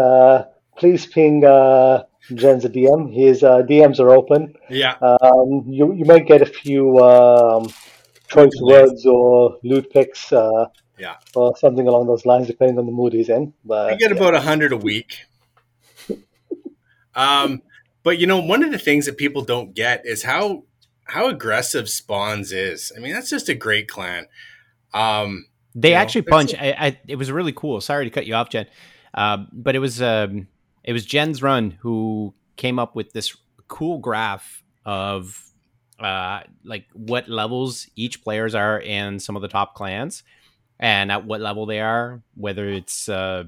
uh, 0.00 0.44
please 0.76 1.06
ping 1.06 1.44
uh, 1.44 2.04
Jen's 2.34 2.64
a 2.64 2.68
DM. 2.68 3.12
His 3.12 3.42
uh, 3.42 3.62
DMs 3.62 3.98
are 4.00 4.10
open. 4.10 4.54
Yeah. 4.70 4.94
Um, 5.00 5.64
you 5.66 5.92
you 5.92 6.04
might 6.04 6.26
get 6.26 6.42
a 6.42 6.46
few 6.46 6.98
um, 6.98 7.68
choice 8.28 8.52
words 8.60 9.04
or 9.06 9.58
loot 9.62 9.90
picks. 9.90 10.32
Uh, 10.32 10.66
yeah. 10.98 11.16
Or 11.34 11.56
something 11.56 11.88
along 11.88 12.06
those 12.06 12.24
lines, 12.24 12.46
depending 12.46 12.78
on 12.78 12.86
the 12.86 12.92
mood 12.92 13.12
he's 13.12 13.28
in. 13.28 13.52
But 13.64 13.92
I 13.92 13.96
get 13.96 14.10
yeah. 14.10 14.16
about 14.16 14.34
a 14.34 14.40
hundred 14.40 14.72
a 14.72 14.76
week. 14.76 15.24
um, 17.14 17.62
but 18.02 18.18
you 18.18 18.26
know, 18.26 18.38
one 18.38 18.62
of 18.62 18.70
the 18.70 18.78
things 18.78 19.06
that 19.06 19.16
people 19.16 19.42
don't 19.42 19.74
get 19.74 20.06
is 20.06 20.22
how 20.22 20.64
how 21.04 21.28
aggressive 21.28 21.88
Spawns 21.88 22.52
is. 22.52 22.92
I 22.96 23.00
mean, 23.00 23.12
that's 23.12 23.30
just 23.30 23.48
a 23.48 23.54
great 23.54 23.88
clan. 23.88 24.26
Um, 24.94 25.46
they 25.74 25.94
actually 25.94 26.22
know, 26.22 26.36
punch. 26.36 26.54
I, 26.54 26.74
I, 26.78 27.00
it 27.08 27.16
was 27.16 27.30
really 27.30 27.52
cool. 27.52 27.80
Sorry 27.80 28.04
to 28.04 28.10
cut 28.10 28.26
you 28.26 28.34
off, 28.34 28.50
Jen, 28.50 28.66
uh, 29.14 29.38
but 29.52 29.74
it 29.74 29.78
was 29.78 30.00
um, 30.00 30.48
it 30.84 30.92
was 30.92 31.04
Jen's 31.04 31.42
run 31.42 31.72
who 31.80 32.34
came 32.56 32.78
up 32.78 32.94
with 32.94 33.12
this 33.12 33.36
cool 33.68 33.98
graph 33.98 34.62
of 34.84 35.40
uh, 35.98 36.40
like 36.64 36.86
what 36.94 37.28
levels 37.28 37.88
each 37.96 38.24
players 38.24 38.54
are 38.54 38.80
in 38.80 39.20
some 39.20 39.36
of 39.36 39.42
the 39.42 39.48
top 39.48 39.74
clans, 39.74 40.22
and 40.80 41.12
at 41.12 41.24
what 41.24 41.40
level 41.40 41.66
they 41.66 41.80
are, 41.80 42.22
whether 42.34 42.68
it's 42.68 43.08
uh, 43.08 43.44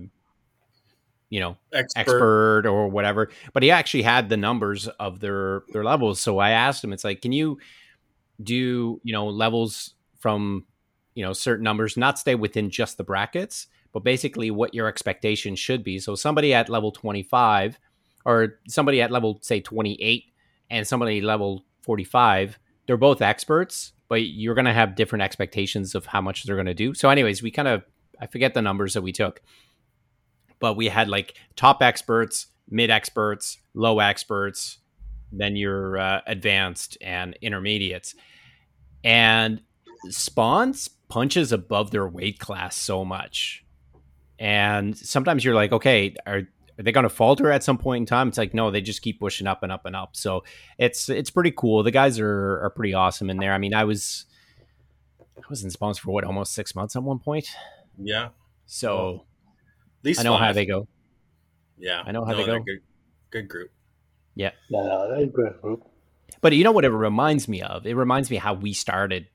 you 1.34 1.40
know 1.40 1.56
expert. 1.72 2.00
expert. 2.00 2.66
or 2.66 2.86
whatever 2.86 3.28
but 3.52 3.64
he 3.64 3.70
actually 3.72 4.02
had 4.02 4.28
the 4.28 4.36
numbers 4.36 4.86
of 4.86 5.18
their 5.18 5.64
their 5.70 5.82
levels 5.82 6.20
so 6.20 6.38
i 6.38 6.50
asked 6.50 6.84
him 6.84 6.92
it's 6.92 7.02
like 7.02 7.20
can 7.22 7.32
you 7.32 7.58
do 8.40 9.00
you 9.02 9.12
know 9.12 9.26
levels 9.26 9.94
from 10.20 10.64
you 11.14 11.24
know 11.24 11.32
certain 11.32 11.64
numbers 11.64 11.96
not 11.96 12.20
stay 12.20 12.36
within 12.36 12.70
just 12.70 12.98
the 12.98 13.02
brackets 13.02 13.66
but 13.94 14.04
basically 14.04 14.50
what 14.50 14.74
your 14.74 14.86
expectation 14.86 15.56
should 15.56 15.82
be 15.82 15.98
so 15.98 16.14
somebody 16.14 16.52
at 16.52 16.68
level 16.68 16.92
25 16.92 17.78
or 18.26 18.58
somebody 18.68 19.00
at 19.00 19.10
level 19.10 19.38
say 19.40 19.60
28 19.60 20.24
and 20.68 20.86
somebody 20.86 21.22
level 21.22 21.64
45 21.80 22.58
they're 22.86 22.98
both 22.98 23.22
experts 23.22 23.92
but 24.08 24.26
you're 24.26 24.54
going 24.54 24.66
to 24.66 24.72
have 24.72 24.94
different 24.94 25.22
expectations 25.22 25.94
of 25.94 26.04
how 26.04 26.20
much 26.20 26.44
they're 26.44 26.56
going 26.56 26.66
to 26.66 26.74
do 26.74 26.92
so 26.92 27.08
anyways 27.08 27.42
we 27.42 27.50
kind 27.50 27.68
of 27.68 27.82
i 28.20 28.26
forget 28.26 28.52
the 28.52 28.60
numbers 28.60 28.92
that 28.92 29.02
we 29.02 29.12
took 29.12 29.40
but 30.58 30.76
we 30.76 30.88
had 30.88 31.08
like 31.08 31.34
top 31.56 31.82
experts, 31.82 32.46
mid 32.68 32.90
experts, 32.90 33.58
low 33.74 33.98
experts, 33.98 34.78
then 35.32 35.56
your 35.56 35.98
uh, 35.98 36.20
advanced 36.26 36.96
and 37.00 37.36
intermediates. 37.40 38.14
And 39.02 39.60
spawns 40.08 40.88
punches 41.08 41.52
above 41.52 41.90
their 41.90 42.08
weight 42.08 42.38
class 42.38 42.76
so 42.76 43.04
much. 43.04 43.63
And 44.44 44.94
sometimes 44.94 45.42
you're 45.42 45.54
like, 45.54 45.72
okay, 45.72 46.14
are, 46.26 46.42
are 46.78 46.82
they 46.82 46.92
going 46.92 47.04
to 47.04 47.08
falter 47.08 47.50
at 47.50 47.64
some 47.64 47.78
point 47.78 48.02
in 48.02 48.06
time? 48.06 48.28
It's 48.28 48.36
like, 48.36 48.52
no, 48.52 48.70
they 48.70 48.82
just 48.82 49.00
keep 49.00 49.18
pushing 49.18 49.46
up 49.46 49.62
and 49.62 49.72
up 49.72 49.86
and 49.86 49.96
up. 49.96 50.16
So 50.16 50.44
it's 50.76 51.08
it's 51.08 51.30
pretty 51.30 51.50
cool. 51.50 51.82
The 51.82 51.90
guys 51.90 52.20
are 52.20 52.60
are 52.60 52.68
pretty 52.68 52.92
awesome 52.92 53.30
in 53.30 53.38
there. 53.38 53.54
I 53.54 53.58
mean, 53.58 53.72
I 53.72 53.84
was 53.84 54.26
I 55.38 55.46
was 55.48 55.64
in 55.64 55.70
spawns 55.70 55.96
for 55.96 56.12
what 56.12 56.24
almost 56.24 56.52
six 56.52 56.74
months 56.74 56.94
at 56.94 57.02
one 57.02 57.20
point. 57.20 57.48
Yeah. 57.96 58.28
So 58.66 59.24
least 60.02 60.20
I 60.20 60.24
know 60.24 60.34
five. 60.34 60.40
how 60.40 60.52
they 60.52 60.66
go. 60.66 60.88
Yeah, 61.78 62.02
I 62.04 62.12
know 62.12 62.26
how 62.26 62.32
no, 62.32 62.36
they 62.36 62.44
go. 62.44 62.58
Good, 62.60 62.80
good 63.30 63.48
group. 63.48 63.70
Yeah, 64.34 64.50
no, 64.70 65.08
they're 65.08 65.24
a 65.24 65.26
great 65.26 65.62
group. 65.62 65.88
But 66.42 66.52
you 66.52 66.64
know 66.64 66.72
what 66.72 66.84
it 66.84 66.90
reminds 66.90 67.48
me 67.48 67.62
of? 67.62 67.86
It 67.86 67.94
reminds 67.94 68.30
me 68.30 68.36
how 68.36 68.52
we 68.52 68.74
started 68.74 69.26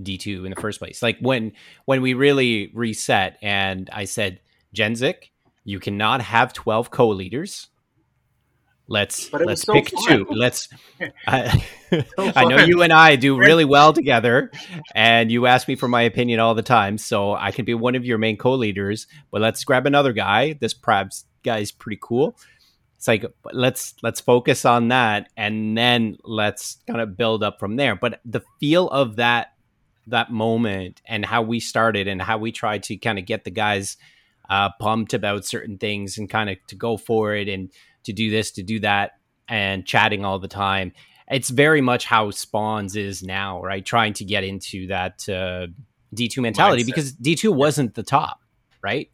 D2 0.00 0.44
in 0.44 0.50
the 0.50 0.60
first 0.60 0.78
place. 0.78 1.02
Like 1.02 1.18
when 1.20 1.52
when 1.84 2.02
we 2.02 2.14
really 2.14 2.70
reset 2.74 3.38
and 3.42 3.88
I 3.92 4.04
said, 4.04 4.40
Genzik, 4.74 5.30
you 5.64 5.80
cannot 5.80 6.22
have 6.22 6.52
12 6.52 6.90
co-leaders. 6.90 7.68
Let's 8.90 9.30
let's 9.34 9.62
so 9.62 9.74
pick 9.74 9.90
fun. 9.90 10.02
two. 10.06 10.26
Let's. 10.30 10.68
I, 11.26 11.62
so 11.90 12.04
I 12.34 12.44
know 12.44 12.64
you 12.64 12.80
and 12.82 12.92
I 12.92 13.16
do 13.16 13.36
really 13.36 13.66
well 13.66 13.92
together, 13.92 14.50
and 14.94 15.30
you 15.30 15.46
ask 15.46 15.68
me 15.68 15.76
for 15.76 15.88
my 15.88 16.02
opinion 16.02 16.40
all 16.40 16.54
the 16.54 16.62
time, 16.62 16.96
so 16.96 17.34
I 17.34 17.50
can 17.50 17.66
be 17.66 17.74
one 17.74 17.96
of 17.96 18.06
your 18.06 18.16
main 18.16 18.38
co-leaders. 18.38 19.06
But 19.30 19.42
let's 19.42 19.62
grab 19.64 19.86
another 19.86 20.14
guy. 20.14 20.54
This 20.54 20.72
Prabs 20.72 21.24
guy 21.44 21.58
is 21.58 21.70
pretty 21.70 21.98
cool. 22.00 22.38
It's 22.96 23.06
like 23.06 23.26
let's 23.52 23.94
let's 24.02 24.22
focus 24.22 24.64
on 24.64 24.88
that, 24.88 25.28
and 25.36 25.76
then 25.76 26.16
let's 26.24 26.78
kind 26.86 27.02
of 27.02 27.14
build 27.14 27.44
up 27.44 27.60
from 27.60 27.76
there. 27.76 27.94
But 27.94 28.20
the 28.24 28.40
feel 28.58 28.88
of 28.88 29.16
that 29.16 29.52
that 30.08 30.30
moment 30.30 31.00
and 31.06 31.24
how 31.24 31.42
we 31.42 31.60
started 31.60 32.08
and 32.08 32.20
how 32.20 32.38
we 32.38 32.52
tried 32.52 32.82
to 32.84 32.96
kind 32.96 33.18
of 33.18 33.26
get 33.26 33.44
the 33.44 33.50
guys 33.50 33.96
uh, 34.48 34.70
pumped 34.80 35.14
about 35.14 35.44
certain 35.44 35.78
things 35.78 36.18
and 36.18 36.28
kind 36.28 36.50
of 36.50 36.56
to 36.68 36.74
go 36.74 36.96
for 36.96 37.34
it 37.34 37.48
and 37.48 37.70
to 38.04 38.12
do 38.12 38.30
this, 38.30 38.50
to 38.52 38.62
do 38.62 38.80
that, 38.80 39.12
and 39.48 39.86
chatting 39.86 40.24
all 40.24 40.38
the 40.38 40.48
time. 40.48 40.92
It's 41.30 41.50
very 41.50 41.80
much 41.80 42.06
how 42.06 42.30
Spawns 42.30 42.96
is 42.96 43.22
now, 43.22 43.62
right? 43.62 43.84
Trying 43.84 44.14
to 44.14 44.24
get 44.24 44.44
into 44.44 44.86
that 44.86 45.28
uh, 45.28 45.66
D2 46.14 46.38
mentality 46.38 46.82
Mindset. 46.82 46.86
because 46.86 47.12
D2 47.14 47.54
wasn't 47.54 47.94
the 47.94 48.02
top, 48.02 48.40
right? 48.82 49.10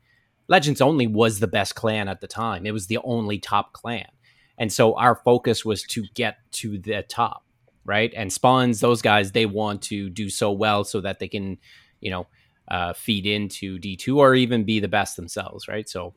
Legends 0.49 0.81
Only 0.81 1.07
was 1.07 1.41
the 1.41 1.47
best 1.47 1.75
clan 1.75 2.09
at 2.09 2.21
the 2.21 2.27
time. 2.27 2.67
It 2.67 2.73
was 2.73 2.87
the 2.87 2.99
only 2.99 3.39
top 3.39 3.73
clan. 3.73 4.07
And 4.59 4.73
so 4.73 4.95
our 4.95 5.17
focus 5.17 5.65
was 5.65 5.83
to 5.85 6.05
get 6.15 6.37
to 6.53 6.79
the 6.79 7.03
top, 7.03 7.44
right? 7.85 8.13
And 8.17 8.33
Spawns, 8.33 8.81
those 8.81 9.03
guys, 9.03 9.33
they 9.33 9.47
want 9.47 9.83
to 9.83 10.11
do 10.11 10.31
so 10.31 10.53
well 10.53 10.85
so 10.85 11.01
that 11.01 11.19
they 11.19 11.29
can, 11.29 11.59
you 12.01 12.11
know, 12.11 12.27
uh, 12.69 12.93
feed 12.95 13.27
into 13.27 13.79
D2 13.79 14.17
or 14.17 14.35
even 14.35 14.65
be 14.65 14.81
the 14.81 14.89
best 14.89 15.17
themselves, 15.17 15.69
right? 15.69 15.89
So 15.89 16.15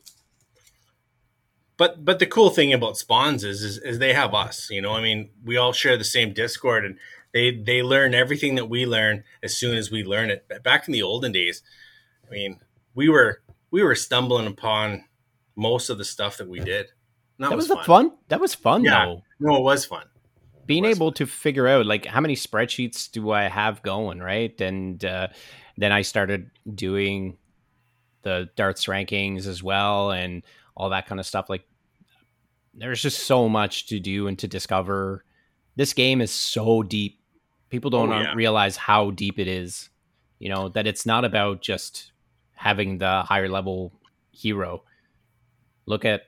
but 1.77 2.03
but 2.03 2.19
the 2.19 2.25
cool 2.25 2.49
thing 2.49 2.73
about 2.73 2.97
spawns 2.97 3.43
is, 3.43 3.61
is, 3.61 3.77
is 3.77 3.99
they 3.99 4.13
have 4.13 4.33
us 4.33 4.69
you 4.69 4.81
know 4.81 4.93
i 4.93 5.01
mean 5.01 5.29
we 5.43 5.55
all 5.55 5.71
share 5.71 5.97
the 5.97 6.03
same 6.03 6.33
discord 6.33 6.83
and 6.83 6.97
they 7.33 7.55
they 7.55 7.81
learn 7.81 8.13
everything 8.13 8.55
that 8.55 8.65
we 8.65 8.85
learn 8.85 9.23
as 9.41 9.55
soon 9.55 9.77
as 9.77 9.89
we 9.91 10.03
learn 10.03 10.29
it 10.29 10.47
back 10.63 10.87
in 10.87 10.91
the 10.91 11.03
olden 11.03 11.31
days 11.31 11.61
i 12.27 12.31
mean 12.31 12.59
we 12.93 13.07
were 13.07 13.41
we 13.71 13.83
were 13.83 13.95
stumbling 13.95 14.47
upon 14.47 15.05
most 15.55 15.89
of 15.89 15.97
the 15.97 16.05
stuff 16.05 16.37
that 16.37 16.49
we 16.49 16.59
did 16.59 16.87
that, 17.39 17.49
that 17.49 17.55
was, 17.55 17.69
was 17.69 17.77
fun. 17.77 17.85
fun. 17.85 18.11
that 18.27 18.39
was 18.39 18.55
fun 18.55 18.83
yeah. 18.83 19.05
though 19.05 19.23
no 19.39 19.57
it 19.57 19.63
was 19.63 19.85
fun 19.85 20.05
being 20.67 20.83
was 20.83 20.95
able 20.95 21.11
to 21.11 21.25
figure 21.25 21.67
out 21.67 21.85
like 21.85 22.05
how 22.05 22.21
many 22.21 22.35
spreadsheets 22.35 23.09
do 23.11 23.31
i 23.31 23.43
have 23.43 23.81
going 23.81 24.19
right 24.19 24.61
and 24.61 25.03
uh, 25.03 25.27
then 25.77 25.91
i 25.91 26.01
started 26.01 26.51
doing 26.75 27.37
the 28.27 28.49
darts 28.55 28.85
rankings 28.85 29.47
as 29.47 29.63
well 29.63 30.11
and 30.11 30.43
all 30.75 30.89
that 30.89 31.07
kind 31.07 31.19
of 31.19 31.25
stuff. 31.25 31.49
Like 31.49 31.65
there's 32.73 33.01
just 33.01 33.19
so 33.23 33.47
much 33.47 33.87
to 33.87 33.99
do 33.99 34.27
and 34.27 34.37
to 34.39 34.47
discover. 34.47 35.23
This 35.75 35.93
game 35.93 36.21
is 36.21 36.31
so 36.31 36.83
deep. 36.83 37.19
People 37.69 37.89
don't 37.89 38.11
oh, 38.11 38.19
yeah. 38.19 38.33
realize 38.33 38.75
how 38.75 39.11
deep 39.11 39.39
it 39.39 39.47
is. 39.47 39.89
You 40.39 40.49
know, 40.49 40.69
that 40.69 40.85
it's 40.85 41.05
not 41.05 41.25
about 41.25 41.61
just 41.61 42.11
having 42.53 42.97
the 42.97 43.23
higher 43.23 43.49
level 43.49 43.93
hero. 44.31 44.83
Look 45.85 46.05
at 46.05 46.23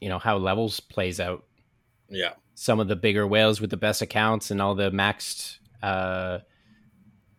you 0.00 0.08
know 0.08 0.18
how 0.18 0.38
levels 0.38 0.80
plays 0.80 1.20
out. 1.20 1.44
Yeah. 2.08 2.32
Some 2.58 2.80
of 2.80 2.88
the 2.88 2.96
bigger 2.96 3.24
whales 3.24 3.60
with 3.60 3.70
the 3.70 3.76
best 3.76 4.02
accounts 4.02 4.50
and 4.50 4.60
all 4.60 4.74
the 4.74 4.90
maxed 4.90 5.58
uh 5.80 6.40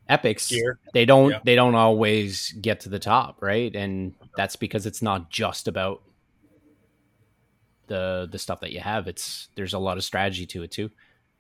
epics 0.08 0.50
Gear. 0.50 0.80
they 0.94 1.04
don't 1.04 1.32
yeah. 1.32 1.40
they 1.44 1.56
don't 1.56 1.76
always 1.76 2.54
get 2.54 2.80
to 2.82 2.90
the 2.90 3.00
top 3.00 3.42
right? 3.42 3.76
And 3.76 4.14
that's 4.38 4.56
because 4.56 4.86
it's 4.86 5.02
not 5.02 5.30
just 5.30 5.68
about 5.68 6.02
the 7.88 8.30
the 8.32 8.40
stuff 8.40 8.62
that 8.62 8.72
you 8.72 8.80
have. 8.80 9.10
It's 9.10 9.50
there's 9.56 9.74
a 9.74 9.80
lot 9.80 9.98
of 9.98 10.06
strategy 10.06 10.46
to 10.46 10.64
it 10.64 10.72
too. 10.72 10.90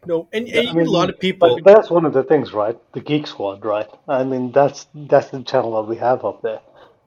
No 0.05 0.27
and, 0.33 0.49
and 0.49 0.67
I 0.67 0.73
mean, 0.73 0.85
a 0.85 0.91
lot 0.91 1.09
of 1.09 1.17
people 1.17 1.59
that's 1.63 1.89
one 1.89 2.05
of 2.05 2.11
the 2.11 2.23
things 2.23 2.51
right? 2.51 2.77
The 2.91 2.99
geek 2.99 3.27
squad 3.27 3.63
right? 3.63 3.89
I 4.09 4.25
mean 4.25 4.51
that's 4.51 4.87
that's 4.93 5.29
the 5.29 5.41
channel 5.43 5.81
that 5.81 5.89
we 5.89 5.95
have 5.95 6.25
up 6.25 6.41
there. 6.41 6.59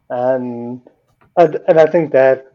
And 0.08 0.80
and, 1.36 1.58
and 1.68 1.78
i 1.78 1.86
think 1.86 2.12
that 2.12 2.51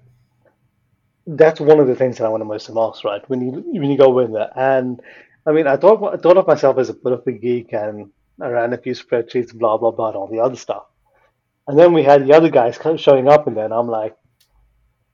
that's 1.27 1.59
one 1.59 1.79
of 1.79 1.87
the 1.87 1.95
things 1.95 2.17
that 2.17 2.25
i 2.25 2.29
want 2.29 2.41
to 2.41 2.45
most 2.45 2.69
most 2.71 3.03
right 3.03 3.29
when 3.29 3.41
you 3.41 3.51
when 3.51 3.91
you 3.91 3.97
go 3.97 4.17
in 4.19 4.31
there 4.31 4.49
and 4.55 5.01
i 5.45 5.51
mean 5.51 5.67
i 5.67 5.75
thought 5.75 6.13
i 6.13 6.17
thought 6.17 6.37
of 6.37 6.47
myself 6.47 6.77
as 6.77 6.89
a 6.89 6.93
bit 6.93 7.11
of 7.13 7.27
a 7.27 7.31
geek 7.31 7.73
and 7.73 8.09
I 8.41 8.49
ran 8.49 8.73
a 8.73 8.77
few 8.77 8.93
spreadsheets, 8.93 9.53
blah 9.53 9.77
blah 9.77 9.91
blah, 9.91 10.09
and 10.09 10.15
all 10.15 10.27
the 10.27 10.39
other 10.39 10.55
stuff. 10.55 10.83
And 11.67 11.77
then 11.77 11.93
we 11.93 12.03
had 12.03 12.25
the 12.25 12.33
other 12.33 12.49
guys 12.49 12.79
showing 12.97 13.27
up 13.27 13.47
and 13.47 13.57
then 13.57 13.73
I'm 13.73 13.87
like, 13.87 14.15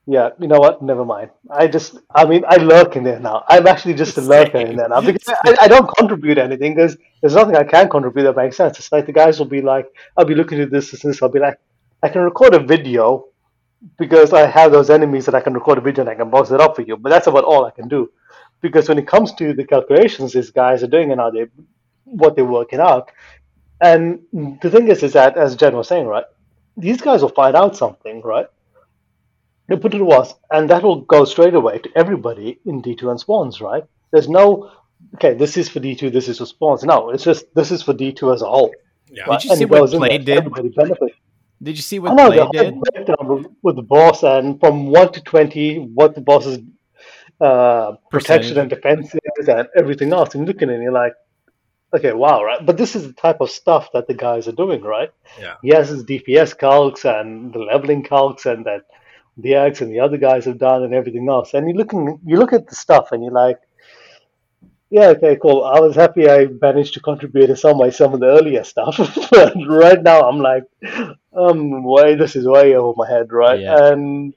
yeah, 0.05 0.31
you 0.39 0.47
know 0.47 0.59
what? 0.59 0.81
Never 0.81 1.05
mind. 1.05 1.31
I 1.49 1.67
just, 1.67 1.97
I 2.13 2.25
mean, 2.25 2.43
I 2.47 2.57
lurk 2.57 2.95
in 2.95 3.03
there 3.03 3.19
now. 3.19 3.43
I'm 3.47 3.65
actually 3.65 3.95
just 3.95 4.17
a 4.17 4.21
lurker 4.33 4.59
in 4.59 4.75
there 4.75 4.89
now 4.89 5.01
because 5.01 5.27
I, 5.29 5.55
I 5.61 5.67
don't 5.67 5.89
contribute 5.97 6.37
anything. 6.37 6.75
There's, 6.75 6.95
there's 7.21 7.33
nothing 7.33 7.55
I 7.55 7.63
can 7.63 7.89
contribute 7.89 8.23
that 8.23 8.35
makes 8.35 8.57
sense. 8.57 8.77
It's 8.77 8.91
like 8.91 9.05
the 9.05 9.13
guys 9.13 9.39
will 9.39 9.47
be 9.47 9.61
like, 9.61 9.87
I'll 10.17 10.25
be 10.25 10.35
looking 10.35 10.59
at 10.59 10.69
this 10.69 10.91
and 10.91 11.11
this. 11.11 11.23
I'll 11.23 11.29
be 11.29 11.39
like, 11.39 11.57
I 12.03 12.09
can 12.09 12.21
record 12.21 12.53
a 12.53 12.59
video 12.59 13.29
because 13.97 14.33
I 14.33 14.45
have 14.45 14.71
those 14.71 14.89
enemies 14.89 15.25
that 15.25 15.35
I 15.35 15.41
can 15.41 15.53
record 15.53 15.77
a 15.77 15.81
video 15.81 16.01
and 16.01 16.09
I 16.09 16.15
can 16.15 16.29
box 16.29 16.51
it 16.51 16.61
up 16.61 16.75
for 16.75 16.81
you. 16.81 16.97
But 16.97 17.09
that's 17.09 17.27
about 17.27 17.43
all 17.43 17.65
I 17.65 17.71
can 17.71 17.87
do. 17.87 18.11
Because 18.61 18.87
when 18.87 18.97
it 18.97 19.07
comes 19.07 19.33
to 19.33 19.53
the 19.53 19.65
calculations 19.65 20.33
these 20.33 20.51
guys 20.51 20.83
are 20.83 20.87
doing 20.87 21.11
and 21.11 21.19
how 21.19 21.29
they 21.29 21.47
what 22.05 22.35
they're 22.35 22.45
working 22.45 22.79
out, 22.79 23.11
and 23.81 24.19
the 24.61 24.69
thing 24.69 24.87
is, 24.87 25.03
is 25.03 25.13
that 25.13 25.37
as 25.37 25.55
Jen 25.55 25.75
was 25.75 25.87
saying, 25.87 26.05
right, 26.07 26.25
these 26.77 27.01
guys 27.01 27.21
will 27.21 27.29
find 27.29 27.55
out 27.55 27.75
something, 27.75 28.21
right? 28.21 28.47
They 29.67 29.77
put 29.77 29.93
it 29.93 29.97
to 29.99 30.09
us, 30.11 30.33
and 30.51 30.69
that 30.69 30.83
will 30.83 31.01
go 31.01 31.25
straight 31.25 31.53
away 31.53 31.79
to 31.79 31.89
everybody 31.95 32.59
in 32.65 32.81
D2 32.81 33.09
and 33.09 33.19
spawns, 33.19 33.61
right? 33.61 33.83
There's 34.11 34.29
no, 34.29 34.71
okay, 35.15 35.33
this 35.33 35.57
is 35.57 35.69
for 35.69 35.79
D2, 35.79 36.11
this 36.11 36.27
is 36.27 36.37
for 36.37 36.45
spawns. 36.45 36.83
No, 36.83 37.09
it's 37.09 37.23
just 37.23 37.53
this 37.55 37.71
is 37.71 37.81
for 37.81 37.93
D2 37.93 38.33
as 38.33 38.41
a 38.41 38.47
whole. 38.47 38.73
Yeah. 39.09 39.23
Right? 39.23 39.39
Did 39.39 39.45
you 39.45 39.51
and 39.51 39.57
see 39.59 39.65
what 39.65 39.89
Play 39.89 40.17
did? 40.17 40.37
Everybody 40.37 40.69
benefits. 40.69 41.15
Did 41.63 41.77
you 41.77 41.81
see 41.81 41.99
what 41.99 42.11
I 42.11 42.15
know, 42.15 42.49
Play 42.49 42.51
did? 42.51 42.75
With 43.61 43.75
the 43.77 43.81
boss, 43.81 44.23
and 44.23 44.59
from 44.59 44.87
one 44.87 45.11
to 45.13 45.21
twenty, 45.21 45.77
what 45.77 46.13
the 46.13 46.21
boss's 46.21 46.59
uh, 47.39 47.93
protection 48.11 48.59
and 48.59 48.69
defense 48.69 49.13
is, 49.37 49.47
and 49.47 49.67
everything 49.77 50.11
else. 50.11 50.35
And 50.35 50.45
looking 50.45 50.69
at 50.69 50.75
it, 50.75 50.81
you're 50.81 50.91
like, 50.91 51.13
okay, 51.93 52.11
wow, 52.13 52.43
right? 52.43 52.65
But 52.65 52.77
this 52.77 52.95
is 52.95 53.07
the 53.07 53.13
type 53.13 53.39
of 53.39 53.49
stuff 53.49 53.89
that 53.93 54.07
the 54.07 54.13
guys 54.13 54.47
are 54.47 54.53
doing, 54.53 54.81
right? 54.81 55.11
Yeah. 55.39 55.55
He 55.61 55.69
has 55.69 55.89
his 55.89 56.03
DPS 56.03 56.57
calcs 56.57 57.05
and 57.05 57.53
the 57.53 57.59
leveling 57.59 58.03
calcs, 58.03 58.45
and 58.45 58.65
that 58.65 58.81
the 59.37 59.55
X 59.55 59.81
and 59.81 59.91
the 59.91 60.01
other 60.01 60.17
guys 60.17 60.45
have 60.45 60.57
done, 60.57 60.83
and 60.83 60.93
everything 60.93 61.29
else. 61.29 61.53
And 61.53 61.69
you 61.69 61.75
looking, 61.75 62.19
you 62.25 62.37
look 62.37 62.53
at 62.53 62.67
the 62.67 62.75
stuff, 62.75 63.13
and 63.13 63.23
you're 63.23 63.31
like, 63.31 63.59
yeah, 64.93 65.07
okay, 65.07 65.39
cool. 65.41 65.63
I 65.63 65.79
was 65.79 65.95
happy 65.95 66.29
I 66.29 66.45
managed 66.61 66.93
to 66.93 66.99
contribute 66.99 67.49
in 67.49 67.55
some 67.55 67.79
way 67.79 67.89
some 67.89 68.13
of 68.13 68.19
the 68.19 68.27
earlier 68.27 68.63
stuff, 68.63 68.97
but 69.31 69.55
right 69.67 70.01
now 70.03 70.29
I'm 70.29 70.37
like, 70.37 70.65
um, 71.35 71.83
way 71.83 72.13
this 72.13 72.35
is 72.35 72.47
way 72.47 72.75
over 72.75 72.93
my 72.95 73.09
head, 73.09 73.33
right? 73.33 73.59
Yeah. 73.59 73.87
And 73.87 74.35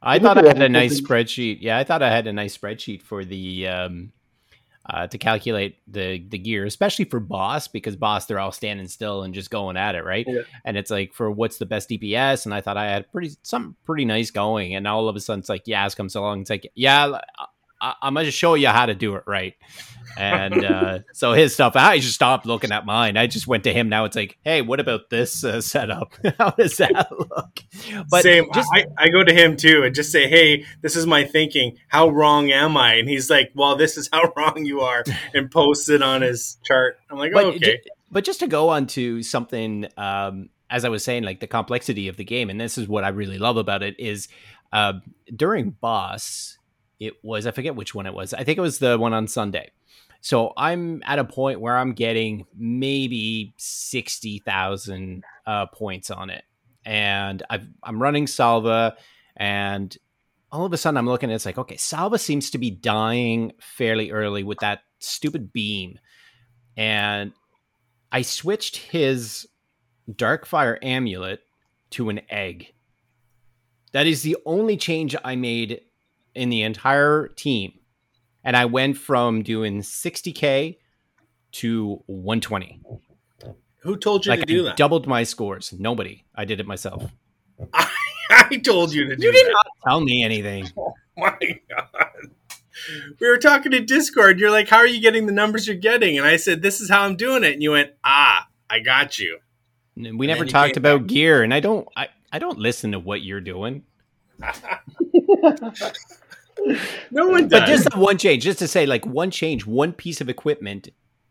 I 0.00 0.20
thought 0.20 0.38
I 0.38 0.46
had 0.46 0.62
a 0.62 0.68
nice 0.68 1.00
spreadsheet. 1.00 1.58
Yeah, 1.60 1.76
I 1.76 1.82
thought 1.82 2.04
I 2.04 2.10
had 2.10 2.28
a 2.28 2.32
nice 2.32 2.56
spreadsheet 2.56 3.02
for 3.02 3.24
the 3.24 3.66
um, 3.66 4.12
uh, 4.88 5.08
to 5.08 5.18
calculate 5.18 5.78
the 5.88 6.24
the 6.28 6.38
gear, 6.38 6.64
especially 6.66 7.06
for 7.06 7.18
boss 7.18 7.66
because 7.66 7.96
boss 7.96 8.26
they're 8.26 8.38
all 8.38 8.52
standing 8.52 8.86
still 8.86 9.24
and 9.24 9.34
just 9.34 9.50
going 9.50 9.76
at 9.76 9.96
it, 9.96 10.04
right? 10.04 10.24
Yeah. 10.28 10.42
And 10.64 10.76
it's 10.76 10.92
like 10.92 11.14
for 11.14 11.32
what's 11.32 11.58
the 11.58 11.66
best 11.66 11.90
DPS, 11.90 12.44
and 12.44 12.54
I 12.54 12.60
thought 12.60 12.76
I 12.76 12.84
had 12.84 13.10
pretty 13.10 13.32
something 13.42 13.74
pretty 13.84 14.04
nice 14.04 14.30
going, 14.30 14.76
and 14.76 14.86
all 14.86 15.08
of 15.08 15.16
a 15.16 15.20
sudden 15.20 15.40
it's 15.40 15.48
like 15.48 15.64
Yaz 15.64 15.96
comes 15.96 16.14
along, 16.14 16.42
it's 16.42 16.50
like 16.50 16.70
yeah, 16.76 17.18
I, 17.80 17.94
am 18.02 18.14
gonna 18.14 18.30
show 18.30 18.54
you 18.54 18.68
how 18.68 18.86
to 18.86 18.94
do 18.94 19.16
it 19.16 19.24
right. 19.26 19.54
And 20.16 20.64
uh, 20.64 20.98
so 21.12 21.32
his 21.32 21.52
stuff, 21.54 21.76
I 21.76 21.98
just 21.98 22.14
stopped 22.14 22.46
looking 22.46 22.72
at 22.72 22.86
mine. 22.86 23.16
I 23.16 23.26
just 23.26 23.46
went 23.46 23.64
to 23.64 23.72
him. 23.72 23.88
Now 23.88 24.04
it's 24.04 24.16
like, 24.16 24.38
hey, 24.42 24.62
what 24.62 24.80
about 24.80 25.10
this 25.10 25.44
uh, 25.44 25.60
setup? 25.60 26.14
how 26.38 26.50
does 26.50 26.76
that 26.78 27.08
look? 27.12 27.60
But 28.10 28.22
Same. 28.22 28.46
Just, 28.52 28.68
I, 28.74 28.86
I 28.96 29.08
go 29.08 29.22
to 29.22 29.34
him 29.34 29.56
too 29.56 29.82
and 29.84 29.94
just 29.94 30.10
say, 30.10 30.28
hey, 30.28 30.64
this 30.82 30.96
is 30.96 31.06
my 31.06 31.24
thinking. 31.24 31.78
How 31.88 32.08
wrong 32.08 32.50
am 32.50 32.76
I? 32.76 32.94
And 32.94 33.08
he's 33.08 33.30
like, 33.30 33.52
well, 33.54 33.76
this 33.76 33.96
is 33.96 34.08
how 34.12 34.32
wrong 34.36 34.64
you 34.64 34.80
are, 34.80 35.04
and 35.34 35.50
posts 35.50 35.88
it 35.88 36.02
on 36.02 36.22
his 36.22 36.58
chart. 36.64 36.98
I'm 37.10 37.18
like, 37.18 37.32
oh, 37.34 37.48
okay. 37.48 37.80
but 38.10 38.24
just 38.24 38.40
to 38.40 38.46
go 38.46 38.70
on 38.70 38.86
to 38.88 39.22
something, 39.22 39.86
um, 39.96 40.48
as 40.70 40.84
I 40.84 40.88
was 40.88 41.04
saying, 41.04 41.24
like 41.24 41.40
the 41.40 41.46
complexity 41.46 42.08
of 42.08 42.16
the 42.16 42.24
game, 42.24 42.50
and 42.50 42.60
this 42.60 42.78
is 42.78 42.88
what 42.88 43.04
I 43.04 43.08
really 43.08 43.38
love 43.38 43.56
about 43.56 43.82
it 43.82 43.98
is 44.00 44.28
uh, 44.72 44.94
during 45.34 45.70
boss 45.70 46.58
it 47.00 47.14
was 47.22 47.46
I 47.46 47.50
forget 47.50 47.76
which 47.76 47.94
one 47.94 48.06
it 48.06 48.14
was. 48.14 48.34
I 48.34 48.44
think 48.44 48.58
it 48.58 48.62
was 48.62 48.78
the 48.78 48.98
one 48.98 49.12
on 49.12 49.28
Sunday. 49.28 49.70
So 50.20 50.52
I'm 50.56 51.02
at 51.04 51.18
a 51.18 51.24
point 51.24 51.60
where 51.60 51.76
I'm 51.76 51.92
getting 51.92 52.46
maybe 52.56 53.54
sixty 53.58 54.38
thousand 54.40 55.24
uh, 55.46 55.66
points 55.66 56.10
on 56.10 56.30
it, 56.30 56.44
and 56.84 57.42
i 57.50 57.60
am 57.84 58.02
running 58.02 58.26
Salva, 58.26 58.96
and 59.36 59.96
all 60.50 60.64
of 60.64 60.72
a 60.72 60.76
sudden 60.76 60.96
I'm 60.96 61.06
looking. 61.06 61.30
at 61.30 61.34
It's 61.34 61.46
like 61.46 61.58
okay, 61.58 61.76
Salva 61.76 62.18
seems 62.18 62.50
to 62.50 62.58
be 62.58 62.70
dying 62.70 63.52
fairly 63.60 64.10
early 64.10 64.42
with 64.42 64.58
that 64.60 64.80
stupid 64.98 65.52
beam, 65.52 65.98
and 66.76 67.32
I 68.10 68.22
switched 68.22 68.78
his 68.78 69.46
Darkfire 70.10 70.78
amulet 70.82 71.40
to 71.90 72.08
an 72.08 72.20
egg. 72.30 72.72
That 73.92 74.06
is 74.06 74.22
the 74.22 74.36
only 74.44 74.76
change 74.76 75.14
I 75.24 75.36
made 75.36 75.80
in 76.36 76.50
the 76.50 76.62
entire 76.62 77.28
team. 77.28 77.80
And 78.44 78.56
I 78.56 78.66
went 78.66 78.96
from 78.96 79.42
doing 79.42 79.80
60K 79.80 80.76
to 81.52 82.02
120. 82.06 82.80
Who 83.78 83.96
told 83.96 84.26
you 84.26 84.30
like 84.30 84.40
to 84.40 84.46
do 84.46 84.62
I 84.62 84.64
that? 84.66 84.76
Doubled 84.76 85.06
my 85.06 85.22
scores. 85.24 85.72
Nobody. 85.72 86.24
I 86.34 86.44
did 86.44 86.60
it 86.60 86.66
myself. 86.66 87.04
I, 87.72 87.88
I 88.30 88.56
told 88.58 88.92
you 88.92 89.08
to 89.08 89.16
do 89.16 89.26
you 89.26 89.32
did 89.32 89.52
not 89.52 89.66
tell 89.84 90.00
me 90.00 90.22
anything. 90.22 90.70
Oh 91.18 91.22
my 91.22 91.60
god. 91.70 92.30
We 93.18 93.26
were 93.26 93.38
talking 93.38 93.72
to 93.72 93.80
Discord. 93.80 94.38
You're 94.38 94.50
like, 94.50 94.68
"How 94.68 94.76
are 94.76 94.86
you 94.86 95.00
getting 95.00 95.24
the 95.24 95.32
numbers 95.32 95.66
you're 95.66 95.74
getting?" 95.74 96.18
And 96.18 96.26
I 96.26 96.36
said, 96.36 96.60
"This 96.60 96.78
is 96.78 96.90
how 96.90 97.04
I'm 97.04 97.16
doing 97.16 97.42
it." 97.42 97.54
And 97.54 97.62
you 97.62 97.70
went, 97.70 97.92
"Ah, 98.04 98.46
I 98.68 98.80
got 98.80 99.18
you." 99.18 99.38
We 99.96 100.10
and 100.10 100.18
never 100.18 100.44
talked 100.44 100.76
about 100.76 101.00
back. 101.00 101.06
gear, 101.06 101.42
and 101.42 101.54
I 101.54 101.60
don't. 101.60 101.88
I, 101.96 102.08
I 102.30 102.38
don't 102.38 102.58
listen 102.58 102.92
to 102.92 102.98
what 102.98 103.22
you're 103.22 103.40
doing. 103.40 103.84
no 107.10 107.26
one 107.28 107.48
does. 107.48 107.60
But 107.60 107.66
just 107.66 107.96
one 107.96 108.18
change, 108.18 108.42
just 108.42 108.58
to 108.60 108.68
say, 108.68 108.86
like 108.86 109.06
one 109.06 109.30
change, 109.30 109.66
one 109.66 109.92
piece 109.92 110.20
of 110.20 110.28
equipment 110.28 110.88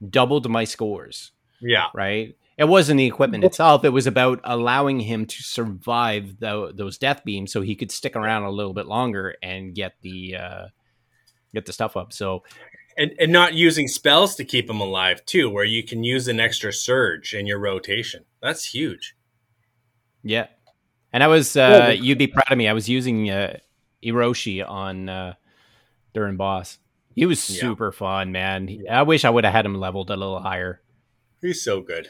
doubled 0.10 0.50
my 0.50 0.64
scores. 0.64 1.32
Yeah. 1.62 1.88
Right. 1.94 2.36
It 2.58 2.66
wasn't 2.66 3.00
the 3.00 3.06
equipment 3.06 3.44
itself. 3.44 3.84
It 3.84 3.90
was 3.90 4.08
about 4.08 4.40
allowing 4.46 5.02
him 5.02 5.26
to 5.26 5.44
survive 5.44 6.40
the, 6.40 6.72
those 6.74 6.98
death 6.98 7.26
beams, 7.26 7.52
so 7.52 7.62
he 7.62 7.76
could 7.76 7.92
stick 7.92 8.16
around 8.16 8.44
a 8.44 8.50
little 8.50 8.74
bit 8.74 8.86
longer 8.86 9.36
and 9.44 9.76
get 9.76 9.96
the 10.02 10.38
uh, 10.38 10.68
get 11.54 11.66
the 11.66 11.74
stuff 11.74 11.98
up. 11.98 12.14
So, 12.14 12.44
and 12.98 13.12
and 13.20 13.34
not 13.34 13.56
using 13.56 13.90
spells 13.90 14.36
to 14.36 14.46
keep 14.46 14.70
him 14.70 14.80
alive 14.80 15.26
too, 15.26 15.50
where 15.50 15.66
you 15.66 15.84
can 15.84 16.06
use 16.06 16.30
an 16.30 16.40
extra 16.40 16.72
surge 16.72 17.34
in 17.34 17.46
your 17.46 17.60
rotation. 17.60 18.24
That's 18.42 18.74
huge. 18.74 19.18
Yeah, 20.24 20.48
and 21.12 21.24
I 21.24 21.28
was 21.28 21.58
uh, 21.58 21.94
you'd 22.00 22.18
be 22.18 22.28
proud 22.28 22.50
of 22.54 22.58
me. 22.58 22.70
I 22.70 22.74
was 22.74 22.88
using 22.88 23.30
uh, 23.30 23.58
Hiroshi 24.06 24.68
on 24.68 25.10
uh, 25.10 25.34
during 26.14 26.38
boss. 26.38 26.78
He 27.16 27.26
was 27.26 27.42
super 27.42 27.88
yeah. 27.88 27.98
fun, 27.98 28.32
man. 28.32 28.84
I 28.90 29.04
wish 29.04 29.24
I 29.24 29.30
would 29.30 29.46
have 29.46 29.54
had 29.54 29.66
him 29.66 29.76
leveled 29.76 30.10
a 30.10 30.18
little 30.18 30.40
higher. 30.40 30.82
He's 31.42 31.64
so 31.64 31.82
good. 31.82 32.10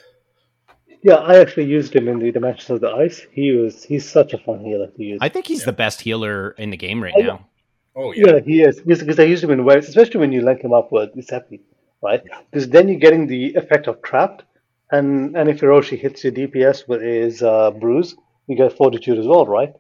Yeah, 1.03 1.15
I 1.15 1.37
actually 1.39 1.65
used 1.65 1.95
him 1.95 2.07
in 2.07 2.17
the 2.17 2.31
Dimensions 2.31 2.69
of 2.71 2.81
the 2.81 2.89
Ice. 2.89 3.27
He 3.31 3.51
was 3.51 3.83
he's 3.83 4.09
such 4.09 4.33
a 4.33 4.39
fun 4.39 4.61
healer 4.61 4.87
to 4.87 5.03
use. 5.03 5.19
I 5.21 5.29
think 5.29 5.45
he's 5.45 5.59
yeah. 5.59 5.67
the 5.67 5.73
best 5.73 6.01
healer 6.01 6.51
in 6.57 6.71
the 6.71 6.77
game 6.77 7.03
right 7.03 7.13
oh, 7.15 7.21
now. 7.21 7.47
Oh 7.95 8.11
yeah. 8.11 8.25
yeah, 8.27 8.39
he 8.39 8.61
is 8.63 8.81
because 8.81 9.19
I 9.19 9.23
used 9.23 9.43
him 9.43 9.51
in 9.51 9.63
waves, 9.63 9.87
especially 9.87 10.21
when 10.21 10.31
you 10.31 10.41
link 10.41 10.61
him 10.61 10.73
up 10.73 10.91
with 10.91 11.13
Giuseppe, 11.13 11.61
right? 12.01 12.23
Because 12.49 12.67
then 12.69 12.87
you're 12.87 12.99
getting 12.99 13.27
the 13.27 13.53
effect 13.53 13.87
of 13.87 14.01
trapped, 14.01 14.43
and 14.91 15.37
and 15.37 15.47
if 15.47 15.61
Hiroshi 15.61 15.99
hits 15.99 16.23
your 16.23 16.33
DPS 16.33 16.87
with 16.87 17.01
his 17.01 17.43
uh, 17.43 17.69
bruise, 17.69 18.15
you 18.47 18.55
get 18.57 18.75
fortitude 18.75 19.19
as 19.19 19.27
well, 19.27 19.45
right? 19.45 19.73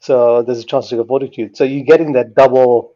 So 0.00 0.42
there's 0.42 0.60
a 0.60 0.64
chance 0.64 0.88
to 0.88 0.96
get 0.96 1.06
fortitude. 1.06 1.56
So 1.56 1.64
you're 1.64 1.84
getting 1.84 2.12
that 2.14 2.34
double 2.34 2.94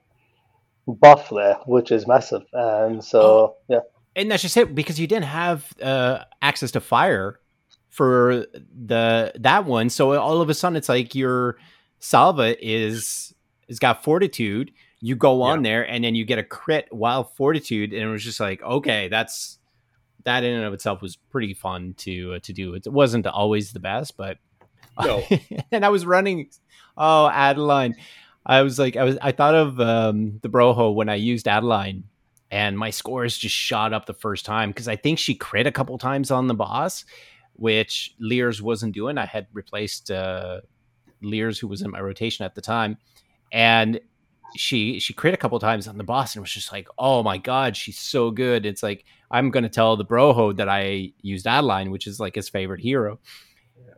buff 0.87 1.31
there, 1.31 1.57
which 1.67 1.93
is 1.93 2.07
massive. 2.07 2.43
And 2.53 3.05
so 3.05 3.21
oh. 3.21 3.57
yeah. 3.69 3.81
And 4.17 4.31
that's 4.31 4.43
just 4.43 4.57
it 4.57 4.75
because 4.75 4.99
you 4.99 5.07
didn't 5.07 5.27
have 5.27 5.73
uh, 5.83 6.25
access 6.41 6.71
to 6.73 6.81
fire 6.81 7.41
for 7.91 8.47
the 8.53 9.33
that 9.39 9.67
one. 9.67 9.91
So 9.91 10.19
all 10.19 10.41
of 10.41 10.49
a 10.49 10.55
sudden 10.55 10.77
it's 10.77 10.89
like 10.89 11.15
your 11.15 11.57
salva 11.99 12.57
is 12.65 13.35
has 13.69 13.79
got 13.79 14.03
fortitude. 14.03 14.73
You 15.01 15.17
go 15.17 15.43
on 15.43 15.63
yeah. 15.63 15.71
there 15.71 15.89
and 15.89 16.05
then 16.05 16.15
you 16.15 16.25
get 16.25 16.39
a 16.39 16.45
crit 16.45 16.89
while 16.91 17.25
fortitude, 17.25 17.93
and 17.93 18.03
it 18.03 18.11
was 18.11 18.25
just 18.25 18.41
like 18.41 18.63
okay, 18.63 19.09
that's 19.09 19.59
that 20.25 20.43
in 20.45 20.55
and 20.55 20.65
of 20.65 20.73
itself 20.73 21.03
was 21.03 21.17
pretty 21.17 21.53
fun 21.53 21.95
to 21.99 22.35
uh, 22.35 22.39
to 22.45 22.53
do. 22.53 22.75
It 22.75 22.87
wasn't 22.87 23.27
always 23.27 23.73
the 23.73 23.81
best, 23.81 24.17
but 24.17 24.39
no. 25.03 25.23
and 25.73 25.85
I 25.85 25.89
was 25.89 26.07
running 26.07 26.51
Oh, 26.97 27.29
Adeline. 27.29 27.97
I 28.47 28.63
was 28.63 28.79
like, 28.79 28.97
I 28.97 29.05
was, 29.05 29.17
I 29.23 29.33
thought 29.33 29.55
of 29.55 29.81
um, 29.81 30.39
the 30.43 30.51
Broho 30.51 30.95
when 30.95 31.09
I 31.09 31.15
used 31.15 31.49
Adeline, 31.49 32.05
and 32.51 32.79
my 32.79 32.91
scores 32.91 33.39
just 33.39 33.55
shot 33.55 33.93
up 33.93 34.07
the 34.07 34.15
first 34.15 34.45
time 34.45 34.71
because 34.71 34.87
I 34.87 34.97
think 34.97 35.19
she 35.19 35.35
crit 35.35 35.67
a 35.67 35.73
couple 35.73 35.97
times 35.99 36.31
on 36.31 36.47
the 36.47 36.55
boss, 36.55 37.05
which 37.55 38.15
Lears 38.19 38.61
wasn't 38.61 38.95
doing. 38.95 39.17
I 39.17 39.25
had 39.25 39.47
replaced 39.53 40.11
uh, 40.11 40.61
Lears, 41.23 41.59
who 41.59 41.69
was 41.69 41.83
in 41.83 41.91
my 41.91 42.01
rotation 42.01 42.45
at 42.45 42.55
the 42.55 42.61
time, 42.61 42.99
and 43.51 43.99
she 44.57 45.01
she 45.01 45.15
crit 45.15 45.35
a 45.35 45.39
couple 45.39 45.59
times 45.59 45.89
on 45.89 45.97
the 45.97 46.05
boss, 46.05 46.35
and 46.35 46.43
was 46.43 46.53
just 46.53 46.71
like, 46.71 46.87
oh 46.99 47.23
my 47.23 47.39
god, 47.39 47.77
she's 47.77 47.99
so 47.99 48.31
good. 48.31 48.67
It's 48.67 48.83
like 48.83 49.07
I'm 49.31 49.51
gonna 49.51 49.71
tell 49.71 49.97
the 49.97 50.05
Broho 50.05 50.55
that 50.57 50.69
I 50.69 51.13
used 51.23 51.47
Adeline, 51.47 51.91
which 51.91 52.07
is 52.07 52.21
like 52.21 52.35
his 52.35 52.51
favorite 52.51 52.83
hero. 52.83 53.19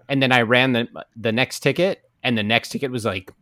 And 0.09 0.23
then 0.23 0.31
I 0.31 0.43
ran 0.43 0.73
the 0.73 0.89
the 1.16 1.32
next 1.32 1.60
ticket 1.60 2.05
and 2.27 2.36
the 2.36 2.43
next 2.43 2.70
ticket 2.70 2.90
was 2.90 3.05
like 3.05 3.32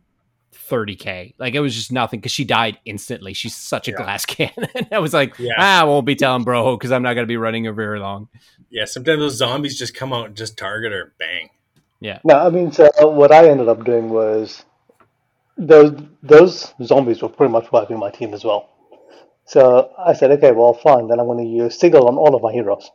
30k. 0.53 1.33
Like 1.39 1.55
it 1.55 1.59
was 1.59 1.73
just 1.73 1.91
nothing 1.91 2.19
because 2.19 2.31
she 2.31 2.45
died 2.45 2.77
instantly. 2.85 3.33
She's 3.33 3.55
such 3.55 3.87
a 3.87 3.91
yeah. 3.91 3.97
glass 3.97 4.25
cannon. 4.27 4.69
I 4.91 4.99
was 4.99 5.13
like, 5.13 5.37
yeah. 5.39 5.53
ah, 5.57 5.81
I 5.81 5.83
won't 5.85 6.05
be 6.05 6.15
telling 6.15 6.43
bro 6.43 6.77
because 6.77 6.91
I'm 6.91 7.01
not 7.01 7.15
gonna 7.15 7.25
be 7.25 7.37
running 7.37 7.65
her 7.65 7.73
very 7.73 7.99
long. 7.99 8.29
Yeah, 8.69 8.85
sometimes 8.85 9.19
those 9.19 9.37
zombies 9.37 9.77
just 9.77 9.95
come 9.95 10.13
out 10.13 10.27
and 10.27 10.35
just 10.35 10.55
target 10.57 10.91
her, 10.91 11.13
bang. 11.17 11.49
Yeah. 11.99 12.19
No, 12.23 12.35
I 12.35 12.49
mean, 12.51 12.71
so 12.71 12.89
what 13.01 13.31
I 13.31 13.49
ended 13.49 13.67
up 13.67 13.83
doing 13.83 14.09
was 14.09 14.63
those 15.57 15.99
those 16.21 16.73
zombies 16.83 17.23
were 17.23 17.29
pretty 17.29 17.51
much 17.51 17.71
wiping 17.71 17.97
my 17.97 18.11
team 18.11 18.33
as 18.35 18.43
well. 18.43 18.69
So 19.45 19.91
I 19.97 20.13
said, 20.13 20.31
okay, 20.31 20.51
well, 20.51 20.73
fine. 20.73 21.07
Then 21.07 21.19
I'm 21.19 21.27
going 21.27 21.43
to 21.45 21.51
use 21.51 21.79
Sigil 21.79 22.07
on 22.07 22.17
all 22.17 22.35
of 22.35 22.41
my 22.41 22.51
heroes, 22.51 22.89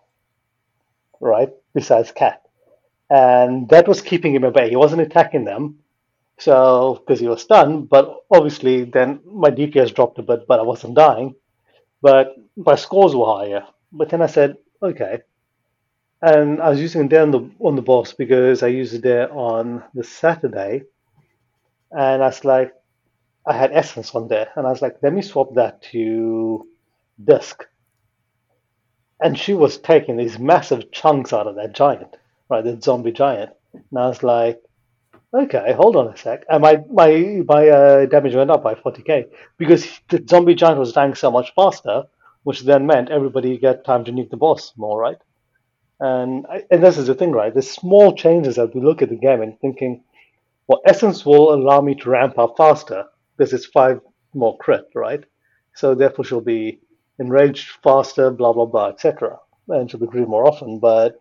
right? 1.20 1.50
Besides 1.74 2.12
Cat, 2.12 2.42
and 3.10 3.68
that 3.70 3.88
was 3.88 4.00
keeping 4.00 4.34
him 4.34 4.44
at 4.44 4.54
bay. 4.54 4.70
He 4.70 4.76
wasn't 4.76 5.02
attacking 5.02 5.44
them, 5.44 5.79
so 6.40 6.94
because 7.00 7.20
he 7.20 7.28
was 7.28 7.42
stunned. 7.42 7.88
But 7.88 8.14
obviously, 8.30 8.84
then 8.84 9.20
my 9.24 9.50
DPS 9.50 9.94
dropped 9.94 10.18
a 10.18 10.22
bit, 10.22 10.46
but 10.48 10.60
I 10.60 10.62
wasn't 10.62 10.96
dying. 10.96 11.34
But 12.02 12.34
my 12.56 12.76
scores 12.76 13.14
were 13.14 13.26
higher. 13.26 13.66
But 13.92 14.08
then 14.08 14.22
I 14.22 14.26
said, 14.26 14.56
okay. 14.82 15.20
And 16.22 16.60
I 16.60 16.68
was 16.70 16.80
using 16.80 17.04
it 17.04 17.10
there 17.10 17.22
on 17.22 17.30
the 17.30 17.50
on 17.60 17.76
the 17.76 17.82
boss 17.82 18.12
because 18.12 18.62
I 18.62 18.68
used 18.68 18.94
it 18.94 19.02
there 19.02 19.32
on 19.32 19.82
the 19.94 20.04
Saturday, 20.04 20.82
and 21.90 22.22
I 22.22 22.26
was 22.26 22.44
like, 22.44 22.74
I 23.46 23.54
had 23.56 23.72
essence 23.72 24.14
on 24.14 24.28
there, 24.28 24.48
and 24.54 24.66
I 24.66 24.70
was 24.70 24.82
like, 24.82 24.96
let 25.02 25.14
me 25.14 25.22
swap 25.22 25.54
that 25.54 25.80
to 25.92 26.68
disc. 27.24 27.64
And 29.22 29.38
she 29.38 29.54
was 29.54 29.78
taking 29.78 30.16
these 30.16 30.38
massive 30.38 30.92
chunks 30.92 31.32
out 31.32 31.46
of 31.46 31.56
that 31.56 31.74
giant, 31.74 32.16
right, 32.50 32.64
that 32.64 32.84
zombie 32.84 33.12
giant. 33.12 33.52
And 33.72 33.98
I 33.98 34.08
was 34.08 34.22
like, 34.22 34.60
okay, 35.32 35.72
hold 35.72 35.96
on 35.96 36.08
a 36.08 36.16
sec. 36.16 36.44
And 36.48 36.62
my 36.62 36.82
my 36.90 37.42
my 37.46 37.68
uh, 37.68 38.06
damage 38.06 38.34
went 38.34 38.50
up 38.50 38.62
by 38.62 38.74
40k 38.74 39.26
because 39.58 39.86
the 40.08 40.24
zombie 40.28 40.54
giant 40.54 40.78
was 40.78 40.92
dying 40.92 41.14
so 41.14 41.30
much 41.30 41.52
faster, 41.54 42.04
which 42.44 42.62
then 42.62 42.86
meant 42.86 43.10
everybody 43.10 43.58
get 43.58 43.84
time 43.84 44.04
to 44.04 44.12
nuke 44.12 44.30
the 44.30 44.36
boss 44.36 44.72
more, 44.76 44.98
right? 44.98 45.18
And 46.00 46.46
I, 46.46 46.64
and 46.70 46.82
this 46.82 46.98
is 46.98 47.06
the 47.08 47.14
thing, 47.14 47.32
right? 47.32 47.52
There's 47.52 47.70
small 47.70 48.14
changes 48.14 48.56
that 48.56 48.74
we 48.74 48.80
look 48.80 49.02
at 49.02 49.10
the 49.10 49.16
game 49.16 49.42
and 49.42 49.58
thinking, 49.60 50.02
well, 50.66 50.80
essence 50.86 51.26
will 51.26 51.52
allow 51.54 51.80
me 51.80 51.94
to 51.96 52.10
ramp 52.10 52.38
up 52.38 52.54
faster 52.56 53.04
because 53.36 53.52
it's 53.52 53.66
five 53.66 54.00
more 54.34 54.56
crit, 54.58 54.86
right? 54.94 55.24
So 55.74 55.94
therefore 55.94 56.24
she'll 56.24 56.40
be 56.40 56.80
enraged 57.18 57.68
faster, 57.82 58.30
blah 58.30 58.52
blah 58.52 58.66
blah, 58.66 58.88
etc. 58.88 59.38
And 59.68 59.90
she'll 59.90 60.00
be 60.00 60.06
crit 60.06 60.28
more 60.28 60.46
often. 60.46 60.80
But 60.80 61.20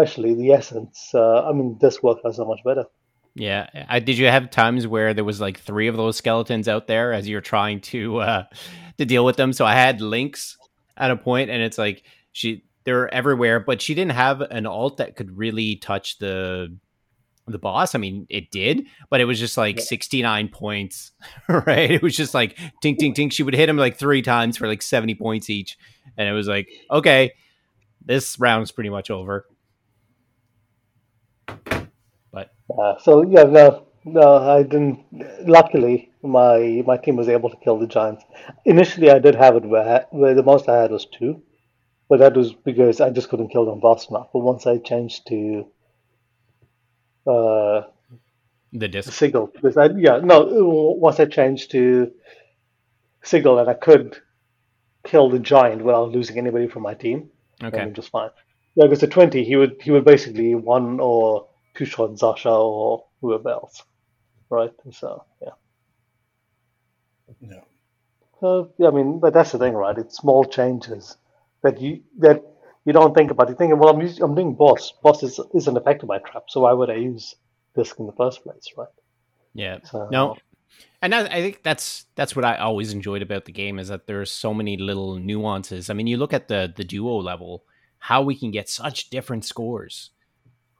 actually, 0.00 0.34
the 0.34 0.52
essence, 0.52 1.10
uh, 1.14 1.44
I 1.44 1.52
mean, 1.52 1.78
this 1.80 2.02
works 2.02 2.22
out 2.24 2.34
so 2.36 2.44
much 2.44 2.60
better. 2.64 2.86
Yeah, 3.34 3.68
I, 3.88 3.98
did 4.00 4.18
you 4.18 4.26
have 4.26 4.50
times 4.50 4.86
where 4.86 5.14
there 5.14 5.24
was 5.24 5.40
like 5.40 5.58
three 5.58 5.88
of 5.88 5.96
those 5.96 6.18
skeletons 6.18 6.68
out 6.68 6.86
there 6.86 7.12
as 7.12 7.26
you're 7.26 7.40
trying 7.40 7.80
to 7.82 8.18
uh, 8.18 8.44
to 8.98 9.06
deal 9.06 9.24
with 9.24 9.36
them? 9.36 9.52
So 9.52 9.64
I 9.64 9.74
had 9.74 10.00
Lynx 10.00 10.58
at 10.96 11.10
a 11.10 11.16
point, 11.16 11.48
and 11.48 11.62
it's 11.62 11.78
like 11.78 12.02
she 12.32 12.64
they're 12.84 13.12
everywhere, 13.12 13.60
but 13.60 13.80
she 13.80 13.94
didn't 13.94 14.12
have 14.12 14.40
an 14.42 14.66
alt 14.66 14.98
that 14.98 15.16
could 15.16 15.36
really 15.36 15.76
touch 15.76 16.18
the 16.18 16.76
the 17.46 17.58
boss. 17.58 17.94
I 17.94 17.98
mean, 17.98 18.26
it 18.28 18.50
did, 18.50 18.86
but 19.10 19.20
it 19.20 19.24
was 19.24 19.38
just 19.38 19.56
like 19.56 19.76
yeah. 19.76 19.84
69 19.84 20.48
points, 20.48 21.12
right? 21.48 21.90
It 21.90 22.02
was 22.02 22.16
just 22.16 22.34
like 22.34 22.56
tink, 22.82 22.98
tink, 22.98 23.14
tink. 23.14 23.32
She 23.32 23.42
would 23.42 23.54
hit 23.54 23.68
him 23.68 23.76
like 23.76 23.96
three 23.96 24.22
times 24.22 24.56
for 24.56 24.68
like 24.68 24.82
70 24.82 25.14
points 25.14 25.50
each. 25.50 25.76
And 26.16 26.28
it 26.28 26.32
was 26.32 26.48
like, 26.48 26.68
okay, 26.90 27.32
this 28.04 28.38
round's 28.38 28.72
pretty 28.72 28.90
much 28.90 29.10
over. 29.10 29.46
Uh, 32.70 32.98
so, 32.98 33.22
yeah, 33.22 33.44
no, 33.44 33.86
no, 34.04 34.36
I 34.36 34.62
didn't. 34.62 35.04
Luckily, 35.46 36.10
my 36.22 36.82
my 36.86 36.96
team 36.96 37.16
was 37.16 37.28
able 37.28 37.50
to 37.50 37.56
kill 37.56 37.78
the 37.78 37.86
giants. 37.86 38.24
Initially, 38.64 39.10
I 39.10 39.18
did 39.18 39.34
have 39.34 39.56
it 39.56 39.64
where, 39.64 40.06
where 40.10 40.34
the 40.34 40.42
most 40.42 40.68
I 40.68 40.80
had 40.82 40.90
was 40.90 41.06
two, 41.06 41.42
but 42.08 42.18
that 42.20 42.36
was 42.36 42.52
because 42.52 43.00
I 43.00 43.10
just 43.10 43.28
couldn't 43.28 43.48
kill 43.48 43.66
them 43.66 43.80
fast 43.80 44.10
enough. 44.10 44.28
But 44.32 44.40
once 44.40 44.66
I 44.66 44.78
changed 44.78 45.26
to 45.28 45.66
uh, 47.26 47.82
the 48.72 48.88
disc 48.88 49.12
Sigil 49.12 49.46
because 49.52 49.76
I 49.76 49.90
yeah 49.96 50.18
no 50.22 50.46
once 50.98 51.20
I 51.20 51.26
changed 51.26 51.70
to 51.72 52.12
Sigil 53.22 53.58
and 53.58 53.68
I 53.68 53.74
could 53.74 54.16
kill 55.04 55.30
the 55.30 55.38
giant 55.38 55.84
without 55.84 56.10
losing 56.10 56.38
anybody 56.38 56.68
from 56.68 56.82
my 56.82 56.94
team. 56.94 57.30
Okay, 57.62 57.90
just 57.92 58.10
fine. 58.10 58.30
Yeah, 58.74 58.86
because 58.86 59.02
at 59.02 59.10
twenty 59.10 59.44
he 59.44 59.56
would 59.56 59.76
he 59.82 59.90
would 59.90 60.04
basically 60.04 60.54
one 60.54 60.98
or 61.00 61.48
two 61.74 61.84
shot 61.84 62.10
Zasha 62.12 62.50
or 62.50 63.04
whoever 63.20 63.50
else, 63.50 63.82
right? 64.50 64.72
So 64.90 65.24
yeah. 65.42 65.52
Yeah. 67.40 67.60
So 68.40 68.72
yeah, 68.78 68.88
I 68.88 68.90
mean, 68.90 69.20
but 69.20 69.32
that's 69.32 69.52
the 69.52 69.58
thing, 69.58 69.74
right? 69.74 69.96
It's 69.96 70.16
small 70.16 70.44
changes 70.44 71.16
that 71.62 71.80
you 71.80 72.02
that 72.18 72.42
you 72.84 72.92
don't 72.92 73.14
think 73.14 73.30
about 73.30 73.50
it. 73.50 73.58
Thinking, 73.58 73.78
well, 73.78 73.94
I'm 73.94 74.00
using, 74.00 74.22
I'm 74.22 74.34
doing 74.34 74.54
boss. 74.54 74.92
Boss 75.02 75.22
is, 75.22 75.40
isn't 75.54 75.76
affected 75.76 76.06
by 76.06 76.18
trap, 76.18 76.44
so 76.48 76.62
why 76.62 76.72
would 76.72 76.90
I 76.90 76.96
use 76.96 77.34
disc 77.76 77.98
in 77.98 78.06
the 78.06 78.12
first 78.12 78.42
place, 78.42 78.68
right? 78.76 78.88
Yeah. 79.54 79.78
So, 79.84 80.08
no. 80.10 80.36
And 81.00 81.14
I, 81.14 81.24
I 81.26 81.40
think 81.42 81.62
that's 81.62 82.06
that's 82.14 82.34
what 82.34 82.44
I 82.44 82.56
always 82.56 82.92
enjoyed 82.92 83.22
about 83.22 83.44
the 83.44 83.52
game 83.52 83.78
is 83.78 83.88
that 83.88 84.06
there's 84.06 84.32
so 84.32 84.54
many 84.54 84.76
little 84.76 85.16
nuances. 85.16 85.90
I 85.90 85.94
mean, 85.94 86.06
you 86.06 86.16
look 86.16 86.32
at 86.32 86.48
the 86.48 86.72
the 86.74 86.84
duo 86.84 87.16
level, 87.18 87.64
how 87.98 88.22
we 88.22 88.36
can 88.36 88.50
get 88.50 88.68
such 88.68 89.10
different 89.10 89.44
scores, 89.44 90.10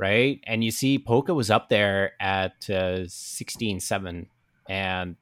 right? 0.03 0.41
And 0.49 0.65
you 0.65 0.73
see, 0.73 0.99
Poca 0.99 1.33
was 1.33 1.49
up 1.49 1.69
there 1.69 2.15
at 2.19 2.69
uh, 2.69 3.07
16-7, 3.07 4.27
and 4.69 5.16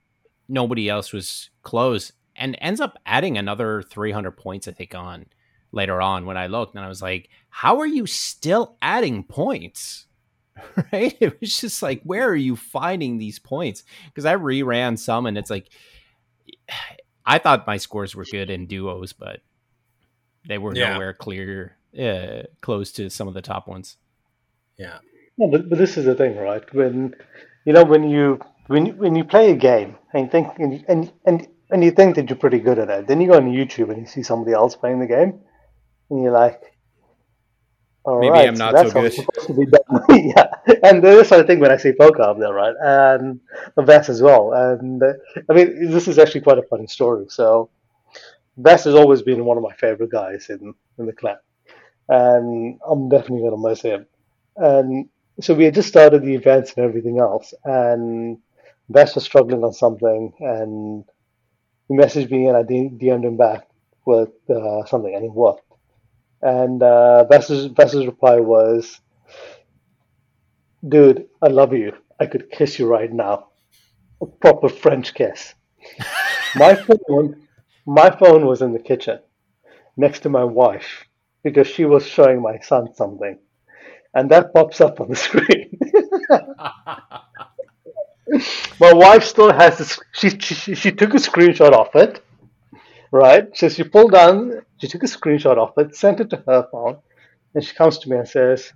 nobody 0.48 0.89
else 0.89 1.12
was 1.12 1.51
close, 1.62 2.12
and 2.35 2.57
ends 2.62 2.81
up 2.81 2.97
adding 3.05 3.36
another 3.36 3.82
300 3.82 4.31
points, 4.32 4.66
I 4.66 4.73
think, 4.73 4.94
on 4.94 5.27
later 5.70 6.01
on 6.01 6.24
when 6.24 6.39
I 6.39 6.47
looked 6.47 6.74
and 6.74 6.82
I 6.82 6.89
was 6.89 7.02
like, 7.02 7.28
how 7.51 7.81
are 7.81 7.86
you 7.86 8.07
still 8.07 8.78
adding 8.81 9.23
points? 9.23 10.07
right? 10.93 11.15
It 11.20 11.39
was 11.40 11.61
just 11.61 11.82
like, 11.82 12.02
where 12.02 12.27
are 12.27 12.35
you 12.35 12.57
finding 12.57 13.19
these 13.19 13.39
points? 13.39 13.85
Because 14.07 14.24
I 14.24 14.35
reran 14.35 14.98
some 14.98 15.27
and 15.27 15.36
it's 15.36 15.51
like, 15.51 15.69
I 17.27 17.39
thought 17.39 17.66
my 17.66 17.77
scores 17.77 18.16
were 18.16 18.24
good 18.24 18.48
in 18.48 18.66
duos, 18.66 19.12
but 19.12 19.40
they 20.48 20.57
were 20.57 20.74
yeah. 20.74 20.94
nowhere 20.94 21.12
clear, 21.12 21.77
uh, 22.01 22.44
close 22.62 22.93
to 22.93 23.11
some 23.11 23.28
of 23.28 23.35
the 23.35 23.43
top 23.43 23.69
ones. 23.69 23.98
Yeah. 24.81 24.98
No, 25.36 25.48
but, 25.51 25.69
but 25.69 25.78
this 25.78 25.97
is 25.98 26.07
the 26.07 26.15
thing, 26.15 26.36
right? 26.36 26.65
When, 26.74 27.15
you 27.66 27.73
know, 27.73 27.85
when 27.85 28.09
you, 28.09 28.40
when 28.66 28.86
you, 28.86 28.93
when 28.94 29.15
you 29.15 29.24
play 29.24 29.51
a 29.51 29.57
game 29.57 29.97
and 30.15 30.31
think, 30.31 30.48
and, 30.59 30.85
and, 30.89 31.12
and, 31.27 31.47
and 31.70 31.85
you 31.85 31.90
think 31.90 32.16
that 32.16 32.28
you're 32.28 32.39
pretty 32.39 32.61
good 32.61 32.78
at 32.78 32.89
it, 32.89 33.07
then 33.07 33.20
you 33.20 33.28
go 33.28 33.36
on 33.36 33.51
YouTube 33.51 33.90
and 33.90 34.01
you 34.01 34.07
see 34.07 34.23
somebody 34.23 34.55
else 34.55 34.74
playing 34.74 35.01
the 35.01 35.07
game 35.07 35.40
and 36.09 36.23
you're 36.23 36.32
like, 36.32 36.62
all 38.05 38.20
Maybe 38.20 38.31
right, 38.31 38.48
I'm 38.48 38.55
not 38.55 38.77
so, 38.78 38.89
so 38.89 39.01
good. 39.02 39.12
Supposed 39.12 39.47
to 39.48 39.52
be 39.52 39.66
done. 39.66 40.05
yeah, 40.35 40.47
and 40.82 41.05
this 41.05 41.28
sort 41.28 41.43
of 41.43 41.47
thing 41.47 41.61
when 41.61 41.70
I 41.70 41.77
see 41.77 41.93
Poca 41.93 42.23
up 42.23 42.39
there, 42.39 42.52
right, 42.52 42.74
and 42.81 43.40
Vess 43.78 44.09
as 44.09 44.23
well. 44.23 44.52
And 44.55 45.02
uh, 45.02 45.12
I 45.51 45.52
mean, 45.52 45.90
this 45.90 46.09
is 46.09 46.19
actually 46.19 46.40
quite 46.40 46.57
a 46.57 46.62
funny 46.62 46.86
story. 46.86 47.27
So, 47.28 47.69
Vess 48.59 48.85
has 48.85 48.94
always 48.94 49.20
been 49.20 49.44
one 49.44 49.59
of 49.59 49.62
my 49.62 49.74
favorite 49.74 50.11
guys 50.11 50.48
in 50.48 50.73
in 50.98 51.05
the 51.07 51.12
clan, 51.12 51.36
and 52.09 52.81
I'm 52.89 53.11
definitely 53.11 53.40
going 53.40 53.62
to 53.62 53.69
miss 53.69 53.82
him. 53.82 54.07
And 54.56 55.09
so 55.40 55.55
we 55.55 55.64
had 55.64 55.74
just 55.74 55.89
started 55.89 56.22
the 56.22 56.35
events 56.35 56.74
and 56.77 56.85
everything 56.85 57.18
else, 57.18 57.55
and 57.64 58.39
Vess 58.93 59.14
was 59.14 59.24
struggling 59.24 59.64
on 59.64 59.72
something, 59.72 60.32
and 60.40 61.05
he 61.89 61.94
messaged 61.94 62.31
me, 62.31 62.47
and 62.47 62.56
I 62.56 62.62
DM'd 62.62 63.24
him 63.24 63.36
back 63.36 63.66
with 64.06 64.31
uh, 64.51 64.85
something, 64.86 65.14
and 65.14 65.24
it 65.24 65.32
worked. 65.32 65.64
And 66.43 66.82
uh, 66.82 67.24
Vess's, 67.24 67.66
Vess's 67.66 68.06
reply 68.06 68.36
was, 68.36 69.01
Dude, 70.86 71.28
I 71.43 71.48
love 71.48 71.74
you. 71.74 71.93
I 72.18 72.27
could 72.27 72.51
kiss 72.51 72.78
you 72.78 72.86
right 72.86 73.12
now. 73.12 73.48
A 74.22 74.27
proper 74.27 74.68
French 74.68 75.14
kiss. 75.14 75.55
my 76.56 76.74
phone 76.74 77.47
my 77.86 78.10
phone 78.10 78.47
was 78.47 78.62
in 78.62 78.72
the 78.72 78.78
kitchen 78.78 79.18
next 79.97 80.20
to 80.20 80.28
my 80.28 80.44
wife 80.44 81.06
because 81.43 81.66
she 81.66 81.85
was 81.85 82.06
showing 82.06 82.40
my 82.43 82.59
son 82.60 82.94
something. 82.94 83.39
And 84.15 84.31
that 84.31 84.53
pops 84.53 84.81
up 84.81 85.01
on 85.01 85.09
the 85.09 85.16
screen. 85.16 85.78
my 88.81 88.93
wife 88.93 89.24
still 89.24 89.53
has 89.53 89.78
this, 89.78 89.99
she, 90.12 90.31
she, 90.39 90.74
she 90.74 90.93
took 90.93 91.15
a 91.15 91.19
screenshot 91.19 91.73
of 91.73 91.89
it 91.95 92.23
right? 93.11 93.57
So 93.57 93.69
she 93.69 93.85
pulled 93.85 94.12
down, 94.12 94.62
she 94.78 94.89
took 94.89 95.03
a 95.03 95.07
screenshot 95.07 95.59
of 95.59 95.73
it, 95.77 95.95
sent 95.97 96.20
it 96.20 96.31
to 96.31 96.43
her 96.47 96.66
phone, 96.70 96.99
and 97.55 97.65
she 97.65 97.74
comes 97.74 97.99
to 97.99 98.11
me 98.11 98.16
and 98.16 98.28
says, 98.28 98.73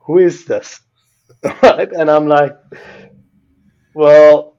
"Who 0.00 0.18
is 0.18 0.44
this?" 0.44 0.80
right? 1.62 1.90
And 1.92 2.10
I'm 2.10 2.26
like, 2.26 2.56
"Well," 3.94 4.56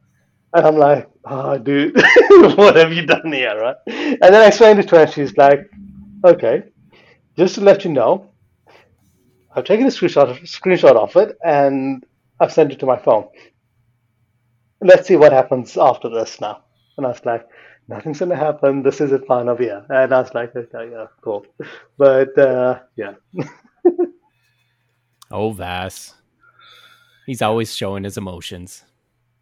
and 0.54 0.66
I'm 0.66 0.78
like, 0.78 1.10
"Oh, 1.26 1.58
dude, 1.58 1.96
what 2.58 2.76
have 2.76 2.94
you 2.94 3.06
done 3.06 3.32
here?" 3.32 3.58
Right? 3.60 3.76
And 3.88 4.22
then 4.22 4.36
I 4.36 4.48
explained 4.48 4.80
it 4.80 4.88
to 4.90 4.96
her, 4.98 5.04
and 5.04 5.12
she's 5.12 5.36
like, 5.38 5.70
"Okay, 6.26 6.64
just 7.38 7.56
to 7.56 7.62
let 7.62 7.86
you 7.86 7.92
know." 7.92 8.31
I've 9.56 9.66
taken 9.66 9.86
a 9.86 9.90
screenshot, 9.90 10.42
screenshot 10.44 10.96
of 10.96 11.16
it 11.16 11.38
and 11.44 12.06
I've 12.40 12.54
sent 12.54 12.72
it 12.72 12.80
to 12.80 12.86
my 12.86 12.98
phone. 12.98 13.28
Let's 14.82 15.08
see 15.08 15.16
what 15.16 15.32
happens 15.32 15.78
after 15.78 16.10
this 16.10 16.42
now. 16.42 16.64
And 16.98 17.06
I 17.06 17.10
was 17.10 17.26
like, 17.26 17.48
nothing's 17.88 18.20
gonna 18.20 18.36
happen. 18.36 18.84
This 18.84 19.02
is 19.02 19.12
a 19.12 19.20
fun 19.20 19.50
of 19.50 19.62
yeah. 19.62 19.82
And 19.90 20.14
I 20.14 20.22
was 20.22 20.34
like, 20.34 20.56
okay, 20.56 20.90
yeah, 20.92 21.08
cool. 21.22 21.46
But 21.98 22.38
uh, 22.38 22.80
yeah. 22.96 23.14
oh, 25.32 25.52
Vass. 25.52 26.16
He's 27.28 27.42
always 27.42 27.76
showing 27.76 28.04
his 28.04 28.18
emotions. 28.18 28.84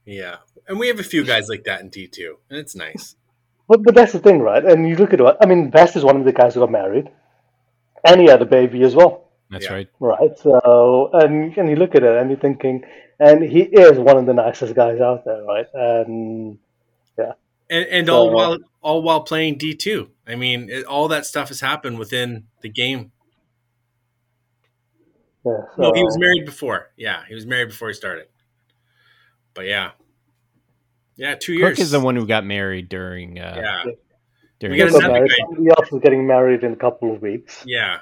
Yeah, 0.05 0.37
and 0.67 0.79
we 0.79 0.87
have 0.87 0.99
a 0.99 1.03
few 1.03 1.23
guys 1.23 1.47
like 1.49 1.63
that 1.65 1.81
in 1.81 1.89
D 1.89 2.07
two, 2.07 2.37
and 2.49 2.59
it's 2.59 2.75
nice. 2.75 3.15
But 3.67 3.83
but 3.83 3.95
that's 3.95 4.11
the 4.11 4.19
thing, 4.19 4.39
right? 4.39 4.63
And 4.63 4.87
you 4.87 4.95
look 4.95 5.13
at 5.13 5.21
what 5.21 5.37
I 5.41 5.45
mean. 5.45 5.71
Vass 5.71 5.95
is 5.95 6.03
one 6.03 6.17
of 6.17 6.25
the 6.25 6.33
guys 6.33 6.55
who 6.55 6.61
got 6.61 6.71
married, 6.71 7.09
and 8.05 8.19
he 8.19 8.27
had 8.27 8.41
a 8.41 8.45
baby 8.45 8.83
as 8.83 8.95
well. 8.95 9.28
That's 9.49 9.65
Yeah. 9.65 9.73
right. 9.73 9.87
Right. 9.99 10.37
So, 10.39 11.09
and 11.13 11.55
and 11.57 11.69
you 11.69 11.75
look 11.75 11.95
at 11.95 12.03
it 12.03 12.15
and 12.17 12.29
you're 12.29 12.39
thinking, 12.39 12.83
and 13.19 13.43
he 13.43 13.61
is 13.61 13.97
one 13.97 14.17
of 14.17 14.25
the 14.25 14.33
nicest 14.33 14.75
guys 14.75 14.99
out 15.01 15.25
there, 15.25 15.43
right? 15.43 15.65
And 15.73 16.59
yeah. 17.17 17.33
and, 17.69 17.85
and 17.87 18.09
all 18.09 18.31
while 18.31 18.57
all 18.81 19.01
while 19.01 19.21
playing 19.21 19.57
D 19.57 19.73
two. 19.75 20.11
I 20.27 20.35
mean, 20.35 20.69
it, 20.69 20.85
all 20.85 21.07
that 21.07 21.25
stuff 21.25 21.47
has 21.47 21.61
happened 21.61 21.97
within 21.97 22.45
the 22.61 22.69
game. 22.69 23.11
yeah, 25.45 25.61
so, 25.75 25.81
No, 25.81 25.93
he 25.93 26.03
was 26.03 26.17
married 26.19 26.45
before. 26.45 26.91
Yeah, 26.95 27.23
he 27.27 27.33
was 27.33 27.45
married 27.45 27.69
before 27.69 27.87
he 27.87 27.93
started. 27.95 28.27
But 29.55 29.65
yeah, 29.65 29.91
yeah, 31.15 31.35
two 31.35 31.53
years. 31.53 31.71
Cook 31.77 31.79
is 31.79 31.91
the 31.91 31.99
one 31.99 32.15
who 32.15 32.27
got 32.27 32.45
married 32.45 32.87
during. 32.89 33.39
Uh, 33.39 33.55
Yeah, 33.57 33.91
during 34.59 34.73
We 34.73 34.77
got 34.77 34.87
He 34.87 34.91
got 34.93 34.99
another 35.03 35.13
married. 35.13 35.29
guy. 35.31 35.35
Somebody 35.45 35.69
else 35.69 35.91
is 35.91 35.99
getting 36.01 36.27
married 36.27 36.63
in 36.63 36.73
a 36.73 36.77
couple 36.77 37.13
of 37.13 37.21
weeks. 37.21 37.63
yeah. 37.65 37.99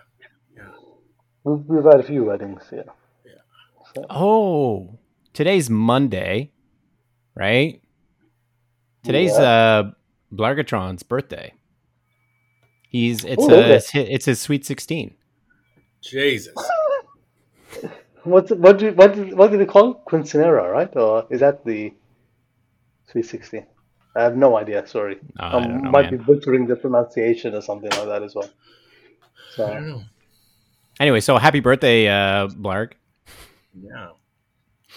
We've, 1.48 1.64
we've 1.66 1.84
had 1.86 2.02
a 2.02 2.04
few 2.04 2.26
weddings, 2.26 2.64
yeah. 2.74 2.84
Oh, 4.10 5.00
today's 5.34 5.70
Monday, 5.70 6.52
right? 7.36 7.82
Today's 9.04 9.32
Yeah. 9.32 9.44
uh 9.54 9.92
Blargatron's 10.34 11.04
birthday. 11.04 11.54
He's 12.90 13.24
it's 13.24 13.44
Oh, 13.48 13.54
a 13.54 13.76
it's 13.76 13.90
his, 13.92 14.08
it's 14.10 14.26
his 14.26 14.42
sweet 14.42 14.66
sixteen. 14.66 15.16
Jesus. 16.02 16.54
What's 18.24 18.52
what 18.52 18.78
do 18.80 18.92
what 18.92 19.16
do, 19.16 19.34
what 19.36 19.50
do 19.52 19.58
they 19.58 19.66
call 19.66 19.92
it? 19.92 19.98
Quinceanera, 20.06 20.70
right? 20.70 20.94
Or 20.98 21.28
is 21.30 21.40
that 21.40 21.64
the 21.64 21.94
Sweet 23.10 23.26
Sixteen? 23.26 23.66
I 24.18 24.24
have 24.24 24.36
no 24.36 24.58
idea. 24.58 24.86
Sorry, 24.86 25.18
Oh, 25.40 25.46
I 25.48 25.58
I 25.60 25.66
know, 25.66 25.92
might 25.92 26.12
man. 26.12 26.18
be 26.18 26.24
butchering 26.24 26.68
the 26.68 26.76
pronunciation 26.76 27.56
or 27.56 27.62
something 27.62 27.90
like 27.92 28.06
that 28.06 28.24
as 28.24 28.36
well. 28.36 28.50
I 29.58 29.62
don't 29.62 29.88
know. 29.88 30.02
Anyway, 31.00 31.20
so 31.20 31.38
happy 31.38 31.60
birthday, 31.60 32.08
uh 32.08 32.48
Blarg. 32.48 32.94
Yeah. 33.80 34.10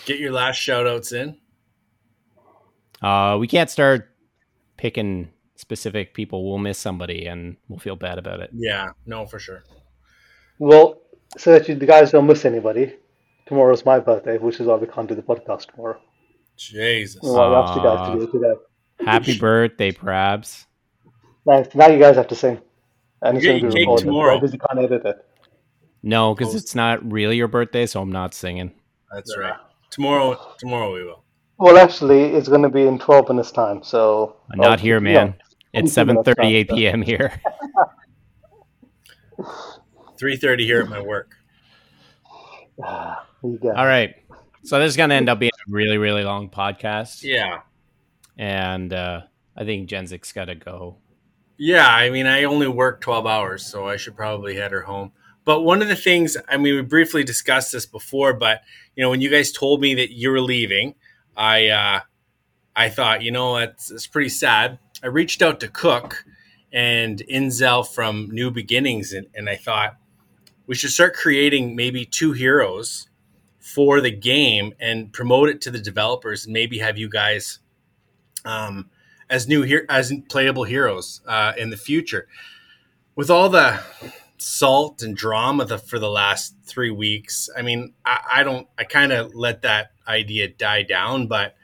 Get 0.07 0.19
your 0.19 0.33
last 0.33 0.57
shout 0.57 0.87
outs 0.87 1.13
in. 1.13 1.37
Uh, 3.03 3.37
we 3.39 3.47
can't 3.47 3.69
start 3.71 4.09
picking 4.77 5.31
specific 5.57 6.15
people. 6.15 6.49
We'll 6.49 6.59
miss 6.59 6.79
somebody, 6.79 7.27
and 7.27 7.57
we'll 7.69 7.79
feel 7.79 7.97
bad 7.97 8.19
about 8.19 8.41
it. 8.41 8.51
Yeah, 8.55 8.91
no, 9.07 9.27
for 9.27 9.39
sure. 9.39 9.63
well, 10.59 11.01
so 11.39 11.53
that 11.53 11.69
you, 11.69 11.75
the 11.75 11.87
guys 11.87 12.11
don't 12.13 12.27
miss 12.27 12.45
anybody. 12.45 12.95
Tomorrow's 13.47 13.85
my 13.85 13.99
birthday, 14.01 14.39
which 14.39 14.61
is 14.61 14.67
why 14.67 14.77
we 14.77 14.87
can't 14.87 15.09
do 15.09 15.15
the 15.15 15.23
podcast 15.23 15.71
tomorrow. 15.71 16.01
Jesus. 16.57 17.21
Well, 17.23 17.55
I'll 17.55 17.77
you 17.77 17.83
guys 17.83 18.21
to 18.21 18.27
do 18.27 18.33
today. 18.33 18.55
Happy 19.05 19.39
birthday, 19.39 19.93
Prabs. 19.93 20.67
Nice. 21.47 21.75
Now 21.75 21.89
you 21.89 21.99
guys 21.99 22.17
have 22.17 22.29
to 22.29 22.35
sing. 22.35 22.61
And 23.23 23.37
it's 23.37 23.45
You 23.47 23.53
going 23.53 23.63
get 23.63 23.69
to 23.71 23.75
be 23.75 23.81
your 23.81 23.97
cake 23.99 24.05
recorded 24.05 24.05
tomorrow. 24.07 24.35
because 24.41 24.53
you 24.53 24.59
can't 24.61 24.79
edit 24.85 25.05
it. 25.05 25.27
No, 26.03 26.35
because 26.35 26.55
Oh. 26.55 26.59
it's 26.59 26.75
not 26.75 27.11
really 27.13 27.37
your 27.37 27.49
birthday, 27.49 27.87
so 27.87 28.01
I'm 28.01 28.13
not 28.13 28.35
singing. 28.35 28.73
That's 29.13 29.37
right. 29.37 29.57
Tomorrow, 29.91 30.55
tomorrow 30.59 30.93
we 30.95 31.05
will. 31.05 31.23
Well, 31.59 31.77
actually, 31.77 32.25
it's 32.25 32.49
going 32.49 32.63
to 32.63 32.69
be 32.71 32.87
in 32.87 32.99
12 32.99 33.29
minutes 33.29 33.51
time, 33.53 33.83
so... 33.83 34.37
I'm 34.53 34.59
not 34.59 34.69
well, 34.69 34.79
here, 34.79 35.01
no. 35.01 35.13
man. 35.13 35.35
It's 35.73 35.95
22 35.95 36.07
minutes 36.07 36.29
7:38 36.29 36.69
time, 36.69 36.77
p.m. 36.77 37.03
here. 37.03 37.41
Three 40.19 40.37
thirty 40.37 40.67
here 40.67 40.83
at 40.83 40.89
my 40.89 41.01
work. 41.01 41.31
Ah, 42.85 43.27
you 43.43 43.59
got 43.63 43.77
All 43.77 43.85
it. 43.85 43.89
right. 43.89 44.15
So 44.65 44.79
this 44.79 44.91
is 44.91 44.97
gonna 44.97 45.15
end 45.15 45.29
up 45.31 45.39
being 45.39 45.51
a 45.67 45.71
really, 45.71 45.97
really 45.97 46.25
long 46.25 46.51
podcast, 46.51 47.23
Yeah. 47.23 47.61
and 48.37 48.93
uh, 48.93 49.23
I 49.57 49.65
think 49.65 49.89
Jenzik's 49.89 50.33
got 50.33 50.47
to 50.47 50.55
go. 50.55 50.97
Yeah, 51.57 51.87
I 51.89 52.11
mean, 52.11 52.27
I 52.27 52.45
only 52.45 52.69
work 52.69 53.01
12 53.01 53.27
hours, 53.27 53.65
so 53.67 53.87
I 53.89 53.97
should 53.97 54.17
probably 54.17 54.57
head 54.57 54.73
her 54.73 54.83
home. 54.83 55.13
But 55.51 55.63
one 55.63 55.83
of 55.83 55.89
the 55.89 55.97
things, 55.97 56.37
I 56.49 56.59
mean, 56.59 56.77
we 56.77 56.83
briefly 56.83 57.25
discussed 57.25 57.73
this 57.73 57.85
before, 57.85 58.33
but 58.33 58.63
you 58.95 59.03
know, 59.03 59.11
when 59.11 59.21
you 59.21 59.29
guys 59.29 59.51
told 59.51 59.81
me 59.81 59.95
that 59.95 60.13
you 60.13 60.31
were 60.31 60.41
leaving, 60.41 60.95
I 61.37 61.67
uh, 61.67 62.01
I 62.77 62.89
thought, 62.89 63.23
you 63.23 63.33
know, 63.33 63.57
it's, 63.57 63.91
it's 63.91 64.07
pretty 64.07 64.29
sad. 64.29 64.79
I 65.03 65.09
reached 65.09 65.43
out 65.43 65.59
to 65.59 65.67
Cook 65.67 66.25
and 66.73 67.19
Inzel 67.29 67.85
from 67.85 68.31
New 68.31 68.53
Beginnings, 68.53 69.13
and, 69.13 69.27
and 69.35 69.49
I 69.49 69.57
thought 69.57 69.97
we 70.69 70.77
should 70.77 70.91
start 70.91 71.15
creating 71.15 71.75
maybe 71.75 72.05
two 72.05 72.31
heroes 72.31 73.09
for 73.59 74.01
the 74.01 74.13
game 74.13 74.73
and 74.79 75.13
promote 75.13 75.49
it 75.49 75.61
to 75.63 75.73
the 75.73 75.81
developers, 75.81 76.45
and 76.45 76.53
maybe 76.53 76.79
have 76.79 76.97
you 76.97 77.09
guys 77.09 77.59
um, 78.45 78.89
as 79.29 79.49
new 79.49 79.63
here 79.63 79.85
as 79.89 80.13
playable 80.29 80.63
heroes 80.63 81.23
uh, 81.27 81.55
in 81.59 81.71
the 81.71 81.77
future. 81.77 82.29
With 83.17 83.31
all 83.31 83.49
the 83.49 83.83
salt 84.41 85.03
and 85.03 85.17
drama 85.17 85.65
the, 85.65 85.79
for 85.79 85.99
the 85.99 86.11
last 86.11 86.55
three 86.65 86.91
weeks, 86.91 87.49
I 87.57 87.63
mean, 87.63 87.95
I, 88.05 88.21
I 88.33 88.43
don't, 88.43 88.67
I 88.79 88.85
kind 88.85 89.13
of 89.13 89.35
let 89.35 89.63
that 89.63 89.93
idea 90.07 90.49
die 90.49 90.83
down, 90.83 91.27
but 91.27 91.55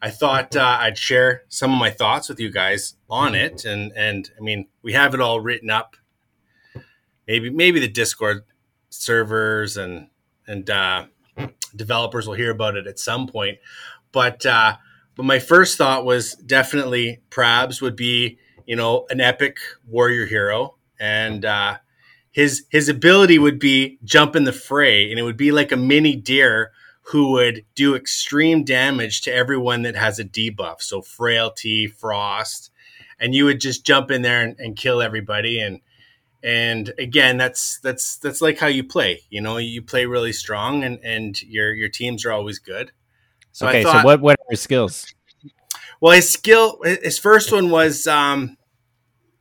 I 0.00 0.10
thought 0.10 0.56
uh, 0.56 0.78
I'd 0.80 0.98
share 0.98 1.42
some 1.48 1.72
of 1.72 1.78
my 1.78 1.90
thoughts 1.90 2.28
with 2.28 2.40
you 2.40 2.50
guys 2.50 2.94
on 3.08 3.36
it, 3.36 3.64
and 3.64 3.92
and 3.94 4.28
I 4.36 4.42
mean, 4.42 4.66
we 4.82 4.94
have 4.94 5.14
it 5.14 5.20
all 5.20 5.38
written 5.38 5.70
up. 5.70 5.96
Maybe 7.28 7.50
maybe 7.50 7.78
the 7.78 7.86
Discord 7.86 8.42
servers 8.90 9.76
and 9.76 10.08
and 10.48 10.68
uh, 10.68 11.06
developers 11.76 12.26
will 12.26 12.34
hear 12.34 12.50
about 12.50 12.76
it 12.76 12.86
at 12.88 12.98
some 12.98 13.28
point, 13.28 13.58
but. 14.10 14.44
Uh, 14.44 14.76
but 15.14 15.24
my 15.24 15.38
first 15.38 15.76
thought 15.76 16.06
was 16.06 16.34
definitely 16.34 17.20
Prabs 17.30 17.82
would 17.82 17.96
be, 17.96 18.38
you 18.64 18.76
know, 18.76 19.06
an 19.10 19.20
epic 19.20 19.58
warrior 19.86 20.24
hero, 20.24 20.76
and 20.98 21.44
uh, 21.44 21.76
his 22.32 22.64
his 22.70 22.88
ability 22.88 23.38
would 23.38 23.58
be 23.58 23.98
jump 24.04 24.34
in 24.34 24.44
the 24.44 24.52
fray, 24.52 25.10
and 25.10 25.18
it 25.18 25.22
would 25.22 25.36
be 25.36 25.52
like 25.52 25.70
a 25.70 25.76
mini 25.76 26.16
deer 26.16 26.72
who 27.06 27.32
would 27.32 27.64
do 27.74 27.94
extreme 27.94 28.64
damage 28.64 29.20
to 29.22 29.32
everyone 29.32 29.82
that 29.82 29.96
has 29.96 30.18
a 30.18 30.24
debuff, 30.24 30.80
so 30.80 31.02
frailty, 31.02 31.86
frost, 31.86 32.70
and 33.20 33.34
you 33.34 33.44
would 33.44 33.60
just 33.60 33.84
jump 33.84 34.10
in 34.10 34.22
there 34.22 34.42
and, 34.42 34.58
and 34.58 34.76
kill 34.76 35.02
everybody, 35.02 35.60
and 35.60 35.80
and 36.42 36.92
again, 36.98 37.36
that's 37.36 37.78
that's 37.80 38.16
that's 38.16 38.42
like 38.42 38.58
how 38.58 38.66
you 38.66 38.82
play. 38.82 39.22
You 39.30 39.40
know, 39.40 39.58
you 39.58 39.82
play 39.82 40.06
really 40.06 40.32
strong, 40.32 40.82
and 40.82 40.98
and 41.04 41.40
your 41.42 41.72
your 41.72 41.88
teams 41.88 42.24
are 42.24 42.32
always 42.32 42.58
good. 42.58 42.92
So 43.52 43.68
okay, 43.68 43.80
I 43.80 43.82
thought, 43.84 44.02
so 44.02 44.06
what 44.06 44.20
what 44.20 44.40
are 44.40 44.50
his 44.50 44.60
skills? 44.60 45.14
well, 46.02 46.12
his 46.12 46.28
skill, 46.28 46.80
his 46.82 47.16
first 47.16 47.52
one 47.52 47.70
was, 47.70 48.08
um, 48.08 48.56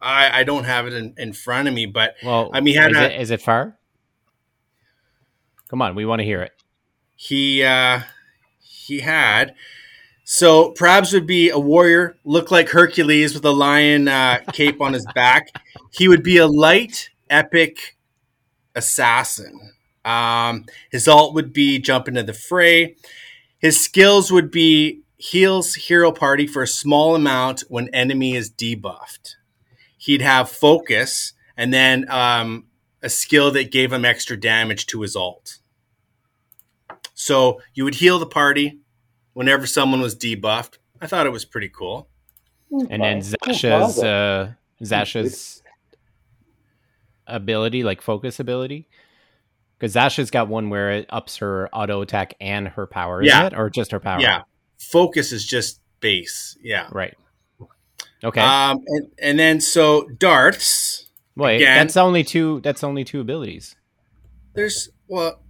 I, 0.02 0.40
I 0.40 0.44
don't 0.44 0.64
have 0.64 0.88
it 0.88 0.94
in, 0.94 1.14
in 1.18 1.34
front 1.34 1.68
of 1.68 1.74
me, 1.74 1.86
but 1.86 2.16
Well, 2.24 2.50
I 2.54 2.62
mean, 2.62 2.76
had 2.76 2.92
is, 2.92 2.98
a- 2.98 3.16
it, 3.16 3.22
is 3.22 3.32
it 3.32 3.42
far? 3.42 3.78
Come 5.70 5.82
on, 5.82 5.96
we 5.96 6.06
want 6.06 6.20
to 6.20 6.26
hear 6.26 6.42
it. 6.42 6.52
he, 7.16 7.64
uh, 7.64 8.02
he 8.60 9.00
had. 9.00 9.56
So 10.24 10.74
Prabs 10.74 11.14
would 11.14 11.28
be 11.28 11.50
a 11.50 11.60
warrior, 11.60 12.18
look 12.24 12.52
like 12.52 12.70
Hercules 12.70 13.34
with 13.34 13.46
a 13.46 13.52
lion 13.52 14.08
uh, 14.08 14.40
cape 14.54 14.82
on 14.82 14.94
his 14.94 15.06
back. 15.14 15.50
He 15.92 16.08
would 16.08 16.24
be 16.24 16.38
a 16.38 16.48
light, 16.48 17.10
epic 17.30 17.98
assassin. 18.76 19.60
Um, 20.04 20.66
his 20.92 21.08
alt 21.08 21.34
would 21.34 21.54
be 21.54 21.80
jump 21.80 22.08
into 22.08 22.24
the 22.24 22.34
fray. 22.34 22.96
His 23.60 23.80
skills 23.80 24.32
would 24.32 24.52
be 24.52 25.02
heals 25.18 25.76
hero 25.76 26.12
party 26.12 26.48
for 26.48 26.64
a 26.64 26.68
small 26.68 27.16
amount 27.16 27.64
when 27.70 27.88
enemy 27.90 28.36
is 28.36 28.50
debuffed. 28.50 29.36
He'd 30.02 30.24
have 30.24 30.50
focus 30.50 31.34
and 31.56 31.72
then 31.72 32.10
um, 32.10 32.66
a 33.04 33.10
skill 33.10 33.52
that 33.52 33.70
gave 33.72 33.94
him 33.94 34.04
extra 34.04 34.36
damage 34.36 34.88
to 34.88 35.02
his 35.02 35.16
alt. 35.16 35.60
So 37.14 37.62
you 37.76 37.84
would 37.84 37.94
heal 37.94 38.18
the 38.18 38.26
party 38.26 38.80
whenever 39.34 39.68
someone 39.68 40.02
was 40.02 40.16
debuffed. 40.16 40.80
I 41.00 41.06
thought 41.06 41.28
it 41.28 41.32
was 41.32 41.46
pretty 41.46 41.70
cool. 41.70 42.10
And 42.72 43.04
then 43.04 43.20
Zasha's 43.22 44.02
uh, 44.02 44.54
Zasha's 44.82 45.62
ability, 47.28 47.84
like 47.84 48.02
focus 48.02 48.40
ability, 48.40 48.88
because 49.78 49.94
Zasha's 49.94 50.32
got 50.32 50.48
one 50.48 50.72
where 50.72 50.90
it 50.94 51.06
ups 51.10 51.38
her 51.38 51.70
auto 51.72 52.02
attack 52.02 52.34
and 52.42 52.68
her 52.70 52.88
power, 52.88 53.22
Yeah. 53.22 53.46
it, 53.46 53.54
or 53.54 53.70
just 53.70 53.92
her 53.92 54.00
power? 54.00 54.20
Yeah, 54.20 54.44
focus 54.80 55.32
is 55.32 55.46
just 55.46 55.80
base. 56.00 56.58
Yeah. 56.64 56.88
right. 56.92 57.16
Okay. 58.24 58.42
Um, 58.42 58.82
and, 58.88 59.08
and 59.22 59.40
then 59.40 59.62
so 59.62 60.08
darts. 60.08 61.08
Wait, 61.36 61.58
again- 61.58 61.78
that's 61.78 61.98
only 61.98 62.24
two. 62.24 62.60
That's 62.62 62.84
only 62.84 63.04
two 63.04 63.20
abilities. 63.22 63.76
There's 64.54 64.90
well, 65.08 65.42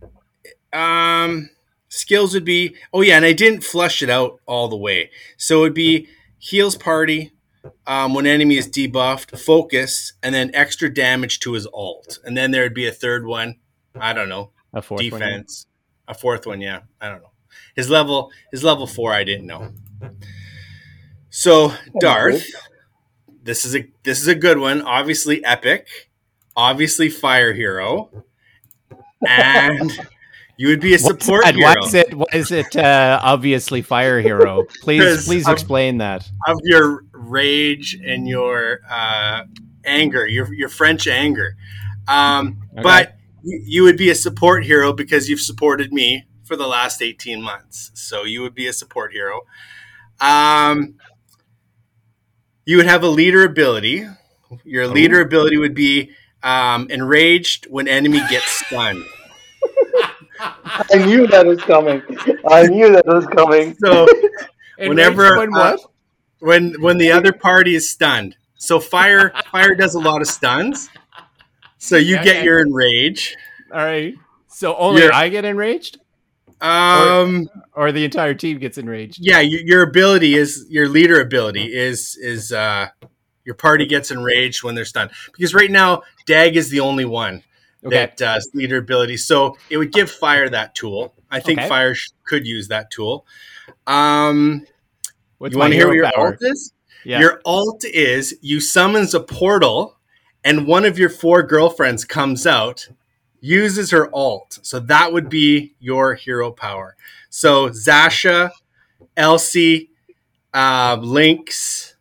um, 0.74 1.50
skills 1.90 2.34
would 2.34 2.46
be. 2.46 2.76
Oh 2.94 3.02
yeah, 3.02 3.18
and 3.18 3.26
I 3.26 3.34
didn't 3.34 3.64
flush 3.64 4.02
it 4.02 4.10
out 4.10 4.40
all 4.46 4.68
the 4.68 4.78
way. 4.78 5.10
So 5.38 5.60
it 5.60 5.62
would 5.62 5.74
be 5.74 6.08
heals 6.38 6.76
party. 6.76 7.32
Um, 7.86 8.16
when 8.16 8.26
enemy 8.26 8.58
is 8.58 8.68
debuffed, 8.68 9.38
focus, 9.40 10.14
and 10.24 10.34
then 10.34 10.50
extra 10.56 10.92
damage 10.92 11.40
to 11.42 11.54
his 11.54 11.68
alt, 11.72 12.18
and 12.24 12.36
then 12.36 12.50
there 12.50 12.64
would 12.64 12.74
be 12.74 12.88
a 12.88 12.92
third 12.92 13.26
one. 13.28 13.58
I 14.00 14.14
don't 14.14 14.30
know, 14.30 14.52
A 14.74 14.82
fourth 14.82 15.00
one. 15.12 15.20
defense. 15.22 15.68
A 16.08 16.16
fourth 16.16 16.48
one, 16.48 16.60
yeah. 16.60 16.80
I 17.00 17.10
don't 17.10 17.22
know. 17.22 17.30
His 17.76 17.88
level, 17.88 18.32
his 18.52 18.64
level 18.64 18.88
four, 18.88 19.14
I 19.14 19.24
didn't 19.24 19.46
know. 19.46 19.74
So 21.32 21.74
Darth, 22.02 22.46
this 23.42 23.64
is 23.64 23.74
a 23.74 23.90
this 24.04 24.20
is 24.20 24.28
a 24.28 24.36
good 24.36 24.60
one. 24.60 24.82
Obviously 24.82 25.44
epic, 25.46 25.88
obviously 26.58 27.10
fire 27.10 27.54
hero, 27.54 28.26
and 29.26 29.98
you 30.58 30.68
would 30.68 30.82
be 30.82 30.94
a 30.94 31.00
support 31.00 31.46
What's 31.46 31.58
hero. 31.58 31.70
Why 31.70 31.88
is 31.88 31.94
it? 31.94 32.14
Why 32.14 32.26
is 32.34 32.52
it 32.52 32.76
uh, 32.76 33.18
obviously 33.24 33.82
fire 33.82 34.20
hero? 34.20 34.66
Please, 34.82 35.26
please 35.26 35.48
of, 35.48 35.54
explain 35.54 36.00
that. 36.00 36.30
Of 36.48 36.58
your 36.64 37.06
rage 37.14 37.98
and 38.06 38.28
your 38.28 38.82
uh, 38.90 39.44
anger, 39.86 40.28
your 40.28 40.54
your 40.54 40.68
French 40.68 41.08
anger, 41.08 41.56
um, 42.10 42.60
okay. 42.74 42.82
but 42.84 43.16
you, 43.42 43.62
you 43.66 43.84
would 43.84 43.98
be 43.98 44.10
a 44.10 44.16
support 44.16 44.66
hero 44.66 44.92
because 44.92 45.30
you've 45.30 45.40
supported 45.40 45.94
me 45.94 46.26
for 46.44 46.58
the 46.58 46.68
last 46.68 47.02
eighteen 47.02 47.42
months. 47.42 47.90
So 47.94 48.26
you 48.26 48.42
would 48.42 48.54
be 48.54 48.68
a 48.68 48.74
support 48.74 49.14
hero. 49.14 49.44
Um, 50.20 50.96
you 52.72 52.78
would 52.78 52.86
have 52.86 53.04
a 53.04 53.10
leader 53.10 53.44
ability. 53.44 54.08
Your 54.64 54.88
leader 54.88 55.20
oh. 55.20 55.24
ability 55.24 55.58
would 55.58 55.76
be 55.76 56.12
um, 56.42 56.90
enraged 56.90 57.66
when 57.70 57.90
enemy 57.90 58.22
gets 58.30 58.66
stunned. 58.66 59.04
I 60.40 61.06
knew 61.06 61.28
that 61.28 61.46
was 61.46 61.62
coming. 61.62 62.02
I 62.50 62.68
knew 62.68 62.90
that 62.94 63.06
was 63.06 63.26
coming. 63.28 63.76
So 63.76 64.08
whenever 64.78 65.38
when, 65.38 65.54
uh, 65.54 65.78
when 66.40 66.82
when 66.82 66.98
the 66.98 67.12
other 67.12 67.34
party 67.34 67.76
is 67.76 67.90
stunned, 67.90 68.38
so 68.56 68.80
fire 68.80 69.34
fire 69.52 69.76
does 69.76 69.96
a 69.96 70.00
lot 70.00 70.22
of 70.22 70.28
stuns. 70.28 70.90
So 71.78 71.98
you 71.98 72.16
okay. 72.16 72.24
get 72.24 72.46
your 72.46 72.62
enrage. 72.62 73.36
All 73.70 73.80
right. 73.80 74.16
So 74.48 74.78
only 74.78 75.02
You're, 75.02 75.14
I 75.14 75.28
get 75.28 75.44
enraged. 75.44 76.00
Um, 76.62 77.50
or, 77.74 77.88
or, 77.88 77.92
the 77.92 78.06
entire 78.06 78.36
team 78.36 78.60
gets 78.60 78.78
enraged. 78.78 79.18
Yeah, 79.20 79.40
your, 79.40 79.62
your 79.62 79.82
ability 79.82 80.36
is 80.36 80.68
your 80.70 80.88
leader 80.88 81.20
ability 81.20 81.74
is 81.74 82.16
is 82.22 82.52
uh 82.52 82.90
your 83.46 83.56
party 83.56 83.88
gets 83.88 84.12
enraged 84.12 84.64
when 84.64 84.76
they're 84.76 84.86
stunned 84.86 85.10
because 85.34 85.56
right 85.56 85.72
now 85.72 86.04
Dag 86.28 86.56
is 86.56 86.70
the 86.70 86.82
only 86.82 87.06
one 87.06 87.44
okay. 87.84 87.96
that 87.96 88.18
does 88.18 88.48
uh, 88.48 88.58
leader 88.58 88.78
ability. 88.78 89.18
So 89.18 89.58
it 89.70 89.78
would 89.78 89.92
give 89.92 90.12
Fire 90.12 90.50
that 90.50 90.76
tool. 90.76 91.14
I 91.30 91.40
think 91.40 91.60
okay. 91.60 91.70
Fire 91.70 91.96
sh- 91.96 92.10
could 92.26 92.46
use 92.46 92.68
that 92.68 92.92
tool. 92.92 93.26
Um, 93.88 94.66
What's 95.38 95.54
you 95.54 95.60
want 95.60 95.72
to 95.72 95.78
hear 95.78 95.88
what 95.88 95.96
your 95.96 96.12
power? 96.12 96.28
alt 96.28 96.38
is? 96.42 96.74
Yeah. 97.04 97.20
Your 97.20 97.42
alt 97.46 97.84
is 97.84 98.38
you 98.42 98.60
summons 98.60 99.14
a 99.14 99.20
portal, 99.20 99.98
and 100.44 100.68
one 100.68 100.86
of 100.86 101.00
your 101.00 101.10
four 101.10 101.42
girlfriends 101.42 102.06
comes 102.06 102.46
out, 102.46 102.90
uses 103.42 103.92
her 103.92 104.10
alt. 104.14 104.60
So 104.62 104.80
that 104.80 105.12
would 105.12 105.28
be 105.28 105.76
your 105.80 106.14
hero 106.14 106.52
power. 106.52 106.96
So 107.30 107.70
Zasha, 107.70 108.52
Elsie, 109.18 109.90
uh, 110.54 110.98
Lynx, 111.02 111.96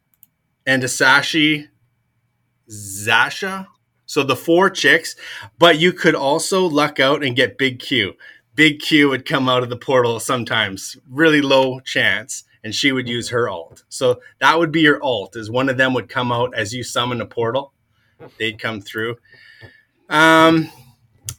and 0.67 0.83
Asashi, 0.83 1.69
Zasha. 2.69 3.67
So 4.07 4.23
the 4.23 4.37
four 4.37 4.71
chicks, 4.71 5.17
but 5.59 5.79
you 5.79 5.93
could 5.93 6.15
also 6.15 6.67
luck 6.67 7.01
out 7.01 7.25
and 7.25 7.35
get 7.37 7.59
Big 7.59 7.79
Q. 7.79 8.15
Big 8.55 8.81
Q 8.81 9.09
would 9.09 9.25
come 9.25 9.49
out 9.49 9.63
of 9.63 9.71
the 9.71 9.77
portal 9.77 10.21
sometimes, 10.21 10.97
really 11.09 11.41
low 11.41 11.81
chance, 11.81 12.45
and 12.63 12.75
she 12.75 12.93
would 12.93 13.09
use 13.09 13.29
her 13.29 13.49
alt. 13.49 13.85
So 13.89 14.21
that 14.41 14.59
would 14.59 14.73
be 14.73 14.81
your 14.81 15.03
alt. 15.03 15.37
Is 15.37 15.51
one 15.51 15.69
of 15.69 15.77
them 15.77 15.95
would 15.95 16.09
come 16.09 16.33
out 16.33 16.55
as 16.55 16.75
you 16.75 16.83
summon 16.83 17.21
a 17.21 17.27
portal, 17.27 17.73
they'd 18.37 18.59
come 18.59 18.81
through. 18.81 19.17
Um, 20.09 20.69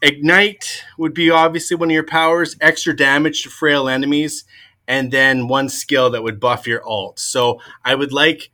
Ignite 0.01 0.83
would 0.97 1.13
be 1.13 1.29
obviously 1.29 1.75
one 1.75 1.89
of 1.89 1.93
your 1.93 2.05
powers. 2.05 2.55
Extra 2.61 2.95
damage 2.95 3.43
to 3.43 3.49
frail 3.49 3.87
enemies, 3.87 4.45
and 4.87 5.11
then 5.11 5.47
one 5.47 5.69
skill 5.69 6.09
that 6.11 6.23
would 6.23 6.39
buff 6.39 6.67
your 6.67 6.83
alt. 6.83 7.19
So 7.19 7.59
I 7.83 7.95
would 7.95 8.13
like 8.13 8.51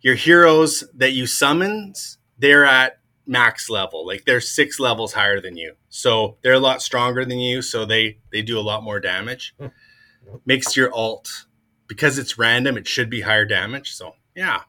your 0.00 0.14
heroes 0.14 0.84
that 0.94 1.12
you 1.12 1.26
summons. 1.26 2.18
They're 2.38 2.64
at 2.64 2.98
max 3.26 3.68
level. 3.68 4.06
Like 4.06 4.24
they're 4.24 4.40
six 4.40 4.80
levels 4.80 5.12
higher 5.12 5.40
than 5.40 5.56
you. 5.56 5.74
So 5.88 6.36
they're 6.42 6.54
a 6.54 6.60
lot 6.60 6.82
stronger 6.82 7.24
than 7.24 7.38
you. 7.38 7.62
So 7.62 7.84
they 7.84 8.18
they 8.32 8.42
do 8.42 8.58
a 8.58 8.62
lot 8.62 8.82
more 8.82 9.00
damage. 9.00 9.54
Makes 10.46 10.76
your 10.76 10.92
alt 10.92 11.46
because 11.86 12.18
it's 12.18 12.38
random, 12.38 12.76
it 12.76 12.86
should 12.86 13.10
be 13.10 13.22
higher 13.22 13.44
damage. 13.44 13.94
So 13.94 14.14
yeah. 14.34 14.62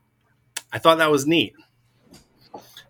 I 0.72 0.78
thought 0.78 1.00
that 1.00 1.12
was 1.12 1.26
neat. 1.26 1.54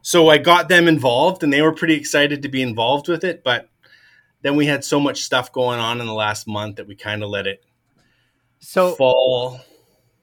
So 0.09 0.27
I 0.27 0.39
got 0.39 0.69
them 0.69 0.87
involved 0.87 1.43
and 1.43 1.53
they 1.53 1.61
were 1.61 1.71
pretty 1.71 1.93
excited 1.93 2.41
to 2.41 2.49
be 2.49 2.63
involved 2.63 3.07
with 3.07 3.23
it, 3.23 3.43
but 3.43 3.69
then 4.41 4.55
we 4.55 4.65
had 4.65 4.83
so 4.83 4.99
much 4.99 5.21
stuff 5.21 5.53
going 5.53 5.79
on 5.79 6.01
in 6.01 6.07
the 6.07 6.15
last 6.15 6.47
month 6.47 6.77
that 6.77 6.87
we 6.87 6.95
kind 6.95 7.21
of 7.21 7.29
let 7.29 7.45
it 7.45 7.63
so 8.57 8.95
fall. 8.95 9.59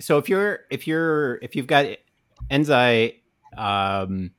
So 0.00 0.18
if 0.18 0.28
you're 0.28 0.64
if 0.72 0.88
you're 0.88 1.36
if 1.36 1.54
you've 1.54 1.68
got 1.68 1.86
Enzai 2.50 3.20
um 3.56 4.32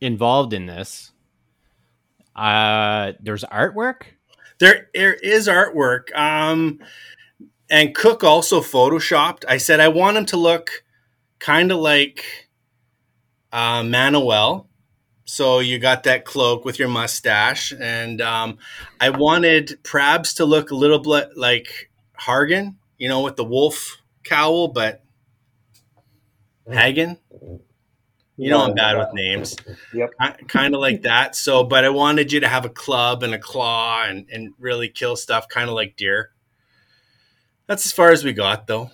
involved 0.00 0.52
in 0.52 0.66
this. 0.66 1.10
Uh, 2.36 3.14
there's 3.18 3.42
artwork. 3.42 4.02
There, 4.60 4.90
there 4.94 5.14
is 5.14 5.48
artwork. 5.48 6.16
Um, 6.16 6.78
and 7.68 7.96
Cook 7.96 8.22
also 8.22 8.60
photoshopped. 8.60 9.44
I 9.48 9.56
said 9.56 9.80
I 9.80 9.88
want 9.88 10.18
him 10.18 10.26
to 10.26 10.36
look 10.36 10.84
kind 11.40 11.72
of 11.72 11.78
like 11.78 12.48
uh, 13.52 13.82
Manuel. 13.82 14.67
So 15.28 15.58
you 15.58 15.78
got 15.78 16.04
that 16.04 16.24
cloak 16.24 16.64
with 16.64 16.78
your 16.78 16.88
mustache, 16.88 17.74
and 17.78 18.22
um, 18.22 18.56
I 18.98 19.10
wanted 19.10 19.78
Prabs 19.82 20.34
to 20.36 20.46
look 20.46 20.70
a 20.70 20.74
little 20.74 21.00
bit 21.00 21.36
like 21.36 21.90
Hargan, 22.18 22.76
you 22.96 23.10
know, 23.10 23.20
with 23.20 23.36
the 23.36 23.44
wolf 23.44 23.98
cowl, 24.24 24.68
but 24.68 25.04
Hagen. 26.66 27.18
You 28.38 28.50
know, 28.50 28.64
I'm 28.64 28.74
bad 28.74 28.96
with 28.96 29.12
names. 29.12 29.54
Yep. 29.92 30.12
kind 30.48 30.74
of 30.74 30.80
like 30.80 31.02
that. 31.02 31.36
So, 31.36 31.62
but 31.62 31.84
I 31.84 31.90
wanted 31.90 32.32
you 32.32 32.40
to 32.40 32.48
have 32.48 32.64
a 32.64 32.70
club 32.70 33.22
and 33.22 33.34
a 33.34 33.38
claw 33.38 34.04
and, 34.04 34.26
and 34.32 34.54
really 34.58 34.88
kill 34.88 35.14
stuff, 35.14 35.46
kind 35.48 35.68
of 35.68 35.74
like 35.74 35.96
deer. 35.96 36.30
That's 37.66 37.84
as 37.84 37.92
far 37.92 38.12
as 38.12 38.24
we 38.24 38.32
got, 38.32 38.66
though. 38.66 38.92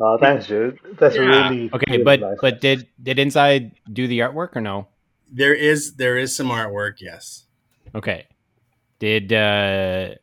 Oh, 0.00 0.18
thanks, 0.18 0.46
dude. 0.46 0.78
That's 0.98 1.14
yeah. 1.14 1.22
really 1.22 1.70
okay. 1.72 1.92
Really 1.92 2.04
but 2.04 2.20
nice. 2.20 2.38
but 2.40 2.60
did 2.60 2.88
did 3.00 3.18
Enzai 3.18 3.72
do 3.92 4.08
the 4.08 4.20
artwork 4.20 4.56
or 4.56 4.60
no? 4.60 4.88
There 5.30 5.54
is 5.54 5.94
there 5.94 6.18
is 6.18 6.34
some 6.34 6.48
artwork. 6.48 7.00
Yes. 7.00 7.44
Okay. 7.94 8.26
Did 8.98 9.32
uh 9.32 10.14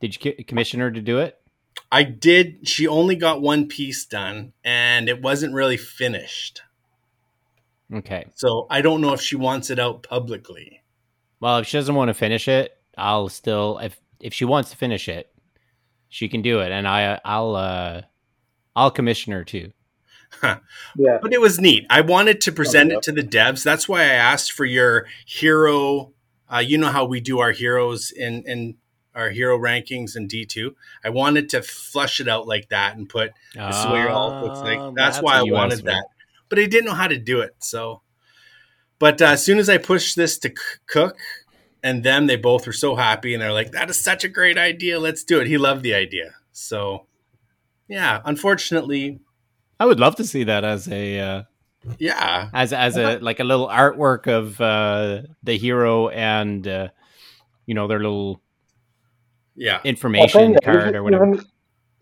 did 0.00 0.24
you 0.24 0.44
commission 0.44 0.80
her 0.80 0.90
to 0.90 1.00
do 1.00 1.18
it? 1.18 1.38
I 1.92 2.02
did. 2.02 2.66
She 2.66 2.88
only 2.88 3.14
got 3.16 3.40
one 3.40 3.68
piece 3.68 4.04
done, 4.04 4.52
and 4.64 5.08
it 5.08 5.22
wasn't 5.22 5.54
really 5.54 5.76
finished. 5.76 6.62
Okay. 7.92 8.26
So 8.34 8.66
I 8.70 8.80
don't 8.80 9.00
know 9.00 9.12
if 9.12 9.20
she 9.20 9.36
wants 9.36 9.70
it 9.70 9.78
out 9.78 10.02
publicly. 10.02 10.82
Well, 11.38 11.58
if 11.58 11.66
she 11.66 11.76
doesn't 11.78 11.94
want 11.94 12.08
to 12.08 12.14
finish 12.14 12.48
it, 12.48 12.76
I'll 12.98 13.28
still 13.28 13.78
if 13.78 14.00
if 14.18 14.34
she 14.34 14.44
wants 14.44 14.70
to 14.70 14.76
finish 14.76 15.08
it, 15.08 15.32
she 16.08 16.28
can 16.28 16.42
do 16.42 16.60
it, 16.60 16.72
and 16.72 16.88
I 16.88 17.20
I'll 17.24 17.54
uh 17.54 18.02
I'll 18.76 18.92
commission 18.92 19.32
her 19.32 19.42
too. 19.44 19.72
Yeah. 20.96 21.18
But 21.22 21.32
it 21.32 21.40
was 21.40 21.58
neat. 21.58 21.86
I 21.90 22.02
wanted 22.02 22.40
to 22.42 22.52
present 22.52 22.92
it 22.92 23.02
to 23.02 23.12
the 23.12 23.22
devs. 23.22 23.64
That's 23.64 23.88
why 23.88 24.02
I 24.02 24.14
asked 24.14 24.52
for 24.52 24.64
your 24.64 25.06
hero. 25.24 26.12
Uh, 26.52 26.58
you 26.58 26.78
know 26.78 26.88
how 26.88 27.04
we 27.04 27.20
do 27.20 27.40
our 27.40 27.52
heroes 27.52 28.12
in 28.12 28.44
in 28.46 28.76
our 29.14 29.30
hero 29.30 29.58
rankings 29.58 30.16
in 30.16 30.26
D 30.28 30.44
two. 30.44 30.76
I 31.02 31.10
wanted 31.10 31.48
to 31.50 31.62
flush 31.62 32.20
it 32.20 32.28
out 32.28 32.46
like 32.46 32.68
that 32.68 32.96
and 32.96 33.08
put 33.08 33.32
this 33.54 33.76
is 33.76 33.86
what 33.86 33.96
your 33.96 34.10
alt 34.10 34.42
looks 34.42 34.60
like. 34.62 34.78
Ah, 34.78 34.92
that's, 34.94 35.16
that's 35.16 35.22
why 35.24 35.38
I 35.38 35.42
wanted 35.42 35.84
that 35.84 36.04
but 36.48 36.58
I 36.58 36.66
didn't 36.66 36.86
know 36.86 36.94
how 36.94 37.08
to 37.08 37.18
do 37.18 37.40
it. 37.40 37.56
So, 37.58 38.02
but 38.98 39.20
uh, 39.20 39.26
as 39.26 39.44
soon 39.44 39.58
as 39.58 39.68
I 39.68 39.78
pushed 39.78 40.16
this 40.16 40.38
to 40.38 40.48
c- 40.48 40.54
Cook 40.86 41.16
and 41.82 42.02
them, 42.02 42.26
they 42.26 42.36
both 42.36 42.66
were 42.66 42.72
so 42.72 42.96
happy 42.96 43.34
and 43.34 43.42
they're 43.42 43.52
like, 43.52 43.72
"That 43.72 43.90
is 43.90 43.98
such 43.98 44.24
a 44.24 44.28
great 44.28 44.58
idea. 44.58 44.98
Let's 44.98 45.24
do 45.24 45.40
it." 45.40 45.46
He 45.46 45.58
loved 45.58 45.82
the 45.82 45.94
idea. 45.94 46.34
So, 46.52 47.06
yeah. 47.88 48.20
Unfortunately, 48.24 49.20
I 49.78 49.86
would 49.86 50.00
love 50.00 50.16
to 50.16 50.24
see 50.24 50.44
that 50.44 50.64
as 50.64 50.88
a 50.88 51.18
uh, 51.18 51.42
yeah 51.98 52.50
as 52.52 52.72
as 52.72 52.96
a 52.96 53.18
like 53.20 53.40
a 53.40 53.44
little 53.44 53.68
artwork 53.68 54.26
of 54.26 54.60
uh, 54.60 55.22
the 55.42 55.56
hero 55.56 56.08
and 56.08 56.66
uh, 56.66 56.88
you 57.66 57.74
know 57.74 57.86
their 57.86 57.98
little 57.98 58.40
yeah 59.54 59.80
information 59.84 60.56
card 60.62 60.94
or 60.94 61.02
whatever. 61.02 61.26
Even, 61.26 61.44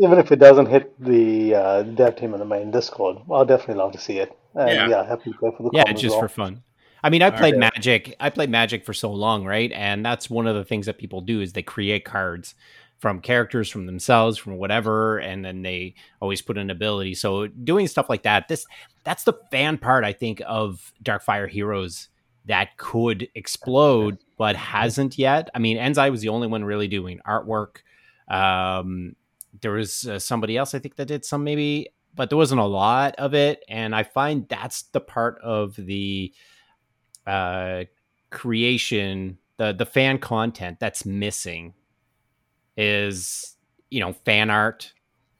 even 0.00 0.18
if 0.18 0.32
it 0.32 0.36
doesn't 0.36 0.66
hit 0.66 0.92
the 1.02 1.54
uh, 1.54 1.82
dev 1.82 2.16
team 2.16 2.34
in 2.34 2.40
the 2.40 2.46
main 2.46 2.70
Discord, 2.70 3.18
I'll 3.30 3.44
definitely 3.44 3.76
love 3.76 3.92
to 3.92 3.98
see 3.98 4.18
it. 4.18 4.36
And 4.54 4.70
yeah, 4.70 4.88
yeah 4.88 5.06
happy 5.06 5.32
to 5.32 5.38
play 5.38 5.50
for 5.56 5.64
the 5.64 5.70
yeah, 5.72 5.92
just 5.92 6.10
well. 6.10 6.20
for 6.20 6.28
fun. 6.28 6.62
I 7.02 7.10
mean, 7.10 7.20
I 7.20 7.28
played 7.28 7.56
right. 7.56 7.72
Magic. 7.74 8.16
I 8.18 8.30
played 8.30 8.48
Magic 8.48 8.86
for 8.86 8.94
so 8.94 9.12
long, 9.12 9.44
right? 9.44 9.70
And 9.72 10.04
that's 10.04 10.30
one 10.30 10.46
of 10.46 10.56
the 10.56 10.64
things 10.64 10.86
that 10.86 10.96
people 10.96 11.20
do 11.20 11.42
is 11.42 11.52
they 11.52 11.62
create 11.62 12.06
cards 12.06 12.54
from 12.98 13.20
characters, 13.20 13.68
from 13.68 13.86
themselves, 13.86 14.38
from 14.38 14.56
whatever, 14.56 15.18
and 15.18 15.44
then 15.44 15.62
they 15.62 15.94
always 16.20 16.40
put 16.40 16.56
an 16.56 16.70
ability. 16.70 17.14
So 17.14 17.46
doing 17.46 17.86
stuff 17.86 18.08
like 18.08 18.22
that, 18.22 18.48
this 18.48 18.66
that's 19.04 19.24
the 19.24 19.34
fan 19.50 19.78
part, 19.78 20.04
I 20.04 20.12
think, 20.12 20.40
of 20.46 20.92
Darkfire 21.02 21.48
Heroes 21.48 22.08
that 22.46 22.76
could 22.76 23.28
explode, 23.34 24.18
but 24.38 24.56
hasn't 24.74 25.18
yet. 25.18 25.50
I 25.54 25.58
mean, 25.58 25.76
Enzai 25.76 26.10
was 26.10 26.20
the 26.20 26.28
only 26.28 26.46
one 26.46 26.64
really 26.64 26.88
doing 26.88 27.20
artwork. 27.26 27.78
Um, 28.28 29.16
there 29.60 29.72
was 29.72 30.06
uh, 30.06 30.18
somebody 30.18 30.56
else 30.56 30.74
I 30.74 30.78
think 30.78 30.96
that 30.96 31.08
did 31.08 31.24
some 31.24 31.44
maybe, 31.44 31.88
but 32.14 32.28
there 32.28 32.38
wasn't 32.38 32.60
a 32.60 32.64
lot 32.64 33.14
of 33.16 33.34
it. 33.34 33.62
And 33.68 33.94
I 33.94 34.02
find 34.02 34.48
that's 34.48 34.82
the 34.82 35.00
part 35.00 35.38
of 35.42 35.76
the 35.76 36.32
uh, 37.26 37.84
creation, 38.30 39.38
the 39.56 39.72
the 39.72 39.86
fan 39.86 40.18
content 40.18 40.80
that's 40.80 41.04
missing 41.04 41.74
is 42.76 43.56
you 43.90 44.00
know 44.00 44.12
fan 44.24 44.50
art 44.50 44.92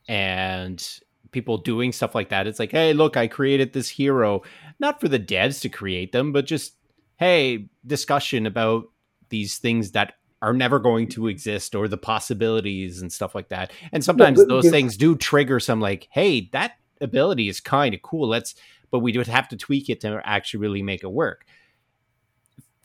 and 0.08 1.00
people 1.30 1.58
doing 1.58 1.92
stuff 1.92 2.14
like 2.14 2.28
that. 2.28 2.46
It's 2.46 2.58
like, 2.58 2.70
hey, 2.70 2.92
look, 2.92 3.16
I 3.16 3.26
created 3.26 3.72
this 3.72 3.88
hero, 3.88 4.42
not 4.78 5.00
for 5.00 5.08
the 5.08 5.18
devs 5.18 5.60
to 5.62 5.68
create 5.68 6.12
them, 6.12 6.32
but 6.32 6.46
just 6.46 6.76
hey, 7.16 7.68
discussion 7.86 8.46
about 8.46 8.84
these 9.28 9.58
things 9.58 9.92
that 9.92 10.14
are 10.42 10.52
never 10.52 10.78
going 10.78 11.08
to 11.08 11.28
exist 11.28 11.74
or 11.74 11.88
the 11.88 11.96
possibilities 11.96 13.00
and 13.00 13.12
stuff 13.12 13.34
like 13.34 13.48
that. 13.48 13.72
And 13.92 14.04
sometimes 14.04 14.38
yeah, 14.38 14.46
those 14.48 14.68
things 14.68 14.96
do 14.96 15.16
trigger 15.16 15.58
some 15.58 15.80
like, 15.80 16.08
hey, 16.10 16.48
that 16.52 16.72
ability 17.00 17.48
is 17.48 17.60
kind 17.60 17.94
of 17.94 18.02
cool. 18.02 18.28
Let's 18.28 18.54
but 18.90 19.00
we 19.00 19.16
would 19.16 19.26
have 19.26 19.48
to 19.48 19.56
tweak 19.56 19.90
it 19.90 20.00
to 20.02 20.20
actually 20.24 20.60
really 20.60 20.82
make 20.82 21.02
it 21.02 21.10
work. 21.10 21.46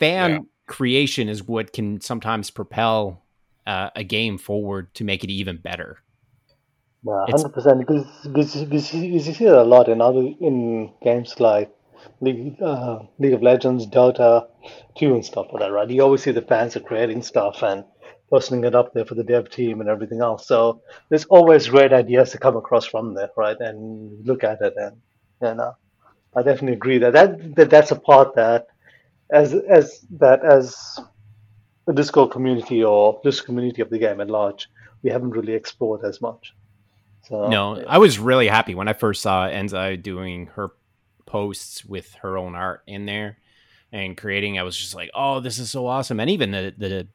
Fan 0.00 0.30
yeah. 0.30 0.38
creation 0.66 1.28
is 1.28 1.46
what 1.46 1.72
can 1.72 2.00
sometimes 2.00 2.50
propel 2.50 3.22
uh, 3.70 3.90
a 3.94 4.02
game 4.02 4.36
forward 4.36 4.92
to 4.94 5.04
make 5.04 5.22
it 5.22 5.30
even 5.30 5.56
better. 5.56 5.98
Yeah, 7.06 7.24
hundred 7.30 7.52
percent. 7.54 7.78
Because 7.80 8.56
you 8.56 9.20
see 9.20 9.44
it 9.44 9.52
a 9.52 9.62
lot 9.62 9.88
in 9.88 10.00
other 10.00 10.24
in 10.48 10.92
games 11.02 11.38
like 11.38 11.70
League 12.20 12.60
uh, 12.60 12.98
League 13.20 13.32
of 13.32 13.42
Legends, 13.42 13.86
Dota, 13.86 14.48
two, 14.98 15.14
and 15.14 15.24
stuff 15.24 15.46
like 15.52 15.62
that, 15.62 15.72
right? 15.72 15.88
You 15.88 16.02
always 16.02 16.22
see 16.22 16.32
the 16.32 16.42
fans 16.42 16.76
are 16.76 16.80
creating 16.90 17.22
stuff 17.22 17.62
and 17.62 17.84
posting 18.28 18.64
it 18.64 18.74
up 18.74 18.92
there 18.92 19.06
for 19.06 19.14
the 19.14 19.24
dev 19.24 19.50
team 19.50 19.80
and 19.80 19.88
everything 19.88 20.20
else. 20.20 20.46
So 20.48 20.82
there's 21.08 21.26
always 21.26 21.68
great 21.68 21.92
ideas 21.92 22.30
to 22.32 22.38
come 22.38 22.56
across 22.56 22.86
from 22.86 23.14
there, 23.14 23.30
right? 23.36 23.56
And 23.60 24.26
look 24.26 24.42
at 24.42 24.60
it, 24.60 24.74
and 24.76 24.96
and 25.40 25.60
uh, 25.60 25.74
I 26.34 26.42
definitely 26.42 26.74
agree 26.74 26.98
that, 26.98 27.12
that 27.12 27.54
that 27.54 27.70
that's 27.70 27.92
a 27.92 28.00
part 28.10 28.34
that 28.34 28.66
as 29.32 29.54
as 29.54 30.04
that 30.18 30.44
as 30.44 30.74
the 31.86 31.92
Discord 31.92 32.30
community 32.30 32.84
or 32.84 33.20
this 33.24 33.40
community 33.40 33.82
of 33.82 33.90
the 33.90 33.98
game 33.98 34.20
at 34.20 34.30
large, 34.30 34.68
we 35.02 35.10
haven't 35.10 35.30
really 35.30 35.54
explored 35.54 36.04
as 36.04 36.20
much. 36.20 36.54
So, 37.22 37.48
no, 37.48 37.78
yeah. 37.78 37.84
I 37.88 37.98
was 37.98 38.18
really 38.18 38.48
happy 38.48 38.74
when 38.74 38.88
I 38.88 38.92
first 38.92 39.22
saw 39.22 39.48
Enzai 39.48 40.02
doing 40.02 40.46
her 40.54 40.72
posts 41.26 41.84
with 41.84 42.12
her 42.22 42.36
own 42.36 42.54
art 42.54 42.82
in 42.86 43.06
there 43.06 43.38
and 43.92 44.16
creating. 44.16 44.58
I 44.58 44.62
was 44.62 44.76
just 44.76 44.94
like, 44.94 45.10
oh, 45.14 45.40
this 45.40 45.58
is 45.58 45.70
so 45.70 45.86
awesome. 45.86 46.20
And 46.20 46.30
even 46.30 46.50
the 46.50 46.74
the 46.76 47.08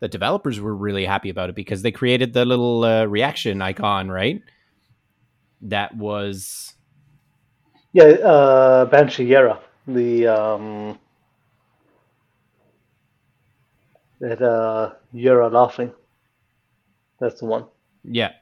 the 0.00 0.08
developers 0.08 0.60
were 0.60 0.74
really 0.74 1.04
happy 1.04 1.28
about 1.28 1.50
it 1.50 1.56
because 1.56 1.82
they 1.82 1.90
created 1.90 2.32
the 2.32 2.44
little 2.44 2.84
uh, 2.84 3.04
reaction 3.04 3.60
icon, 3.60 4.08
right? 4.08 4.42
That 5.62 5.96
was 5.96 6.74
yeah, 7.92 8.04
uh, 8.04 8.84
Banshee 8.84 9.28
Yera, 9.28 9.58
the 9.86 10.26
um, 10.26 10.98
that 14.20 14.42
uh, 14.42 14.94
Yera 15.14 15.50
laughing. 15.52 15.92
That's 17.20 17.40
the 17.40 17.46
one. 17.46 17.66
Yeah, 18.04 18.32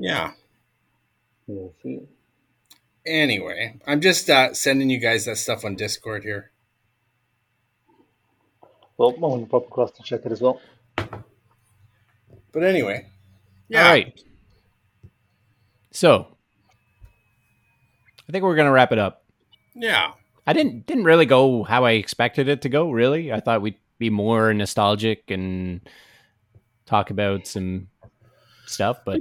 Yeah. 0.00 0.32
We'll 1.46 1.74
see. 1.82 2.00
Anyway, 3.04 3.78
I'm 3.86 4.00
just 4.00 4.30
uh, 4.30 4.54
sending 4.54 4.88
you 4.88 4.98
guys 4.98 5.26
that 5.26 5.36
stuff 5.36 5.62
on 5.62 5.76
Discord 5.76 6.24
here. 6.24 6.50
Well, 8.96 9.10
I'm 9.10 9.20
going 9.20 9.44
to 9.44 9.50
pop 9.50 9.66
across 9.66 9.90
to 9.92 10.02
check 10.02 10.22
it 10.24 10.32
as 10.32 10.40
well. 10.40 10.58
But 12.52 12.62
anyway, 12.62 13.06
yeah. 13.68 13.84
All 13.84 13.90
right. 13.90 14.20
So, 15.92 16.28
I 18.26 18.32
think 18.32 18.42
we're 18.42 18.56
going 18.56 18.66
to 18.68 18.72
wrap 18.72 18.92
it 18.92 18.98
up. 18.98 19.24
Yeah. 19.74 20.12
I 20.50 20.52
didn't 20.52 20.84
didn't 20.86 21.04
really 21.04 21.26
go 21.26 21.62
how 21.62 21.84
I 21.84 21.92
expected 21.92 22.48
it 22.48 22.62
to 22.62 22.68
go. 22.68 22.90
Really, 22.90 23.32
I 23.32 23.38
thought 23.38 23.62
we'd 23.62 23.78
be 23.98 24.10
more 24.10 24.52
nostalgic 24.52 25.30
and 25.30 25.80
talk 26.86 27.10
about 27.10 27.46
some 27.46 27.86
stuff, 28.66 28.98
but 29.04 29.20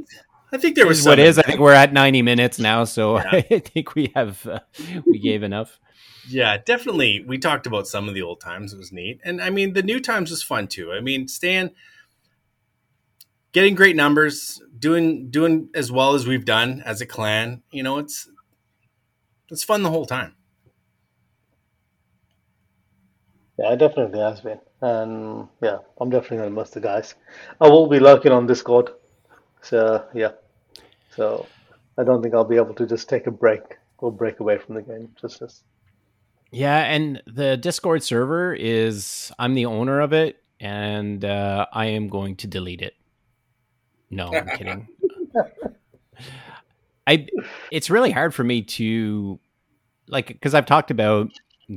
I 0.52 0.58
think 0.58 0.76
there 0.76 0.88
was 0.88 1.06
what 1.06 1.20
is. 1.20 1.38
I 1.38 1.44
think 1.44 1.60
we're 1.60 1.74
at 1.74 1.94
90 1.94 2.24
minutes 2.24 2.58
now, 2.58 2.84
so 2.84 3.18
yeah. 3.18 3.30
I 3.32 3.42
think 3.42 3.94
we 3.94 4.12
have 4.16 4.44
uh, 4.48 4.62
we 5.06 5.20
gave 5.20 5.44
enough. 5.44 5.80
Yeah, 6.28 6.58
definitely. 6.58 7.24
We 7.28 7.38
talked 7.38 7.68
about 7.68 7.86
some 7.86 8.08
of 8.08 8.16
the 8.16 8.24
old 8.24 8.42
times. 8.42 8.74
It 8.74 8.78
was 8.78 8.92
neat, 8.92 9.22
and 9.24 9.40
I 9.40 9.52
mean 9.52 9.74
the 9.74 9.84
new 9.84 10.00
times 10.00 10.32
was 10.32 10.42
fun 10.42 10.68
too. 10.68 10.92
I 10.92 11.00
mean, 11.00 11.28
Stan 11.28 11.70
getting 13.52 13.76
great 13.76 13.96
numbers, 13.96 14.64
doing 14.80 15.30
doing 15.30 15.70
as 15.76 15.92
well 15.92 16.16
as 16.16 16.26
we've 16.26 16.46
done 16.46 16.82
as 16.88 17.02
a 17.02 17.06
clan. 17.06 17.62
You 17.70 17.84
know, 17.84 18.00
it's 18.00 18.28
it's 19.52 19.64
fun 19.64 19.84
the 19.84 19.92
whole 19.92 20.08
time. 20.08 20.34
Yeah, 23.60 23.74
it 23.74 23.78
definitely 23.78 24.20
has 24.20 24.42
been, 24.42 24.60
and 24.82 25.48
yeah, 25.62 25.80
I'm 26.00 26.10
definitely 26.10 26.38
gonna 26.38 26.52
miss 26.52 26.70
the 26.70 26.80
guys. 26.80 27.16
I 27.60 27.68
will 27.68 27.88
be 27.88 28.00
lurking 28.00 28.32
on 28.32 28.48
Discord 28.48 28.92
so 29.62 30.06
yeah, 30.14 30.32
so 31.16 31.46
I 31.98 32.04
don't 32.04 32.22
think 32.22 32.34
I'll 32.34 32.46
be 32.46 32.56
able 32.56 32.74
to 32.76 32.86
just 32.86 33.10
take 33.10 33.28
a 33.28 33.32
break 33.32 33.62
or 33.98 34.12
break 34.12 34.40
away 34.40 34.58
from 34.58 34.76
the 34.76 34.82
game. 34.82 35.10
Just 35.20 35.40
this. 35.40 35.64
Yeah, 36.52 36.80
and 36.80 37.22
the 37.28 37.58
Discord 37.58 38.04
server 38.04 38.54
is 38.54 39.32
I'm 39.38 39.54
the 39.54 39.66
owner 39.66 40.00
of 40.00 40.14
it, 40.14 40.42
and 40.60 41.24
uh, 41.24 41.66
I 41.72 41.88
am 41.88 42.08
going 42.08 42.38
to 42.38 42.48
delete 42.48 42.82
it. 42.82 42.96
No, 44.10 44.34
I'm 44.34 44.48
kidding. 44.58 44.88
I 47.06 47.28
it's 47.72 47.90
really 47.90 48.12
hard 48.12 48.34
for 48.34 48.44
me 48.44 48.62
to 48.62 49.40
like 50.08 50.28
because 50.28 50.54
I've 50.54 50.66
talked 50.66 50.92
about 50.92 51.32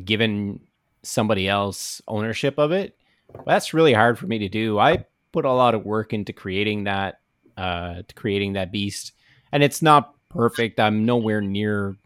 giving 0.05 0.61
somebody 1.03 1.49
else 1.49 2.01
ownership 2.09 2.59
of 2.59 2.73
it. 2.73 2.97
That's 3.47 3.75
really 3.75 3.93
hard 3.93 4.19
for 4.19 4.27
me 4.27 4.39
to 4.39 4.49
do. 4.49 4.79
I 4.79 5.07
put 5.33 5.45
a 5.45 5.53
lot 5.53 5.75
of 5.75 5.85
work 5.85 6.13
into 6.13 6.33
creating 6.33 6.85
that 6.85 7.21
uh, 7.57 8.03
to 8.07 8.15
creating 8.15 8.55
that 8.55 8.73
beast, 8.73 9.13
and 9.51 9.63
it's 9.63 9.83
not 9.83 10.15
perfect. 10.29 10.81
I'm 10.81 11.05
nowhere 11.05 11.41
near 11.41 11.97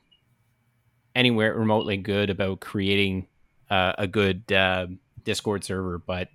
anywhere 1.15 1.55
remotely 1.55 1.97
good 1.97 2.31
about 2.31 2.61
creating 2.61 3.27
uh, 3.71 3.93
a 3.99 4.07
good 4.07 4.51
uh, 4.53 4.87
Discord 5.25 5.65
server, 5.65 5.99
but 5.99 6.29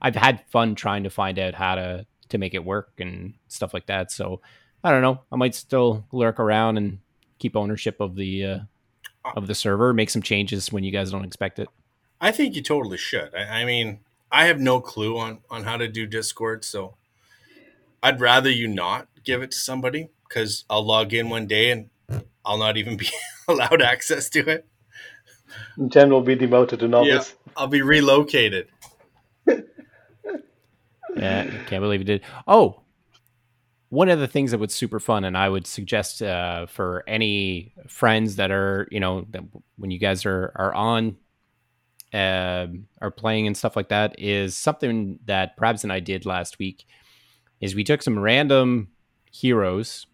I've 0.00 0.16
had 0.16 0.44
fun 0.48 0.74
trying 0.74 1.04
to 1.04 1.10
find 1.10 1.38
out 1.38 1.54
how 1.54 1.74
to 1.74 2.06
to 2.30 2.38
make 2.38 2.54
it 2.54 2.64
work 2.64 2.92
and 2.98 3.34
stuff 3.48 3.72
like 3.72 3.86
that. 3.86 4.10
So 4.10 4.40
I 4.84 4.90
don't 4.90 5.02
know. 5.02 5.20
I 5.32 5.36
might 5.36 5.54
still 5.54 6.04
lurk 6.12 6.38
around 6.38 6.76
and 6.76 6.98
keep 7.38 7.56
ownership 7.56 8.00
of 8.00 8.14
the 8.14 8.44
uh, 8.44 8.58
of 9.36 9.46
the 9.46 9.54
server. 9.54 9.92
Make 9.92 10.10
some 10.10 10.22
changes 10.22 10.72
when 10.72 10.84
you 10.84 10.92
guys 10.92 11.10
don't 11.10 11.24
expect 11.24 11.58
it. 11.58 11.68
I 12.20 12.32
think 12.32 12.56
you 12.56 12.62
totally 12.62 12.98
should. 12.98 13.34
I, 13.34 13.62
I 13.62 13.64
mean, 13.64 14.00
I 14.30 14.46
have 14.46 14.60
no 14.60 14.80
clue 14.80 15.18
on 15.18 15.38
on 15.50 15.64
how 15.64 15.76
to 15.76 15.88
do 15.88 16.06
Discord, 16.06 16.64
so 16.64 16.94
I'd 18.02 18.20
rather 18.20 18.50
you 18.50 18.68
not 18.68 19.08
give 19.24 19.42
it 19.42 19.50
to 19.52 19.58
somebody 19.58 20.10
because 20.28 20.64
I'll 20.68 20.84
log 20.84 21.12
in 21.14 21.28
one 21.28 21.46
day 21.46 21.70
and 21.70 21.90
I'll 22.44 22.58
not 22.58 22.76
even 22.76 22.96
be 22.98 23.08
allowed 23.46 23.82
access 23.82 24.28
to 24.30 24.40
it. 24.48 24.66
Jen 25.88 26.10
will 26.10 26.22
be 26.22 26.34
demoted 26.34 26.80
to 26.80 26.88
novice. 26.88 27.08
Yeah, 27.08 27.52
I'll 27.56 27.68
be 27.68 27.82
relocated. 27.82 28.68
yeah, 29.46 29.62
I 31.16 31.64
can't 31.66 31.82
believe 31.82 32.00
you 32.00 32.04
did. 32.04 32.22
Oh, 32.46 32.82
one 33.88 34.10
of 34.10 34.18
the 34.20 34.28
things 34.28 34.50
that 34.50 34.58
was 34.58 34.74
super 34.74 35.00
fun, 35.00 35.24
and 35.24 35.36
I 35.36 35.48
would 35.48 35.66
suggest 35.66 36.20
uh, 36.20 36.66
for 36.66 37.04
any 37.06 37.72
friends 37.86 38.36
that 38.36 38.50
are, 38.50 38.86
you 38.90 39.00
know, 39.00 39.26
that 39.30 39.42
when 39.76 39.90
you 39.90 39.98
guys 39.98 40.26
are 40.26 40.52
are 40.54 40.74
on, 40.74 41.16
uh, 42.12 42.66
are 43.00 43.10
playing 43.10 43.46
and 43.46 43.56
stuff 43.56 43.76
like 43.76 43.88
that, 43.88 44.14
is 44.18 44.56
something 44.56 45.18
that 45.26 45.56
Prabs 45.56 45.82
and 45.82 45.92
I 45.92 46.00
did 46.00 46.26
last 46.26 46.58
week 46.58 46.86
is 47.60 47.74
we 47.74 47.84
took 47.84 48.02
some 48.02 48.18
random 48.18 48.88
heroes. 49.30 50.06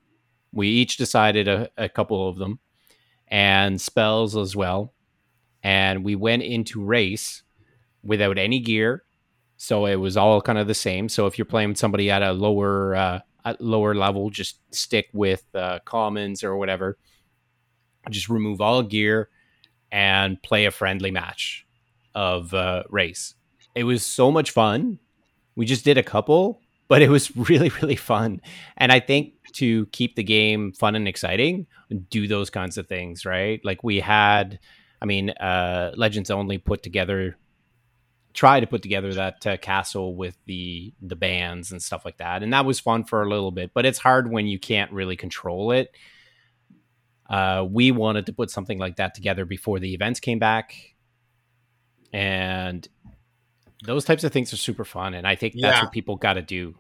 We 0.53 0.69
each 0.69 0.97
decided 0.97 1.49
a, 1.49 1.71
a 1.77 1.89
couple 1.89 2.29
of 2.29 2.39
them 2.39 2.59
and 3.29 3.81
spells 3.81 4.37
as 4.37 4.55
well. 4.57 4.93
And 5.63 6.05
we 6.05 6.15
went 6.15 6.43
into 6.43 6.85
race 6.85 7.43
without 8.03 8.39
any 8.39 8.61
gear. 8.61 9.05
So 9.57 9.87
it 9.87 9.97
was 9.97 10.17
all 10.17 10.41
kind 10.43 10.59
of 10.59 10.67
the 10.67 10.75
same. 10.75 11.09
So 11.09 11.27
if 11.27 11.39
you're 11.39 11.45
playing 11.45 11.71
with 11.71 11.79
somebody 11.79 12.11
at 12.11 12.23
a 12.23 12.33
lower 12.33 12.95
uh, 12.95 13.21
at 13.45 13.61
lower 13.61 13.95
level, 13.95 14.31
just 14.31 14.59
stick 14.75 15.09
with 15.13 15.45
uh, 15.55 15.79
commons 15.85 16.43
or 16.43 16.57
whatever. 16.57 16.99
Just 18.11 18.29
remove 18.29 18.61
all 18.61 18.83
gear 18.83 19.31
and 19.91 20.43
play 20.43 20.67
a 20.67 20.71
friendly 20.71 21.11
match 21.11 21.67
of 22.15 22.55
uh, 22.55 22.85
race. 22.91 23.35
It 23.75 23.85
was 23.85 24.05
so 24.05 24.31
much 24.31 24.51
fun. 24.51 24.99
We 25.57 25.67
just 25.67 25.85
did 25.85 25.99
a 25.99 26.03
couple, 26.03 26.61
but 26.89 27.03
it 27.03 27.09
was 27.11 27.35
really 27.49 27.71
really 27.81 27.97
fun 27.97 28.41
and 28.77 28.93
i 28.93 29.01
think 29.01 29.33
to 29.53 29.87
keep 29.87 30.17
the 30.17 30.23
game 30.23 30.71
fun 30.73 30.95
and 30.95 31.09
exciting 31.09 31.67
do 32.11 32.29
those 32.29 32.51
kinds 32.51 32.77
of 32.77 32.87
things 32.87 33.25
right 33.25 33.61
like 33.65 33.83
we 33.83 34.01
had 34.01 34.59
i 35.01 35.07
mean 35.07 35.31
uh 35.31 35.93
legends 35.97 36.31
only 36.31 36.59
put 36.59 36.83
together 36.83 37.37
try 38.35 38.59
to 38.59 38.67
put 38.67 38.83
together 38.83 39.15
that 39.15 39.47
uh, 39.47 39.57
castle 39.57 40.15
with 40.15 40.37
the 40.45 40.93
the 41.01 41.17
bands 41.17 41.73
and 41.73 41.83
stuff 41.83 42.05
like 42.05 42.19
that, 42.19 42.43
and 42.43 42.53
that 42.53 42.67
was 42.67 42.81
fun 42.81 43.05
for 43.05 43.23
a 43.23 43.29
little 43.29 43.53
bit. 43.53 43.71
But 43.73 43.87
it's 43.87 43.99
hard 43.99 44.31
when 44.31 44.47
you 44.47 44.59
can't 44.59 44.93
really 44.93 45.17
control 45.17 45.71
it. 45.71 45.97
Uh, 47.31 47.65
we 47.69 47.91
wanted 47.91 48.27
to 48.27 48.33
put 48.33 48.51
something 48.51 48.79
like 48.79 48.97
that 48.97 49.15
together 49.15 49.47
before 49.47 49.79
the 49.79 49.95
events 49.95 50.21
came 50.21 50.39
back, 50.39 50.94
and 52.15 52.89
those 53.85 54.05
types 54.05 54.23
of 54.23 54.33
things 54.33 54.53
are 54.53 54.57
super 54.57 54.85
fun, 54.85 55.15
and 55.15 55.27
I 55.27 55.35
think 55.35 55.55
that's 55.55 55.79
yeah. 55.79 55.83
what 55.83 55.93
people 55.93 56.15
got 56.15 56.35
to 56.35 56.43
do. 56.43 56.77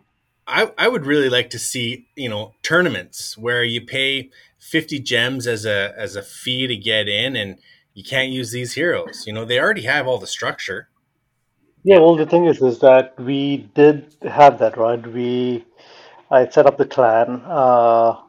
I, 0.46 0.70
I 0.78 0.86
would 0.88 1.06
really 1.06 1.28
like 1.28 1.50
to 1.50 1.58
see 1.58 2.06
you 2.14 2.28
know 2.28 2.54
tournaments 2.62 3.36
where 3.36 3.64
you 3.64 3.80
pay 3.80 4.30
50 4.60 5.00
gems 5.00 5.46
as 5.46 5.66
a 5.66 5.92
as 5.96 6.14
a 6.16 6.22
fee 6.22 6.66
to 6.68 6.76
get 6.76 7.08
in 7.08 7.34
and 7.34 7.58
you 7.94 8.04
can't 8.04 8.30
use 8.30 8.52
these 8.52 8.74
heroes. 8.74 9.24
You 9.26 9.32
know 9.32 9.44
they 9.44 9.58
already 9.58 9.82
have 9.82 10.06
all 10.06 10.18
the 10.18 10.26
structure. 10.26 10.88
Yeah 11.82 11.98
well 11.98 12.14
the 12.16 12.26
thing 12.26 12.44
is 12.44 12.62
is 12.62 12.78
that 12.80 13.18
we 13.18 13.68
did 13.74 14.14
have 14.22 14.58
that 14.60 14.76
right? 14.76 15.04
We 15.04 15.64
i 16.30 16.48
set 16.48 16.66
up 16.66 16.78
the 16.78 16.86
clan. 16.86 17.42
Uh 17.44 18.20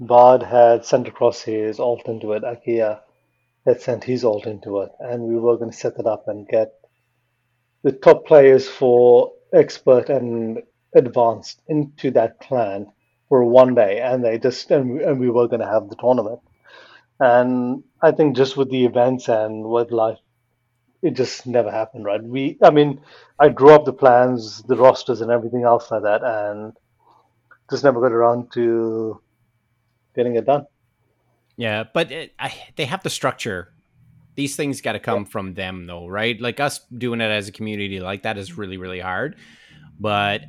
bard 0.00 0.42
had 0.42 0.84
sent 0.84 1.06
across 1.06 1.42
his 1.42 1.78
alt 1.78 2.08
into 2.08 2.32
it 2.32 2.42
akia 2.42 3.01
had 3.66 3.80
sent 3.80 4.04
his 4.04 4.24
alt 4.24 4.46
into 4.46 4.80
it 4.80 4.90
and 5.00 5.22
we 5.22 5.36
were 5.36 5.56
going 5.56 5.70
to 5.70 5.76
set 5.76 5.98
it 5.98 6.06
up 6.06 6.28
and 6.28 6.48
get 6.48 6.72
the 7.82 7.92
top 7.92 8.26
players 8.26 8.68
for 8.68 9.32
expert 9.52 10.08
and 10.08 10.62
advanced 10.94 11.60
into 11.68 12.10
that 12.12 12.40
clan 12.40 12.86
for 13.28 13.44
one 13.44 13.74
day, 13.74 14.00
and 14.00 14.24
they 14.24 14.38
just 14.38 14.70
and 14.70 14.92
we, 14.92 15.04
and 15.04 15.18
we 15.18 15.30
were 15.30 15.48
going 15.48 15.60
to 15.60 15.66
have 15.66 15.88
the 15.88 15.96
tournament. 15.96 16.40
And 17.18 17.84
I 18.02 18.12
think 18.12 18.36
just 18.36 18.56
with 18.56 18.70
the 18.70 18.84
events 18.84 19.28
and 19.28 19.64
with 19.64 19.90
life, 19.90 20.18
it 21.02 21.14
just 21.14 21.46
never 21.46 21.70
happened, 21.70 22.04
right? 22.04 22.22
We, 22.22 22.58
I 22.62 22.70
mean, 22.70 23.00
I 23.38 23.48
drew 23.48 23.70
up 23.70 23.84
the 23.84 23.92
plans, 23.92 24.62
the 24.64 24.76
rosters, 24.76 25.20
and 25.20 25.30
everything 25.30 25.64
else 25.64 25.90
like 25.90 26.02
that, 26.02 26.22
and 26.22 26.76
just 27.70 27.84
never 27.84 28.00
got 28.00 28.12
around 28.12 28.52
to 28.52 29.20
getting 30.14 30.36
it 30.36 30.46
done. 30.46 30.66
Yeah, 31.56 31.84
but 31.92 32.10
it, 32.10 32.34
I, 32.38 32.54
they 32.76 32.86
have 32.86 33.02
the 33.02 33.10
structure. 33.10 33.72
These 34.34 34.56
things 34.56 34.80
got 34.80 34.92
to 34.92 34.98
come 34.98 35.22
yeah. 35.22 35.28
from 35.28 35.54
them, 35.54 35.86
though, 35.86 36.06
right? 36.06 36.40
Like 36.40 36.60
us 36.60 36.80
doing 36.96 37.20
it 37.20 37.30
as 37.30 37.48
a 37.48 37.52
community 37.52 38.00
like 38.00 38.22
that 38.22 38.38
is 38.38 38.56
really, 38.56 38.78
really 38.78 39.00
hard. 39.00 39.36
But 40.00 40.42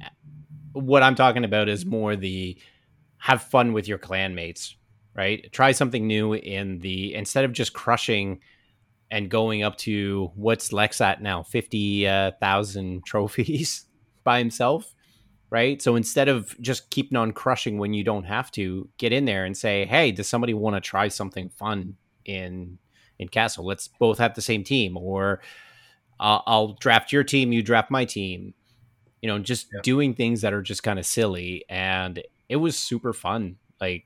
what 0.72 1.04
I'm 1.04 1.16
talking 1.16 1.44
about 1.44 1.70
is 1.70 1.86
more 1.86 2.16
the 2.16 2.58
have 3.18 3.44
fun 3.44 3.74
with 3.74 3.88
your 3.88 3.98
clanmates, 3.98 4.76
right? 5.16 5.52
Try 5.52 5.72
something 5.72 6.08
new 6.08 6.34
in 6.34 6.80
the 6.80 7.14
instead 7.14 7.46
of 7.46 7.54
just 7.54 7.74
crushing 7.74 8.40
and 9.12 9.30
going 9.30 9.62
up 9.64 9.78
to 9.78 10.32
what's 10.36 10.74
Lex 10.74 11.00
at 11.02 11.22
now, 11.22 11.44
fifty 11.44 12.08
uh, 12.08 12.32
trophies 13.06 13.86
by 14.24 14.40
himself, 14.40 14.96
right? 15.54 15.82
So 15.82 15.96
instead 15.96 16.28
of 16.28 16.60
just 16.60 16.90
keeping 16.90 17.18
on 17.18 17.32
crushing 17.32 17.78
when 17.78 17.94
you 17.94 18.04
don't 18.04 18.26
have 18.26 18.52
to, 18.52 18.90
get 18.98 19.14
in 19.14 19.24
there 19.24 19.46
and 19.46 19.56
say, 19.56 19.86
"Hey, 19.86 20.12
does 20.12 20.28
somebody 20.28 20.54
want 20.54 20.76
to 20.76 20.82
try 20.82 21.08
something 21.08 21.48
fun 21.48 21.96
in 22.26 22.80
in 23.20 23.30
Castle? 23.30 23.66
Let's 23.66 23.88
both 23.88 24.18
have 24.18 24.34
the 24.34 24.42
same 24.42 24.66
team, 24.66 24.98
or 24.98 25.42
I'll, 26.20 26.44
I'll 26.46 26.74
draft 26.74 27.14
your 27.14 27.24
team, 27.24 27.54
you 27.54 27.64
draft 27.64 27.90
my 27.90 28.04
team." 28.04 28.54
you 29.24 29.30
know, 29.30 29.40
just 29.40 29.70
yeah. 29.74 29.80
doing 29.84 30.14
things 30.14 30.42
that 30.42 30.52
are 30.52 30.62
just 30.62 30.84
kind 30.84 31.00
of 31.00 31.06
silly, 31.06 31.64
and 31.70 32.22
it 32.50 32.58
was 32.58 32.78
super 32.78 33.14
fun. 33.14 33.56
Like, 33.80 34.06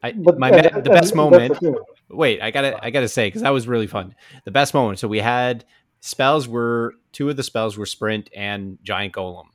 I 0.00 0.12
but, 0.12 0.38
my 0.38 0.52
uh, 0.52 0.80
the 0.80 0.90
best 0.90 1.12
uh, 1.12 1.16
moment. 1.16 1.58
Wait, 2.08 2.40
I 2.40 2.52
gotta 2.52 2.82
I 2.82 2.90
gotta 2.90 3.08
say 3.08 3.26
because 3.26 3.42
that 3.42 3.50
was 3.50 3.66
really 3.66 3.88
fun. 3.88 4.14
The 4.44 4.52
best 4.52 4.72
moment. 4.72 5.00
So 5.00 5.08
we 5.08 5.18
had 5.18 5.64
spells 5.98 6.46
were 6.46 6.94
two 7.10 7.28
of 7.28 7.36
the 7.36 7.42
spells 7.42 7.76
were 7.76 7.84
sprint 7.84 8.30
and 8.32 8.78
giant 8.84 9.12
golem, 9.12 9.46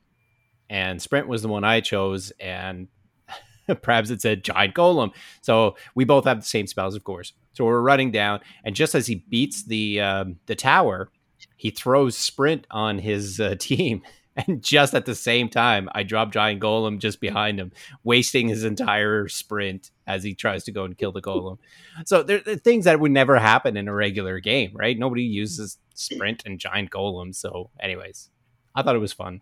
and 0.69 1.01
sprint 1.01 1.27
was 1.27 1.41
the 1.41 1.47
one 1.47 1.63
I 1.63 1.81
chose, 1.81 2.31
and 2.39 2.87
perhaps 3.81 4.09
it 4.09 4.21
said 4.21 4.43
giant 4.43 4.75
golem. 4.75 5.11
So 5.41 5.75
we 5.95 6.05
both 6.05 6.25
have 6.25 6.41
the 6.41 6.45
same 6.45 6.67
spells, 6.67 6.95
of 6.95 7.03
course. 7.03 7.33
So 7.53 7.65
we're 7.65 7.81
running 7.81 8.11
down, 8.11 8.39
and 8.63 8.75
just 8.75 8.95
as 8.95 9.07
he 9.07 9.15
beats 9.15 9.63
the 9.63 10.01
um, 10.01 10.37
the 10.45 10.55
tower, 10.55 11.09
he 11.55 11.71
throws 11.71 12.15
sprint 12.15 12.67
on 12.71 12.99
his 12.99 13.39
uh, 13.39 13.55
team 13.59 14.01
and 14.47 14.63
just 14.63 14.93
at 14.93 15.05
the 15.05 15.15
same 15.15 15.49
time, 15.49 15.89
I 15.93 16.03
drop 16.03 16.31
Giant 16.31 16.61
Golem 16.61 16.99
just 16.99 17.19
behind 17.19 17.59
him, 17.59 17.71
wasting 18.03 18.47
his 18.47 18.63
entire 18.63 19.27
sprint 19.27 19.91
as 20.07 20.23
he 20.23 20.33
tries 20.33 20.63
to 20.65 20.71
go 20.71 20.85
and 20.85 20.97
kill 20.97 21.11
the 21.11 21.21
Golem. 21.21 21.57
So 22.05 22.23
there 22.23 22.41
are 22.47 22.55
things 22.55 22.85
that 22.85 22.99
would 22.99 23.11
never 23.11 23.37
happen 23.37 23.75
in 23.75 23.87
a 23.87 23.93
regular 23.93 24.39
game, 24.39 24.71
right? 24.73 24.97
Nobody 24.97 25.23
uses 25.23 25.77
sprint 25.93 26.43
and 26.45 26.59
Giant 26.59 26.89
Golem. 26.89 27.35
So, 27.35 27.69
anyways, 27.79 28.29
I 28.75 28.83
thought 28.83 28.95
it 28.95 28.99
was 28.99 29.13
fun. 29.13 29.41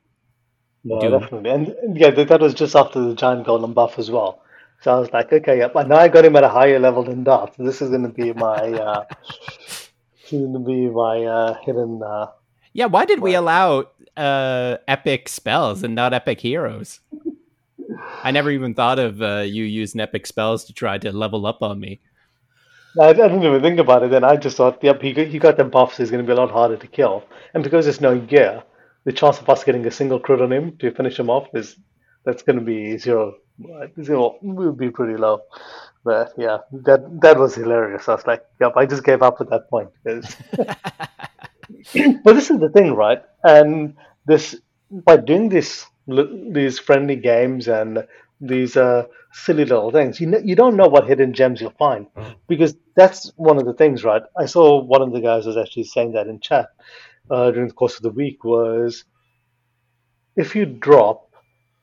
No, 0.87 1.19
definitely. 1.19 1.49
And 1.49 1.97
yeah, 1.97 2.11
that 2.11 2.39
was 2.39 2.53
just 2.53 2.75
after 2.75 3.01
the 3.01 3.15
Giant 3.15 3.45
Golem 3.45 3.73
buff 3.73 3.99
as 3.99 4.09
well. 4.09 4.41
So 4.81 4.95
I 4.95 4.99
was 4.99 5.11
like, 5.11 5.33
okay, 5.33 5.57
yep. 5.57 5.75
And 5.75 5.89
now 5.89 5.97
I 5.97 6.07
got 6.07 6.23
him 6.23 6.35
at 6.35 6.43
a 6.43 6.49
higher 6.49 6.79
level 6.79 7.03
than 7.03 7.23
Darth. 7.23 7.55
This 7.57 7.81
is 7.81 7.89
going 7.89 8.03
to 8.03 8.09
be 8.09 8.31
my, 8.33 8.55
uh, 8.55 9.05
going 10.29 10.53
to 10.53 10.59
be 10.59 10.87
my 10.87 11.23
uh, 11.23 11.57
hidden. 11.63 12.01
Uh, 12.03 12.27
yeah, 12.73 12.85
why 12.85 13.05
did 13.05 13.19
we 13.19 13.33
allow 13.33 13.87
uh, 14.17 14.77
epic 14.87 15.29
spells 15.29 15.83
and 15.83 15.95
not 15.95 16.13
epic 16.13 16.41
heroes. 16.41 16.99
I 18.23 18.31
never 18.31 18.49
even 18.49 18.73
thought 18.73 18.99
of 18.99 19.21
uh, 19.21 19.43
you 19.45 19.63
using 19.63 20.01
epic 20.01 20.25
spells 20.25 20.65
to 20.65 20.73
try 20.73 20.97
to 20.97 21.11
level 21.11 21.45
up 21.45 21.61
on 21.61 21.79
me. 21.79 22.01
I, 22.99 23.09
I 23.09 23.13
didn't 23.13 23.43
even 23.43 23.61
think 23.61 23.79
about 23.79 24.03
it. 24.03 24.09
Then 24.09 24.23
I 24.23 24.35
just 24.35 24.57
thought, 24.57 24.83
yep, 24.83 25.01
he 25.01 25.13
got, 25.13 25.27
he 25.27 25.39
got 25.39 25.55
them 25.55 25.69
buffs. 25.69 25.97
He's 25.97 26.09
going 26.09 26.25
to 26.25 26.27
be 26.27 26.33
a 26.33 26.35
lot 26.35 26.51
harder 26.51 26.77
to 26.77 26.87
kill. 26.87 27.23
And 27.53 27.63
because 27.63 27.85
there's 27.85 28.01
no 28.01 28.19
gear, 28.19 28.63
the 29.07 29.13
chance 29.13 29.39
of 29.39 29.49
us 29.49 29.63
getting 29.63 29.85
a 29.87 29.91
single 29.99 30.19
crit 30.19 30.41
on 30.41 30.51
him 30.51 30.75
to 30.79 30.91
finish 30.91 31.17
him 31.17 31.29
off 31.29 31.47
is 31.53 31.77
that's 32.25 32.43
going 32.43 32.59
to 32.59 32.65
be 32.73 32.97
zero. 32.97 33.35
Zero 34.03 34.35
would 34.41 34.77
be 34.77 34.89
pretty 34.91 35.15
low. 35.15 35.43
But 36.03 36.33
yeah, 36.37 36.57
that 36.87 37.21
that 37.21 37.39
was 37.39 37.55
hilarious. 37.55 38.09
I 38.09 38.15
was 38.15 38.27
like, 38.27 38.43
yep, 38.59 38.73
I 38.75 38.85
just 38.85 39.05
gave 39.05 39.21
up 39.21 39.37
at 39.39 39.49
that 39.49 39.69
point 39.69 39.89
but 42.25 42.33
this 42.33 42.51
is 42.51 42.59
the 42.59 42.69
thing, 42.69 42.95
right? 42.95 43.23
And 43.45 43.95
this 44.25 44.57
by 44.91 45.15
doing 45.15 45.47
this 45.47 45.85
these 46.59 46.77
friendly 46.77 47.15
games 47.15 47.69
and 47.69 48.05
these 48.41 48.75
uh, 48.75 49.05
silly 49.31 49.63
little 49.63 49.91
things, 49.91 50.19
you 50.19 50.27
know, 50.27 50.41
you 50.43 50.55
don't 50.55 50.75
know 50.75 50.87
what 50.87 51.07
hidden 51.07 51.33
gems 51.33 51.61
you'll 51.61 51.79
find 51.79 52.07
mm-hmm. 52.07 52.33
because 52.49 52.75
that's 52.95 53.31
one 53.37 53.57
of 53.57 53.65
the 53.65 53.73
things, 53.73 54.03
right? 54.03 54.23
I 54.37 54.47
saw 54.47 54.81
one 54.83 55.01
of 55.01 55.13
the 55.13 55.21
guys 55.21 55.45
was 55.45 55.55
actually 55.55 55.85
saying 55.85 56.11
that 56.11 56.27
in 56.27 56.41
chat 56.41 56.67
uh, 57.29 57.51
during 57.51 57.67
the 57.67 57.73
course 57.73 57.95
of 57.95 58.03
the 58.03 58.11
week 58.11 58.43
was 58.43 59.05
if 60.35 60.55
you 60.55 60.65
drop 60.65 61.33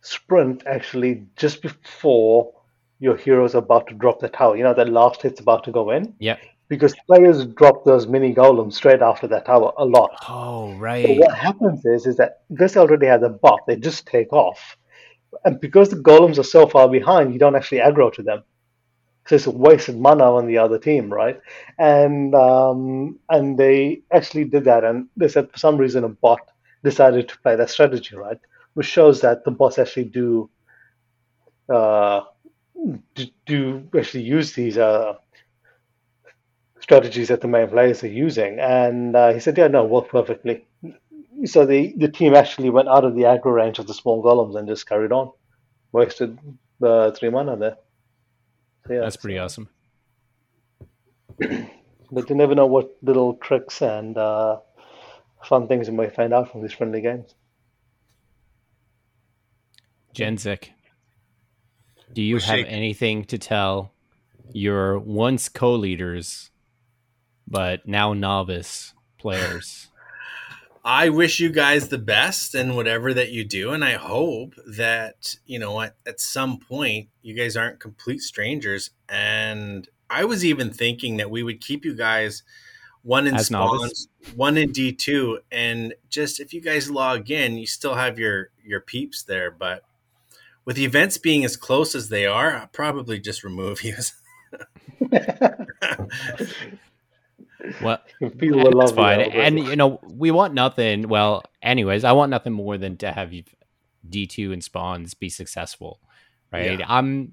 sprint 0.00 0.62
actually 0.66 1.26
just 1.36 1.62
before 1.62 2.52
your 3.00 3.16
hero's 3.16 3.54
about 3.54 3.86
to 3.88 3.94
drop 3.94 4.20
the 4.20 4.28
tower, 4.28 4.56
you 4.56 4.62
know, 4.62 4.74
that 4.74 4.88
last 4.88 5.22
hit's 5.22 5.40
about 5.40 5.64
to 5.64 5.72
go 5.72 5.90
in. 5.90 6.14
Yeah 6.18 6.36
because 6.68 6.94
players 7.06 7.44
drop 7.46 7.84
those 7.84 8.06
mini 8.06 8.34
golems 8.34 8.74
straight 8.74 9.02
after 9.02 9.26
that 9.28 9.46
tower 9.46 9.72
a 9.76 9.84
lot. 9.84 10.10
Oh, 10.28 10.74
right. 10.74 11.06
So 11.06 11.12
what 11.14 11.34
happens 11.34 11.84
is 11.84 12.06
is 12.06 12.16
that 12.16 12.42
this 12.50 12.76
already 12.76 13.06
has 13.06 13.22
a 13.22 13.28
buff; 13.28 13.60
they 13.66 13.76
just 13.76 14.06
take 14.06 14.32
off, 14.32 14.76
and 15.44 15.60
because 15.60 15.90
the 15.90 15.96
golems 15.96 16.38
are 16.38 16.44
so 16.44 16.66
far 16.66 16.88
behind, 16.88 17.32
you 17.32 17.38
don't 17.38 17.56
actually 17.56 17.78
aggro 17.78 18.12
to 18.14 18.22
them. 18.22 18.42
So 19.26 19.36
it's 19.36 19.46
wasted 19.46 19.98
mana 19.98 20.24
on 20.34 20.46
the 20.46 20.58
other 20.58 20.78
team, 20.78 21.12
right? 21.12 21.40
And 21.78 22.34
um, 22.34 23.18
and 23.30 23.58
they 23.58 24.02
actually 24.12 24.44
did 24.44 24.64
that, 24.64 24.84
and 24.84 25.08
they 25.16 25.28
said 25.28 25.50
for 25.50 25.58
some 25.58 25.78
reason 25.78 26.04
a 26.04 26.08
bot 26.10 26.40
decided 26.82 27.28
to 27.28 27.38
play 27.38 27.56
that 27.56 27.70
strategy, 27.70 28.16
right? 28.16 28.38
Which 28.74 28.86
shows 28.86 29.20
that 29.22 29.44
the 29.44 29.50
bots 29.50 29.78
actually 29.78 30.06
do 30.06 30.50
uh, 31.68 32.22
do 33.46 33.88
actually 33.96 34.22
use 34.24 34.52
these 34.52 34.78
uh, 34.78 35.14
strategies 36.80 37.28
that 37.28 37.40
the 37.40 37.48
main 37.48 37.68
players 37.68 38.02
are 38.04 38.08
using. 38.08 38.58
And 38.58 39.16
uh, 39.16 39.32
he 39.32 39.40
said, 39.40 39.56
yeah, 39.58 39.68
no, 39.68 39.84
worked 39.84 40.10
perfectly. 40.10 40.66
So 41.44 41.66
the, 41.66 41.94
the 41.96 42.08
team 42.08 42.34
actually 42.34 42.70
went 42.70 42.88
out 42.88 43.04
of 43.04 43.14
the 43.14 43.22
aggro 43.22 43.54
range 43.54 43.78
of 43.78 43.86
the 43.86 43.94
small 43.94 44.22
golems 44.22 44.56
and 44.58 44.68
just 44.68 44.88
carried 44.88 45.12
on. 45.12 45.32
Wasted 45.92 46.38
the 46.80 47.14
three 47.18 47.30
mana 47.30 47.56
there. 47.56 47.76
So, 48.86 48.94
yeah, 48.94 49.00
That's 49.00 49.16
pretty 49.16 49.38
awesome. 49.38 49.68
but 51.38 52.28
you 52.28 52.34
never 52.34 52.54
know 52.54 52.66
what 52.66 52.96
little 53.02 53.34
tricks 53.34 53.82
and 53.82 54.16
uh, 54.16 54.58
fun 55.44 55.68
things 55.68 55.88
you 55.88 55.94
might 55.94 56.14
find 56.14 56.32
out 56.32 56.52
from 56.52 56.62
these 56.62 56.72
friendly 56.72 57.00
games. 57.00 57.34
Jenzik, 60.14 60.68
do 62.12 62.22
you 62.22 62.38
have 62.38 62.64
anything 62.66 63.24
to 63.24 63.38
tell 63.38 63.92
your 64.52 64.98
once 64.98 65.48
co-leaders 65.48 66.50
but 67.46 67.86
now 67.86 68.12
novice 68.12 68.94
players. 69.18 69.88
I 70.84 71.08
wish 71.08 71.40
you 71.40 71.50
guys 71.50 71.88
the 71.88 71.98
best 71.98 72.54
in 72.54 72.76
whatever 72.76 73.14
that 73.14 73.30
you 73.30 73.42
do. 73.44 73.72
And 73.72 73.82
I 73.82 73.94
hope 73.94 74.54
that, 74.66 75.36
you 75.46 75.58
know, 75.58 75.80
at, 75.80 75.96
at 76.06 76.20
some 76.20 76.58
point 76.58 77.08
you 77.22 77.34
guys 77.34 77.56
aren't 77.56 77.80
complete 77.80 78.20
strangers. 78.20 78.90
And 79.08 79.88
I 80.10 80.24
was 80.24 80.44
even 80.44 80.70
thinking 80.70 81.16
that 81.16 81.30
we 81.30 81.42
would 81.42 81.62
keep 81.62 81.86
you 81.86 81.94
guys 81.94 82.42
one 83.02 83.26
in 83.26 83.38
spawns, 83.38 84.08
one 84.34 84.56
in 84.56 84.72
D 84.72 84.92
two, 84.92 85.40
and 85.52 85.94
just 86.08 86.40
if 86.40 86.54
you 86.54 86.62
guys 86.62 86.90
log 86.90 87.30
in, 87.30 87.58
you 87.58 87.66
still 87.66 87.94
have 87.94 88.18
your 88.18 88.48
your 88.64 88.80
peeps 88.80 89.22
there. 89.22 89.50
But 89.50 89.84
with 90.64 90.76
the 90.76 90.86
events 90.86 91.18
being 91.18 91.44
as 91.44 91.56
close 91.56 91.94
as 91.94 92.08
they 92.08 92.24
are, 92.24 92.56
I'll 92.56 92.66
probably 92.68 93.20
just 93.20 93.44
remove 93.44 93.82
you. 93.84 93.96
well, 97.82 97.98
that's 98.20 98.92
fine. 98.92 99.20
And 99.20 99.58
you 99.58 99.76
know, 99.76 100.00
we 100.02 100.30
want 100.30 100.54
nothing. 100.54 101.08
Well, 101.08 101.42
anyways, 101.62 102.04
I 102.04 102.12
want 102.12 102.30
nothing 102.30 102.52
more 102.52 102.78
than 102.78 102.96
to 102.98 103.12
have 103.12 103.32
D 104.08 104.26
two 104.26 104.52
and 104.52 104.62
spawns 104.62 105.14
be 105.14 105.28
successful, 105.28 106.00
right? 106.52 106.78
Yeah. 106.78 106.86
I'm 106.88 107.32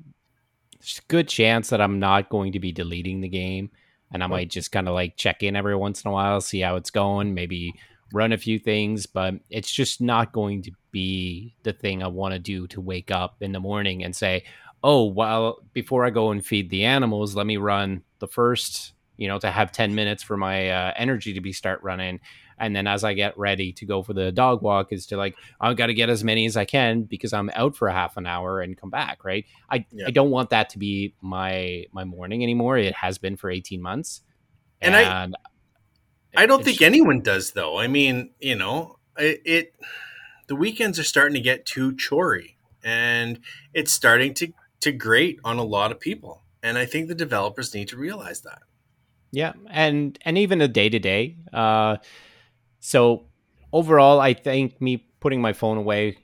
good 1.08 1.28
chance 1.28 1.70
that 1.70 1.82
I'm 1.82 2.00
not 2.00 2.30
going 2.30 2.54
to 2.54 2.60
be 2.60 2.72
deleting 2.72 3.22
the 3.22 3.30
game 3.30 3.70
and 4.12 4.24
I 4.24 4.28
might 4.28 4.50
just 4.50 4.72
kind 4.72 4.88
of 4.88 4.94
like 4.94 5.16
check 5.16 5.42
in 5.42 5.56
every 5.56 5.76
once 5.76 6.04
in 6.04 6.10
a 6.10 6.12
while, 6.12 6.42
see 6.42 6.60
how 6.60 6.76
it's 6.76 6.90
going, 6.90 7.34
maybe 7.34 7.74
run 8.14 8.34
a 8.34 8.38
few 8.38 8.60
things, 8.60 9.06
but 9.06 9.36
it's 9.50 9.72
just 9.72 10.02
not 10.02 10.34
going 10.34 10.64
to 10.64 10.72
be 10.92 11.56
the 11.64 11.72
thing 11.72 12.04
I 12.04 12.08
want 12.08 12.34
to 12.34 12.40
do 12.40 12.68
to 12.68 12.82
wake 12.82 13.10
up 13.10 13.38
in 13.42 13.54
the 13.54 13.60
morning 13.60 14.04
and 14.04 14.14
say, 14.14 14.44
"Oh, 14.84 15.06
well, 15.06 15.60
before 15.74 16.06
I 16.06 16.10
go 16.10 16.32
and 16.32 16.46
feed 16.46 16.70
the 16.70 16.84
animals, 16.84 17.36
let 17.36 17.46
me 17.46 17.56
run 17.56 18.04
the 18.20 18.28
first, 18.28 18.92
you 19.18 19.28
know, 19.28 19.40
to 19.40 19.52
have 19.52 19.72
10 19.72 19.96
minutes 19.96 20.24
for 20.24 20.38
my 20.38 20.70
uh, 20.70 20.94
energy 20.96 21.34
to 21.34 21.42
be 21.42 21.54
start 21.54 21.82
running 21.84 22.20
and 22.62 22.76
then 22.76 22.86
as 22.86 23.04
I 23.04 23.14
get 23.14 23.38
ready 23.38 23.74
to 23.74 23.86
go 23.86 24.04
for 24.04 24.14
the 24.14 24.32
dog 24.32 24.62
walk, 24.62 24.94
is 24.94 25.08
to 25.08 25.18
like 25.18 25.36
I've 25.60 25.76
got 25.76 25.88
to 25.88 25.96
get 25.96 26.10
as 26.10 26.24
many 26.24 26.46
as 26.46 26.56
I 26.56 26.64
can 26.64 27.02
because 27.04 27.34
I'm 27.34 27.50
out 27.56 27.76
for 27.76 27.88
a 27.88 27.92
half 27.92 28.18
an 28.18 28.28
hour 28.28 28.62
and 28.62 28.78
come 28.78 28.92
back. 28.92 29.26
Right. 29.26 29.46
I 29.70 29.86
yeah. 29.92 30.06
I 30.08 30.12
don't 30.12 30.30
want 30.30 30.52
that 30.52 30.70
to 30.70 30.78
be 30.78 31.16
my 31.22 31.86
my 31.92 32.04
morning 32.04 32.44
anymore. 32.44 32.78
It 32.78 32.94
has 32.94 33.18
been 33.18 33.36
for 33.36 33.50
18 33.50 33.82
months, 33.82 34.22
and, 34.80 34.94
and 34.94 35.36
I 36.36 36.44
I 36.44 36.46
don't 36.46 36.64
think 36.64 36.84
anyone 36.84 37.22
does 37.22 37.52
though. 37.52 37.80
I 37.80 37.88
mean, 37.88 38.30
you 38.40 38.56
know, 38.56 39.00
it, 39.18 39.42
it 39.44 39.76
the 40.48 40.56
weekends 40.56 41.00
are 41.00 41.04
starting 41.04 41.34
to 41.34 41.42
get 41.42 41.66
too 41.66 41.98
chory, 41.98 42.58
and 42.84 43.40
it's 43.74 43.92
starting 43.92 44.36
to 44.36 44.54
to 44.82 44.92
grate 44.92 45.40
on 45.44 45.58
a 45.58 45.64
lot 45.64 45.92
of 45.92 46.00
people. 46.00 46.44
And 46.62 46.78
I 46.78 46.86
think 46.86 47.08
the 47.08 47.16
developers 47.16 47.74
need 47.74 47.88
to 47.88 47.98
realize 47.98 48.42
that. 48.42 48.62
Yeah, 49.32 49.54
and 49.70 50.18
and 50.24 50.38
even 50.38 50.62
a 50.62 50.68
day 50.68 50.90
to 50.90 51.00
day, 51.00 51.38
so 52.80 53.26
overall, 53.72 54.20
I 54.20 54.34
think 54.34 54.82
me 54.82 55.08
putting 55.20 55.42
my 55.42 55.54
phone 55.54 55.78
away 55.78 56.18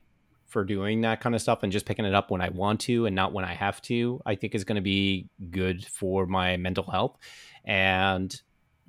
for 0.48 0.64
doing 0.64 1.02
that 1.02 1.22
kind 1.22 1.36
of 1.36 1.42
stuff 1.42 1.64
and 1.64 1.72
just 1.72 1.86
picking 1.86 2.06
it 2.06 2.14
up 2.14 2.32
when 2.32 2.42
I 2.42 2.50
want 2.50 2.82
to 2.82 3.06
and 3.06 3.16
not 3.16 3.34
when 3.34 3.46
I 3.46 3.54
have 3.54 3.82
to, 3.84 4.22
I 4.26 4.36
think 4.36 4.56
is 4.56 4.64
going 4.64 4.78
to 4.78 4.82
be 4.82 5.30
good 5.52 5.86
for 5.86 6.26
my 6.26 6.58
mental 6.58 6.90
health. 6.90 7.18
And 7.66 8.34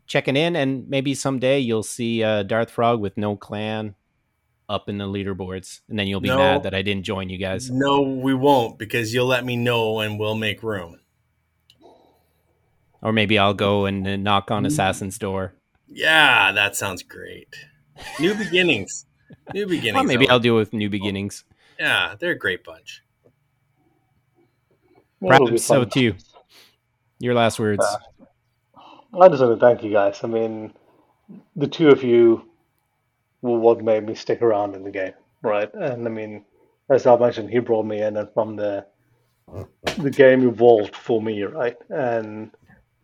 checking 0.07 0.37
in, 0.37 0.57
and 0.57 0.89
maybe 0.89 1.15
someday 1.15 1.59
you'll 1.59 1.83
see 1.83 2.23
uh, 2.23 2.45
Darth 2.45 2.71
Frog 2.71 3.01
with 3.01 3.17
no 3.17 3.37
clan 3.37 3.95
up 4.69 4.89
in 4.89 4.99
the 4.99 5.05
leaderboards, 5.05 5.81
and 5.89 5.99
then 5.99 6.07
you'll 6.07 6.21
be 6.21 6.29
no, 6.29 6.39
mad 6.39 6.63
that 6.63 6.75
I 6.75 6.83
didn't 6.83 7.05
join 7.05 7.29
you 7.29 7.39
guys. 7.39 7.71
No, 7.71 8.03
we 8.03 8.35
won't 8.35 8.79
because 8.79 9.13
you'll 9.13 9.27
let 9.27 9.45
me 9.45 9.57
know 9.57 10.01
and 10.01 10.19
we'll 10.19 10.37
make 10.37 10.63
room. 10.63 11.01
Or 13.03 13.13
maybe 13.13 13.39
I'll 13.39 13.55
go 13.55 13.87
and 13.87 14.25
knock 14.25 14.51
on 14.51 14.65
mm. 14.65 14.67
Assassin's 14.67 15.19
door. 15.19 15.55
Yeah, 15.89 16.53
that 16.53 16.77
sounds 16.77 17.03
great. 17.03 17.55
New 18.19 18.35
beginnings. 18.45 19.07
New 19.55 19.67
beginnings. 19.67 19.95
Well, 19.95 20.05
maybe 20.05 20.29
I'll 20.29 20.41
deal 20.41 20.57
with 20.57 20.73
new 20.73 20.91
beginnings. 20.91 21.45
Yeah, 21.79 22.15
they're 22.19 22.33
a 22.33 22.39
great 22.39 22.65
bunch. 22.65 23.03
Brad, 25.21 25.61
so 25.61 25.85
to 25.85 26.01
you. 26.01 26.15
Your 27.19 27.35
last 27.35 27.59
words. 27.59 27.85
Uh, 27.85 28.79
I 29.21 29.29
just 29.29 29.43
want 29.43 29.59
to 29.59 29.67
thank 29.67 29.83
you 29.83 29.91
guys. 29.91 30.21
I 30.23 30.29
mean, 30.29 30.73
the 31.57 31.67
two 31.67 31.89
of 31.89 32.05
you 32.05 32.49
were 33.43 33.59
what 33.59 33.83
made 33.83 34.07
me 34.07 34.15
stick 34.15 34.43
around 34.43 34.75
in 34.75 34.85
the 34.85 34.91
game, 34.91 35.15
right? 35.43 35.73
And 35.75 36.07
I 36.07 36.11
mean, 36.11 36.45
as 36.89 37.07
I 37.07 37.17
mentioned, 37.17 37.51
he 37.51 37.59
brought 37.59 37.87
me 37.87 38.01
in, 38.03 38.17
and 38.17 38.29
from 38.33 38.57
the 38.57 38.87
the 39.97 40.11
game 40.11 40.47
evolved 40.47 40.95
for 40.95 41.21
me, 41.21 41.43
right? 41.43 41.77
And 41.89 42.51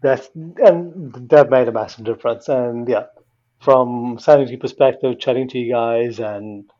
that's 0.05 0.29
and 0.35 1.15
that 1.31 1.49
made 1.49 1.67
a 1.67 1.73
massive 1.73 2.05
difference. 2.05 2.49
And 2.49 2.87
yeah, 2.87 3.07
from 3.61 4.19
sanity 4.21 4.59
perspective, 4.59 5.19
chatting 5.19 5.49
to 5.49 5.59
you 5.59 5.73
guys 5.73 6.21
and 6.21 6.71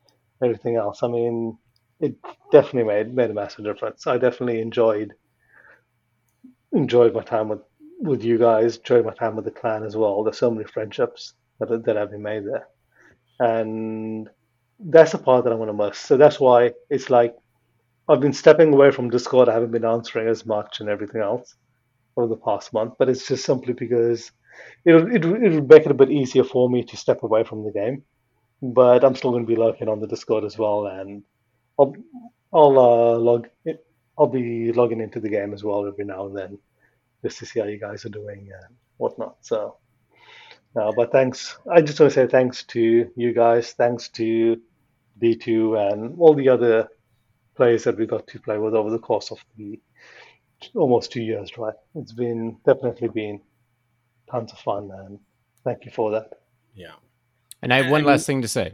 everything 0.43 0.75
else, 0.75 1.01
I 1.01 1.07
mean, 1.07 1.57
it 1.99 2.15
definitely 2.51 2.83
made 2.83 3.13
made 3.13 3.31
a 3.31 3.33
massive 3.33 3.65
difference. 3.65 4.05
I 4.05 4.19
definitely 4.19 4.61
enjoyed 4.61 5.13
enjoyed 6.71 7.15
my 7.15 7.23
time 7.23 7.49
with 7.49 7.61
with 7.99 8.23
you 8.23 8.37
guys, 8.37 8.77
enjoyed 8.77 9.05
my 9.05 9.13
time 9.13 9.35
with 9.35 9.45
the 9.45 9.51
clan 9.51 9.83
as 9.83 9.97
well. 9.97 10.23
There's 10.23 10.37
so 10.37 10.51
many 10.51 10.65
friendships 10.65 11.33
that 11.59 11.83
that 11.85 11.95
have 11.95 12.11
been 12.11 12.21
made 12.21 12.45
there, 12.45 12.67
and 13.39 14.29
that's 14.79 15.13
the 15.13 15.17
part 15.17 15.45
that 15.45 15.53
I'm 15.53 15.65
to 15.65 15.73
miss. 15.73 15.97
So 15.97 16.15
that's 16.15 16.39
why 16.39 16.73
it's 16.91 17.09
like 17.09 17.35
I've 18.07 18.21
been 18.21 18.33
stepping 18.33 18.71
away 18.71 18.91
from 18.91 19.09
Discord. 19.09 19.49
I 19.49 19.53
haven't 19.53 19.71
been 19.71 19.85
answering 19.97 20.27
as 20.27 20.45
much 20.45 20.79
and 20.79 20.89
everything 20.89 21.21
else 21.21 21.55
over 22.17 22.27
the 22.27 22.37
past 22.37 22.73
month, 22.73 22.93
but 22.97 23.09
it's 23.09 23.27
just 23.27 23.45
simply 23.45 23.73
because 23.73 24.31
it'll, 24.85 25.13
it'll, 25.13 25.61
make 25.61 25.85
it 25.85 25.91
a 25.91 25.95
bit 25.95 26.11
easier 26.11 26.43
for 26.43 26.69
me 26.69 26.83
to 26.83 26.97
step 26.97 27.23
away 27.23 27.43
from 27.43 27.63
the 27.63 27.71
game. 27.71 28.03
But 28.61 29.03
I'm 29.03 29.15
still 29.15 29.31
going 29.31 29.45
to 29.45 29.47
be 29.47 29.59
lurking 29.59 29.89
on 29.89 29.99
the 29.99 30.07
Discord 30.07 30.45
as 30.45 30.57
well, 30.57 30.87
and 30.87 31.23
I'll 31.77 31.93
I'll 32.53 32.79
uh, 32.79 33.17
log 33.17 33.49
I'll 34.17 34.27
be 34.27 34.71
logging 34.71 35.01
into 35.01 35.19
the 35.19 35.29
game 35.29 35.53
as 35.53 35.63
well 35.63 35.85
every 35.85 36.05
now 36.05 36.27
and 36.27 36.37
then 36.37 36.57
just 37.21 37.39
to 37.39 37.45
see 37.45 37.59
how 37.59 37.65
you 37.65 37.79
guys 37.79 38.05
are 38.05 38.09
doing 38.09 38.49
and 38.53 38.75
whatnot. 38.97 39.37
So, 39.41 39.77
uh, 40.79 40.91
but 40.95 41.11
thanks. 41.11 41.57
I 41.69 41.81
just 41.81 41.99
want 41.99 42.13
to 42.13 42.19
say 42.21 42.27
thanks 42.27 42.63
to 42.63 43.11
you 43.15 43.33
guys. 43.33 43.71
Thanks 43.73 44.09
to 44.09 44.61
D2 45.21 45.91
and 45.91 46.15
all 46.17 46.33
the 46.33 46.49
other 46.49 46.87
players 47.55 47.83
that 47.85 47.97
we 47.97 48.05
got 48.05 48.27
to 48.27 48.39
play 48.39 48.57
with 48.57 48.73
over 48.73 48.89
the 48.89 48.99
course 48.99 49.31
of 49.31 49.39
the 49.57 49.79
almost 50.73 51.11
two 51.11 51.21
years, 51.21 51.57
right? 51.57 51.75
It's 51.95 52.11
been 52.11 52.57
definitely 52.65 53.09
been 53.09 53.41
tons 54.29 54.51
of 54.51 54.59
fun, 54.59 54.91
and 54.91 55.19
thank 55.63 55.85
you 55.85 55.91
for 55.91 56.11
that. 56.11 56.39
Yeah. 56.73 56.93
And 57.61 57.73
I 57.73 57.77
have 57.81 57.91
one 57.91 58.03
last 58.03 58.25
thing 58.25 58.41
to 58.41 58.47
say. 58.47 58.73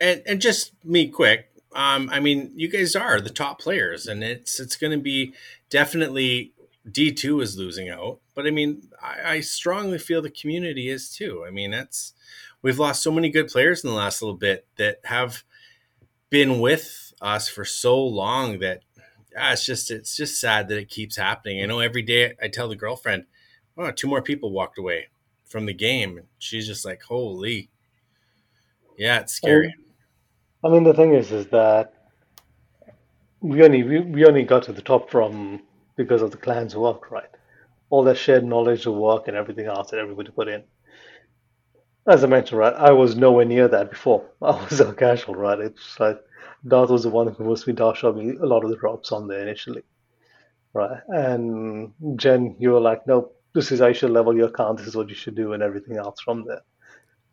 And 0.00 0.22
and 0.26 0.40
just 0.40 0.72
me 0.84 1.08
quick. 1.08 1.50
Um, 1.74 2.10
I 2.10 2.18
mean, 2.20 2.50
you 2.56 2.68
guys 2.68 2.96
are 2.96 3.20
the 3.20 3.30
top 3.30 3.60
players, 3.60 4.06
and 4.06 4.24
it's 4.24 4.58
it's 4.58 4.76
going 4.76 4.92
to 4.92 5.02
be 5.02 5.34
definitely 5.68 6.52
D 6.90 7.12
two 7.12 7.40
is 7.40 7.56
losing 7.58 7.90
out, 7.90 8.18
but 8.34 8.46
I 8.46 8.50
mean, 8.50 8.88
I, 9.02 9.34
I 9.34 9.40
strongly 9.40 9.98
feel 9.98 10.22
the 10.22 10.30
community 10.30 10.88
is 10.88 11.10
too. 11.10 11.44
I 11.46 11.50
mean, 11.50 11.70
that's 11.70 12.14
we've 12.62 12.78
lost 12.78 13.02
so 13.02 13.12
many 13.12 13.28
good 13.28 13.48
players 13.48 13.84
in 13.84 13.90
the 13.90 13.96
last 13.96 14.22
little 14.22 14.36
bit 14.36 14.66
that 14.76 15.00
have 15.04 15.44
been 16.30 16.60
with 16.60 17.12
us 17.20 17.48
for 17.48 17.64
so 17.64 18.02
long 18.02 18.60
that 18.60 18.82
yeah, 19.40 19.52
it's 19.52 19.64
just 19.64 19.90
it's 19.90 20.16
just 20.16 20.38
sad 20.38 20.68
that 20.68 20.78
it 20.78 20.90
keeps 20.90 21.16
happening. 21.16 21.62
I 21.62 21.66
know 21.66 21.80
every 21.80 22.02
day 22.02 22.34
I 22.42 22.48
tell 22.48 22.68
the 22.68 22.76
girlfriend, 22.76 23.24
"Oh, 23.76 23.90
two 23.90 24.06
more 24.06 24.20
people 24.20 24.50
walked 24.50 24.78
away 24.78 25.08
from 25.46 25.64
the 25.64 25.72
game." 25.72 26.20
She's 26.38 26.66
just 26.66 26.84
like, 26.84 27.02
"Holy, 27.02 27.70
yeah, 28.98 29.20
it's 29.20 29.32
scary." 29.32 29.74
I 30.62 30.68
mean, 30.68 30.84
the 30.84 30.92
thing 30.92 31.14
is, 31.14 31.32
is 31.32 31.46
that 31.46 31.94
we 33.40 33.62
only 33.62 33.82
we, 33.82 34.00
we 34.00 34.26
only 34.26 34.42
got 34.42 34.64
to 34.64 34.72
the 34.74 34.82
top 34.82 35.10
from 35.10 35.62
because 35.96 36.20
of 36.20 36.32
the 36.32 36.36
clan's 36.36 36.76
work, 36.76 37.10
right? 37.10 37.30
All 37.88 38.04
that 38.04 38.18
shared 38.18 38.44
knowledge 38.44 38.84
of 38.84 38.94
work 38.94 39.26
and 39.26 39.36
everything 39.36 39.66
else 39.66 39.90
that 39.90 40.00
everybody 40.00 40.30
put 40.30 40.48
in. 40.48 40.62
As 42.06 42.24
I 42.24 42.26
mentioned, 42.26 42.58
right, 42.58 42.74
I 42.74 42.92
was 42.92 43.16
nowhere 43.16 43.46
near 43.46 43.68
that 43.68 43.88
before. 43.88 44.22
I 44.42 44.50
was 44.50 44.76
so 44.76 44.92
casual, 44.92 45.34
right? 45.34 45.58
It's 45.58 45.98
like 45.98 46.20
Darth 46.66 46.90
was 46.90 47.02
the 47.02 47.10
one 47.10 47.26
who 47.26 47.34
convinced 47.34 47.66
me 47.66 47.74
to 47.74 47.94
show 47.96 48.12
me 48.12 48.36
a 48.36 48.46
lot 48.46 48.64
of 48.64 48.70
the 48.70 48.76
drops 48.76 49.12
on 49.12 49.28
there 49.28 49.40
initially. 49.40 49.82
Right. 50.72 51.00
And 51.08 51.92
Jen, 52.16 52.56
you 52.58 52.70
were 52.70 52.80
like, 52.80 53.06
nope, 53.06 53.36
this 53.54 53.72
is 53.72 53.80
how 53.80 53.88
you 53.88 53.94
should 53.94 54.10
level 54.10 54.36
your 54.36 54.48
account, 54.48 54.78
this 54.78 54.86
is 54.86 54.96
what 54.96 55.08
you 55.08 55.14
should 55.14 55.34
do, 55.34 55.52
and 55.52 55.62
everything 55.62 55.96
else 55.96 56.20
from 56.20 56.44
there. 56.46 56.62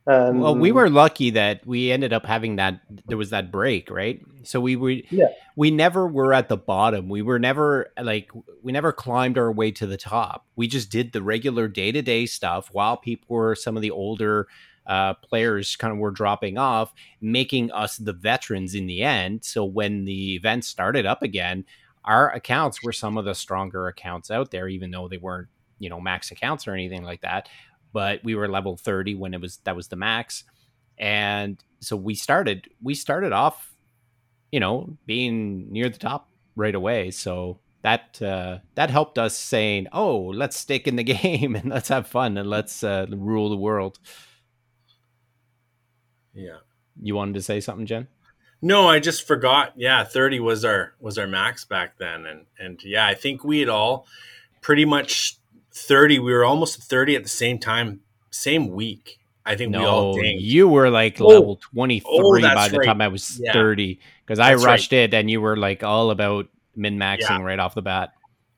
And 0.09 0.39
well, 0.39 0.55
we 0.55 0.71
were 0.71 0.89
lucky 0.89 1.31
that 1.31 1.67
we 1.67 1.91
ended 1.91 2.13
up 2.13 2.25
having 2.25 2.55
that. 2.55 2.79
There 3.07 3.17
was 3.17 3.31
that 3.31 3.51
break, 3.51 3.91
right? 3.91 4.21
So 4.43 4.61
we 4.61 4.77
were, 4.77 4.91
yeah. 4.91 5.27
We 5.57 5.69
never 5.69 6.07
were 6.07 6.33
at 6.33 6.47
the 6.47 6.55
bottom. 6.55 7.09
We 7.09 7.21
were 7.21 7.39
never 7.39 7.91
like 8.01 8.31
we 8.63 8.71
never 8.71 8.93
climbed 8.93 9.37
our 9.37 9.51
way 9.51 9.71
to 9.71 9.85
the 9.85 9.97
top. 9.97 10.45
We 10.55 10.67
just 10.67 10.89
did 10.89 11.11
the 11.11 11.21
regular 11.21 11.67
day 11.67 11.91
to 11.91 12.01
day 12.01 12.25
stuff 12.25 12.69
while 12.71 12.95
people 12.95 13.35
were 13.35 13.53
some 13.53 13.75
of 13.75 13.81
the 13.81 13.91
older 13.91 14.47
uh, 14.87 15.13
players 15.15 15.75
kind 15.75 15.91
of 15.91 15.99
were 15.99 16.11
dropping 16.11 16.57
off, 16.57 16.93
making 17.21 17.71
us 17.71 17.97
the 17.97 18.13
veterans 18.13 18.73
in 18.73 18.87
the 18.87 19.03
end. 19.03 19.43
So 19.43 19.65
when 19.65 20.05
the 20.05 20.35
event 20.35 20.65
started 20.65 21.05
up 21.05 21.21
again, 21.21 21.65
our 22.05 22.31
accounts 22.31 22.81
were 22.81 22.93
some 22.93 23.17
of 23.17 23.25
the 23.25 23.35
stronger 23.35 23.87
accounts 23.87 24.31
out 24.31 24.49
there, 24.51 24.67
even 24.69 24.91
though 24.91 25.09
they 25.09 25.17
weren't, 25.17 25.49
you 25.77 25.89
know, 25.89 25.99
max 25.99 26.31
accounts 26.31 26.67
or 26.67 26.73
anything 26.73 27.03
like 27.03 27.21
that. 27.21 27.49
But 27.91 28.23
we 28.23 28.33
were 28.33 28.47
level 28.47 28.77
30 28.77 29.15
when 29.15 29.33
it 29.33 29.41
was 29.41 29.57
that 29.65 29.75
was 29.75 29.89
the 29.89 29.97
max. 29.97 30.45
And 30.97 31.61
so 31.81 31.95
we 31.97 32.15
started 32.15 32.69
we 32.81 32.93
started 32.95 33.33
off, 33.33 33.75
you 34.51 34.59
know, 34.59 34.97
being 35.05 35.71
near 35.71 35.89
the 35.89 35.99
top 35.99 36.29
right 36.55 36.73
away. 36.73 37.11
So 37.11 37.59
that 37.81 38.21
uh, 38.21 38.59
that 38.75 38.89
helped 38.89 39.17
us 39.17 39.37
saying, 39.37 39.87
"Oh, 39.91 40.17
let's 40.33 40.57
stick 40.57 40.87
in 40.87 40.95
the 40.95 41.03
game 41.15 41.55
and 41.55 41.69
let's 41.69 41.89
have 41.89 42.07
fun 42.07 42.37
and 42.37 42.49
let's 42.49 42.83
uh, 42.83 43.05
rule 43.09 43.49
the 43.49 43.57
world." 43.57 43.99
Yeah. 46.37 46.57
You 47.01 47.15
wanted 47.15 47.33
to 47.33 47.41
say 47.41 47.59
something, 47.59 47.85
Jen? 47.85 48.07
No, 48.61 48.87
I 48.87 48.99
just 48.99 49.27
forgot. 49.27 49.73
Yeah, 49.75 50.03
thirty 50.03 50.39
was 50.39 50.65
our 50.65 50.93
was 50.99 51.17
our 51.17 51.27
max 51.27 51.65
back 51.65 51.97
then, 51.97 52.25
and 52.25 52.45
and 52.57 52.83
yeah, 52.83 53.05
I 53.05 53.13
think 53.13 53.43
we 53.43 53.59
had 53.59 53.69
all 53.69 54.07
pretty 54.61 54.85
much 54.85 55.37
thirty. 55.71 56.17
We 56.17 56.33
were 56.33 56.43
almost 56.43 56.81
thirty 56.81 57.15
at 57.15 57.23
the 57.23 57.29
same 57.29 57.59
time, 57.59 58.01
same 58.31 58.71
week. 58.71 59.19
I 59.45 59.55
think 59.55 59.71
no, 59.71 59.79
we 59.79 59.85
all 59.85 60.19
You 60.23 60.67
were 60.67 60.89
like 60.89 61.21
oh, 61.21 61.27
level 61.27 61.55
twenty 61.57 61.99
three 61.99 62.43
oh, 62.43 62.55
by 62.55 62.67
the 62.67 62.79
right. 62.79 62.85
time 62.85 63.01
I 63.01 63.09
was 63.09 63.39
yeah. 63.39 63.53
thirty 63.53 63.99
because 64.25 64.39
I 64.39 64.55
rushed 64.55 64.91
right. 64.91 64.99
it, 64.99 65.13
and 65.13 65.29
you 65.29 65.39
were 65.39 65.55
like 65.55 65.83
all 65.83 66.09
about 66.09 66.47
min 66.75 66.97
maxing 66.97 67.29
yeah. 67.29 67.41
right 67.41 67.59
off 67.59 67.75
the 67.75 67.83
bat. 67.83 68.13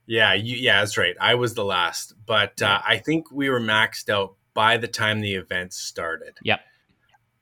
Yeah, 0.06 0.34
you, 0.34 0.56
yeah, 0.56 0.80
that's 0.80 0.98
right. 0.98 1.16
I 1.20 1.36
was 1.36 1.54
the 1.54 1.66
last, 1.66 2.14
but 2.26 2.62
uh, 2.62 2.82
I 2.88 2.98
think 2.98 3.32
we 3.32 3.50
were 3.50 3.60
maxed 3.60 4.10
out 4.10 4.36
by 4.56 4.78
the 4.78 4.88
time 4.88 5.22
the 5.22 5.36
event 5.36 5.74
started. 5.74 6.34
Yep. 6.42 6.62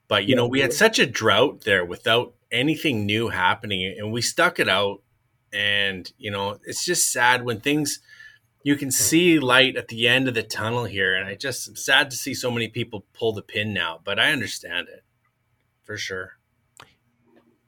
But 0.07 0.23
you 0.23 0.29
yeah, 0.29 0.35
know, 0.37 0.47
we 0.47 0.61
had 0.61 0.73
such 0.73 0.99
a 0.99 1.05
drought 1.05 1.61
there 1.61 1.83
without 1.85 2.33
anything 2.51 3.05
new 3.05 3.29
happening, 3.29 3.95
and 3.97 4.11
we 4.11 4.21
stuck 4.21 4.59
it 4.59 4.69
out. 4.69 5.01
And 5.53 6.11
you 6.17 6.31
know, 6.31 6.59
it's 6.65 6.85
just 6.85 7.11
sad 7.11 7.43
when 7.43 7.59
things 7.59 7.99
you 8.63 8.75
can 8.75 8.91
see 8.91 9.39
light 9.39 9.77
at 9.77 9.87
the 9.87 10.07
end 10.07 10.27
of 10.27 10.33
the 10.33 10.43
tunnel 10.43 10.85
here, 10.85 11.15
and 11.15 11.27
I 11.27 11.35
just 11.35 11.67
am 11.67 11.75
sad 11.75 12.09
to 12.11 12.17
see 12.17 12.33
so 12.33 12.51
many 12.51 12.67
people 12.67 13.05
pull 13.13 13.33
the 13.33 13.41
pin 13.41 13.73
now. 13.73 13.99
But 14.03 14.19
I 14.19 14.31
understand 14.31 14.87
it 14.89 15.03
for 15.83 15.97
sure. 15.97 16.37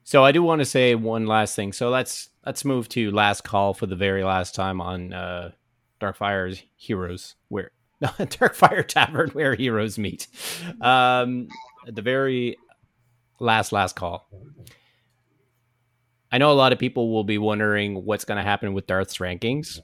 So 0.04 0.24
I 0.24 0.32
do 0.32 0.42
want 0.42 0.60
to 0.60 0.64
say 0.64 0.94
one 0.94 1.26
last 1.26 1.54
thing. 1.54 1.72
So 1.72 1.88
let's 1.88 2.30
let's 2.44 2.64
move 2.64 2.88
to 2.90 3.10
last 3.10 3.44
call 3.44 3.74
for 3.74 3.86
the 3.86 3.96
very 3.96 4.24
last 4.24 4.54
time 4.54 4.80
on 4.80 5.12
uh, 5.12 5.52
Darkfire's 6.00 6.62
Heroes, 6.76 7.36
where 7.48 7.70
Darkfire 8.02 8.86
Tavern, 8.86 9.30
where 9.30 9.54
heroes 9.54 9.98
meet. 9.98 10.26
Um, 10.80 11.48
the 11.86 12.02
very 12.02 12.56
last 13.38 13.72
last 13.72 13.96
call. 13.96 14.28
I 16.32 16.38
know 16.38 16.52
a 16.52 16.54
lot 16.54 16.72
of 16.72 16.78
people 16.78 17.10
will 17.12 17.24
be 17.24 17.38
wondering 17.38 18.04
what's 18.04 18.24
going 18.24 18.38
to 18.38 18.44
happen 18.44 18.72
with 18.72 18.86
Darth's 18.86 19.18
rankings. 19.18 19.80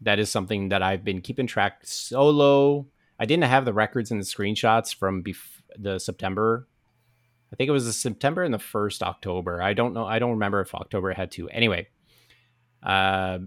That 0.00 0.18
is 0.18 0.30
something 0.30 0.70
that 0.70 0.82
I've 0.82 1.04
been 1.04 1.20
keeping 1.20 1.46
track 1.46 1.80
solo. 1.84 2.86
I 3.18 3.24
didn't 3.24 3.44
have 3.44 3.64
the 3.64 3.72
records 3.72 4.10
and 4.10 4.20
the 4.20 4.24
screenshots 4.26 4.94
from 4.94 5.22
bef- 5.22 5.62
the 5.78 5.98
September. 5.98 6.66
I 7.52 7.56
think 7.56 7.68
it 7.68 7.72
was 7.72 7.86
the 7.86 7.92
September 7.92 8.42
and 8.42 8.52
the 8.52 8.58
first 8.58 9.02
October. 9.02 9.62
I 9.62 9.72
don't 9.72 9.94
know. 9.94 10.04
I 10.04 10.18
don't 10.18 10.32
remember 10.32 10.60
if 10.60 10.74
October 10.74 11.12
had 11.12 11.30
two. 11.30 11.48
Anyway, 11.48 11.86
uh, 12.82 13.38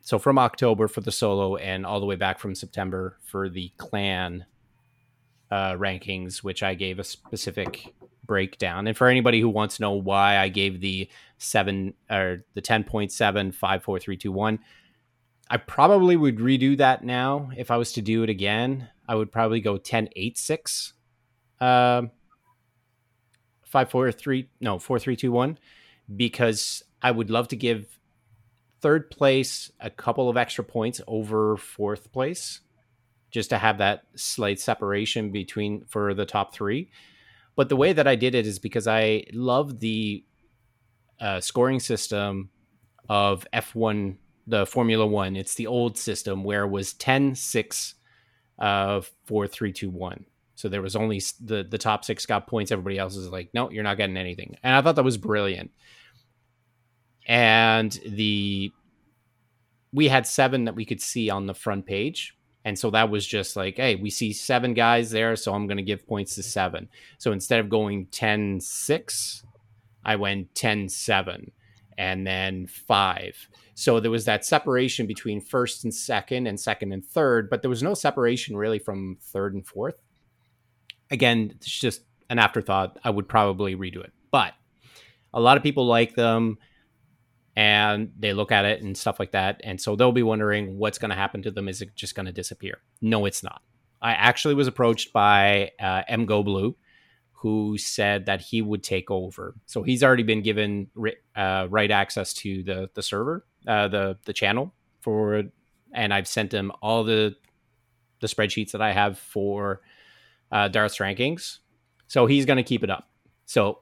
so 0.00 0.18
from 0.18 0.38
October 0.38 0.88
for 0.88 1.00
the 1.00 1.12
solo 1.12 1.56
and 1.56 1.86
all 1.86 2.00
the 2.00 2.06
way 2.06 2.16
back 2.16 2.38
from 2.38 2.54
September 2.54 3.18
for 3.24 3.48
the 3.48 3.72
clan 3.76 4.44
uh, 5.50 5.72
rankings, 5.72 6.38
which 6.38 6.62
I 6.62 6.74
gave 6.74 6.98
a 6.98 7.04
specific 7.04 7.94
breakdown. 8.26 8.86
And 8.86 8.96
for 8.96 9.08
anybody 9.08 9.40
who 9.40 9.48
wants 9.48 9.76
to 9.76 9.82
know 9.82 9.92
why 9.92 10.38
I 10.38 10.48
gave 10.48 10.80
the 10.80 11.08
seven 11.38 11.94
or 12.10 12.44
the 12.54 12.62
10.7, 12.62 13.54
5, 13.54 13.82
4, 13.82 13.98
3, 13.98 14.16
2, 14.16 14.32
1, 14.32 14.58
I 15.48 15.56
probably 15.58 16.16
would 16.16 16.38
redo 16.38 16.76
that 16.78 17.04
now. 17.04 17.50
If 17.56 17.70
I 17.70 17.76
was 17.76 17.92
to 17.92 18.02
do 18.02 18.22
it 18.22 18.30
again, 18.30 18.88
I 19.08 19.14
would 19.14 19.30
probably 19.30 19.60
go 19.60 19.76
10, 19.76 20.08
8, 20.16 20.36
6, 20.36 20.92
uh, 21.60 22.02
5, 23.64 23.90
4, 23.90 24.12
3, 24.12 24.48
no, 24.60 24.78
4, 24.78 24.98
3, 24.98 25.16
2, 25.16 25.32
1, 25.32 25.58
because 26.16 26.82
I 27.00 27.12
would 27.12 27.30
love 27.30 27.48
to 27.48 27.56
give 27.56 27.98
third 28.80 29.10
place 29.10 29.70
a 29.80 29.90
couple 29.90 30.28
of 30.28 30.36
extra 30.36 30.64
points 30.64 31.00
over 31.06 31.56
fourth 31.56 32.12
place 32.12 32.60
just 33.30 33.50
to 33.50 33.58
have 33.58 33.78
that 33.78 34.02
slight 34.14 34.60
separation 34.60 35.32
between 35.32 35.84
for 35.86 36.14
the 36.14 36.26
top 36.26 36.54
three. 36.54 36.90
But 37.56 37.68
the 37.68 37.76
way 37.76 37.92
that 37.92 38.06
I 38.06 38.16
did 38.16 38.34
it 38.34 38.46
is 38.46 38.58
because 38.58 38.86
I 38.86 39.24
love 39.32 39.80
the 39.80 40.24
uh, 41.20 41.40
scoring 41.40 41.80
system 41.80 42.50
of 43.08 43.46
F1, 43.52 44.16
the 44.46 44.66
Formula 44.66 45.06
One. 45.06 45.36
It's 45.36 45.54
the 45.54 45.66
old 45.66 45.96
system 45.96 46.44
where 46.44 46.64
it 46.64 46.68
was 46.68 46.92
10, 46.94 47.34
6, 47.34 47.94
uh, 48.58 49.00
4, 49.24 49.46
3, 49.46 49.72
2, 49.72 49.90
1. 49.90 50.26
So 50.56 50.70
there 50.70 50.82
was 50.82 50.96
only 50.96 51.22
the, 51.40 51.64
the 51.64 51.78
top 51.78 52.04
six 52.04 52.24
got 52.24 52.46
points. 52.46 52.72
Everybody 52.72 52.98
else 52.98 53.14
is 53.14 53.28
like, 53.28 53.50
no, 53.52 53.70
you're 53.70 53.84
not 53.84 53.98
getting 53.98 54.16
anything. 54.16 54.56
And 54.62 54.74
I 54.74 54.80
thought 54.80 54.96
that 54.96 55.04
was 55.04 55.18
brilliant. 55.18 55.70
And 57.26 57.92
the 58.06 58.72
we 59.92 60.08
had 60.08 60.26
seven 60.26 60.64
that 60.64 60.74
we 60.74 60.84
could 60.84 61.00
see 61.00 61.30
on 61.30 61.46
the 61.46 61.54
front 61.54 61.86
page 61.86 62.35
and 62.66 62.76
so 62.76 62.90
that 62.90 63.10
was 63.10 63.24
just 63.24 63.54
like, 63.54 63.76
hey, 63.76 63.94
we 63.94 64.10
see 64.10 64.32
seven 64.32 64.74
guys 64.74 65.12
there, 65.12 65.36
so 65.36 65.54
I'm 65.54 65.68
going 65.68 65.76
to 65.76 65.84
give 65.84 66.04
points 66.04 66.34
to 66.34 66.42
seven. 66.42 66.88
So 67.16 67.30
instead 67.30 67.60
of 67.60 67.68
going 67.68 68.06
10 68.06 68.58
6, 68.58 69.44
I 70.04 70.16
went 70.16 70.52
10 70.56 70.88
7 70.88 71.52
and 71.96 72.26
then 72.26 72.66
five. 72.66 73.36
So 73.74 74.00
there 74.00 74.10
was 74.10 74.24
that 74.24 74.44
separation 74.44 75.06
between 75.06 75.40
first 75.40 75.84
and 75.84 75.94
second 75.94 76.48
and 76.48 76.58
second 76.58 76.90
and 76.90 77.06
third, 77.06 77.48
but 77.50 77.62
there 77.62 77.70
was 77.70 77.84
no 77.84 77.94
separation 77.94 78.56
really 78.56 78.80
from 78.80 79.18
third 79.20 79.54
and 79.54 79.64
fourth. 79.64 80.02
Again, 81.08 81.52
it's 81.54 81.70
just 81.70 82.02
an 82.30 82.40
afterthought. 82.40 82.98
I 83.04 83.10
would 83.10 83.28
probably 83.28 83.76
redo 83.76 84.02
it. 84.02 84.12
But 84.32 84.54
a 85.32 85.40
lot 85.40 85.56
of 85.56 85.62
people 85.62 85.86
like 85.86 86.16
them 86.16 86.58
and 87.56 88.12
they 88.18 88.34
look 88.34 88.52
at 88.52 88.66
it 88.66 88.82
and 88.82 88.96
stuff 88.96 89.18
like 89.18 89.32
that. 89.32 89.60
And 89.64 89.80
so 89.80 89.96
they'll 89.96 90.12
be 90.12 90.22
wondering 90.22 90.76
what's 90.76 90.98
going 90.98 91.08
to 91.08 91.16
happen 91.16 91.42
to 91.42 91.50
them. 91.50 91.68
Is 91.68 91.80
it 91.80 91.96
just 91.96 92.14
going 92.14 92.26
to 92.26 92.32
disappear? 92.32 92.82
No, 93.00 93.24
it's 93.24 93.42
not. 93.42 93.62
I 94.02 94.12
actually 94.12 94.54
was 94.54 94.68
approached 94.68 95.12
by 95.12 95.70
uh, 95.80 96.02
M 96.06 96.26
Go 96.26 96.42
Blue, 96.42 96.76
who 97.32 97.78
said 97.78 98.26
that 98.26 98.42
he 98.42 98.60
would 98.60 98.82
take 98.82 99.10
over. 99.10 99.54
So 99.64 99.82
he's 99.82 100.04
already 100.04 100.22
been 100.22 100.42
given 100.42 100.88
uh, 101.34 101.66
right 101.70 101.90
access 101.90 102.34
to 102.34 102.62
the 102.62 102.90
the 102.92 103.02
server, 103.02 103.46
uh, 103.66 103.88
the 103.88 104.18
the 104.26 104.34
channel 104.34 104.74
for, 105.00 105.44
and 105.94 106.12
I've 106.12 106.28
sent 106.28 106.52
him 106.52 106.72
all 106.82 107.04
the 107.04 107.34
the 108.20 108.26
spreadsheets 108.26 108.72
that 108.72 108.82
I 108.82 108.92
have 108.92 109.18
for 109.18 109.80
uh, 110.52 110.68
Darth's 110.68 110.98
rankings. 110.98 111.58
So 112.06 112.26
he's 112.26 112.44
going 112.44 112.58
to 112.58 112.62
keep 112.62 112.84
it 112.84 112.90
up. 112.90 113.08
So 113.46 113.80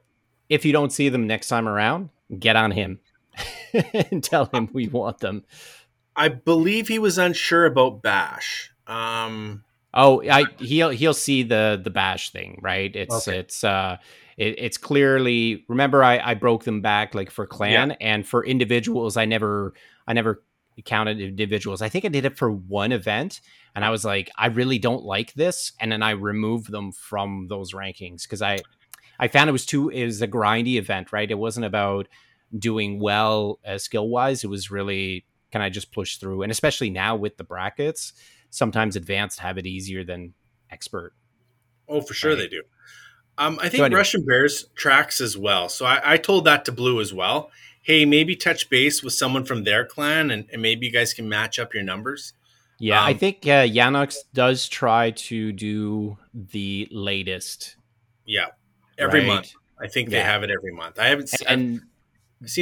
if 0.49 0.65
you 0.65 0.73
don't 0.73 0.93
see 0.93 1.09
them 1.09 1.27
next 1.27 1.49
time 1.49 1.69
around, 1.69 2.11
get 2.39 2.57
on 2.57 2.71
him 2.71 3.01
and 4.11 4.23
tell 4.23 4.47
him 4.47 4.69
we 4.73 4.89
want 4.89 5.19
them. 5.19 5.45
I 6.17 6.29
believe 6.29 6.89
he 6.89 6.99
was 6.99 7.19
unsure 7.19 7.67
about 7.67 8.03
Bash. 8.03 8.71
Um, 8.87 9.65
oh, 9.93 10.23
I 10.29 10.47
he'll 10.59 10.91
he'll 10.91 11.15
see 11.15 11.43
the 11.43 11.81
the 11.83 11.91
Bash 11.91 12.31
thing, 12.31 12.61
right? 12.63 12.95
It's 12.95 13.29
okay. 13.29 13.39
it's 13.39 13.65
uh 13.65 13.99
it, 14.37 14.55
it's 14.59 14.79
clearly 14.79 15.65
remember 15.69 16.03
I 16.03 16.19
I 16.19 16.35
broke 16.35 16.65
them 16.65 16.81
back 16.81 17.15
like 17.15 17.31
for 17.31 17.47
clan 17.47 17.91
yeah. 17.91 17.97
and 18.01 18.27
for 18.27 18.45
individuals 18.45 19.17
I 19.17 19.25
never 19.25 19.75
I 20.07 20.13
never 20.13 20.43
counted 20.85 21.21
individuals. 21.21 21.83
I 21.83 21.89
think 21.89 22.05
I 22.05 22.09
did 22.09 22.25
it 22.25 22.37
for 22.37 22.51
one 22.51 22.93
event 22.93 23.41
and 23.75 23.85
I 23.85 23.91
was 23.91 24.05
like 24.05 24.31
I 24.37 24.47
really 24.47 24.79
don't 24.79 25.05
like 25.05 25.35
this 25.35 25.73
and 25.81 25.91
then 25.91 26.03
I 26.03 26.11
removed 26.11 26.71
them 26.71 26.93
from 26.93 27.47
those 27.49 27.73
rankings 27.73 28.23
because 28.23 28.43
I 28.43 28.61
I 29.19 29.29
found 29.29 29.49
it 29.49 29.53
was 29.53 29.67
too 29.67 29.89
it 29.89 30.05
was 30.05 30.23
a 30.23 30.29
grindy 30.29 30.77
event, 30.77 31.13
right? 31.13 31.31
It 31.31 31.39
wasn't 31.39 31.67
about 31.67 32.09
doing 32.59 33.01
well 33.01 33.59
uh, 33.67 33.79
skill 33.79 34.09
wise. 34.09 34.45
It 34.45 34.51
was 34.51 34.71
really 34.71 35.25
can 35.51 35.63
I 35.63 35.71
just 35.71 35.93
push 35.93 36.17
through, 36.17 36.43
and 36.43 36.51
especially 36.51 36.91
now 36.91 37.15
with 37.15 37.37
the 37.37 37.45
brackets, 37.45 38.13
sometimes 38.51 38.97
advanced 38.97 39.39
have 39.39 39.57
it 39.57 39.67
easier 39.67 40.03
than 40.03 40.35
expert. 40.71 41.13
Oh, 41.89 42.01
for 42.01 42.13
sure 42.13 42.33
right? 42.33 42.39
they 42.39 42.49
do. 42.49 42.63
Um, 43.39 43.59
I 43.61 43.69
think 43.69 43.79
so 43.79 43.85
anyway. 43.85 43.99
Russian 43.99 44.25
Bears 44.25 44.67
tracks 44.75 45.21
as 45.21 45.37
well. 45.37 45.69
So 45.69 45.87
I, 45.87 46.15
I, 46.15 46.17
told 46.17 46.45
that 46.45 46.65
to 46.67 46.73
Blue 46.73 47.01
as 47.01 47.13
well. 47.13 47.51
Hey, 47.83 48.05
maybe 48.05 48.37
touch 48.37 48.71
base 48.71 49.03
with 49.03 49.13
someone 49.13 49.45
from 49.45 49.65
their 49.65 49.85
clan, 49.85 50.31
and, 50.31 50.47
and 50.53 50.63
maybe 50.63 50.87
you 50.87 50.93
guys 50.93 51.13
can 51.13 51.29
match 51.29 51.59
up 51.59 51.75
your 51.75 51.83
numbers. 51.83 52.33
Yeah, 52.79 53.01
um, 53.01 53.07
I 53.07 53.15
think 53.15 53.45
uh, 53.45 53.67
Yanox 53.67 54.17
does 54.33 54.69
try 54.69 55.11
to 55.13 55.53
do 55.53 56.19
the 56.33 56.89
latest. 56.91 57.77
Yeah, 58.25 58.47
every 58.99 59.21
right? 59.21 59.27
month. 59.27 59.53
I 59.81 59.89
think 59.89 60.11
yeah. 60.11 60.19
they 60.19 60.25
have 60.25 60.43
it 60.43 60.51
every 60.51 60.73
month. 60.73 60.99
I 60.99 61.07
haven't. 61.07 61.29
Seen. 61.29 61.49
And, 61.49 61.83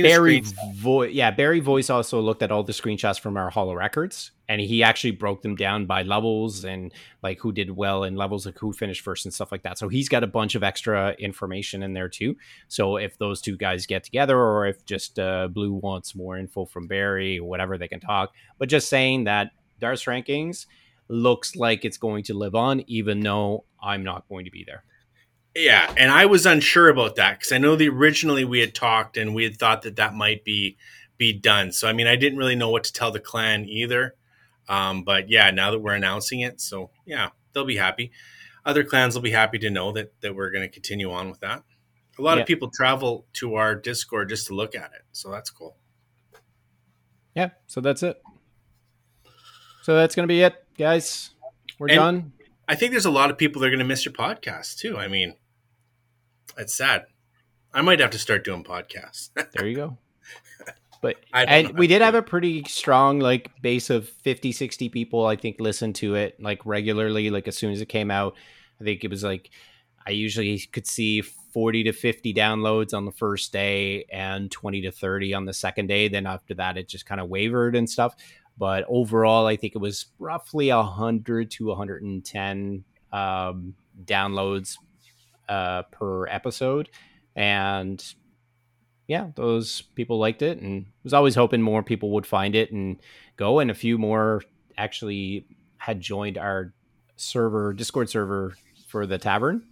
Barry 0.03 0.43
voice, 0.77 1.13
yeah, 1.13 1.31
Barry 1.31 1.61
voice 1.61 1.91
also 1.91 2.21
looked 2.21 2.43
at 2.43 2.51
all 2.51 2.63
the 2.63 2.73
screenshots 2.73 3.19
from 3.19 3.37
our 3.37 3.51
Holo 3.51 3.75
records, 3.75 4.33
and 4.49 4.61
he 4.61 4.83
actually 4.83 5.13
broke 5.13 5.43
them 5.43 5.57
down 5.57 5.87
by 5.87 6.03
levels 6.03 6.65
and 6.65 6.93
like 7.23 7.39
who 7.41 7.53
did 7.53 7.71
well 7.71 8.05
in 8.05 8.17
levels, 8.17 8.47
like 8.47 8.59
who 8.59 8.73
finished 8.73 9.03
first 9.03 9.25
and 9.25 9.33
stuff 9.33 9.53
like 9.53 9.63
that. 9.63 9.79
So 9.79 9.89
he's 9.89 10.09
got 10.09 10.25
a 10.25 10.27
bunch 10.27 10.55
of 10.55 10.63
extra 10.63 11.13
information 11.13 11.83
in 11.83 11.93
there 11.93 12.09
too. 12.09 12.37
So 12.69 12.97
if 12.97 13.19
those 13.19 13.41
two 13.41 13.57
guys 13.57 13.87
get 13.87 14.05
together, 14.05 14.39
or 14.39 14.67
if 14.67 14.85
just 14.85 15.19
uh, 15.19 15.49
Blue 15.49 15.73
wants 15.73 16.15
more 16.15 16.37
info 16.37 16.65
from 16.65 16.87
Barry, 16.87 17.39
or 17.39 17.49
whatever, 17.49 17.79
they 17.79 17.89
can 17.89 18.01
talk. 18.01 18.33
But 18.59 18.69
just 18.69 18.89
saying 18.89 19.25
that 19.25 19.53
Darth's 19.81 20.05
rankings 20.05 20.67
looks 21.09 21.57
like 21.57 21.85
it's 21.85 21.99
going 21.99 22.25
to 22.25 22.35
live 22.35 22.55
on, 22.55 22.83
even 22.87 23.21
though 23.21 23.65
I'm 23.83 24.05
not 24.05 24.29
going 24.29 24.45
to 24.45 24.51
be 24.51 24.65
there. 24.65 24.85
Yeah, 25.55 25.93
and 25.99 26.11
I 26.11 26.27
was 26.27 26.47
unsure 26.47 26.89
about 26.89 27.17
that 27.17 27.39
because 27.39 27.53
I 27.53 27.59
know 27.59 27.77
the 27.77 27.89
originally 27.89 28.45
we 28.45 28.61
had 28.61 28.75
talked 28.75 29.17
and 29.17 29.35
we 29.35 29.45
had 29.45 29.57
thought 29.57 29.83
that 29.83 29.97
that 29.97 30.15
might 30.15 30.45
be 30.45 30.79
be 31.19 31.33
done. 31.33 31.73
So 31.73 31.89
I 31.89 31.93
mean, 31.93 32.07
I 32.07 32.17
didn't 32.17 32.39
really 32.39 32.57
know 32.57 32.71
what 32.71 32.85
to 32.85 32.93
tell 32.93 33.11
the 33.11 33.21
clan 33.21 33.67
either. 33.67 34.15
Um, 34.69 35.05
but 35.05 35.29
yeah, 35.29 35.51
now 35.51 35.71
that 35.71 35.81
we're 35.81 35.95
announcing 35.95 36.41
it, 36.41 36.61
so 36.61 36.91
yeah, 37.05 37.31
they'll 37.53 37.67
be 37.67 37.77
happy. 37.77 38.13
Other 38.65 38.85
clans 38.85 39.15
will 39.15 39.23
be 39.23 39.33
happy 39.33 39.59
to 39.59 39.71
know 39.71 39.93
that 39.93 40.19
that 40.23 40.35
we're 40.35 40.51
going 40.51 40.63
to 40.67 40.73
continue 40.73 41.11
on 41.13 41.29
with 41.29 41.41
that. 41.41 41.63
A 42.19 42.23
lot 42.23 42.37
yeah. 42.37 42.43
of 42.43 42.47
people 42.47 42.71
travel 42.71 43.27
to 43.35 43.55
our 43.57 43.75
Discord 43.75 44.31
just 44.31 44.47
to 44.47 44.55
look 44.55 44.75
at 44.75 44.93
it, 44.95 45.03
so 45.13 45.31
that's 45.31 45.51
cool. 45.51 45.77
Yeah, 47.35 47.51
so 47.67 47.81
that's 47.81 48.03
it. 48.03 48.23
So 49.83 49.97
that's 49.97 50.15
going 50.15 50.25
to 50.25 50.33
be 50.33 50.43
it, 50.43 50.55
guys. 50.79 51.31
We're 51.79 51.89
and 51.89 51.97
done. 51.97 52.33
I 52.69 52.75
think 52.75 52.93
there's 52.93 53.07
a 53.07 53.11
lot 53.11 53.31
of 53.31 53.37
people 53.37 53.61
that 53.61 53.67
are 53.67 53.71
going 53.71 53.81
to 53.81 53.85
miss 53.85 54.05
your 54.05 54.15
podcast 54.15 54.79
too. 54.79 54.97
I 54.97 55.09
mean, 55.09 55.35
it's 56.57 56.75
sad. 56.75 57.07
I 57.75 57.81
might 57.83 58.01
have 58.01 58.11
to 58.11 58.19
start 58.19 58.45
doing 58.45 58.65
podcasts. 58.65 59.31
there 59.53 59.67
you 59.67 59.77
go. 59.77 59.99
But 61.01 61.17
and 61.35 61.79
we 61.79 61.87
did 61.87 62.03
have 62.03 62.15
a 62.15 62.23
pretty 62.23 62.65
strong 62.65 63.19
like 63.19 63.51
base 63.61 63.91
of 63.91 64.09
50 64.09 64.53
60 64.53 64.89
people 64.89 65.27
I 65.27 65.37
think 65.37 65.57
listen 65.59 65.93
to 65.95 66.15
it 66.15 66.41
like 66.41 66.65
regularly 66.65 67.31
like 67.31 67.49
as 67.49 67.57
soon 67.57 67.73
as 67.73 67.81
it 67.81 67.87
came 67.87 68.11
out. 68.11 68.35
I 68.81 68.85
think 68.85 69.05
it 69.05 69.11
was 69.11 69.25
like 69.25 69.51
I 70.07 70.11
usually 70.11 70.59
could 70.59 70.87
see 70.87 71.23
40 71.23 71.85
to 71.85 71.93
50 71.93 72.35
downloads 72.35 72.95
on 72.95 73.05
the 73.05 73.13
first 73.13 73.53
day 73.53 74.05
and 74.11 74.51
20 74.51 74.83
to 74.83 74.91
30 74.91 75.35
on 75.35 75.45
the 75.45 75.53
second 75.53 75.87
day. 75.87 76.09
Then 76.09 76.27
after 76.27 76.55
that, 76.55 76.77
it 76.77 76.89
just 76.89 77.07
kind 77.07 77.21
of 77.21 77.29
wavered 77.29 77.77
and 77.77 77.89
stuff. 77.89 78.17
But 78.59 78.85
overall, 78.89 79.47
I 79.47 79.57
think 79.57 79.75
it 79.75 79.79
was 79.79 80.07
roughly 80.19 80.71
100 80.71 81.51
to 81.53 81.67
110 81.67 82.85
um, 83.13 83.75
downloads 84.05 84.77
uh, 85.53 85.83
per 85.91 86.27
episode. 86.29 86.89
And 87.37 88.03
yeah, 89.07 89.29
those 89.35 89.83
people 89.95 90.19
liked 90.19 90.41
it 90.41 90.59
and 90.61 90.87
was 91.05 91.13
always 91.13 91.35
hoping 91.35 91.61
more 91.61 91.83
people 91.83 92.11
would 92.13 92.27
find 92.27 92.55
it 92.55 92.73
and 92.73 92.99
go. 93.37 93.59
And 93.59 93.71
a 93.71 93.75
few 93.75 93.99
more 93.99 94.43
actually 94.79 95.47
had 95.77 96.01
joined 96.01 96.39
our 96.39 96.73
server, 97.17 97.75
Discord 97.75 98.09
server 98.09 98.57
for 98.89 99.07
the 99.07 99.19
tavern. 99.19 99.65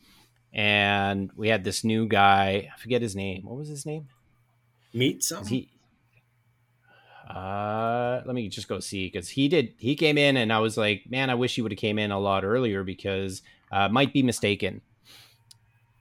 And 0.53 1.31
we 1.35 1.49
had 1.49 1.65
this 1.65 1.83
new 1.83 2.07
guy, 2.07 2.71
I 2.75 2.79
forget 2.79 3.01
his 3.01 3.17
name. 3.17 3.45
What 3.45 3.57
was 3.57 3.69
his 3.69 3.87
name? 3.87 4.09
Meet 4.93 5.23
some. 5.23 5.47
He, 5.47 5.71
uh, 7.33 8.21
let 8.27 8.35
me 8.35 8.49
just 8.49 8.69
go 8.69 8.81
see 8.81 9.07
because 9.07 9.29
he 9.29 9.49
did. 9.49 9.75
He 9.79 9.95
came 9.95 10.19
in, 10.19 10.37
and 10.37 10.53
I 10.53 10.59
was 10.59 10.77
like, 10.77 11.05
man, 11.09 11.31
I 11.31 11.37
wish 11.37 11.55
he 11.55 11.63
would 11.63 11.71
have 11.71 11.79
came 11.79 11.97
in 11.97 12.11
a 12.11 12.19
lot 12.19 12.45
earlier 12.45 12.83
because 12.83 13.43
uh, 13.71 13.89
might 13.89 14.13
be 14.13 14.25
mistaken. 14.25 14.81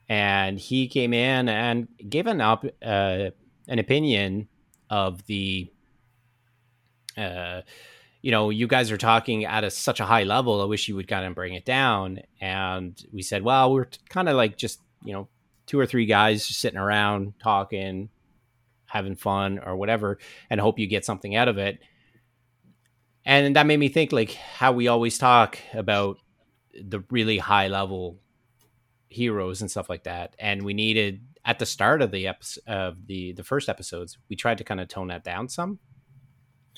And 0.10 0.60
he 0.60 0.88
came 0.88 1.14
in 1.14 1.48
and 1.48 1.88
gave 2.10 2.28
an 2.28 2.42
op- 2.42 2.66
uh, 2.84 3.30
an 3.68 3.80
opinion 3.80 4.48
of 4.90 5.24
the, 5.28 5.72
uh, 7.16 7.62
you 8.22 8.32
know, 8.32 8.50
you 8.50 8.68
guys 8.68 8.92
are 8.92 8.98
talking 8.98 9.46
at 9.46 9.64
a, 9.64 9.70
such 9.70 10.00
a 10.00 10.06
high 10.06 10.24
level. 10.24 10.62
I 10.62 10.66
wish 10.66 10.88
you 10.88 10.96
would 10.96 11.08
kind 11.08 11.26
of 11.26 11.36
bring 11.36 11.54
it 11.54 11.64
down. 11.64 12.22
And 12.42 13.00
we 13.14 13.22
said, 13.22 13.44
well, 13.44 13.72
we're 13.72 13.88
kind 14.10 14.28
of 14.28 14.36
like 14.36 14.58
just 14.58 14.82
you 15.04 15.14
know 15.14 15.28
two 15.66 15.80
or 15.80 15.86
three 15.86 16.06
guys 16.06 16.48
just 16.48 16.60
sitting 16.60 16.80
around 16.80 17.34
talking 17.42 18.10
having 18.86 19.16
fun 19.16 19.60
or 19.60 19.76
whatever 19.76 20.18
and 20.50 20.60
hope 20.60 20.80
you 20.80 20.88
get 20.88 21.06
something 21.06 21.36
out 21.36 21.48
of 21.48 21.58
it 21.58 21.80
and 23.26 23.56
that 23.56 23.68
made 23.68 23.80
me 23.80 23.90
think 23.90 24.12
like 24.12 24.32
how 24.32 24.72
we 24.72 24.88
always 24.88 25.18
talk 25.18 25.60
about 25.74 26.18
the 26.74 27.04
really 27.12 27.38
high 27.38 27.68
level 27.68 28.18
heroes 29.10 29.62
and 29.62 29.70
stuff 29.70 29.90
like 29.90 30.04
that 30.04 30.36
and 30.40 30.64
we 30.64 30.74
needed 30.74 31.22
at 31.46 31.60
the 31.60 31.66
start 31.66 32.02
of 32.02 32.12
the 32.12 32.28
episode 32.28 32.62
of 32.68 33.08
the 33.08 33.32
the 33.34 33.44
first 33.44 33.70
episodes 33.70 34.18
we 34.30 34.36
tried 34.36 34.58
to 34.58 34.64
kind 34.64 34.80
of 34.80 34.88
tone 34.88 35.08
that 35.08 35.24
down 35.24 35.50
some 35.50 35.80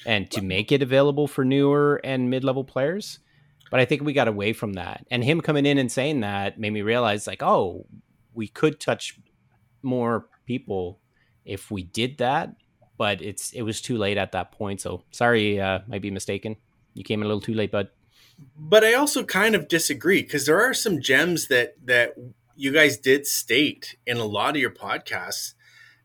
and 0.05 0.31
to 0.31 0.41
make 0.41 0.71
it 0.71 0.81
available 0.81 1.27
for 1.27 1.43
newer 1.43 1.99
and 2.03 2.29
mid-level 2.29 2.63
players 2.63 3.19
but 3.69 3.79
i 3.79 3.85
think 3.85 4.01
we 4.01 4.13
got 4.13 4.29
away 4.29 4.53
from 4.53 4.73
that 4.73 5.05
and 5.11 5.23
him 5.23 5.41
coming 5.41 5.65
in 5.65 5.77
and 5.77 5.91
saying 5.91 6.21
that 6.21 6.59
made 6.59 6.71
me 6.71 6.81
realize 6.81 7.27
like 7.27 7.43
oh 7.43 7.85
we 8.33 8.47
could 8.47 8.79
touch 8.79 9.19
more 9.83 10.27
people 10.45 10.99
if 11.45 11.71
we 11.71 11.83
did 11.83 12.17
that, 12.19 12.55
but 12.97 13.21
it's 13.21 13.51
it 13.53 13.63
was 13.63 13.81
too 13.81 13.97
late 13.97 14.17
at 14.17 14.31
that 14.33 14.51
point. 14.51 14.81
So 14.81 15.03
sorry, 15.11 15.59
uh, 15.59 15.79
might 15.87 16.01
be 16.01 16.11
mistaken. 16.11 16.55
You 16.93 17.03
came 17.03 17.21
in 17.21 17.25
a 17.25 17.27
little 17.27 17.41
too 17.41 17.53
late, 17.53 17.71
bud. 17.71 17.89
But 18.57 18.84
I 18.84 18.93
also 18.93 19.23
kind 19.23 19.55
of 19.55 19.68
disagree 19.68 20.22
because 20.22 20.45
there 20.45 20.61
are 20.61 20.73
some 20.73 21.01
gems 21.01 21.47
that 21.47 21.76
that 21.85 22.15
you 22.55 22.72
guys 22.72 22.97
did 22.97 23.26
state 23.26 23.97
in 24.05 24.18
a 24.18 24.26
lot 24.26 24.55
of 24.55 24.61
your 24.61 24.72
podcasts 24.72 25.53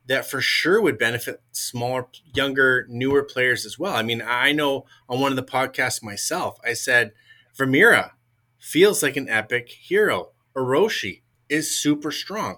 that 0.07 0.29
for 0.29 0.41
sure 0.41 0.81
would 0.81 0.99
benefit 0.99 1.43
smaller, 1.51 2.07
younger, 2.33 2.87
newer 2.89 3.23
players 3.23 3.67
as 3.67 3.79
well. 3.79 3.95
I 3.95 4.03
mean, 4.03 4.23
I 4.25 4.53
know 4.53 4.87
on 5.09 5.21
one 5.21 5.33
of 5.33 5.37
the 5.37 5.43
podcasts 5.43 6.03
myself, 6.03 6.59
I 6.65 6.75
said 6.75 7.13
Vermeera 7.57 8.13
feels 8.59 9.03
like 9.03 9.17
an 9.17 9.29
epic 9.29 9.69
hero. 9.69 10.31
Orochi 10.57 11.23
is 11.49 11.77
super 11.77 12.11
strong. 12.11 12.57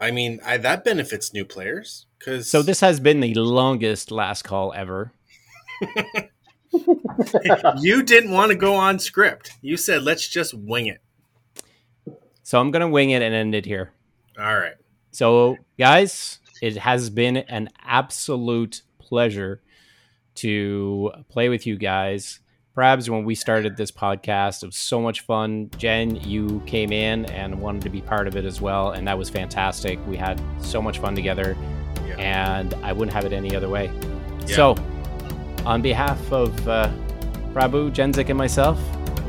I 0.00 0.10
mean, 0.10 0.40
I, 0.44 0.56
that 0.58 0.84
benefits 0.84 1.32
new 1.32 1.44
players 1.44 2.06
because. 2.18 2.48
So 2.48 2.62
this 2.62 2.80
has 2.80 3.00
been 3.00 3.20
the 3.20 3.34
longest 3.34 4.10
last 4.10 4.42
call 4.42 4.72
ever. 4.72 5.12
you 7.80 8.02
didn't 8.02 8.30
want 8.30 8.50
to 8.50 8.56
go 8.56 8.74
on 8.74 8.98
script. 8.98 9.52
You 9.60 9.76
said 9.76 10.02
let's 10.02 10.28
just 10.28 10.54
wing 10.54 10.86
it. 10.86 11.00
So 12.42 12.60
I'm 12.60 12.70
gonna 12.70 12.88
wing 12.88 13.10
it 13.10 13.22
and 13.22 13.34
end 13.34 13.54
it 13.54 13.64
here. 13.64 13.92
All 14.38 14.58
right. 14.58 14.74
So 15.10 15.56
guys, 15.78 16.38
it 16.62 16.76
has 16.76 17.10
been 17.10 17.38
an 17.38 17.70
absolute 17.84 18.82
pleasure 18.98 19.62
to 20.36 21.10
play 21.28 21.48
with 21.48 21.66
you 21.66 21.76
guys. 21.76 22.40
Perhaps 22.74 23.10
when 23.10 23.24
we 23.24 23.34
started 23.34 23.76
this 23.76 23.90
podcast. 23.90 24.62
It 24.62 24.66
was 24.66 24.76
so 24.76 25.00
much 25.00 25.20
fun. 25.22 25.70
Jen, 25.76 26.16
you 26.16 26.62
came 26.66 26.92
in 26.92 27.26
and 27.26 27.60
wanted 27.60 27.82
to 27.82 27.90
be 27.90 28.00
part 28.00 28.28
of 28.28 28.36
it 28.36 28.44
as 28.44 28.60
well, 28.60 28.92
and 28.92 29.06
that 29.08 29.18
was 29.18 29.28
fantastic. 29.28 29.98
We 30.06 30.16
had 30.16 30.40
so 30.60 30.80
much 30.80 30.98
fun 30.98 31.14
together, 31.14 31.56
yeah. 32.06 32.14
and 32.16 32.72
I 32.82 32.92
wouldn't 32.92 33.12
have 33.12 33.24
it 33.24 33.32
any 33.32 33.54
other 33.56 33.68
way. 33.68 33.90
Yeah. 34.46 34.56
So, 34.56 34.76
on 35.66 35.82
behalf 35.82 36.32
of 36.32 36.68
uh, 36.68 36.90
Jenzik, 37.90 38.28
and 38.28 38.38
myself, 38.38 38.78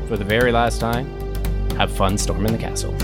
for 0.08 0.16
the 0.16 0.24
very 0.24 0.52
last 0.52 0.80
time, 0.80 1.06
have 1.76 1.90
fun 1.90 2.18
storming 2.18 2.52
the 2.52 2.58
castle. 2.58 2.94